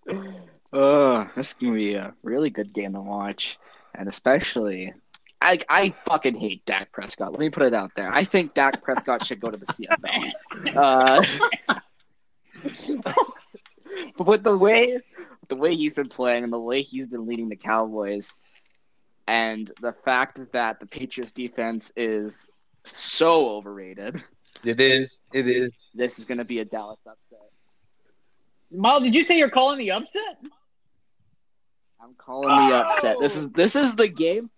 Uh, 0.74 1.28
this 1.36 1.50
is 1.50 1.54
gonna 1.54 1.74
be 1.74 1.94
a 1.94 2.14
really 2.24 2.50
good 2.50 2.74
game 2.74 2.94
to 2.94 3.02
watch, 3.02 3.60
and 3.94 4.10
especially, 4.10 4.92
I 5.40 5.60
I 5.70 5.90
fucking 6.06 6.36
hate 6.36 6.66
Dak 6.66 6.92
Prescott. 6.92 7.32
Let 7.32 7.40
me 7.40 7.52
put 7.52 7.62
it 7.64 7.76
out 7.76 7.92
there. 7.96 8.12
I 8.12 8.24
think 8.24 8.56
Dak 8.56 8.82
Prescott 8.82 9.24
should 9.24 9.40
go 9.40 9.52
to 9.52 9.58
the 9.58 9.68
CFL. 9.68 10.32
Uh, 10.76 11.24
but 14.18 14.28
with 14.28 14.44
the 14.44 14.58
way 14.58 15.00
the 15.48 15.56
way 15.56 15.76
he's 15.76 15.94
been 15.94 16.10
playing 16.10 16.44
and 16.44 16.52
the 16.52 16.60
way 16.60 16.82
he's 16.82 17.06
been 17.06 17.28
leading 17.28 17.50
the 17.50 17.56
Cowboys, 17.56 18.34
and 19.28 19.72
the 19.80 19.94
fact 19.94 20.40
that 20.54 20.80
the 20.80 20.88
Patriots 20.88 21.34
defense 21.34 21.94
is 21.96 22.50
so 22.84 23.52
overrated, 23.52 24.24
It 24.64 24.80
is. 24.80 25.20
It 25.34 25.48
is. 25.48 25.72
this 25.94 26.18
is 26.18 26.26
gonna 26.26 26.46
be 26.46 26.60
a 26.60 26.66
Dallas 26.66 27.00
upset. 27.06 27.40
Miles, 28.72 29.04
did 29.04 29.14
you 29.14 29.24
say 29.24 29.38
you're 29.38 29.52
calling 29.52 29.78
the 29.78 29.92
upset? 29.92 30.40
I'm 32.04 32.16
calling 32.16 32.50
the 32.50 32.76
upset. 32.76 33.18
This 33.22 33.38
is 33.38 33.50
this 33.52 33.76
is 33.78 33.96
the 33.96 34.10
game. 34.10 34.50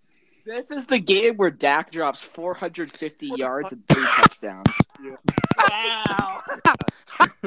This 0.45 0.72
is 0.72 0.88
the 0.88 0.97
game 0.99 1.38
where 1.38 1.51
Dak 1.51 1.91
drops 1.91 2.22
450 2.22 3.27
yards 3.35 3.72
and 3.72 3.88
three 3.88 4.03
touchdowns. 4.15 4.65
Wow. 5.69 6.41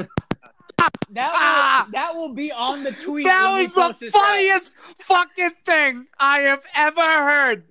that 1.11 1.33
Ah! 1.35 1.89
that 1.93 2.15
will 2.15 2.33
be 2.33 2.53
on 2.53 2.85
the 2.85 2.93
tweet. 2.93 3.27
That 3.27 3.59
was 3.59 3.73
the 3.75 3.81
post 3.81 4.01
this 4.01 4.15
out. 4.15 4.21
funniest 4.23 4.73
fucking 5.01 5.51
thing 5.65 6.07
I 6.19 6.41
have 6.41 6.65
ever 6.77 7.01
heard. 7.01 7.65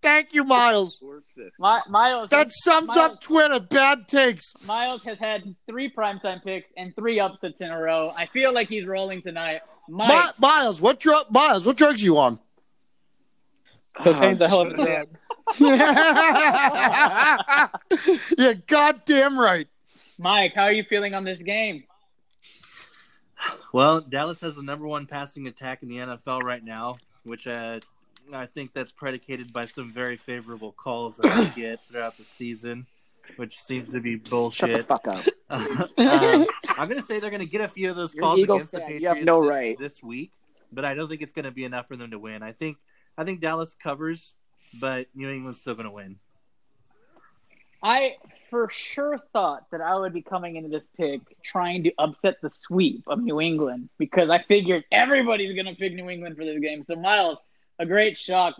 Thank 0.00 0.32
you, 0.32 0.44
Miles. 0.44 1.02
Mi- 1.36 1.78
Miles. 1.88 2.30
That 2.30 2.52
sums 2.52 2.86
Miles, 2.88 2.98
up 2.98 3.20
Twitter. 3.20 3.58
Bad 3.58 4.06
takes. 4.06 4.54
Miles 4.64 5.02
has 5.02 5.18
had 5.18 5.56
three 5.68 5.90
primetime 5.90 6.42
picks 6.42 6.70
and 6.76 6.94
three 6.94 7.18
upsets 7.18 7.60
in 7.60 7.70
a 7.70 7.78
row. 7.78 8.12
I 8.16 8.26
feel 8.26 8.52
like 8.52 8.68
he's 8.68 8.86
rolling 8.86 9.22
tonight. 9.22 9.60
Mike, 9.88 10.08
Mi- 10.38 10.48
Miles, 10.48 10.80
what 10.80 11.00
drug? 11.00 11.26
Miles, 11.30 11.66
what 11.66 11.76
drugs 11.76 12.02
you 12.02 12.18
on? 12.18 12.38
Cocaine's 14.02 14.40
Oh, 14.40 14.44
a 14.44 14.48
hell 14.48 14.60
of 14.62 14.72
a 14.72 14.76
drug. 14.76 15.08
yeah, 18.38 18.52
goddamn 18.66 19.38
right. 19.38 19.66
Mike, 20.18 20.54
how 20.54 20.64
are 20.64 20.72
you 20.72 20.84
feeling 20.84 21.14
on 21.14 21.24
this 21.24 21.42
game? 21.42 21.84
Well, 23.72 24.00
Dallas 24.00 24.40
has 24.40 24.56
the 24.56 24.62
number 24.62 24.86
one 24.86 25.06
passing 25.06 25.46
attack 25.46 25.82
in 25.82 25.88
the 25.88 25.98
NFL 25.98 26.42
right 26.42 26.62
now, 26.62 26.98
which 27.24 27.46
uh, 27.46 27.80
I 28.34 28.46
think 28.46 28.72
that's 28.72 28.92
predicated 28.92 29.52
by 29.52 29.66
some 29.66 29.92
very 29.92 30.16
favorable 30.16 30.72
calls 30.72 31.16
that 31.16 31.54
they 31.54 31.62
get 31.62 31.80
throughout 31.90 32.16
the 32.16 32.24
season, 32.24 32.86
which 33.36 33.60
seems 33.60 33.90
to 33.90 34.00
be 34.00 34.14
Shut 34.14 34.24
the 34.24 34.30
bullshit. 34.30 34.88
fuck 34.88 35.08
up. 35.08 35.24
um, 35.50 36.46
I'm 36.68 36.88
going 36.88 37.00
to 37.00 37.06
say 37.06 37.20
they're 37.20 37.30
going 37.30 37.40
to 37.40 37.46
get 37.46 37.60
a 37.60 37.68
few 37.68 37.90
of 37.90 37.96
those 37.96 38.14
You're 38.14 38.22
calls 38.22 38.38
Eagles 38.38 38.56
against 38.62 38.72
the 38.72 38.78
fan. 38.78 38.86
Patriots 38.86 39.02
You 39.02 39.08
have 39.08 39.24
no 39.24 39.42
this, 39.42 39.50
right. 39.50 39.78
this 39.78 40.02
week, 40.02 40.32
but 40.72 40.84
I 40.84 40.94
don't 40.94 41.08
think 41.08 41.22
it's 41.22 41.32
going 41.32 41.44
to 41.46 41.50
be 41.50 41.64
enough 41.64 41.88
for 41.88 41.96
them 41.96 42.10
to 42.10 42.18
win. 42.18 42.42
I 42.42 42.52
think 42.52 42.76
I 43.16 43.24
think 43.24 43.40
Dallas 43.40 43.74
covers, 43.82 44.34
but 44.74 45.06
New 45.14 45.28
England's 45.28 45.60
still 45.60 45.74
going 45.74 45.86
to 45.86 45.92
win. 45.92 46.16
I 47.82 48.16
for 48.50 48.70
sure 48.72 49.18
thought 49.32 49.70
that 49.70 49.80
I 49.80 49.96
would 49.96 50.12
be 50.12 50.22
coming 50.22 50.56
into 50.56 50.68
this 50.68 50.86
pick 50.96 51.20
trying 51.44 51.84
to 51.84 51.92
upset 51.98 52.36
the 52.42 52.50
sweep 52.50 53.04
of 53.06 53.20
New 53.20 53.40
England 53.40 53.88
because 53.98 54.30
I 54.30 54.42
figured 54.42 54.84
everybody's 54.90 55.54
going 55.54 55.66
to 55.66 55.74
pick 55.74 55.94
New 55.94 56.08
England 56.08 56.36
for 56.36 56.44
this 56.44 56.58
game. 56.60 56.84
So 56.84 56.96
Miles, 56.96 57.38
a 57.78 57.86
great 57.86 58.18
shock, 58.18 58.54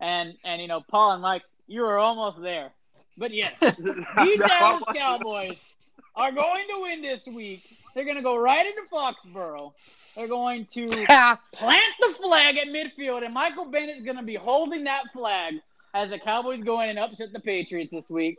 and 0.00 0.34
and 0.44 0.60
you 0.60 0.68
know 0.68 0.80
Paul 0.80 1.12
and 1.12 1.22
Mike, 1.22 1.42
you 1.66 1.82
were 1.82 1.98
almost 1.98 2.40
there. 2.40 2.70
But 3.16 3.32
yes, 3.32 3.54
the 3.60 4.44
Dallas 4.46 4.82
Cowboys 4.94 5.58
are 6.14 6.32
going 6.32 6.66
to 6.68 6.82
win 6.82 7.02
this 7.02 7.26
week. 7.26 7.76
They're 7.94 8.04
going 8.04 8.16
to 8.16 8.22
go 8.22 8.36
right 8.36 8.64
into 8.64 8.82
Foxborough. 8.90 9.72
They're 10.16 10.28
going 10.28 10.66
to 10.72 10.86
plant 11.52 11.94
the 12.00 12.14
flag 12.20 12.56
at 12.58 12.68
midfield, 12.68 13.24
and 13.24 13.34
Michael 13.34 13.66
Bennett's 13.66 14.04
going 14.04 14.16
to 14.16 14.22
be 14.22 14.34
holding 14.34 14.84
that 14.84 15.04
flag 15.12 15.54
as 15.94 16.10
the 16.10 16.18
Cowboys 16.18 16.62
go 16.62 16.80
in 16.80 16.90
and 16.90 16.98
upset 16.98 17.32
the 17.32 17.40
Patriots 17.40 17.92
this 17.92 18.08
week. 18.08 18.38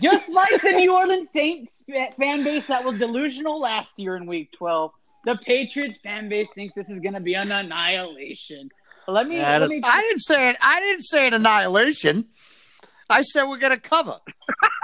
Just 0.00 0.28
like 0.28 0.60
the 0.60 0.72
New 0.72 0.94
Orleans 0.94 1.30
Saints 1.30 1.82
fan 1.88 2.44
base 2.44 2.66
that 2.66 2.84
was 2.84 2.98
delusional 2.98 3.60
last 3.60 3.98
year 3.98 4.16
in 4.16 4.26
Week 4.26 4.52
12, 4.52 4.92
the 5.24 5.36
Patriots 5.36 5.98
fan 6.02 6.28
base 6.28 6.48
thinks 6.54 6.74
this 6.74 6.90
is 6.90 7.00
going 7.00 7.14
to 7.14 7.20
be 7.20 7.34
an 7.34 7.50
annihilation. 7.50 8.70
Let 9.08 9.26
me 9.28 9.40
I 9.40 9.58
let 9.58 9.68
me 9.70 9.80
I 9.84 10.00
didn't 10.02 10.20
say 10.20 10.50
it. 10.50 10.56
I 10.60 10.80
didn't 10.80 11.02
say 11.02 11.26
an 11.26 11.34
annihilation. 11.34 12.26
I 13.08 13.22
said 13.22 13.44
we're 13.44 13.58
going 13.58 13.74
to 13.74 13.80
cover. 13.80 14.18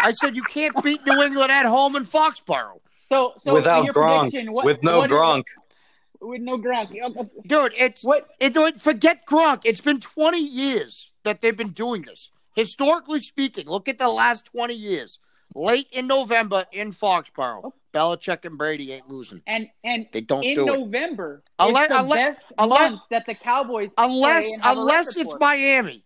I 0.00 0.10
said 0.10 0.34
you 0.34 0.42
can't 0.42 0.82
beat 0.82 1.00
New 1.06 1.22
England 1.22 1.52
at 1.52 1.64
home 1.66 1.94
in 1.96 2.04
Foxborough. 2.04 2.80
so 3.08 3.34
so 3.44 3.54
Without 3.54 3.84
your 3.84 3.94
Gronk, 3.94 4.30
prediction, 4.30 4.52
what, 4.52 4.64
with 4.64 4.82
no 4.82 4.98
what- 4.98 5.10
Gronk. 5.10 5.44
with 6.20 6.40
no 6.42 6.58
Gronk. 6.58 6.90
Uh, 7.00 7.24
Dude, 7.46 7.72
it's 7.76 8.02
What 8.04 8.26
it, 8.40 8.52
dude, 8.54 8.82
forget 8.82 9.26
Gronk. 9.26 9.60
It's 9.64 9.80
been 9.80 10.00
20 10.00 10.38
years 10.40 11.12
that 11.22 11.40
they've 11.40 11.56
been 11.56 11.70
doing 11.70 12.02
this. 12.02 12.30
Historically 12.56 13.20
speaking, 13.20 13.66
look 13.68 13.88
at 13.88 13.98
the 13.98 14.08
last 14.08 14.46
20 14.46 14.74
years. 14.74 15.20
Late 15.54 15.88
in 15.92 16.06
November 16.06 16.64
in 16.72 16.92
Foxborough, 16.92 17.72
Belichick 17.94 18.44
and 18.44 18.58
Brady 18.58 18.92
ain't 18.92 19.08
losing. 19.08 19.40
and 19.46 19.68
and 19.84 20.06
They 20.12 20.20
don't 20.20 20.42
in 20.44 20.56
do 20.56 20.62
it. 20.74 20.78
November, 20.78 21.42
Unless- 21.58 21.84
it's 21.86 21.94
the 21.94 22.00
unless- 22.00 22.16
best 22.18 22.46
unless- 22.58 22.90
month 22.90 23.02
that 23.10 23.26
the 23.26 23.34
Cowboys 23.34 23.90
Unless 23.96 24.44
play 24.44 24.52
and 24.70 24.78
unless 24.78 25.16
it's 25.16 25.30
for. 25.32 25.38
Miami. 25.38 26.04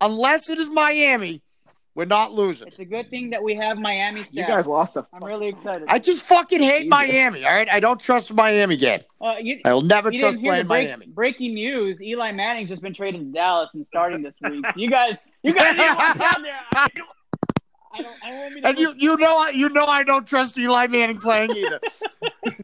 Unless 0.00 0.50
it 0.50 0.58
is 0.58 0.68
Miami, 0.68 1.42
we're 1.94 2.04
not 2.04 2.32
losing. 2.32 2.68
It's 2.68 2.78
a 2.78 2.84
good 2.84 3.08
thing 3.10 3.30
that 3.30 3.42
we 3.42 3.54
have 3.56 3.78
Miami. 3.78 4.22
Staff. 4.24 4.34
You 4.34 4.46
guys 4.46 4.66
lost 4.68 4.96
a. 4.96 5.04
I'm 5.12 5.22
really 5.24 5.48
excited. 5.48 5.84
I 5.88 5.98
just 5.98 6.22
fucking 6.24 6.60
hate 6.60 6.84
Jesus. 6.84 6.90
Miami, 6.90 7.44
all 7.44 7.54
right? 7.54 7.68
I 7.70 7.80
don't 7.80 8.00
trust 8.00 8.32
Miami 8.32 8.74
again. 8.76 9.00
Uh, 9.20 9.34
you, 9.40 9.60
I 9.64 9.72
will 9.74 9.82
never 9.82 10.12
you 10.12 10.18
trust 10.20 10.36
didn't 10.38 10.48
playing 10.48 10.66
break, 10.68 10.88
Miami. 10.88 11.06
breaking 11.08 11.54
news. 11.54 12.00
Eli 12.00 12.30
Manning's 12.32 12.68
just 12.68 12.82
been 12.82 12.94
traded 12.94 13.20
to 13.20 13.26
Dallas 13.32 13.70
and 13.74 13.84
starting 13.86 14.22
this 14.22 14.34
week. 14.48 14.64
You 14.76 14.90
guys, 14.90 15.16
you 15.42 15.52
guys 15.54 15.76
need 15.76 15.86
to 15.88 15.94
watch 15.96 16.20
out 16.20 16.42
there. 16.42 16.94
I 17.94 18.02
don't, 18.02 18.24
I 18.24 18.30
don't, 18.30 18.38
want 18.40 18.54
me 18.54 18.60
to 18.60 18.68
And 18.68 18.78
you 18.78 18.94
you 18.96 19.16
know 19.16 19.36
I 19.36 19.50
you 19.50 19.68
know 19.68 19.84
I 19.84 20.02
don't 20.02 20.26
trust 20.26 20.58
Eli 20.58 20.86
Manning 20.86 21.18
playing 21.18 21.50
either. 21.56 21.80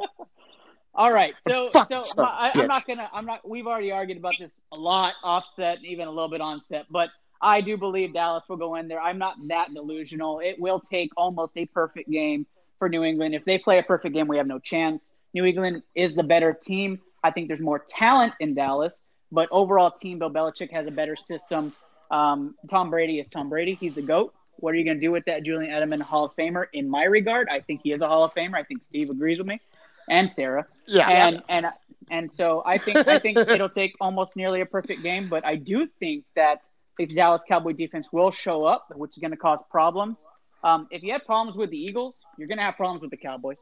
All 0.98 1.12
right, 1.12 1.32
so 1.46 1.68
Fuck 1.68 1.90
so 1.90 2.02
son 2.02 2.24
of 2.24 2.30
a 2.30 2.34
I. 2.34 2.52
I'm 2.56 2.66
not 2.66 2.84
gonna. 2.84 3.08
I'm 3.12 3.24
not. 3.24 3.48
We've 3.48 3.68
already 3.68 3.92
argued 3.92 4.18
about 4.18 4.34
this 4.40 4.58
a 4.72 4.76
lot, 4.76 5.14
offset, 5.22 5.78
even 5.84 6.08
a 6.08 6.10
little 6.10 6.28
bit 6.28 6.40
onset. 6.40 6.86
But 6.90 7.10
I 7.40 7.60
do 7.60 7.76
believe 7.76 8.14
Dallas 8.14 8.42
will 8.48 8.56
go 8.56 8.74
in 8.74 8.88
there. 8.88 9.00
I'm 9.00 9.16
not 9.16 9.36
that 9.46 9.72
delusional. 9.72 10.40
It 10.40 10.58
will 10.58 10.82
take 10.90 11.12
almost 11.16 11.52
a 11.54 11.66
perfect 11.66 12.10
game 12.10 12.46
for 12.80 12.88
New 12.88 13.04
England. 13.04 13.36
If 13.36 13.44
they 13.44 13.58
play 13.58 13.78
a 13.78 13.82
perfect 13.84 14.12
game, 14.12 14.26
we 14.26 14.38
have 14.38 14.48
no 14.48 14.58
chance. 14.58 15.08
New 15.34 15.44
England 15.44 15.84
is 15.94 16.16
the 16.16 16.24
better 16.24 16.52
team. 16.52 17.00
I 17.22 17.30
think 17.30 17.46
there's 17.46 17.60
more 17.60 17.84
talent 17.88 18.34
in 18.40 18.54
Dallas, 18.54 18.98
but 19.30 19.48
overall, 19.52 19.92
team 19.92 20.18
Bill 20.18 20.30
Belichick 20.30 20.74
has 20.74 20.86
a 20.88 20.90
better 20.90 21.14
system. 21.14 21.72
Um, 22.10 22.56
Tom 22.70 22.90
Brady 22.90 23.20
is 23.20 23.28
Tom 23.28 23.48
Brady. 23.48 23.74
He's 23.74 23.94
the 23.94 24.02
goat. 24.02 24.34
What 24.60 24.74
are 24.74 24.76
you 24.78 24.84
going 24.84 24.98
to 24.98 25.00
do 25.00 25.10
with 25.12 25.24
that 25.26 25.44
Julian 25.44 25.70
Edelman 25.72 26.02
Hall 26.02 26.24
of 26.24 26.36
Famer? 26.36 26.66
In 26.72 26.88
my 26.88 27.04
regard, 27.04 27.48
I 27.48 27.60
think 27.60 27.80
he 27.82 27.92
is 27.92 28.00
a 28.00 28.08
Hall 28.08 28.24
of 28.24 28.32
Famer. 28.34 28.54
I 28.56 28.64
think 28.64 28.82
Steve 28.84 29.08
agrees 29.10 29.38
with 29.38 29.46
me, 29.46 29.60
and 30.08 30.30
Sarah 30.30 30.66
Yeah. 30.86 31.08
and 31.08 31.42
and 31.48 31.66
and 32.10 32.32
so 32.32 32.62
I 32.66 32.78
think 32.78 33.06
I 33.08 33.18
think 33.18 33.38
it'll 33.48 33.68
take 33.68 33.94
almost 34.00 34.34
nearly 34.36 34.60
a 34.60 34.66
perfect 34.66 35.02
game, 35.02 35.28
but 35.28 35.44
I 35.44 35.56
do 35.56 35.86
think 36.00 36.24
that 36.36 36.62
the 36.98 37.06
Dallas 37.06 37.42
Cowboy 37.46 37.72
defense 37.72 38.08
will 38.12 38.32
show 38.32 38.64
up, 38.64 38.88
which 38.94 39.12
is 39.12 39.18
going 39.18 39.30
to 39.30 39.36
cause 39.36 39.60
problems. 39.70 40.16
Um, 40.64 40.88
if 40.90 41.02
you 41.04 41.12
have 41.12 41.24
problems 41.24 41.56
with 41.56 41.70
the 41.70 41.78
Eagles, 41.78 42.14
you're 42.36 42.48
going 42.48 42.58
to 42.58 42.64
have 42.64 42.76
problems 42.76 43.02
with 43.02 43.10
the 43.12 43.16
Cowboys, 43.16 43.58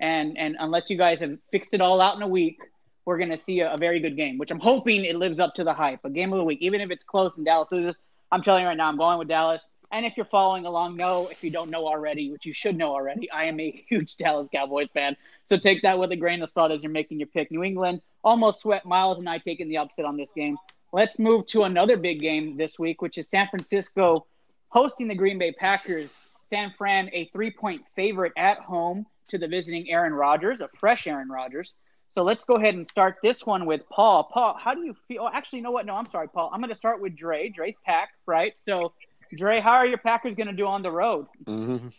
and 0.00 0.38
and 0.38 0.56
unless 0.60 0.88
you 0.90 0.96
guys 0.96 1.18
have 1.20 1.36
fixed 1.50 1.70
it 1.72 1.80
all 1.80 2.00
out 2.00 2.14
in 2.16 2.22
a 2.22 2.28
week, 2.28 2.58
we're 3.04 3.18
going 3.18 3.30
to 3.30 3.38
see 3.38 3.60
a, 3.60 3.72
a 3.72 3.76
very 3.76 3.98
good 3.98 4.16
game, 4.16 4.38
which 4.38 4.50
I'm 4.52 4.60
hoping 4.60 5.04
it 5.04 5.16
lives 5.16 5.40
up 5.40 5.54
to 5.54 5.64
the 5.64 5.74
hype. 5.74 6.04
A 6.04 6.10
game 6.10 6.32
of 6.32 6.38
the 6.38 6.44
week, 6.44 6.58
even 6.60 6.80
if 6.80 6.90
it's 6.90 7.02
close 7.04 7.32
and 7.36 7.44
Dallas 7.44 7.72
loses, 7.72 7.96
I'm 8.30 8.42
telling 8.42 8.62
you 8.62 8.68
right 8.68 8.76
now, 8.76 8.88
I'm 8.88 8.96
going 8.96 9.18
with 9.18 9.28
Dallas. 9.28 9.62
And 9.92 10.04
if 10.04 10.16
you're 10.16 10.26
following 10.26 10.66
along, 10.66 10.96
know 10.96 11.28
if 11.28 11.44
you 11.44 11.50
don't 11.50 11.70
know 11.70 11.86
already, 11.86 12.30
which 12.30 12.46
you 12.46 12.52
should 12.52 12.76
know 12.76 12.92
already, 12.92 13.30
I 13.30 13.44
am 13.44 13.60
a 13.60 13.70
huge 13.88 14.16
Dallas 14.16 14.48
Cowboys 14.52 14.88
fan. 14.92 15.16
So 15.46 15.56
take 15.56 15.82
that 15.82 15.98
with 15.98 16.10
a 16.12 16.16
grain 16.16 16.42
of 16.42 16.50
salt 16.50 16.72
as 16.72 16.82
you're 16.82 16.92
making 16.92 17.20
your 17.20 17.28
pick. 17.28 17.50
New 17.50 17.62
England 17.62 18.02
almost 18.24 18.60
sweat 18.60 18.84
Miles 18.84 19.18
and 19.18 19.28
I 19.28 19.38
taking 19.38 19.68
the 19.68 19.78
upset 19.78 20.04
on 20.04 20.16
this 20.16 20.32
game. 20.32 20.56
Let's 20.92 21.18
move 21.18 21.46
to 21.48 21.64
another 21.64 21.96
big 21.96 22.20
game 22.20 22.56
this 22.56 22.78
week, 22.78 23.02
which 23.02 23.18
is 23.18 23.28
San 23.28 23.48
Francisco 23.48 24.26
hosting 24.68 25.08
the 25.08 25.14
Green 25.14 25.38
Bay 25.38 25.52
Packers. 25.52 26.10
San 26.48 26.72
Fran, 26.78 27.10
a 27.12 27.24
three 27.26 27.50
point 27.50 27.82
favorite 27.96 28.32
at 28.36 28.58
home 28.58 29.06
to 29.30 29.38
the 29.38 29.48
visiting 29.48 29.90
Aaron 29.90 30.14
Rodgers, 30.14 30.60
a 30.60 30.68
fresh 30.78 31.06
Aaron 31.06 31.28
Rodgers. 31.28 31.72
So 32.14 32.22
let's 32.22 32.44
go 32.44 32.54
ahead 32.54 32.74
and 32.74 32.86
start 32.86 33.16
this 33.22 33.44
one 33.44 33.66
with 33.66 33.86
Paul. 33.90 34.24
Paul, 34.24 34.56
how 34.58 34.74
do 34.74 34.82
you 34.82 34.96
feel? 35.06 35.24
Oh, 35.24 35.30
actually, 35.30 35.58
you 35.58 35.64
know 35.64 35.70
what? 35.70 35.84
No, 35.84 35.94
I'm 35.96 36.06
sorry, 36.06 36.28
Paul. 36.28 36.50
I'm 36.52 36.60
going 36.60 36.70
to 36.70 36.76
start 36.76 37.00
with 37.00 37.14
Dre. 37.16 37.50
Dre's 37.50 37.74
pack, 37.84 38.10
right? 38.24 38.54
So, 38.64 38.92
Dre, 39.34 39.60
how 39.60 39.72
are 39.72 39.86
your 39.86 39.98
Packers 39.98 40.34
going 40.34 40.48
to 40.48 40.52
do 40.52 40.66
on 40.66 40.82
the 40.82 40.90
road? 40.90 41.26
Mhm. 41.44 41.92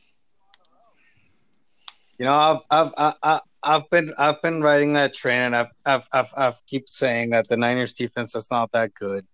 You 2.17 2.25
know, 2.25 2.33
I've 2.33 2.61
I've 2.71 2.93
I, 2.97 3.13
I, 3.21 3.39
I've 3.63 3.89
been 3.89 4.13
I've 4.17 4.41
been 4.41 4.61
riding 4.61 4.93
that 4.93 5.13
train, 5.13 5.41
and 5.41 5.55
I've 5.55 5.71
I've 5.85 6.07
I've, 6.11 6.33
I've 6.35 6.65
keep 6.65 6.89
saying 6.89 7.31
that 7.31 7.47
the 7.47 7.57
Niners 7.57 7.93
defense 7.93 8.35
is 8.35 8.49
not 8.49 8.71
that 8.71 8.93
good, 8.93 9.25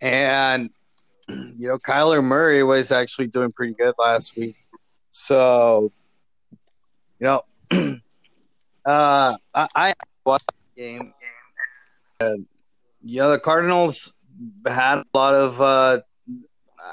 and 0.00 0.70
you 1.28 1.68
know, 1.68 1.78
Kyler 1.78 2.22
Murray 2.22 2.62
was 2.62 2.92
actually 2.92 3.28
doing 3.28 3.52
pretty 3.52 3.74
good 3.74 3.94
last 3.98 4.36
week, 4.36 4.56
so 5.10 5.92
you 7.18 7.26
know, 7.26 7.42
uh, 8.84 9.36
I, 9.54 9.68
I 9.74 9.94
watched 10.26 10.50
the 10.74 10.82
game, 10.82 11.14
and 12.20 12.46
you 13.02 13.18
know, 13.18 13.30
the 13.30 13.38
Cardinals 13.38 14.12
had 14.66 14.98
a 14.98 15.04
lot 15.14 15.34
of. 15.34 15.60
Uh, 15.60 16.00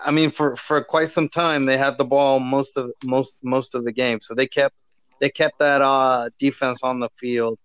I 0.03 0.11
mean, 0.11 0.31
for, 0.31 0.55
for 0.55 0.83
quite 0.83 1.09
some 1.09 1.29
time, 1.29 1.65
they 1.65 1.77
had 1.77 1.97
the 1.97 2.05
ball 2.05 2.39
most 2.39 2.77
of 2.77 2.91
most 3.03 3.39
most 3.43 3.75
of 3.75 3.83
the 3.83 3.91
game, 3.91 4.19
so 4.21 4.33
they 4.33 4.47
kept 4.47 4.75
they 5.19 5.29
kept 5.29 5.59
that 5.59 5.81
uh, 5.81 6.29
defense 6.37 6.79
on 6.83 6.99
the 6.99 7.09
field. 7.17 7.57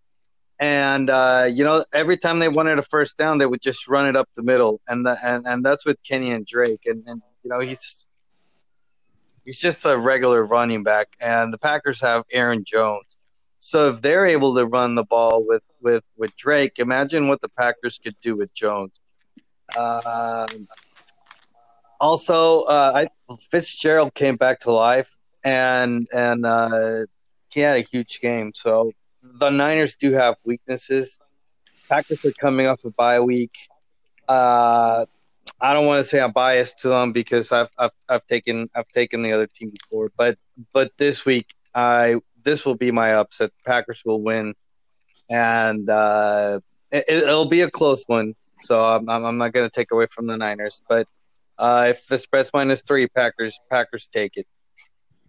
And 0.59 1.11
uh, 1.11 1.49
you 1.53 1.65
know, 1.65 1.85
every 1.93 2.17
time 2.17 2.39
they 2.39 2.49
wanted 2.49 2.79
a 2.79 2.83
first 2.83 3.17
down, 3.19 3.39
they 3.39 3.47
would 3.47 3.63
just 3.63 3.89
run 3.89 4.07
it 4.07 4.17
up 4.17 4.29
the 4.35 4.43
middle, 4.43 4.81
and 4.89 5.05
the, 5.05 5.19
and 5.23 5.47
and 5.47 5.65
that's 5.65 5.85
with 5.85 6.03
Kenyan 6.03 6.47
Drake, 6.47 6.83
and 6.87 7.03
and 7.07 7.21
you 7.43 7.51
know 7.51 7.61
he's 7.61 8.07
he's 9.45 9.59
just 9.59 9.85
a 9.85 9.97
regular 9.99 10.45
running 10.45 10.83
back, 10.83 11.17
and 11.21 11.53
the 11.53 11.59
Packers 11.59 12.01
have 12.01 12.25
Aaron 12.31 12.65
Jones, 12.65 13.17
So 13.59 13.91
if 13.91 14.03
they're 14.03 14.27
able 14.27 14.55
to 14.55 14.67
run 14.67 14.95
the 14.95 15.05
ball 15.05 15.45
with 15.47 15.63
with 15.81 16.05
with 16.17 16.35
Drake, 16.37 16.79
imagine 16.79 17.29
what 17.29 17.41
the 17.41 17.49
Packers 17.49 17.99
could 17.99 18.17
do 18.21 18.37
with 18.37 18.53
Jones. 18.55 18.93
Um, 19.77 20.69
also, 22.03 22.63
uh, 22.63 23.07
I, 23.07 23.37
Fitzgerald 23.51 24.13
came 24.15 24.37
back 24.37 24.61
to 24.61 24.73
life, 24.73 25.09
and 25.45 26.09
and 26.13 26.45
uh, 26.45 27.07
he 27.53 27.61
had 27.61 27.77
a 27.77 27.81
huge 27.81 28.21
game. 28.21 28.53
So 28.55 28.93
the 29.23 29.51
Niners 29.51 29.95
do 29.97 30.13
have 30.13 30.35
weaknesses. 30.45 31.21
Packers 31.89 32.25
are 32.25 32.33
coming 32.33 32.67
off 32.67 32.85
a 32.85 32.91
bye 32.91 33.21
week. 33.21 33.55
Uh, 34.29 35.07
I 35.61 35.73
don't 35.73 35.87
want 35.87 35.99
to 35.99 36.05
say 36.05 36.21
I'm 36.21 36.33
biased 36.33 36.81
to 36.81 36.89
them 36.89 37.13
because 37.13 37.53
I've, 37.53 37.71
I've 37.79 37.93
I've 38.09 38.27
taken 38.27 38.69
I've 38.75 38.89
taken 38.89 39.23
the 39.23 39.33
other 39.33 39.47
team 39.47 39.71
before, 39.71 40.11
but 40.17 40.37
but 40.73 40.91
this 40.99 41.25
week 41.25 41.55
I 41.73 42.17
this 42.43 42.67
will 42.67 42.75
be 42.75 42.91
my 42.91 43.15
upset. 43.15 43.53
Packers 43.65 44.03
will 44.05 44.23
win, 44.23 44.55
and 45.31 45.89
uh, 45.89 46.59
it, 46.91 47.27
will 47.27 47.49
be 47.49 47.61
a 47.61 47.71
close 47.71 48.03
one. 48.09 48.35
So 48.59 48.85
I'm 48.85 49.09
I'm 49.09 49.39
not 49.39 49.53
going 49.53 49.67
to 49.67 49.73
take 49.73 49.93
away 49.93 50.07
from 50.11 50.27
the 50.27 50.37
Niners, 50.37 50.83
but 50.89 51.07
uh, 51.59 51.87
if 51.91 52.07
the 52.07 52.19
spread's 52.19 52.51
minus 52.53 52.83
three, 52.83 53.07
Packers 53.09 53.59
Packers 53.71 54.09
take 54.09 54.37
it. 54.37 54.47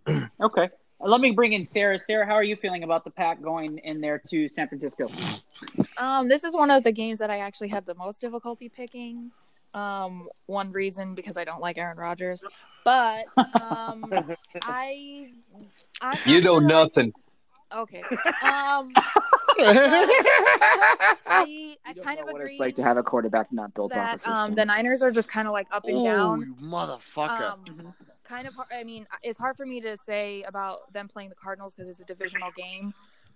okay. 0.41 0.69
Let 0.99 1.19
me 1.19 1.31
bring 1.31 1.51
in 1.51 1.65
Sarah. 1.65 1.99
Sarah, 1.99 2.25
how 2.25 2.33
are 2.33 2.43
you 2.43 2.55
feeling 2.55 2.83
about 2.83 3.03
the 3.03 3.11
pack 3.11 3.41
going 3.41 3.79
in 3.79 3.99
there 3.99 4.21
to 4.29 4.47
San 4.47 4.69
Francisco? 4.69 5.09
Um, 5.97 6.29
this 6.29 6.45
is 6.45 6.53
one 6.53 6.71
of 6.71 6.83
the 6.83 6.93
games 6.93 7.19
that 7.19 7.29
I 7.29 7.39
actually 7.39 7.67
have 7.69 7.85
the 7.85 7.95
most 7.95 8.21
difficulty 8.21 8.69
picking. 8.69 9.31
Um, 9.73 10.29
one 10.45 10.71
reason 10.71 11.15
because 11.15 11.35
I 11.35 11.43
don't 11.43 11.59
like 11.59 11.77
Aaron 11.77 11.97
Rodgers, 11.97 12.43
but 12.85 13.25
um, 13.59 14.05
I, 14.61 15.31
I 15.99 16.19
you 16.25 16.41
know 16.41 16.59
nothing. 16.59 17.11
Okay. 17.75 18.03
Um, 18.43 18.91
I, 21.25 21.77
I 21.85 21.93
kind 21.93 22.19
of 22.19 22.25
what 22.25 22.35
agree 22.35 22.51
it's 22.51 22.59
like 22.59 22.75
to 22.75 22.83
have 22.83 22.97
a 22.97 23.03
quarterback 23.03 23.51
not 23.51 23.73
built 23.73 23.93
off 23.93 23.97
a 23.97 24.01
that 24.01 24.19
system. 24.19 24.33
um, 24.33 24.55
the 24.55 24.65
Niners 24.65 25.01
are 25.01 25.11
just 25.11 25.29
kind 25.29 25.47
of 25.47 25.53
like 25.53 25.67
up 25.71 25.85
and 25.85 26.03
down. 26.03 26.05
Oh, 26.05 26.43
down. 26.43 26.55
you 26.59 26.67
motherfucker. 26.67 27.51
Um, 27.51 27.93
kind 28.23 28.47
of 28.47 28.53
hard. 28.55 28.69
I 28.73 28.83
mean, 28.83 29.05
it's 29.21 29.37
hard 29.37 29.55
for 29.55 29.65
me 29.65 29.79
to 29.81 29.95
say 29.97 30.43
about 30.43 30.91
them 30.91 31.07
playing 31.07 31.29
the 31.29 31.35
Cardinals 31.35 31.75
because 31.75 31.89
it's 31.89 31.99
a 31.99 32.05
divisional 32.05 32.51
game, 32.57 32.93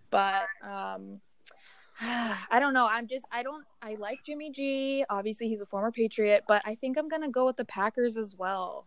but 0.09 0.43
um, 0.63 1.21
I 2.01 2.59
don't 2.59 2.73
know. 2.73 2.87
I'm 2.89 3.07
just 3.07 3.25
I 3.31 3.43
don't 3.43 3.65
I 3.81 3.95
like 3.95 4.23
Jimmy 4.25 4.51
G. 4.51 5.05
Obviously, 5.09 5.47
he's 5.47 5.61
a 5.61 5.65
former 5.65 5.91
Patriot, 5.91 6.43
but 6.47 6.61
I 6.65 6.75
think 6.75 6.97
I'm 6.97 7.07
gonna 7.07 7.29
go 7.29 7.45
with 7.45 7.57
the 7.57 7.65
Packers 7.65 8.17
as 8.17 8.35
well. 8.35 8.85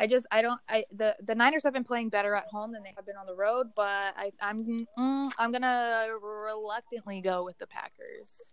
I 0.00 0.06
just 0.06 0.26
I 0.30 0.40
don't 0.40 0.58
I 0.66 0.84
the 0.92 1.14
the 1.20 1.34
Niners 1.34 1.62
have 1.64 1.74
been 1.74 1.84
playing 1.84 2.08
better 2.08 2.34
at 2.34 2.46
home 2.46 2.72
than 2.72 2.82
they 2.82 2.92
have 2.96 3.04
been 3.04 3.16
on 3.16 3.26
the 3.26 3.34
road, 3.34 3.68
but 3.76 4.14
I 4.16 4.32
I'm 4.40 4.86
mm, 4.98 5.30
I'm 5.38 5.52
gonna 5.52 6.06
reluctantly 6.22 7.20
go 7.20 7.44
with 7.44 7.58
the 7.58 7.66
Packers. 7.66 8.50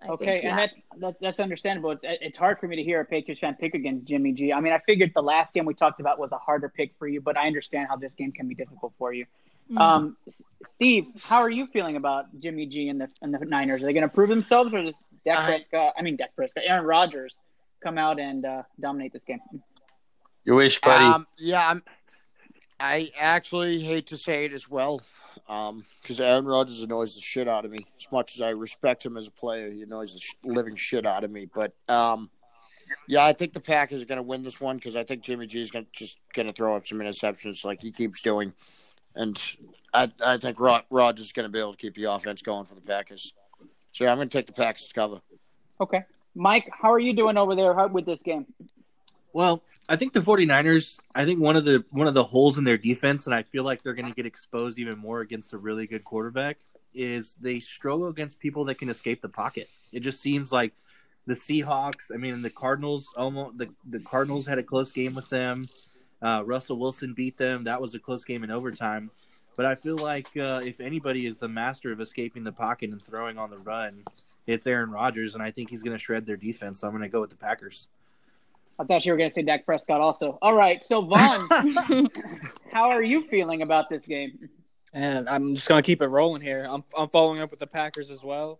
I 0.00 0.08
okay, 0.08 0.24
think, 0.24 0.42
yeah. 0.42 0.50
and 0.50 0.58
that's 0.58 0.82
that's 0.98 1.20
that's 1.20 1.40
understandable. 1.40 1.90
It's 1.90 2.04
it's 2.04 2.38
hard 2.38 2.58
for 2.58 2.68
me 2.68 2.76
to 2.76 2.82
hear 2.82 3.00
a 3.00 3.04
Patriots 3.04 3.40
fan 3.40 3.54
pick 3.54 3.74
against 3.74 4.06
Jimmy 4.06 4.32
G. 4.32 4.50
I 4.50 4.60
mean, 4.60 4.72
I 4.72 4.78
figured 4.78 5.12
the 5.14 5.22
last 5.22 5.52
game 5.52 5.66
we 5.66 5.74
talked 5.74 6.00
about 6.00 6.18
was 6.18 6.32
a 6.32 6.38
harder 6.38 6.70
pick 6.70 6.94
for 6.98 7.06
you, 7.06 7.20
but 7.20 7.36
I 7.36 7.46
understand 7.46 7.88
how 7.88 7.96
this 7.96 8.14
game 8.14 8.32
can 8.32 8.48
be 8.48 8.54
difficult 8.54 8.94
for 8.98 9.12
you. 9.12 9.26
Mhm. 9.70 9.78
Um, 9.78 10.16
Steve, 10.66 11.04
how 11.22 11.40
are 11.40 11.50
you 11.50 11.66
feeling 11.66 11.96
about 11.96 12.26
Jimmy 12.40 12.64
G 12.64 12.88
and 12.88 12.98
the 12.98 13.08
and 13.20 13.34
the 13.34 13.44
Niners? 13.44 13.82
Are 13.82 13.86
they 13.86 13.92
going 13.92 14.08
to 14.08 14.08
prove 14.08 14.30
themselves, 14.30 14.72
or 14.72 14.82
does 14.82 15.04
Dak 15.26 15.38
I- 15.38 15.46
Prescott? 15.46 15.94
I 15.98 16.02
mean, 16.02 16.16
Dak 16.16 16.34
Prescott, 16.34 16.64
Aaron 16.66 16.86
Rodgers, 16.86 17.36
come 17.82 17.98
out 17.98 18.18
and 18.18 18.44
uh, 18.44 18.62
dominate 18.80 19.12
this 19.12 19.24
game? 19.24 19.40
You 20.44 20.54
wish, 20.56 20.80
buddy. 20.80 21.04
Um, 21.04 21.26
yeah, 21.38 21.68
I'm, 21.68 21.82
I 22.80 23.10
actually 23.18 23.80
hate 23.80 24.08
to 24.08 24.16
say 24.16 24.44
it 24.44 24.52
as 24.52 24.68
well, 24.68 25.00
because 25.46 26.20
Aaron 26.20 26.44
Rodgers 26.46 26.82
annoys 26.82 27.14
the 27.14 27.20
shit 27.20 27.46
out 27.46 27.64
of 27.64 27.70
me. 27.70 27.86
As 27.96 28.10
much 28.10 28.34
as 28.34 28.40
I 28.40 28.50
respect 28.50 29.06
him 29.06 29.16
as 29.16 29.28
a 29.28 29.30
player, 29.30 29.70
he 29.70 29.82
annoys 29.82 30.14
the 30.14 30.20
sh- 30.20 30.34
living 30.42 30.74
shit 30.74 31.06
out 31.06 31.22
of 31.22 31.30
me. 31.30 31.48
But 31.52 31.72
um, 31.88 32.28
yeah, 33.06 33.24
I 33.24 33.32
think 33.32 33.52
the 33.52 33.60
Packers 33.60 34.02
are 34.02 34.06
going 34.06 34.16
to 34.16 34.22
win 34.22 34.42
this 34.42 34.60
one 34.60 34.76
because 34.76 34.96
I 34.96 35.04
think 35.04 35.22
Jimmy 35.22 35.46
G 35.46 35.60
is 35.60 35.70
gonna, 35.70 35.86
just 35.92 36.18
going 36.34 36.48
to 36.48 36.52
throw 36.52 36.74
up 36.76 36.86
some 36.88 36.98
interceptions 36.98 37.64
like 37.64 37.80
he 37.80 37.92
keeps 37.92 38.20
doing, 38.20 38.52
and 39.14 39.40
I 39.94 40.10
I 40.24 40.38
think 40.38 40.58
Rod- 40.58 40.84
Rodgers 40.90 41.26
is 41.26 41.32
going 41.32 41.46
to 41.46 41.52
be 41.52 41.60
able 41.60 41.72
to 41.72 41.78
keep 41.78 41.94
the 41.94 42.04
offense 42.04 42.42
going 42.42 42.64
for 42.64 42.74
the 42.74 42.80
Packers. 42.80 43.32
So 43.92 44.08
I'm 44.08 44.16
going 44.16 44.28
to 44.28 44.36
take 44.38 44.46
the 44.46 44.52
Packers 44.52 44.86
to 44.88 44.94
cover. 44.94 45.18
Okay, 45.80 46.02
Mike, 46.34 46.68
how 46.72 46.92
are 46.92 47.00
you 47.00 47.12
doing 47.12 47.36
over 47.36 47.54
there 47.54 47.74
how- 47.74 47.86
with 47.86 48.06
this 48.06 48.22
game? 48.22 48.46
Well, 49.34 49.62
I 49.92 49.96
think 49.96 50.14
the 50.14 50.20
49ers, 50.20 51.00
I 51.14 51.26
think 51.26 51.38
one 51.38 51.54
of 51.54 51.66
the 51.66 51.84
one 51.90 52.06
of 52.06 52.14
the 52.14 52.24
holes 52.24 52.56
in 52.56 52.64
their 52.64 52.78
defense 52.78 53.26
and 53.26 53.34
I 53.34 53.42
feel 53.42 53.62
like 53.62 53.82
they're 53.82 53.92
going 53.92 54.08
to 54.08 54.14
get 54.14 54.24
exposed 54.24 54.78
even 54.78 54.98
more 54.98 55.20
against 55.20 55.52
a 55.52 55.58
really 55.58 55.86
good 55.86 56.02
quarterback 56.02 56.56
is 56.94 57.36
they 57.42 57.60
struggle 57.60 58.08
against 58.08 58.38
people 58.38 58.64
that 58.64 58.76
can 58.76 58.88
escape 58.88 59.20
the 59.20 59.28
pocket. 59.28 59.68
It 59.92 60.00
just 60.00 60.22
seems 60.22 60.50
like 60.50 60.72
the 61.26 61.34
Seahawks, 61.34 62.10
I 62.10 62.16
mean 62.16 62.40
the 62.40 62.48
Cardinals 62.48 63.12
almost 63.18 63.58
the, 63.58 63.68
the 63.84 64.00
Cardinals 64.00 64.46
had 64.46 64.58
a 64.58 64.62
close 64.62 64.92
game 64.92 65.12
with 65.12 65.28
them. 65.28 65.66
Uh, 66.22 66.42
Russell 66.42 66.78
Wilson 66.78 67.12
beat 67.12 67.36
them. 67.36 67.64
That 67.64 67.82
was 67.82 67.94
a 67.94 67.98
close 67.98 68.24
game 68.24 68.44
in 68.44 68.50
overtime. 68.50 69.10
But 69.58 69.66
I 69.66 69.74
feel 69.74 69.98
like 69.98 70.34
uh, 70.38 70.62
if 70.64 70.80
anybody 70.80 71.26
is 71.26 71.36
the 71.36 71.48
master 71.48 71.92
of 71.92 72.00
escaping 72.00 72.44
the 72.44 72.52
pocket 72.52 72.88
and 72.88 73.02
throwing 73.02 73.36
on 73.36 73.50
the 73.50 73.58
run, 73.58 74.04
it's 74.46 74.66
Aaron 74.66 74.90
Rodgers, 74.90 75.34
and 75.34 75.42
I 75.42 75.50
think 75.50 75.68
he's 75.68 75.82
going 75.82 75.94
to 75.94 76.02
shred 76.02 76.24
their 76.24 76.38
defense. 76.38 76.80
So 76.80 76.86
I'm 76.86 76.94
going 76.94 77.02
to 77.02 77.10
go 77.10 77.20
with 77.20 77.28
the 77.28 77.36
Packers. 77.36 77.88
I 78.82 78.84
thought 78.84 79.06
you 79.06 79.12
were 79.12 79.18
going 79.18 79.30
to 79.30 79.34
say 79.34 79.42
Dak 79.42 79.64
Prescott 79.64 80.00
also. 80.00 80.38
All 80.42 80.54
right, 80.54 80.82
so 80.82 81.02
Vaughn, 81.02 81.48
how 82.72 82.90
are 82.90 83.02
you 83.02 83.28
feeling 83.28 83.62
about 83.62 83.88
this 83.88 84.04
game? 84.06 84.48
And 84.92 85.28
I'm 85.28 85.54
just 85.54 85.68
gonna 85.68 85.82
keep 85.82 86.02
it 86.02 86.08
rolling 86.08 86.42
here. 86.42 86.66
I'm 86.68 86.82
I'm 86.98 87.08
following 87.08 87.40
up 87.40 87.50
with 87.50 87.60
the 87.60 87.66
Packers 87.66 88.10
as 88.10 88.22
well. 88.24 88.58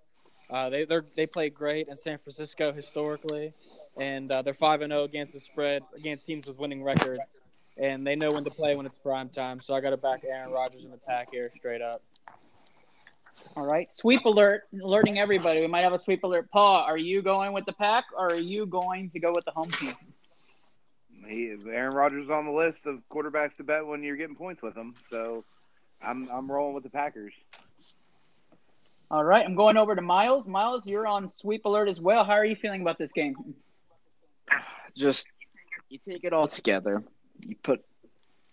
Uh, 0.49 0.71
they 0.71 0.85
they 0.85 1.01
they 1.17 1.27
play 1.27 1.51
great 1.51 1.89
in 1.89 1.97
San 1.97 2.19
Francisco 2.19 2.73
historically, 2.73 3.53
and 3.99 4.31
uh, 4.31 4.41
they're 4.41 4.55
five 4.55 4.81
and 4.81 4.93
zero 4.93 5.05
against 5.05 5.35
the 5.35 5.41
spread 5.41 5.83
against 5.95 6.25
teams 6.25 6.47
with 6.47 6.57
winning 6.57 6.83
records, 6.83 7.43
and 7.77 8.07
they 8.07 8.15
know 8.15 8.33
when 8.33 8.45
to 8.45 8.51
play 8.51 8.77
when 8.77 8.87
it's 8.87 8.97
prime 8.97 9.29
time. 9.29 9.61
So 9.61 9.75
I 9.75 9.81
got 9.81 9.91
to 9.91 9.99
back 9.99 10.23
Aaron 10.25 10.53
Rodgers 10.53 10.85
in 10.85 10.91
the 10.91 10.97
pack 10.97 11.29
here 11.33 11.51
straight 11.55 11.83
up. 11.83 12.03
All 13.57 13.67
right, 13.67 13.93
sweep 13.93 14.25
alert, 14.25 14.63
alerting 14.83 15.19
everybody. 15.19 15.61
We 15.61 15.67
might 15.67 15.81
have 15.81 15.93
a 15.93 15.99
sweep 15.99 16.25
alert. 16.25 16.49
Paul, 16.51 16.81
are 16.81 16.99
you 16.99 17.21
going 17.21 17.53
with 17.53 17.67
the 17.67 17.73
pack 17.75 18.05
or 18.17 18.29
are 18.29 18.41
you 18.41 18.65
going 18.65 19.11
to 19.11 19.19
go 19.19 19.33
with 19.35 19.45
the 19.45 19.51
home 19.51 19.71
team? 19.71 19.95
He, 21.29 21.55
Aaron 21.71 21.95
Rodgers 21.95 22.25
is 22.25 22.31
on 22.31 22.47
the 22.47 22.53
list 22.53 22.79
of 22.87 23.01
quarterbacks 23.11 23.57
to 23.57 23.65
bet 23.65 23.87
when 23.87 24.03
you're 24.03 24.17
getting 24.17 24.37
points 24.37 24.63
with 24.63 24.77
him. 24.77 24.95
So 25.11 25.45
I'm 26.03 26.29
I'm 26.31 26.51
rolling 26.51 26.75
with 26.75 26.85
the 26.85 26.91
Packers. 26.91 27.33
All 29.11 29.25
right, 29.25 29.45
I'm 29.45 29.55
going 29.55 29.77
over 29.77 29.95
to 29.95 30.01
Miles. 30.01 30.47
Miles, 30.47 30.87
you're 30.87 31.07
on 31.07 31.29
sweep 31.29 31.67
alert 31.67 31.89
as 31.89 32.01
well. 32.01 32.25
How 32.25 32.33
are 32.33 32.47
you 32.47 32.57
feeling 32.57 32.81
about 32.81 32.99
this 32.99 33.13
game? 33.13 33.37
just 34.97 35.29
you 35.89 35.99
take 35.99 36.25
it 36.25 36.33
all 36.33 36.47
together. 36.47 37.05
You 37.47 37.57
put 37.63 37.85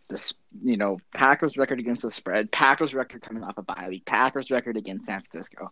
this, 0.10 0.34
you 0.62 0.76
know, 0.76 0.98
Packers 1.14 1.58
record 1.58 1.80
against 1.80 2.02
the 2.02 2.12
spread, 2.12 2.52
Packers 2.52 2.94
record 2.94 3.22
coming 3.22 3.44
off 3.44 3.58
a 3.58 3.62
bye 3.62 3.88
week, 3.88 4.06
Packers 4.06 4.52
record 4.52 4.76
against 4.76 5.06
San 5.06 5.22
Francisco. 5.22 5.72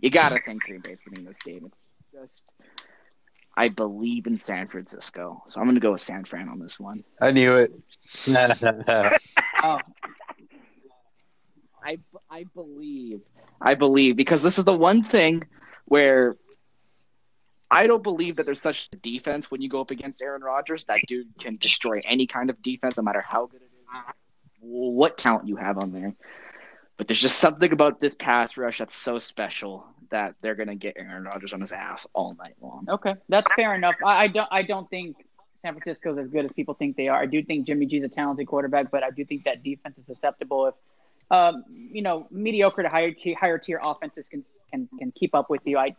You 0.00 0.10
gotta 0.10 0.38
think 0.44 0.62
Green 0.62 0.80
Bay's 0.80 1.00
winning 1.08 1.24
this 1.24 1.40
game. 1.40 1.66
It's 1.66 2.12
just, 2.12 2.44
I 3.60 3.68
believe 3.68 4.26
in 4.26 4.38
San 4.38 4.68
Francisco, 4.68 5.42
so 5.46 5.60
I'm 5.60 5.66
gonna 5.66 5.80
go 5.80 5.92
with 5.92 6.00
San 6.00 6.24
Fran 6.24 6.48
on 6.48 6.58
this 6.58 6.80
one. 6.80 7.04
I 7.20 7.30
knew 7.30 7.56
it. 7.56 7.72
Oh, 9.62 9.78
I 11.84 11.98
I 12.30 12.46
believe 12.54 13.20
I 13.60 13.74
believe 13.74 14.16
because 14.16 14.42
this 14.42 14.58
is 14.58 14.64
the 14.64 14.72
one 14.72 15.02
thing 15.02 15.44
where 15.84 16.38
I 17.70 17.86
don't 17.86 18.02
believe 18.02 18.36
that 18.36 18.46
there's 18.46 18.62
such 18.62 18.88
a 18.94 18.96
defense 18.96 19.50
when 19.50 19.60
you 19.60 19.68
go 19.68 19.82
up 19.82 19.90
against 19.90 20.22
Aaron 20.22 20.40
Rodgers. 20.40 20.86
That 20.86 21.00
dude 21.06 21.28
can 21.38 21.58
destroy 21.58 21.98
any 22.06 22.26
kind 22.26 22.48
of 22.48 22.62
defense, 22.62 22.96
no 22.96 23.02
matter 23.02 23.20
how 23.20 23.44
good 23.44 23.60
it 23.60 23.64
is, 23.64 24.14
what 24.60 25.18
talent 25.18 25.46
you 25.46 25.56
have 25.56 25.76
on 25.76 25.92
there. 25.92 26.14
But 26.96 27.08
there's 27.08 27.20
just 27.20 27.38
something 27.38 27.70
about 27.70 28.00
this 28.00 28.14
pass 28.14 28.56
rush 28.56 28.78
that's 28.78 28.94
so 28.94 29.18
special 29.18 29.86
that 30.10 30.34
they're 30.40 30.54
gonna 30.54 30.74
get 30.74 30.96
Aaron 30.98 31.24
Rodgers 31.24 31.52
on 31.52 31.60
his 31.60 31.72
ass 31.72 32.06
all 32.12 32.34
night 32.34 32.54
long. 32.60 32.86
okay, 32.88 33.14
that's 33.28 33.50
fair 33.54 33.74
enough. 33.74 33.96
I, 34.04 34.24
I 34.24 34.26
don't 34.28 34.48
I 34.50 34.62
don't 34.62 34.88
think 34.90 35.16
San 35.54 35.74
Francisco's 35.74 36.18
as 36.18 36.28
good 36.28 36.44
as 36.44 36.52
people 36.52 36.74
think 36.74 36.96
they 36.96 37.08
are. 37.08 37.20
I 37.20 37.26
do 37.26 37.42
think 37.42 37.66
Jimmy 37.66 37.86
G's 37.86 38.02
a 38.04 38.08
talented 38.08 38.46
quarterback, 38.46 38.90
but 38.90 39.02
I 39.02 39.10
do 39.10 39.24
think 39.24 39.44
that 39.44 39.62
defense 39.62 39.98
is 39.98 40.06
susceptible 40.06 40.66
if 40.66 40.74
um, 41.30 41.64
you 41.68 42.02
know 42.02 42.26
mediocre 42.30 42.82
to 42.82 42.88
higher 42.88 43.12
tier, 43.12 43.36
higher 43.38 43.58
tier 43.58 43.80
offenses 43.82 44.28
can 44.28 44.44
can 44.70 44.88
can 44.98 45.12
keep 45.12 45.34
up 45.34 45.50
with 45.50 45.60
you. 45.64 45.78
I 45.78 45.94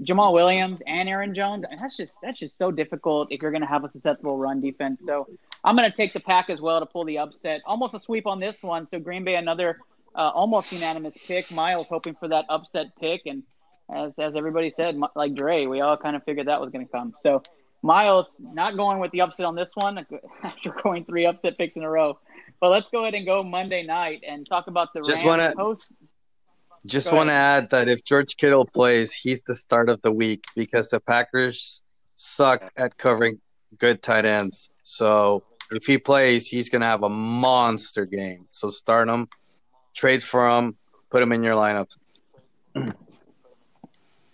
Jamaal 0.00 0.32
Williams 0.32 0.80
and 0.86 1.08
Aaron 1.08 1.34
Jones, 1.34 1.64
and 1.70 1.80
that's 1.80 1.96
just 1.96 2.18
that's 2.22 2.38
just 2.38 2.58
so 2.58 2.70
difficult 2.70 3.28
if 3.30 3.40
you're 3.40 3.50
going 3.50 3.62
to 3.62 3.68
have 3.68 3.84
a 3.84 3.90
susceptible 3.90 4.36
run 4.36 4.60
defense. 4.60 5.00
So 5.06 5.26
I'm 5.64 5.76
going 5.76 5.90
to 5.90 5.96
take 5.96 6.12
the 6.12 6.20
pack 6.20 6.50
as 6.50 6.60
well 6.60 6.80
to 6.80 6.86
pull 6.86 7.04
the 7.04 7.18
upset. 7.18 7.62
Almost 7.66 7.94
a 7.94 8.00
sweep 8.00 8.26
on 8.26 8.40
this 8.40 8.62
one. 8.62 8.86
So 8.88 8.98
Green 8.98 9.24
Bay 9.24 9.36
another 9.36 9.78
uh, 10.14 10.30
almost 10.34 10.72
unanimous 10.72 11.14
pick. 11.26 11.50
Miles 11.50 11.86
hoping 11.88 12.14
for 12.14 12.28
that 12.28 12.44
upset 12.48 12.86
pick, 13.00 13.22
and 13.26 13.42
as 13.92 14.12
as 14.18 14.34
everybody 14.36 14.72
said, 14.76 14.98
like 15.14 15.34
Dre, 15.34 15.66
we 15.66 15.80
all 15.80 15.96
kind 15.96 16.16
of 16.16 16.24
figured 16.24 16.48
that 16.48 16.60
was 16.60 16.70
going 16.70 16.86
to 16.86 16.92
come. 16.92 17.14
So 17.22 17.42
Miles 17.82 18.28
not 18.38 18.76
going 18.76 18.98
with 18.98 19.12
the 19.12 19.20
upset 19.20 19.46
on 19.46 19.54
this 19.54 19.70
one 19.74 20.04
after 20.42 20.74
going 20.82 21.04
three 21.04 21.26
upset 21.26 21.56
picks 21.58 21.76
in 21.76 21.82
a 21.82 21.90
row. 21.90 22.18
But 22.60 22.70
let's 22.70 22.90
go 22.90 23.02
ahead 23.02 23.14
and 23.14 23.24
go 23.24 23.42
Monday 23.42 23.84
night 23.84 24.24
and 24.26 24.46
talk 24.46 24.66
about 24.66 24.92
the 24.92 25.00
Just 25.00 25.24
Rams 25.24 25.54
wanna-. 25.56 25.76
Just 26.86 27.12
want 27.12 27.28
to 27.28 27.34
add 27.34 27.70
that 27.70 27.88
if 27.88 28.04
George 28.04 28.36
Kittle 28.36 28.64
plays, 28.64 29.12
he's 29.12 29.42
the 29.42 29.54
start 29.54 29.88
of 29.88 30.00
the 30.02 30.12
week 30.12 30.44
because 30.56 30.88
the 30.88 31.00
Packers 31.00 31.82
suck 32.14 32.70
at 32.76 32.96
covering 32.96 33.40
good 33.78 34.02
tight 34.02 34.24
ends. 34.24 34.70
So 34.84 35.42
if 35.70 35.84
he 35.84 35.98
plays, 35.98 36.46
he's 36.46 36.70
going 36.70 36.80
to 36.80 36.86
have 36.86 37.02
a 37.02 37.08
monster 37.08 38.06
game. 38.06 38.46
So 38.50 38.70
start 38.70 39.08
him, 39.08 39.28
trade 39.98 40.22
for 40.22 40.48
him, 40.48 40.76
put 41.10 41.22
him 41.22 41.32
in 41.32 41.42
your 41.42 41.54
lineups. 41.54 41.96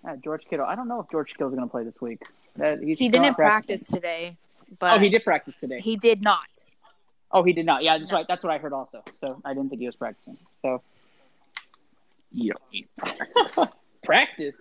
Uh, 0.06 0.16
George 0.16 0.42
Kittle. 0.50 0.66
I 0.66 0.74
don't 0.74 0.86
know 0.86 1.00
if 1.00 1.10
George 1.10 1.30
Kittle's 1.30 1.54
going 1.54 1.66
to 1.66 1.70
play 1.70 1.82
this 1.82 1.98
week. 1.98 2.20
That, 2.56 2.82
He 2.82 3.08
didn't 3.08 3.32
practice 3.36 3.86
today, 3.86 4.36
but 4.78 4.92
Oh, 4.92 4.98
he 4.98 5.08
did 5.08 5.24
practice 5.24 5.56
today. 5.56 5.80
He 5.80 5.96
did 5.96 6.20
not. 6.20 6.44
Oh, 7.32 7.42
he 7.42 7.54
did 7.54 7.64
not. 7.64 7.82
Yeah, 7.82 7.96
that's 7.96 8.10
No. 8.10 8.18
right. 8.18 8.26
That's 8.28 8.42
what 8.44 8.52
I 8.52 8.58
heard 8.58 8.74
also. 8.74 9.02
So 9.18 9.40
I 9.46 9.54
didn't 9.54 9.70
think 9.70 9.80
he 9.80 9.86
was 9.86 9.96
practicing. 9.96 10.36
So 10.60 10.82
Yeah. 12.30 12.52
practice. 14.04 14.58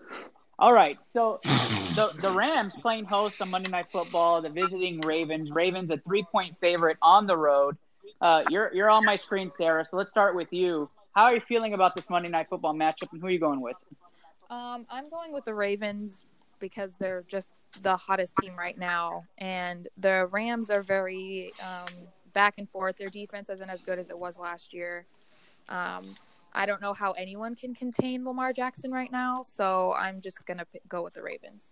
All 0.57 0.71
right. 0.71 0.97
So 1.11 1.41
the 1.43 2.13
the 2.21 2.31
Rams 2.31 2.73
playing 2.81 3.03
host 3.03 3.41
on 3.41 3.49
Monday 3.49 3.69
Night 3.69 3.87
Football, 3.91 4.41
the 4.41 4.49
visiting 4.49 5.01
Ravens. 5.01 5.51
Ravens 5.51 5.89
a 5.89 5.97
three 5.97 6.23
point 6.23 6.55
favorite 6.61 6.97
on 7.01 7.27
the 7.27 7.35
road. 7.35 7.75
Uh, 8.21 8.43
you're 8.47 8.73
you're 8.73 8.89
on 8.89 9.03
my 9.03 9.17
screen, 9.17 9.51
Sarah. 9.57 9.85
So 9.91 9.97
let's 9.97 10.09
start 10.09 10.35
with 10.35 10.53
you. 10.53 10.89
How 11.13 11.25
are 11.25 11.35
you 11.35 11.41
feeling 11.47 11.73
about 11.73 11.95
this 11.95 12.05
Monday 12.09 12.29
Night 12.29 12.47
Football 12.49 12.73
matchup, 12.73 13.11
and 13.11 13.21
who 13.21 13.27
are 13.27 13.29
you 13.29 13.39
going 13.39 13.61
with? 13.61 13.75
Um, 14.49 14.85
I'm 14.89 15.09
going 15.09 15.31
with 15.31 15.45
the 15.45 15.53
Ravens 15.53 16.23
because 16.59 16.95
they're 16.95 17.23
just 17.27 17.49
the 17.81 17.95
hottest 17.95 18.35
team 18.37 18.55
right 18.57 18.77
now, 18.77 19.25
and 19.37 19.87
the 19.97 20.27
Rams 20.31 20.69
are 20.71 20.81
very 20.81 21.53
um, 21.61 21.93
back 22.33 22.55
and 22.57 22.67
forth. 22.67 22.97
Their 22.97 23.09
defense 23.09 23.49
isn't 23.49 23.69
as 23.69 23.83
good 23.83 23.99
as 23.99 24.09
it 24.09 24.17
was 24.17 24.39
last 24.39 24.73
year. 24.73 25.05
Um, 25.69 26.15
I 26.53 26.65
don't 26.65 26.81
know 26.81 26.93
how 26.93 27.11
anyone 27.11 27.55
can 27.55 27.75
contain 27.75 28.25
Lamar 28.25 28.51
Jackson 28.51 28.91
right 28.91 29.11
now, 29.11 29.43
so 29.43 29.93
I'm 29.95 30.19
just 30.19 30.45
gonna 30.47 30.65
p- 30.65 30.81
go 30.87 31.03
with 31.03 31.13
the 31.13 31.21
Ravens. 31.21 31.71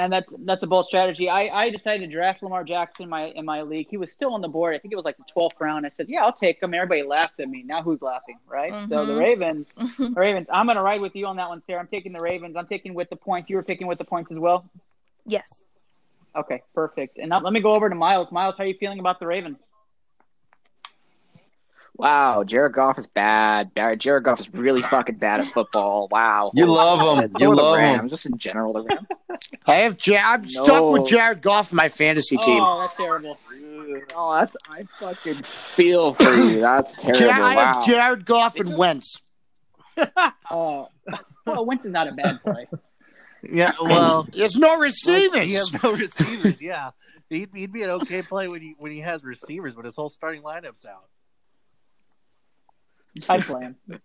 And 0.00 0.10
that's 0.10 0.32
that's 0.46 0.62
a 0.62 0.66
bold 0.66 0.86
strategy. 0.86 1.28
I, 1.28 1.48
I 1.64 1.68
decided 1.68 2.08
to 2.08 2.12
draft 2.16 2.42
Lamar 2.42 2.64
Jackson 2.64 3.04
in 3.04 3.10
my 3.10 3.26
in 3.26 3.44
my 3.44 3.60
league. 3.60 3.88
He 3.90 3.98
was 3.98 4.10
still 4.10 4.32
on 4.32 4.40
the 4.40 4.48
board. 4.48 4.74
I 4.74 4.78
think 4.78 4.92
it 4.92 4.96
was 4.96 5.04
like 5.04 5.18
the 5.18 5.24
twelfth 5.30 5.56
round. 5.60 5.84
I 5.84 5.90
said, 5.90 6.08
"Yeah, 6.08 6.24
I'll 6.24 6.32
take 6.32 6.62
him." 6.62 6.72
Everybody 6.72 7.02
laughed 7.02 7.38
at 7.38 7.48
me. 7.50 7.62
Now 7.62 7.82
who's 7.82 8.00
laughing, 8.00 8.38
right? 8.48 8.72
So 8.88 9.04
the 9.04 9.12
Mhm. 9.12 9.18
Ravens, 9.18 9.66
the 9.98 10.08
Ravens. 10.16 10.48
I'm 10.50 10.64
going 10.66 10.76
to 10.76 10.82
ride 10.82 11.02
with 11.02 11.14
you 11.14 11.26
on 11.26 11.36
that 11.36 11.48
one, 11.50 11.60
Sarah. 11.60 11.80
I'm 11.80 11.86
taking 11.86 12.12
the 12.12 12.18
Ravens. 12.20 12.56
I'm 12.56 12.66
taking 12.66 12.94
with 12.94 13.10
the 13.10 13.16
points. 13.16 13.50
You 13.50 13.56
were 13.56 13.62
picking 13.62 13.86
with 13.86 13.98
the 13.98 14.04
points 14.04 14.32
as 14.32 14.38
well. 14.38 14.64
yes. 15.26 15.64
Okay, 16.34 16.62
perfect. 16.74 17.18
And 17.18 17.28
now, 17.28 17.40
let 17.40 17.52
me 17.52 17.58
go 17.60 17.74
over 17.74 17.88
to 17.88 17.94
Miles. 17.94 18.30
Miles, 18.30 18.54
how 18.56 18.62
are 18.62 18.66
you 18.68 18.76
feeling 18.78 19.00
about 19.00 19.18
the 19.20 19.26
Ravens? 19.26 19.58
Wow, 22.00 22.44
Jared 22.44 22.72
Goff 22.72 22.98
is 22.98 23.06
bad. 23.06 23.70
Jared 23.98 24.24
Goff 24.24 24.40
is 24.40 24.52
really 24.54 24.82
fucking 24.82 25.16
bad 25.16 25.40
at 25.40 25.48
football. 25.48 26.08
Wow. 26.10 26.50
You 26.54 26.66
love 26.66 27.18
him. 27.22 27.30
You 27.38 27.54
love 27.54 27.78
him. 27.78 27.98
Rams, 27.98 28.10
Just 28.10 28.26
in 28.26 28.38
general, 28.38 28.72
the 28.72 28.82
Rams. 28.82 29.06
I 29.66 29.74
have. 29.74 29.96
Ja- 30.06 30.22
I'm 30.24 30.46
stuck 30.48 30.90
with 30.90 31.06
Jared 31.06 31.42
Goff 31.42 31.72
in 31.72 31.76
my 31.76 31.88
fantasy 31.88 32.36
oh, 32.38 32.44
team. 32.44 32.62
Oh, 32.62 32.80
that's 32.80 32.96
terrible. 32.96 33.38
Oh, 34.14 34.34
that's 34.34 34.56
I 34.72 34.86
fucking 34.98 35.42
feel 35.42 36.12
for 36.12 36.32
you. 36.34 36.60
That's 36.60 36.94
terrible. 36.96 37.26
Ja- 37.26 37.44
I 37.44 37.54
have 37.54 37.86
Jared 37.86 38.24
Goff 38.24 38.58
and 38.58 38.76
Wentz. 38.76 39.18
Oh, 40.52 40.88
well, 41.46 41.66
Wentz 41.66 41.84
is 41.84 41.92
not 41.92 42.08
a 42.08 42.12
bad 42.12 42.42
play. 42.42 42.66
Yeah, 43.42 43.72
well, 43.82 44.26
There's 44.32 44.56
no 44.56 44.76
he 44.76 44.82
receivers. 44.82 45.52
has 45.52 45.82
no 45.82 45.92
receivers. 45.92 46.60
Yeah, 46.60 46.90
he'd, 47.28 47.50
he'd 47.54 47.72
be 47.72 47.82
an 47.82 47.90
okay 47.90 48.22
play 48.22 48.48
when 48.48 48.60
he 48.60 48.74
when 48.78 48.92
he 48.92 49.00
has 49.00 49.22
receivers, 49.22 49.74
but 49.74 49.84
his 49.84 49.94
whole 49.94 50.08
starting 50.10 50.42
lineup's 50.42 50.84
out. 50.84 51.04
I'd 53.28 53.42
play 53.44 53.62
him. 53.62 53.76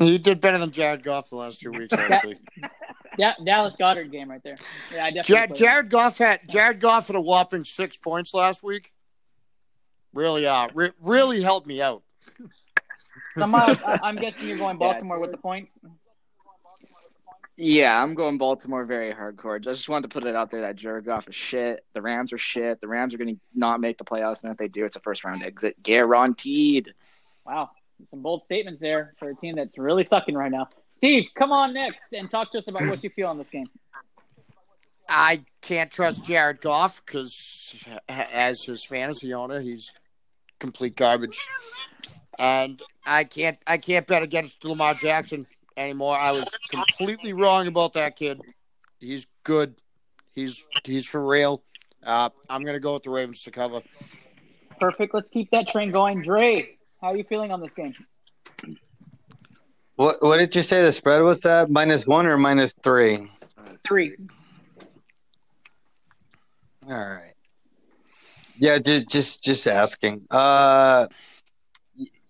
He 0.00 0.16
did 0.16 0.40
better 0.40 0.58
than 0.58 0.70
Jared 0.70 1.02
Goff 1.02 1.28
the 1.28 1.34
last 1.34 1.60
two 1.60 1.72
weeks, 1.72 1.92
actually. 1.92 2.38
Yeah, 3.18 3.32
Dallas 3.44 3.74
Goedert 3.74 4.12
game 4.12 4.30
right 4.30 4.40
there. 4.44 4.54
Yeah, 4.94 5.06
I 5.06 5.10
definitely. 5.10 5.24
Jared. 5.34 5.56
Jared 5.56 5.90
Goff 5.90 6.18
had 6.18 6.48
Jared 6.48 6.78
Goff 6.78 7.08
had 7.08 7.16
a 7.16 7.20
whopping 7.20 7.64
six 7.64 7.96
points 7.96 8.32
last 8.32 8.62
week. 8.62 8.92
Really, 10.14 10.46
uh, 10.46 10.68
re- 10.72 10.92
really 11.00 11.42
helped 11.42 11.66
me 11.66 11.82
out. 11.82 12.04
So, 13.34 13.44
Miles, 13.48 13.78
I- 13.84 13.98
I'm 14.04 14.14
guessing 14.14 14.46
you're 14.46 14.56
going 14.56 14.78
Baltimore 14.78 15.18
with 15.18 15.32
the 15.32 15.36
points. 15.36 15.74
Yeah, 17.60 18.00
I'm 18.00 18.14
going 18.14 18.38
Baltimore 18.38 18.84
very 18.84 19.12
hardcore. 19.12 19.56
I 19.56 19.58
just 19.58 19.88
wanted 19.88 20.08
to 20.08 20.20
put 20.20 20.28
it 20.28 20.36
out 20.36 20.48
there 20.48 20.60
that 20.60 20.76
Jared 20.76 21.04
Goff 21.04 21.28
is 21.28 21.34
shit. 21.34 21.84
The 21.92 22.00
Rams 22.00 22.32
are 22.32 22.38
shit. 22.38 22.80
The 22.80 22.86
Rams 22.86 23.12
are 23.12 23.18
going 23.18 23.34
to 23.34 23.40
not 23.52 23.80
make 23.80 23.98
the 23.98 24.04
playoffs, 24.04 24.44
and 24.44 24.52
if 24.52 24.58
they 24.58 24.68
do, 24.68 24.84
it's 24.84 24.94
a 24.94 25.00
first 25.00 25.24
round 25.24 25.44
exit 25.44 25.82
guaranteed. 25.82 26.94
Wow, 27.44 27.70
some 28.10 28.22
bold 28.22 28.44
statements 28.44 28.78
there 28.78 29.12
for 29.18 29.30
a 29.30 29.34
team 29.34 29.56
that's 29.56 29.76
really 29.76 30.04
sucking 30.04 30.36
right 30.36 30.52
now. 30.52 30.68
Steve, 30.92 31.24
come 31.34 31.50
on 31.50 31.74
next 31.74 32.12
and 32.12 32.30
talk 32.30 32.52
to 32.52 32.58
us 32.58 32.64
about 32.68 32.86
what 32.86 33.02
you 33.02 33.10
feel 33.10 33.26
on 33.26 33.38
this 33.38 33.48
game. 33.48 33.66
I 35.08 35.42
can't 35.60 35.90
trust 35.90 36.24
Jared 36.24 36.60
Goff 36.60 37.02
because, 37.04 37.74
as 38.08 38.62
his 38.62 38.84
fantasy 38.84 39.34
owner, 39.34 39.58
he's 39.60 39.90
complete 40.60 40.94
garbage, 40.94 41.40
and 42.38 42.80
I 43.04 43.24
can't 43.24 43.58
I 43.66 43.78
can't 43.78 44.06
bet 44.06 44.22
against 44.22 44.64
Lamar 44.64 44.94
Jackson 44.94 45.48
anymore. 45.78 46.18
I 46.18 46.32
was 46.32 46.58
completely 46.68 47.32
wrong 47.32 47.66
about 47.66 47.94
that 47.94 48.16
kid. 48.16 48.40
He's 48.98 49.26
good. 49.44 49.74
He's 50.34 50.66
he's 50.84 51.06
for 51.06 51.24
real. 51.24 51.62
Uh, 52.04 52.30
I'm 52.50 52.64
gonna 52.64 52.80
go 52.80 52.94
with 52.94 53.04
the 53.04 53.10
Ravens 53.10 53.42
to 53.44 53.50
cover. 53.50 53.80
Perfect. 54.80 55.14
Let's 55.14 55.30
keep 55.30 55.50
that 55.50 55.68
train 55.68 55.90
going. 55.90 56.22
Dre, 56.22 56.76
how 57.00 57.08
are 57.08 57.16
you 57.16 57.24
feeling 57.24 57.50
on 57.50 57.60
this 57.60 57.74
game? 57.74 57.94
What 59.96 60.22
What 60.22 60.38
did 60.38 60.54
you 60.54 60.62
say 60.62 60.82
the 60.82 60.92
spread 60.92 61.22
was 61.22 61.40
that? 61.42 61.70
Minus 61.70 62.06
one 62.06 62.26
or 62.26 62.36
minus 62.36 62.74
three? 62.82 63.30
Three. 63.86 64.16
All 66.88 66.96
right. 67.08 67.34
Yeah, 68.58 68.78
just 68.78 69.08
just 69.08 69.44
just 69.44 69.68
asking. 69.68 70.26
Uh, 70.30 71.06
y- 71.10 71.16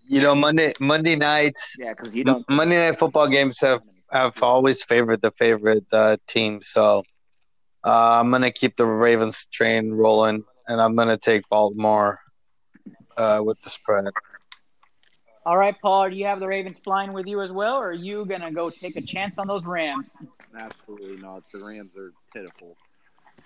you 0.09 0.21
know, 0.21 0.33
Monday 0.35 0.73
Monday 0.79 1.15
nights, 1.15 1.75
Yeah, 1.77 1.91
because 1.91 2.15
you 2.15 2.23
don't. 2.23 2.43
Monday 2.49 2.77
night 2.77 2.97
football 2.97 3.27
games 3.27 3.61
have 3.61 3.81
have 4.11 4.41
always 4.41 4.83
favored 4.83 5.21
the 5.21 5.31
favorite 5.31 5.85
uh, 5.93 6.17
team. 6.27 6.61
So 6.61 7.03
uh, 7.85 8.19
I'm 8.19 8.31
gonna 8.31 8.51
keep 8.51 8.75
the 8.75 8.85
Ravens 8.85 9.45
train 9.51 9.91
rolling, 9.91 10.43
and 10.67 10.81
I'm 10.81 10.95
gonna 10.95 11.17
take 11.17 11.47
Baltimore 11.49 12.19
uh, 13.17 13.41
with 13.43 13.61
the 13.61 13.69
spread. 13.69 14.05
All 15.45 15.57
right, 15.57 15.75
Paul, 15.81 16.09
do 16.09 16.15
you 16.15 16.25
have 16.25 16.39
the 16.39 16.47
Ravens 16.47 16.77
flying 16.83 17.13
with 17.13 17.27
you 17.27 17.41
as 17.41 17.51
well, 17.51 17.75
or 17.75 17.89
are 17.89 17.93
you 17.93 18.25
going 18.25 18.41
to 18.41 18.51
go 18.51 18.69
take 18.69 18.97
a 18.97 19.01
chance 19.01 19.37
on 19.37 19.47
those 19.47 19.63
Rams? 19.65 20.07
Absolutely 20.55 21.17
not. 21.17 21.43
The 21.51 21.63
Rams 21.63 21.89
are 21.97 22.11
pitiful. 22.33 22.77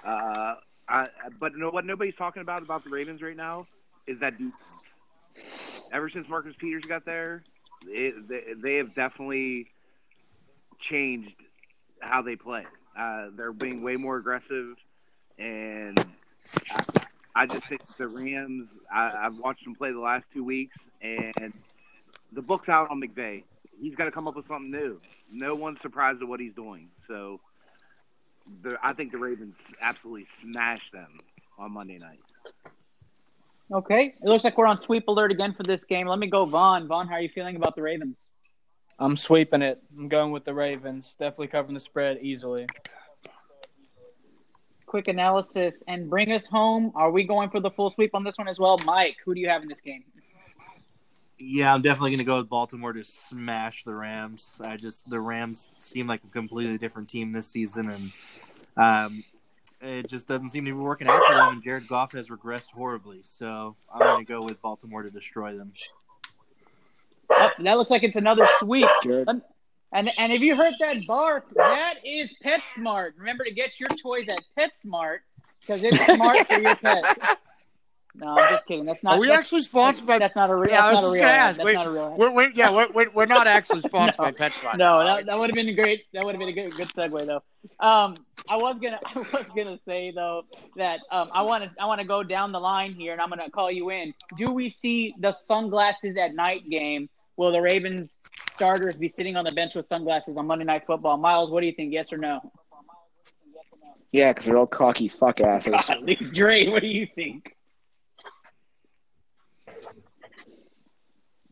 Uh, 0.06 0.56
I, 0.90 1.08
but 1.40 1.54
you 1.54 1.60
know 1.60 1.70
what 1.70 1.86
nobody's 1.86 2.16
talking 2.16 2.42
about 2.42 2.62
about 2.62 2.84
the 2.84 2.90
Ravens 2.90 3.22
right 3.22 3.38
now 3.38 3.68
is 4.08 4.20
that 4.20 4.34
defense. 4.38 4.54
Ever 5.92 6.10
since 6.10 6.28
Marcus 6.28 6.56
Peters 6.58 6.86
got 6.86 7.06
there, 7.06 7.44
it, 7.88 8.28
they, 8.28 8.54
they 8.56 8.76
have 8.78 8.96
definitely 8.96 9.68
changed 10.80 11.36
how 12.00 12.22
they 12.22 12.36
play. 12.36 12.66
Uh, 12.98 13.28
they're 13.36 13.54
being 13.54 13.82
way 13.82 13.96
more 13.96 14.18
aggressive, 14.18 14.76
and 15.40 16.00
I, 16.72 16.84
I 17.36 17.46
just 17.48 17.66
think 17.66 17.82
the 17.98 18.08
Rams. 18.08 18.68
I, 18.92 19.26
I've 19.26 19.38
watched 19.38 19.64
them 19.64 19.76
play 19.76 19.92
the 19.92 20.00
last 20.00 20.26
two 20.34 20.44
weeks, 20.44 20.78
and 21.02 21.54
the 22.32 22.42
book's 22.42 22.70
out 22.70 22.90
on 22.92 23.02
McVay. 23.02 23.44
He's 23.80 23.96
got 23.96 24.06
to 24.06 24.12
come 24.12 24.28
up 24.28 24.36
with 24.36 24.48
something 24.48 24.72
new. 24.72 25.02
No 25.32 25.56
one's 25.56 25.82
surprised 25.82 26.22
at 26.22 26.28
what 26.28 26.40
he's 26.40 26.54
doing. 26.54 26.90
So, 27.08 27.40
the, 28.62 28.78
I 28.84 28.94
think 28.94 29.12
the 29.12 29.18
Ravens 29.18 29.56
absolutely 29.82 30.28
smashed 30.42 30.92
them 30.92 31.20
on 31.58 31.72
Monday 31.72 31.98
night. 31.98 32.20
Okay. 33.72 34.16
It 34.22 34.28
looks 34.28 34.44
like 34.44 34.58
we're 34.58 34.68
on 34.68 34.82
sweep 34.82 35.08
alert 35.08 35.32
again 35.32 35.54
for 35.54 35.64
this 35.64 35.84
game. 35.84 36.08
Let 36.08 36.20
me 36.20 36.28
go, 36.28 36.46
Vaughn. 36.46 36.88
Vaughn, 36.88 37.08
how 37.08 37.16
are 37.16 37.22
you 37.22 37.30
feeling 37.30 37.56
about 37.56 37.76
the 37.76 37.82
Ravens? 37.82 38.16
I'm 39.00 39.18
sweeping 39.18 39.62
it. 39.62 39.82
I'm 39.98 40.08
going 40.08 40.32
with 40.32 40.46
the 40.46 40.54
Ravens. 40.54 41.16
Definitely 41.20 41.48
covering 41.48 41.74
the 41.74 41.80
spread 41.80 42.20
easily. 42.22 42.68
Quick 44.86 45.08
analysis 45.08 45.84
and 45.88 46.10
bring 46.10 46.32
us 46.32 46.46
home. 46.46 46.92
Are 46.94 47.10
we 47.10 47.24
going 47.24 47.50
for 47.50 47.60
the 47.60 47.72
full 47.72 47.90
sweep 47.90 48.14
on 48.14 48.24
this 48.24 48.38
one 48.38 48.48
as 48.48 48.60
well? 48.60 48.78
Mike, 48.86 49.18
who 49.26 49.34
do 49.34 49.42
you 49.42 49.50
have 49.50 49.64
in 49.64 49.68
this 49.68 49.82
game? 49.82 50.04
Yeah, 51.40 51.74
I'm 51.74 51.82
definitely 51.82 52.12
going 52.12 52.20
to 52.20 52.24
go 52.26 52.38
with 52.38 52.48
Baltimore 52.48 52.94
to 52.94 53.04
smash 53.04 53.84
the 53.84 53.94
Rams. 53.94 54.62
I 54.64 54.78
just 54.78 55.10
the 55.10 55.20
Rams 55.20 55.74
seem 55.80 56.06
like 56.06 56.24
a 56.24 56.28
completely 56.28 56.78
different 56.78 57.10
team 57.10 57.32
this 57.32 57.48
season, 57.48 57.90
and 57.90 58.12
um, 58.78 59.24
it 59.84 60.08
just 60.08 60.28
doesn't 60.28 60.50
seem 60.50 60.66
to 60.66 60.72
be 60.72 60.78
working 60.78 61.08
out 61.08 61.22
for 61.28 61.36
them. 61.36 61.54
And 61.54 61.64
Jared 61.64 61.88
Goff 61.88 62.14
has 62.14 62.30
regressed 62.30 62.72
horribly, 62.72 63.22
so 63.24 63.76
I'm 63.94 64.00
going 64.00 64.26
to 64.26 64.32
go 64.32 64.42
with 64.42 64.62
Baltimore 64.62 65.04
to 65.04 65.10
destroy 65.10 65.56
them. 65.56 65.74
Oh, 67.30 67.52
that 67.60 67.78
looks 67.78 67.90
like 67.90 68.04
it's 68.04 68.16
another 68.16 68.48
sweep. 68.60 68.88
Jared. 69.04 69.28
And 69.96 70.10
and 70.18 70.32
have 70.32 70.42
you 70.42 70.56
heard 70.56 70.74
that 70.80 71.06
bark? 71.06 71.46
That 71.56 71.96
is 72.04 72.34
PetSmart. 72.44 73.12
Remember 73.18 73.44
to 73.44 73.52
get 73.52 73.80
your 73.80 73.90
toys 73.90 74.28
at 74.28 74.42
PetSmart. 74.58 75.20
because 75.62 75.84
it's 75.84 76.04
smart 76.06 76.48
for 76.48 76.60
your 76.60 76.76
pet. 76.76 77.04
No, 78.16 78.38
I'm 78.38 78.54
just 78.54 78.68
kidding. 78.68 78.86
That's 78.86 79.04
not. 79.04 79.16
Are 79.16 79.20
we 79.20 79.28
that's, 79.28 79.40
actually 79.40 79.62
sponsored 79.62 80.06
by? 80.06 80.20
That's 80.20 80.36
not 80.36 80.50
a 80.50 80.56
real. 80.56 80.70
Yeah, 80.70 80.86
I 80.86 80.92
was 80.92 81.02
just 81.02 81.16
gonna 81.16 81.28
ad. 81.28 81.50
ask. 81.50 81.58
That's 81.58 81.66
Wait, 81.66 81.74
not 81.74 81.88
a 81.88 81.92
real. 81.92 82.16
We're, 82.16 82.32
we're, 82.32 82.52
yeah, 82.54 82.70
we're, 82.70 82.92
we're, 82.94 83.10
we're 83.10 83.26
not 83.26 83.48
actually 83.48 83.82
sponsored 83.82 84.20
No. 84.20 84.26
by 84.26 84.32
PetSmart. 84.32 84.78
No, 84.78 85.04
that, 85.04 85.26
that 85.26 85.40
would 85.40 85.50
have 85.50 85.56
been 85.56 85.70
a 85.70 85.74
great. 85.74 86.06
That 86.14 86.24
would 86.24 86.36
have 86.36 86.40
been 86.40 86.50
a 86.50 86.54
good, 86.54 86.76
good 86.76 86.90
segue 86.90 87.26
though. 87.26 87.42
Um, 87.80 88.18
I 88.50 88.58
was 88.58 88.78
gonna, 88.80 89.00
I 89.06 89.20
was 89.20 89.46
gonna 89.56 89.80
say 89.88 90.12
though 90.12 90.44
that 90.76 91.00
um, 91.12 91.30
I 91.34 91.42
want 91.42 91.64
to, 91.64 91.72
I 91.82 91.86
want 91.88 92.02
to 92.02 92.08
go 92.08 92.22
down 92.22 92.52
the 92.52 92.60
line 92.60 92.94
here, 92.94 93.14
and 93.14 93.22
I'm 93.22 93.30
gonna 93.30 93.50
call 93.50 93.72
you 93.72 93.90
in. 93.90 94.14
Do 94.38 94.52
we 94.52 94.70
see 94.70 95.16
the 95.20 95.32
sunglasses 95.32 96.16
at 96.16 96.36
night 96.36 96.70
game? 96.70 97.10
Will 97.36 97.52
the 97.52 97.62
Ravens 97.62 98.12
starters 98.54 98.96
be 98.96 99.10
sitting 99.10 99.36
on 99.36 99.44
the 99.44 99.54
bench 99.54 99.74
with 99.74 99.88
sunglasses 99.88 100.38
on 100.38 100.46
Monday 100.46 100.66
Night 100.66 100.84
Football? 100.86 101.18
Miles, 101.18 101.50
what 101.50 101.62
do 101.62 101.66
you 101.66 101.74
think? 101.74 101.92
Yes 101.92 102.14
or 102.14 102.18
no? 102.18 102.42
Yeah, 104.12 104.32
because 104.32 104.46
they're 104.46 104.58
all 104.58 104.68
cocky 104.68 105.08
fuck 105.08 105.42
asses. 105.42 105.74
Golly, 105.88 106.16
Dre, 106.16 106.68
what 106.68 106.84
do 106.84 106.88
you 106.88 107.08
think? 107.16 107.56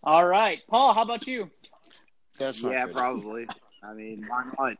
All 0.03 0.26
right, 0.26 0.60
Paul, 0.68 0.94
how 0.94 1.03
about 1.03 1.28
you? 1.28 1.49
That's 2.38 2.64
not 2.64 2.72
Yeah, 2.73 2.86
good. 2.88 2.95
probably. 2.95 3.48
I 3.84 3.94
mean, 3.94 4.26
why 4.28 4.45
not? 4.57 4.78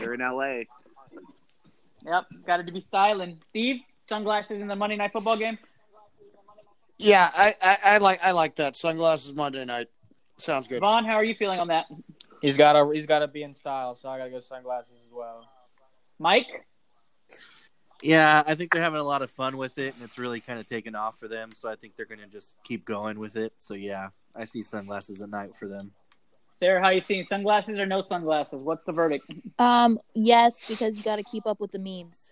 You're 0.00 0.14
in 0.14 0.20
LA. 0.20 0.62
Yep, 2.04 2.26
got 2.46 2.56
to 2.64 2.72
be 2.72 2.80
styling. 2.80 3.38
Steve, 3.44 3.80
sunglasses 4.08 4.60
in 4.60 4.66
the 4.68 4.76
Monday 4.76 4.96
Night 4.96 5.12
Football 5.12 5.36
game. 5.36 5.58
Yeah, 6.98 7.30
I, 7.34 7.54
I, 7.62 7.78
I 7.84 7.98
like 7.98 8.20
I 8.22 8.30
like 8.32 8.56
that. 8.56 8.76
Sunglasses 8.76 9.32
Monday 9.34 9.64
night. 9.64 9.88
Sounds 10.38 10.68
good. 10.68 10.80
Vaughn, 10.80 11.04
how 11.04 11.14
are 11.14 11.24
you 11.24 11.34
feeling 11.34 11.58
on 11.60 11.68
that? 11.68 11.86
He's 12.40 12.56
got 12.56 12.72
to 12.74 12.90
he's 12.90 13.06
got 13.06 13.20
to 13.20 13.28
be 13.28 13.42
in 13.42 13.54
style, 13.54 13.94
so 13.94 14.08
I 14.08 14.18
got 14.18 14.24
to 14.24 14.30
go 14.30 14.40
sunglasses 14.40 14.94
as 15.06 15.12
well. 15.12 15.48
Mike, 16.18 16.46
Yeah, 18.02 18.42
I 18.46 18.54
think 18.54 18.72
they're 18.72 18.82
having 18.82 19.00
a 19.00 19.04
lot 19.04 19.22
of 19.22 19.30
fun 19.30 19.56
with 19.56 19.78
it, 19.78 19.94
and 19.94 20.04
it's 20.04 20.18
really 20.18 20.40
kind 20.40 20.58
of 20.60 20.68
taken 20.68 20.94
off 20.94 21.18
for 21.18 21.26
them. 21.28 21.50
So 21.52 21.68
I 21.68 21.74
think 21.76 21.96
they're 21.96 22.06
going 22.06 22.20
to 22.20 22.26
just 22.26 22.56
keep 22.64 22.84
going 22.84 23.18
with 23.18 23.36
it. 23.36 23.52
So 23.58 23.74
yeah, 23.74 24.08
I 24.34 24.44
see 24.44 24.62
sunglasses 24.62 25.22
at 25.22 25.30
night 25.30 25.56
for 25.56 25.68
them. 25.68 25.92
Sarah, 26.60 26.80
how 26.80 26.90
you 26.90 27.00
seeing? 27.00 27.24
Sunglasses 27.24 27.78
or 27.78 27.86
no 27.86 28.02
sunglasses? 28.08 28.60
What's 28.60 28.84
the 28.84 28.92
verdict? 28.92 29.26
Um, 29.58 29.98
yes, 30.14 30.68
because 30.68 30.96
you 30.96 31.02
got 31.02 31.16
to 31.16 31.24
keep 31.24 31.46
up 31.46 31.58
with 31.60 31.72
the 31.72 31.78
memes. 31.78 32.30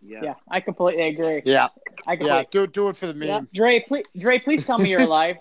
Yeah. 0.00 0.20
Yeah, 0.22 0.34
I 0.48 0.60
completely 0.60 1.08
agree. 1.08 1.42
Yeah, 1.44 1.68
I 2.06 2.14
yeah. 2.14 2.42
Do 2.50 2.66
do 2.66 2.88
it 2.88 2.96
for 2.96 3.06
the 3.06 3.14
meme. 3.14 3.28
Yeah. 3.28 3.40
Dre, 3.54 3.80
please, 3.80 4.04
Dre, 4.16 4.38
please 4.38 4.66
tell 4.66 4.78
me 4.78 4.90
you're 4.90 5.02
alive. 5.02 5.36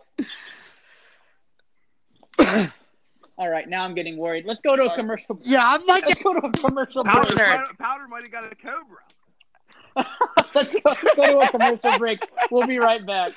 All 3.37 3.49
right, 3.49 3.67
now 3.67 3.83
I'm 3.83 3.95
getting 3.95 4.17
worried. 4.17 4.45
Let's 4.45 4.61
go 4.61 4.75
to 4.75 4.83
a 4.83 4.95
commercial. 4.95 5.39
Yeah, 5.43 5.63
I'm 5.65 5.85
like 5.87 6.05
Let's 6.05 6.21
go 6.21 6.33
to 6.33 6.45
a 6.45 6.51
commercial. 6.51 7.03
Powder, 7.03 7.35
there. 7.35 7.57
Powder, 7.57 7.73
Powder 7.79 8.07
might 8.07 8.23
have 8.23 8.31
got 8.31 8.51
a 8.51 8.55
cobra. 8.55 8.99
let's, 10.55 10.73
go, 10.73 10.79
let's 10.85 11.15
go 11.15 11.23
to 11.23 11.39
a 11.39 11.49
commercial 11.49 11.97
break. 11.97 12.23
We'll 12.51 12.67
be 12.67 12.77
right 12.77 13.03
back. 13.05 13.33